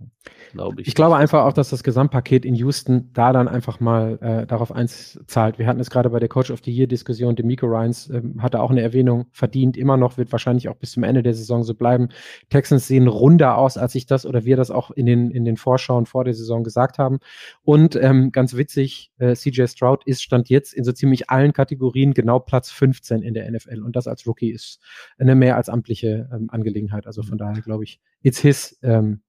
glaube 0.52 0.82
ich. 0.82 0.88
Ich 0.88 0.96
glaube 0.96 1.16
einfach 1.16 1.46
auch, 1.46 1.54
dass 1.54 1.70
das 1.70 1.84
Gesamtpaket 1.84 2.44
in 2.44 2.56
Houston 2.56 3.12
da 3.14 3.32
dann 3.34 3.48
einfach 3.48 3.80
mal 3.80 4.18
äh, 4.22 4.48
darauf 4.48 4.72
einzahlt. 4.72 5.60
Wir 5.60 5.68
hatten 5.68 5.80
es 5.80 5.90
gerade 5.90 6.10
bei 6.10 6.20
der 6.20 6.30
Coach 6.30 6.52
of 6.52 6.60
the 6.64 6.72
Year 6.72 6.88
Diskussion, 6.88 7.36
Demico 7.36 7.68
Ryans 7.68 8.10
ähm, 8.10 8.42
hatte 8.42 8.60
auch 8.60 8.72
eine 8.72 8.82
Erwähnung 8.82 9.28
verdient, 9.32 9.78
immer 9.78 9.98
noch, 9.98 10.18
wird 10.18 10.32
wahrscheinlich 10.32 10.70
auch 10.70 10.76
bis 10.76 10.92
zum 10.92 11.04
Ende 11.04 11.24
der 11.24 11.34
Saison 11.34 11.64
so 11.64 11.74
bleiben. 11.74 12.10
Texans 12.50 12.88
sehen 12.88 13.08
runder 13.08 13.58
aus, 13.58 13.78
als 13.78 13.96
ich 13.96 14.06
das 14.06 14.26
oder 14.26 14.46
wir 14.46 14.58
das 14.58 14.72
auch 14.72 14.92
in 14.92 15.06
den, 15.06 15.32
in 15.32 15.46
den 15.46 15.58
Vorschauen 15.58 16.06
vor 16.06 16.24
der 16.24 16.34
Saison 16.34 16.64
gesagt 16.64 16.98
haben. 16.98 17.20
Und 17.64 17.96
ähm, 17.96 18.32
ganz 18.32 18.56
witzig, 18.56 19.12
äh, 19.20 19.36
CJ 19.36 19.68
Stroud 19.68 20.04
ist 20.06 20.24
Stand 20.24 20.50
jetzt 20.50 20.74
in 20.74 20.84
so 20.84 20.92
ziemlich 20.92 21.30
allen 21.30 21.54
Kategorien 21.54 22.14
genau 22.14 22.40
Platz 22.40 22.72
15 22.72 23.22
in 23.22 23.34
der 23.34 23.50
NFL. 23.50 23.82
Und 23.84 23.96
das 23.96 24.08
als 24.08 24.26
Rookie 24.28 24.52
ist 24.52 24.80
eine 25.18 25.36
mehr 25.36 25.56
als 25.56 25.70
amtliche 25.70 26.30
ähm, 26.34 26.50
Angelegenheit. 26.52 27.08
Also 27.08 27.24
von 27.24 27.38
daher 27.38 27.51
glaube 27.60 27.84
ich, 27.84 28.00
it's 28.22 28.40
his 28.40 28.78
ähm, 28.84 29.22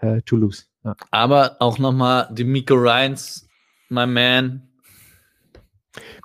äh, 0.00 0.22
to 0.22 0.36
lose. 0.36 0.64
Ja. 0.84 0.96
Aber 1.10 1.56
auch 1.60 1.78
nochmal 1.78 2.28
Demico 2.30 2.74
Ryans, 2.74 3.48
my 3.88 4.06
man. 4.06 4.68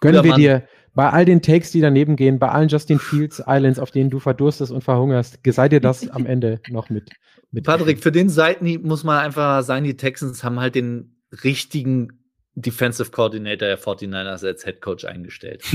Gönnen 0.02 0.22
Guter 0.22 0.24
wir 0.24 0.32
Mann. 0.32 0.40
dir 0.40 0.68
bei 0.94 1.10
all 1.10 1.26
den 1.26 1.41
Takes, 1.41 1.72
die 1.72 1.82
daneben 1.82 2.15
gehen, 2.15 2.38
bei 2.38 2.49
allen 2.49 2.68
Justin 2.68 2.99
Fields 2.99 3.44
Islands, 3.45 3.80
auf 3.80 3.91
denen 3.91 4.10
du 4.10 4.20
verdurstest 4.20 4.72
und 4.72 4.84
verhungerst, 4.84 5.40
sei 5.44 5.70
dir 5.70 5.80
das 5.80 6.07
am 6.10 6.26
Ende 6.26 6.61
noch 6.70 6.90
mit. 6.90 7.10
mit 7.52 7.65
Patrick, 7.65 8.03
für 8.03 8.11
den 8.11 8.30
Seitenhieb 8.30 8.84
muss 8.84 9.03
man 9.03 9.20
einfach 9.20 9.64
sagen, 9.64 9.86
die 9.86 9.98
Texans 9.98 10.44
haben 10.44 10.60
halt 10.60 10.76
den 10.76 11.15
richtigen 11.44 12.20
Defensive 12.53 13.10
Coordinator 13.10 13.68
der 13.68 13.80
49ers 13.80 14.45
als 14.45 14.64
Head 14.64 14.82
Coach 14.82 15.06
eingestellt. 15.06 15.64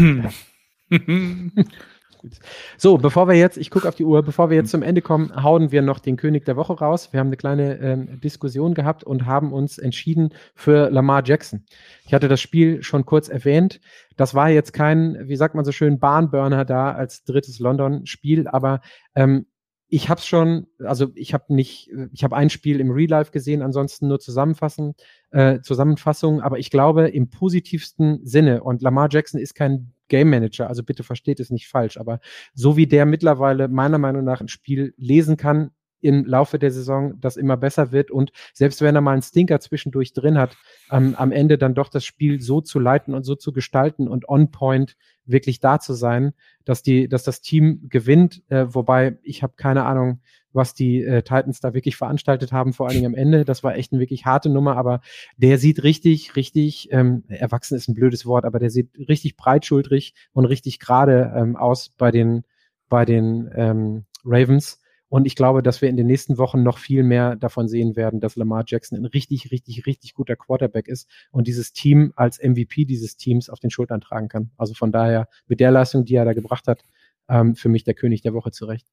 Gut. 2.19 2.41
So, 2.77 2.99
bevor 2.99 3.29
wir 3.29 3.37
jetzt, 3.37 3.57
ich 3.57 3.71
gucke 3.71 3.89
auf 3.89 3.95
die 3.95 4.05
Uhr, 4.05 4.25
bevor 4.25 4.51
wir 4.51 4.57
jetzt 4.57 4.71
zum 4.71 4.83
Ende 4.83 5.03
kommen, 5.03 5.33
hauen 5.43 5.71
wir 5.71 5.83
noch 5.83 6.01
den 6.01 6.17
König 6.17 6.45
der 6.45 6.57
Woche 6.57 6.73
raus. 6.73 7.13
Wir 7.13 7.21
haben 7.21 7.29
eine 7.29 7.37
kleine 7.37 7.79
ähm, 7.79 8.21
Diskussion 8.21 8.75
gehabt 8.75 9.05
und 9.05 9.25
haben 9.25 9.53
uns 9.53 9.79
entschieden 9.79 10.35
für 10.55 10.91
Lamar 10.91 11.23
Jackson. 11.25 11.65
Ich 12.05 12.13
hatte 12.13 12.27
das 12.27 12.41
Spiel 12.41 12.83
schon 12.83 13.07
kurz 13.07 13.29
erwähnt. 13.29 13.81
Das 14.17 14.35
war 14.35 14.51
jetzt 14.51 14.73
kein, 14.73 15.29
wie 15.29 15.37
sagt 15.37 15.55
man 15.55 15.65
so 15.65 15.71
schön, 15.71 16.01
Bahnburner 16.01 16.65
da 16.65 16.91
als 16.91 17.23
drittes 17.23 17.61
London-Spiel, 17.61 18.49
aber 18.49 18.81
ähm, 19.15 19.47
ich 19.89 20.09
habe 20.09 20.19
es 20.19 20.27
schon, 20.27 20.67
also 20.81 21.07
ich 21.15 21.33
habe 21.33 21.55
nicht, 21.55 21.91
ich 22.13 22.23
habe 22.25 22.37
ein 22.37 22.51
Spiel 22.51 22.81
im 22.81 22.91
Real 22.91 23.09
Life 23.09 23.31
gesehen, 23.31 23.63
ansonsten 23.63 24.09
nur 24.09 24.21
zusammenfassen, 24.21 24.95
äh, 25.31 25.61
Zusammenfassung, 25.61 26.43
aber 26.43 26.59
ich 26.59 26.71
glaube 26.71 27.09
im 27.09 27.31
positivsten 27.31 28.27
Sinne 28.27 28.63
und 28.63 28.83
Lamar 28.83 29.09
Jackson 29.11 29.41
ist 29.41 29.55
kein 29.55 29.93
Game 30.09 30.31
Manager, 30.31 30.69
also 30.69 30.83
bitte 30.83 31.03
versteht 31.03 31.41
es 31.41 31.51
nicht 31.51 31.69
falsch, 31.69 31.97
aber 31.97 32.21
so 32.55 32.77
wie 32.77 32.87
der 32.87 33.07
mittlerweile 33.07 33.69
meiner 33.69 33.99
Meinung 33.99 34.25
nach 34.25 34.41
ein 34.41 34.49
Spiel 34.49 34.95
lesen 34.97 35.37
kann 35.37 35.71
im 36.01 36.25
Laufe 36.25 36.59
der 36.59 36.71
Saison, 36.71 37.21
das 37.21 37.37
immer 37.37 37.57
besser 37.57 37.93
wird 37.93 38.11
und 38.11 38.33
selbst 38.53 38.81
wenn 38.83 38.95
er 38.95 39.01
mal 39.01 39.13
einen 39.13 39.23
Stinker 39.23 39.61
zwischendurch 39.61 40.13
drin 40.13 40.39
hat, 40.39 40.57
ähm, 40.91 41.15
am 41.17 41.33
Ende 41.33 41.59
dann 41.59 41.75
doch 41.75 41.89
das 41.89 42.05
Spiel 42.05 42.41
so 42.41 42.61
zu 42.61 42.79
leiten 42.79 43.15
und 43.15 43.25
so 43.25 43.35
zu 43.35 43.53
gestalten 43.53 44.09
und 44.09 44.29
on 44.29 44.51
point 44.51 44.97
wirklich 45.25 45.61
da 45.61 45.79
zu 45.79 45.93
sein, 45.95 46.33
dass 46.65 46.83
die, 46.83 47.09
dass 47.09 47.23
das 47.23 47.41
Team 47.41 47.89
gewinnt, 47.89 48.43
äh, 48.49 48.67
wobei 48.69 49.19
ich 49.23 49.43
habe 49.43 49.55
keine 49.57 49.85
Ahnung, 49.85 50.21
was 50.53 50.75
die 50.75 51.03
äh, 51.03 51.23
Titans 51.23 51.61
da 51.61 51.75
wirklich 51.75 51.97
veranstaltet 51.97 52.53
haben, 52.53 52.73
vor 52.73 52.87
allen 52.87 52.97
Dingen 52.97 53.15
am 53.15 53.15
Ende. 53.15 53.45
Das 53.45 53.63
war 53.63 53.77
echt 53.77 53.93
eine 53.93 54.01
wirklich 54.01 54.25
harte 54.25 54.49
Nummer, 54.49 54.77
aber 54.77 55.01
der 55.37 55.59
sieht 55.59 55.83
richtig, 55.83 56.37
richtig, 56.37 56.89
ähm, 56.91 57.25
erwachsen 57.29 57.77
ist 57.77 57.89
ein 57.89 57.95
blödes 57.95 58.27
Wort, 58.27 58.45
aber 58.45 58.59
der 58.59 58.71
sieht 58.71 58.91
richtig 59.09 59.37
breitschultrig 59.37 60.15
und 60.33 60.47
richtig 60.47 60.79
gerade 60.79 61.33
ähm, 61.37 61.57
aus 61.57 61.91
bei 61.91 62.11
den, 62.11 62.45
bei 62.89 63.05
den 63.05 63.51
ähm, 63.55 64.05
Ravens. 64.25 64.81
Und 65.09 65.27
ich 65.27 65.37
glaube, 65.37 65.63
dass 65.63 65.81
wir 65.81 65.89
in 65.89 65.97
den 65.97 66.07
nächsten 66.07 66.37
Wochen 66.37 66.63
noch 66.63 66.79
viel 66.79 67.03
mehr 67.03 67.37
davon 67.37 67.67
sehen 67.69 67.97
werden, 67.97 68.21
dass 68.21 68.37
Lamar 68.37 68.65
Jackson 68.67 68.99
ein 68.99 69.07
richtig, 69.07 69.51
richtig, 69.51 69.87
richtig 69.87 70.15
guter 70.15 70.37
Quarterback 70.37 70.87
ist 70.87 71.09
und 71.31 71.47
dieses 71.47 71.73
Team 71.73 72.13
als 72.17 72.43
MVP 72.43 72.85
dieses 72.85 73.17
Teams 73.17 73.49
auf 73.49 73.61
den 73.61 73.71
Schultern 73.71 74.01
tragen 74.01 74.29
kann. 74.29 74.51
Also 74.59 74.75
von 74.75 74.93
daher 74.93 75.29
mit 75.47 75.61
der 75.61 75.71
Leistung, 75.71 76.05
die 76.05 76.15
er 76.15 76.25
da 76.25 76.35
gebracht 76.35 76.69
hat, 76.69 76.83
ähm, 77.29 77.55
für 77.57 77.69
mich 77.69 77.85
der 77.85 77.95
König 77.95 78.23
der 78.23 78.35
Woche 78.35 78.51
zurecht. 78.51 78.87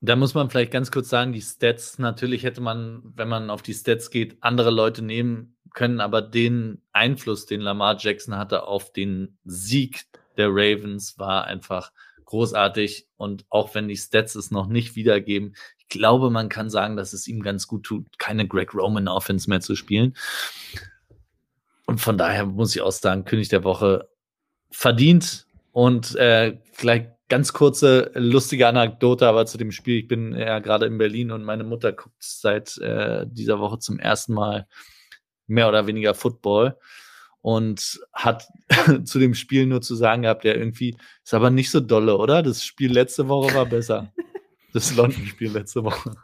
Da 0.00 0.16
muss 0.16 0.34
man 0.34 0.50
vielleicht 0.50 0.70
ganz 0.70 0.90
kurz 0.90 1.08
sagen, 1.08 1.32
die 1.32 1.40
Stats, 1.40 1.98
natürlich 1.98 2.42
hätte 2.42 2.60
man, 2.60 3.02
wenn 3.16 3.28
man 3.28 3.48
auf 3.48 3.62
die 3.62 3.72
Stats 3.72 4.10
geht, 4.10 4.36
andere 4.40 4.70
Leute 4.70 5.02
nehmen 5.02 5.56
können, 5.72 6.00
aber 6.00 6.20
den 6.20 6.82
Einfluss, 6.92 7.46
den 7.46 7.62
Lamar 7.62 7.96
Jackson 7.98 8.36
hatte 8.36 8.66
auf 8.66 8.92
den 8.92 9.38
Sieg 9.44 10.04
der 10.36 10.48
Ravens, 10.50 11.18
war 11.18 11.44
einfach 11.44 11.90
großartig. 12.24 13.08
Und 13.16 13.44
auch 13.50 13.74
wenn 13.74 13.88
die 13.88 13.96
Stats 13.96 14.34
es 14.34 14.50
noch 14.50 14.66
nicht 14.66 14.96
wiedergeben, 14.96 15.54
ich 15.78 15.88
glaube, 15.88 16.30
man 16.30 16.48
kann 16.48 16.70
sagen, 16.70 16.96
dass 16.96 17.12
es 17.12 17.26
ihm 17.26 17.42
ganz 17.42 17.66
gut 17.66 17.84
tut, 17.84 18.18
keine 18.18 18.48
Greg 18.48 18.74
Roman 18.74 19.08
Offense 19.08 19.48
mehr 19.48 19.60
zu 19.60 19.76
spielen. 19.76 20.16
Und 21.86 22.00
von 22.00 22.16
daher 22.16 22.46
muss 22.46 22.74
ich 22.74 22.82
auch 22.82 22.92
sagen, 22.92 23.24
König 23.24 23.48
der 23.48 23.64
Woche 23.64 24.08
verdient. 24.70 25.46
Und 25.72 26.14
äh, 26.16 26.56
gleich 26.76 27.08
ganz 27.28 27.52
kurze, 27.52 28.10
lustige 28.14 28.68
Anekdote 28.68 29.26
aber 29.26 29.46
zu 29.46 29.58
dem 29.58 29.72
Spiel. 29.72 29.98
Ich 29.98 30.08
bin 30.08 30.34
ja 30.36 30.58
gerade 30.60 30.86
in 30.86 30.98
Berlin 30.98 31.30
und 31.30 31.44
meine 31.44 31.64
Mutter 31.64 31.92
guckt 31.92 32.16
seit 32.20 32.78
äh, 32.78 33.26
dieser 33.28 33.58
Woche 33.58 33.78
zum 33.78 33.98
ersten 33.98 34.34
Mal 34.34 34.66
mehr 35.46 35.68
oder 35.68 35.86
weniger 35.86 36.14
Football 36.14 36.78
und 37.44 38.00
hat 38.14 38.48
zu 39.04 39.18
dem 39.18 39.34
Spiel 39.34 39.66
nur 39.66 39.82
zu 39.82 39.94
sagen 39.94 40.22
gehabt, 40.22 40.44
ja, 40.44 40.54
irgendwie 40.54 40.96
ist 41.22 41.34
aber 41.34 41.50
nicht 41.50 41.70
so 41.70 41.78
dolle, 41.78 42.16
oder? 42.16 42.42
Das 42.42 42.64
Spiel 42.64 42.90
letzte 42.90 43.28
Woche 43.28 43.54
war 43.54 43.66
besser. 43.66 44.12
Das 44.72 44.96
London-Spiel 44.96 45.52
letzte 45.52 45.84
Woche. 45.84 46.16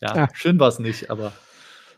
Ja, 0.00 0.16
ja. 0.16 0.28
schön 0.32 0.58
war 0.58 0.68
es 0.68 0.78
nicht, 0.78 1.10
aber. 1.10 1.32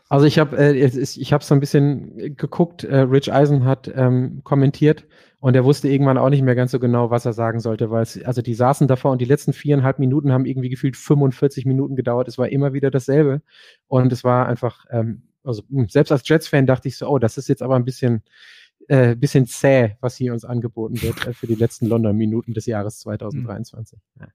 Also 0.09 0.25
ich 0.25 0.37
habe 0.37 0.57
äh, 0.57 0.73
ich 0.73 1.31
habe 1.31 1.45
so 1.45 1.53
ein 1.53 1.61
bisschen 1.61 2.35
geguckt. 2.35 2.83
Äh, 2.83 2.97
Rich 3.01 3.31
Eisen 3.31 3.63
hat 3.63 3.89
ähm, 3.95 4.41
kommentiert 4.43 5.05
und 5.39 5.55
er 5.55 5.63
wusste 5.63 5.87
irgendwann 5.87 6.17
auch 6.17 6.29
nicht 6.29 6.41
mehr 6.41 6.55
ganz 6.55 6.71
so 6.71 6.79
genau, 6.79 7.09
was 7.09 7.25
er 7.25 7.31
sagen 7.31 7.61
sollte, 7.61 7.89
weil 7.89 8.03
es, 8.03 8.21
also 8.21 8.41
die 8.41 8.53
saßen 8.53 8.89
davor 8.89 9.13
und 9.13 9.21
die 9.21 9.25
letzten 9.25 9.53
viereinhalb 9.53 9.97
Minuten 9.97 10.33
haben 10.33 10.43
irgendwie 10.43 10.67
gefühlt 10.67 10.97
45 10.97 11.65
Minuten 11.65 11.95
gedauert. 11.95 12.27
Es 12.27 12.37
war 12.37 12.49
immer 12.49 12.73
wieder 12.73 12.91
dasselbe 12.91 13.41
und 13.87 14.11
es 14.11 14.25
war 14.25 14.47
einfach 14.47 14.83
ähm, 14.89 15.21
also 15.43 15.63
hm, 15.69 15.89
selbst 15.89 16.11
als 16.11 16.27
Jets-Fan 16.27 16.65
dachte 16.65 16.87
ich 16.87 16.97
so, 16.97 17.07
oh, 17.07 17.19
das 17.19 17.37
ist 17.37 17.49
jetzt 17.49 17.61
aber 17.61 17.75
ein 17.75 17.85
bisschen, 17.85 18.23
äh, 18.87 19.15
bisschen 19.15 19.45
zäh, 19.47 19.95
was 20.01 20.15
hier 20.15 20.33
uns 20.33 20.45
angeboten 20.45 21.01
wird 21.01 21.27
äh, 21.27 21.33
für 21.33 21.47
die 21.47 21.55
letzten 21.55 21.87
London-Minuten 21.87 22.53
des 22.53 22.65
Jahres 22.65 22.99
2023. 22.99 23.99
Mhm. 24.15 24.21
Ja. 24.21 24.27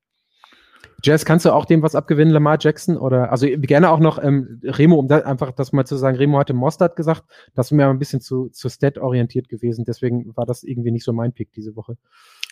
Jazz, 1.02 1.24
kannst 1.24 1.44
du 1.44 1.52
auch 1.52 1.66
dem 1.66 1.82
was 1.82 1.94
abgewinnen, 1.94 2.32
Lamar 2.32 2.56
Jackson? 2.58 2.96
Oder 2.96 3.30
also 3.30 3.46
gerne 3.46 3.90
auch 3.90 4.00
noch 4.00 4.22
ähm, 4.22 4.60
Remo, 4.64 4.96
um 4.96 5.08
da 5.08 5.18
einfach 5.18 5.52
das 5.52 5.72
mal 5.72 5.84
zu 5.84 5.96
sagen, 5.96 6.16
Remo 6.16 6.38
hatte 6.38 6.54
Mostert 6.54 6.96
gesagt, 6.96 7.24
das 7.54 7.68
ist 7.68 7.72
mir 7.72 7.86
ein 7.86 7.98
bisschen 7.98 8.20
zu, 8.20 8.48
zu 8.48 8.68
stat-orientiert 8.68 9.48
gewesen, 9.48 9.84
deswegen 9.84 10.34
war 10.36 10.46
das 10.46 10.62
irgendwie 10.62 10.90
nicht 10.90 11.04
so 11.04 11.12
mein 11.12 11.32
Pick 11.32 11.52
diese 11.52 11.76
Woche. 11.76 11.96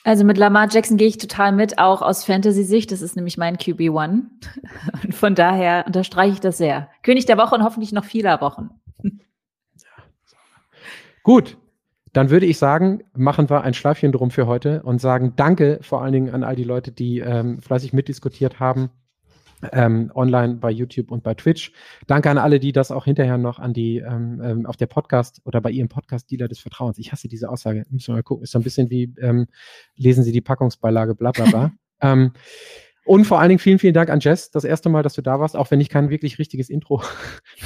Also 0.05 0.23
mit 0.25 0.37
Lamar 0.37 0.69
Jackson 0.71 0.99
gehe 0.99 1.09
ich 1.09 1.17
total 1.17 1.53
mit, 1.53 1.79
auch 1.79 2.03
aus 2.03 2.25
Fantasy-Sicht. 2.25 2.93
Das 2.93 3.01
ist 3.01 3.17
nämlich 3.17 3.39
mein 3.39 3.57
QB1. 3.57 4.21
Und 5.03 5.15
von 5.15 5.35
daher 5.35 5.85
unterstreiche 5.87 6.35
ich 6.35 6.41
das 6.41 6.59
sehr. 6.59 6.89
König 7.03 7.25
der 7.25 7.39
Woche 7.39 7.55
und 7.55 7.65
hoffentlich 7.65 7.91
noch 7.91 8.05
vieler 8.05 8.41
Wochen. 8.43 8.69
Gut, 11.23 11.57
dann 12.13 12.29
würde 12.29 12.45
ich 12.45 12.59
sagen, 12.59 13.03
machen 13.15 13.49
wir 13.49 13.63
ein 13.63 13.73
Schleifchen 13.73 14.13
drum 14.13 14.31
für 14.31 14.47
heute 14.47 14.83
und 14.83 15.01
sagen 15.01 15.33
Danke 15.37 15.79
vor 15.81 16.03
allen 16.03 16.13
Dingen 16.13 16.35
an 16.35 16.45
all 16.45 16.55
die 16.55 16.65
Leute, 16.65 16.93
die 16.93 17.21
ähm, 17.21 17.63
fleißig 17.63 17.95
mitdiskutiert 17.95 18.61
haben 18.61 18.91
ähm, 19.73 20.11
online 20.15 20.57
bei 20.57 20.71
YouTube 20.71 21.11
und 21.11 21.23
bei 21.23 21.35
Twitch. 21.35 21.73
Danke 22.07 22.31
an 22.31 22.39
alle, 22.39 22.61
die 22.61 22.73
das 22.73 22.91
auch 22.91 23.05
hinterher 23.05 23.39
noch 23.39 23.59
an 23.59 23.73
die 23.73 23.99
ähm, 23.99 24.41
ähm, 24.43 24.67
auf 24.67 24.77
der 24.77 24.87
Podcast 24.87 25.41
oder 25.45 25.61
bei 25.61 25.71
ihrem 25.71 25.89
Podcast-Dealer 25.89 26.49
des 26.49 26.61
Vertrauens. 26.61 26.99
Ich 26.99 27.13
hasse 27.13 27.29
diese 27.29 27.49
Aussage. 27.49 27.85
Müssen 27.91 28.09
wir 28.09 28.15
mal 28.17 28.23
gucken. 28.23 28.45
Ist 28.45 28.53
so 28.53 28.59
ein 28.59 28.65
bisschen 28.65 28.91
wie 28.91 29.15
ähm, 29.21 29.47
lesen 29.97 30.25
Sie 30.25 30.33
die 30.33 30.41
Packungsbeilage, 30.41 31.15
bla 31.15 31.33
bla 31.33 31.45
bla. 31.47 31.73
ähm, 32.01 32.33
und 33.05 33.27
vor 33.27 33.39
allen 33.39 33.51
Dingen 33.51 33.59
vielen, 33.59 33.79
vielen 33.79 33.93
Dank 33.93 34.09
an 34.09 34.21
Jess. 34.21 34.51
Das 34.51 34.65
erste 34.65 34.89
Mal, 34.89 35.03
dass 35.03 35.13
du 35.13 35.21
da 35.21 35.39
warst, 35.39 35.57
auch 35.57 35.71
wenn 35.71 35.81
ich 35.81 35.91
kein 35.91 36.09
wirklich 36.09 36.39
richtiges 36.39 36.71
Intro 36.71 37.03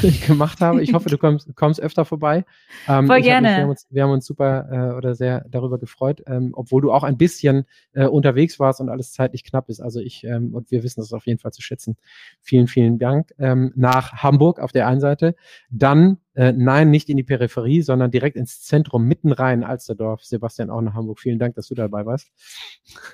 gemacht 0.26 0.60
habe. 0.60 0.82
Ich 0.82 0.94
hoffe, 0.94 1.08
du 1.08 1.18
kommst, 1.18 1.54
kommst 1.54 1.80
öfter 1.80 2.04
vorbei. 2.04 2.44
Ähm, 2.88 3.06
Voll 3.06 3.20
gerne. 3.22 3.48
Mich, 3.48 3.56
wir, 3.56 3.62
haben 3.62 3.70
uns, 3.70 3.86
wir 3.90 4.02
haben 4.02 4.10
uns 4.10 4.26
super 4.26 4.68
äh, 4.70 4.96
oder 4.96 5.14
sehr 5.14 5.44
darüber 5.48 5.78
gefreut, 5.78 6.22
ähm, 6.26 6.50
obwohl 6.54 6.82
du 6.82 6.92
auch 6.92 7.04
ein 7.04 7.16
bisschen 7.16 7.66
äh, 7.92 8.06
unterwegs 8.06 8.58
warst 8.58 8.80
und 8.80 8.88
alles 8.88 9.12
zeitlich 9.12 9.44
knapp 9.44 9.68
ist. 9.68 9.80
Also 9.80 10.00
ich, 10.00 10.24
ähm, 10.24 10.54
und 10.54 10.72
wir 10.72 10.82
wissen 10.82 11.00
das 11.00 11.12
auf 11.12 11.26
jeden 11.26 11.38
Fall 11.38 11.52
zu 11.52 11.62
schätzen. 11.62 11.96
Vielen, 12.40 12.66
vielen 12.66 12.98
Dank. 12.98 13.32
Ähm, 13.38 13.72
nach 13.76 14.14
Hamburg 14.14 14.58
auf 14.58 14.72
der 14.72 14.88
einen 14.88 15.00
Seite. 15.00 15.36
Dann, 15.70 16.18
äh, 16.38 16.52
nein, 16.52 16.90
nicht 16.90 17.10
in 17.10 17.16
die 17.16 17.24
Peripherie, 17.24 17.82
sondern 17.82 18.12
direkt 18.12 18.36
ins 18.36 18.62
Zentrum, 18.62 19.06
mitten 19.06 19.32
rein, 19.32 19.64
Alsterdorf. 19.64 20.22
Sebastian 20.22 20.70
auch 20.70 20.80
nach 20.80 20.94
Hamburg. 20.94 21.18
Vielen 21.18 21.40
Dank, 21.40 21.56
dass 21.56 21.66
du 21.66 21.74
dabei 21.74 22.06
warst. 22.06 22.28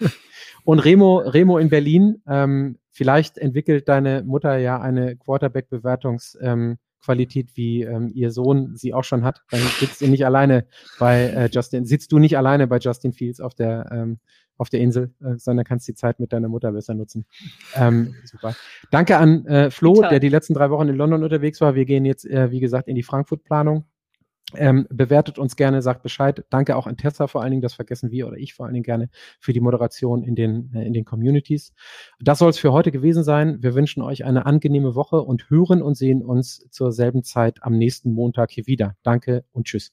Und 0.64 0.80
Remo, 0.80 1.20
Remo 1.20 1.56
in 1.56 1.70
Berlin, 1.70 2.20
ähm, 2.28 2.76
vielleicht 2.90 3.38
entwickelt 3.38 3.88
deine 3.88 4.24
Mutter 4.24 4.58
ja 4.58 4.78
eine 4.78 5.16
Quarterback-Bewertungsqualität, 5.16 7.48
ähm, 7.48 7.52
wie 7.54 7.84
ähm, 7.84 8.12
ihr 8.14 8.30
Sohn 8.30 8.76
sie 8.76 8.92
auch 8.92 9.04
schon 9.04 9.24
hat. 9.24 9.40
Dann 9.50 9.62
sitzt 9.80 10.02
ihr 10.02 10.08
nicht 10.08 10.26
alleine 10.26 10.66
bei 10.98 11.22
äh, 11.22 11.48
Justin, 11.50 11.86
sitzt 11.86 12.12
du 12.12 12.18
nicht 12.18 12.36
alleine 12.36 12.66
bei 12.66 12.76
Justin 12.76 13.14
Fields 13.14 13.40
auf 13.40 13.54
der 13.54 13.90
ähm, 13.90 14.18
auf 14.56 14.68
der 14.68 14.80
Insel, 14.80 15.12
äh, 15.20 15.36
sondern 15.36 15.64
kannst 15.64 15.88
die 15.88 15.94
Zeit 15.94 16.20
mit 16.20 16.32
deiner 16.32 16.48
Mutter 16.48 16.72
besser 16.72 16.94
nutzen. 16.94 17.26
Ähm, 17.74 18.14
super. 18.24 18.54
Danke 18.90 19.16
an 19.18 19.46
äh, 19.46 19.70
Flo, 19.70 20.02
der 20.02 20.20
die 20.20 20.28
letzten 20.28 20.54
drei 20.54 20.70
Wochen 20.70 20.88
in 20.88 20.96
London 20.96 21.22
unterwegs 21.22 21.60
war. 21.60 21.74
Wir 21.74 21.84
gehen 21.84 22.04
jetzt, 22.04 22.24
äh, 22.26 22.50
wie 22.50 22.60
gesagt, 22.60 22.88
in 22.88 22.94
die 22.94 23.02
Frankfurt-Planung. 23.02 23.84
Ähm, 24.56 24.86
bewertet 24.90 25.38
uns 25.38 25.56
gerne, 25.56 25.82
sagt 25.82 26.02
Bescheid. 26.02 26.44
Danke 26.50 26.76
auch 26.76 26.86
an 26.86 26.96
Tessa 26.96 27.26
vor 27.26 27.42
allen 27.42 27.50
Dingen, 27.50 27.62
das 27.62 27.74
vergessen 27.74 28.10
wir 28.10 28.28
oder 28.28 28.36
ich 28.36 28.54
vor 28.54 28.66
allen 28.66 28.74
Dingen 28.74 28.84
gerne 28.84 29.08
für 29.40 29.52
die 29.52 29.60
Moderation 29.60 30.22
in 30.22 30.34
den, 30.34 30.72
äh, 30.74 30.84
in 30.84 30.92
den 30.92 31.04
Communities. 31.04 31.72
Das 32.20 32.38
soll 32.38 32.50
es 32.50 32.58
für 32.58 32.72
heute 32.72 32.92
gewesen 32.92 33.24
sein. 33.24 33.62
Wir 33.62 33.74
wünschen 33.74 34.02
euch 34.02 34.24
eine 34.24 34.46
angenehme 34.46 34.94
Woche 34.94 35.22
und 35.22 35.50
hören 35.50 35.82
und 35.82 35.96
sehen 35.96 36.22
uns 36.22 36.68
zur 36.70 36.92
selben 36.92 37.24
Zeit 37.24 37.62
am 37.62 37.76
nächsten 37.76 38.12
Montag 38.12 38.50
hier 38.50 38.66
wieder. 38.66 38.96
Danke 39.02 39.44
und 39.52 39.66
tschüss. 39.66 39.92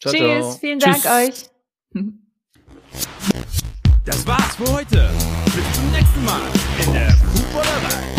Ciao, 0.00 0.12
tschüss, 0.12 0.20
ciao. 0.20 0.52
vielen 0.52 0.78
Dank 0.78 0.96
tschüss. 0.96 1.50
euch. 1.94 2.02
Das 4.04 4.26
war's 4.26 4.56
für 4.56 4.72
heute. 4.72 5.10
Bis 5.46 5.72
zum 5.74 5.90
nächsten 5.90 6.24
Mal 6.24 6.40
in 6.84 6.92
der 6.92 7.10
Fußballerei. 7.10 8.15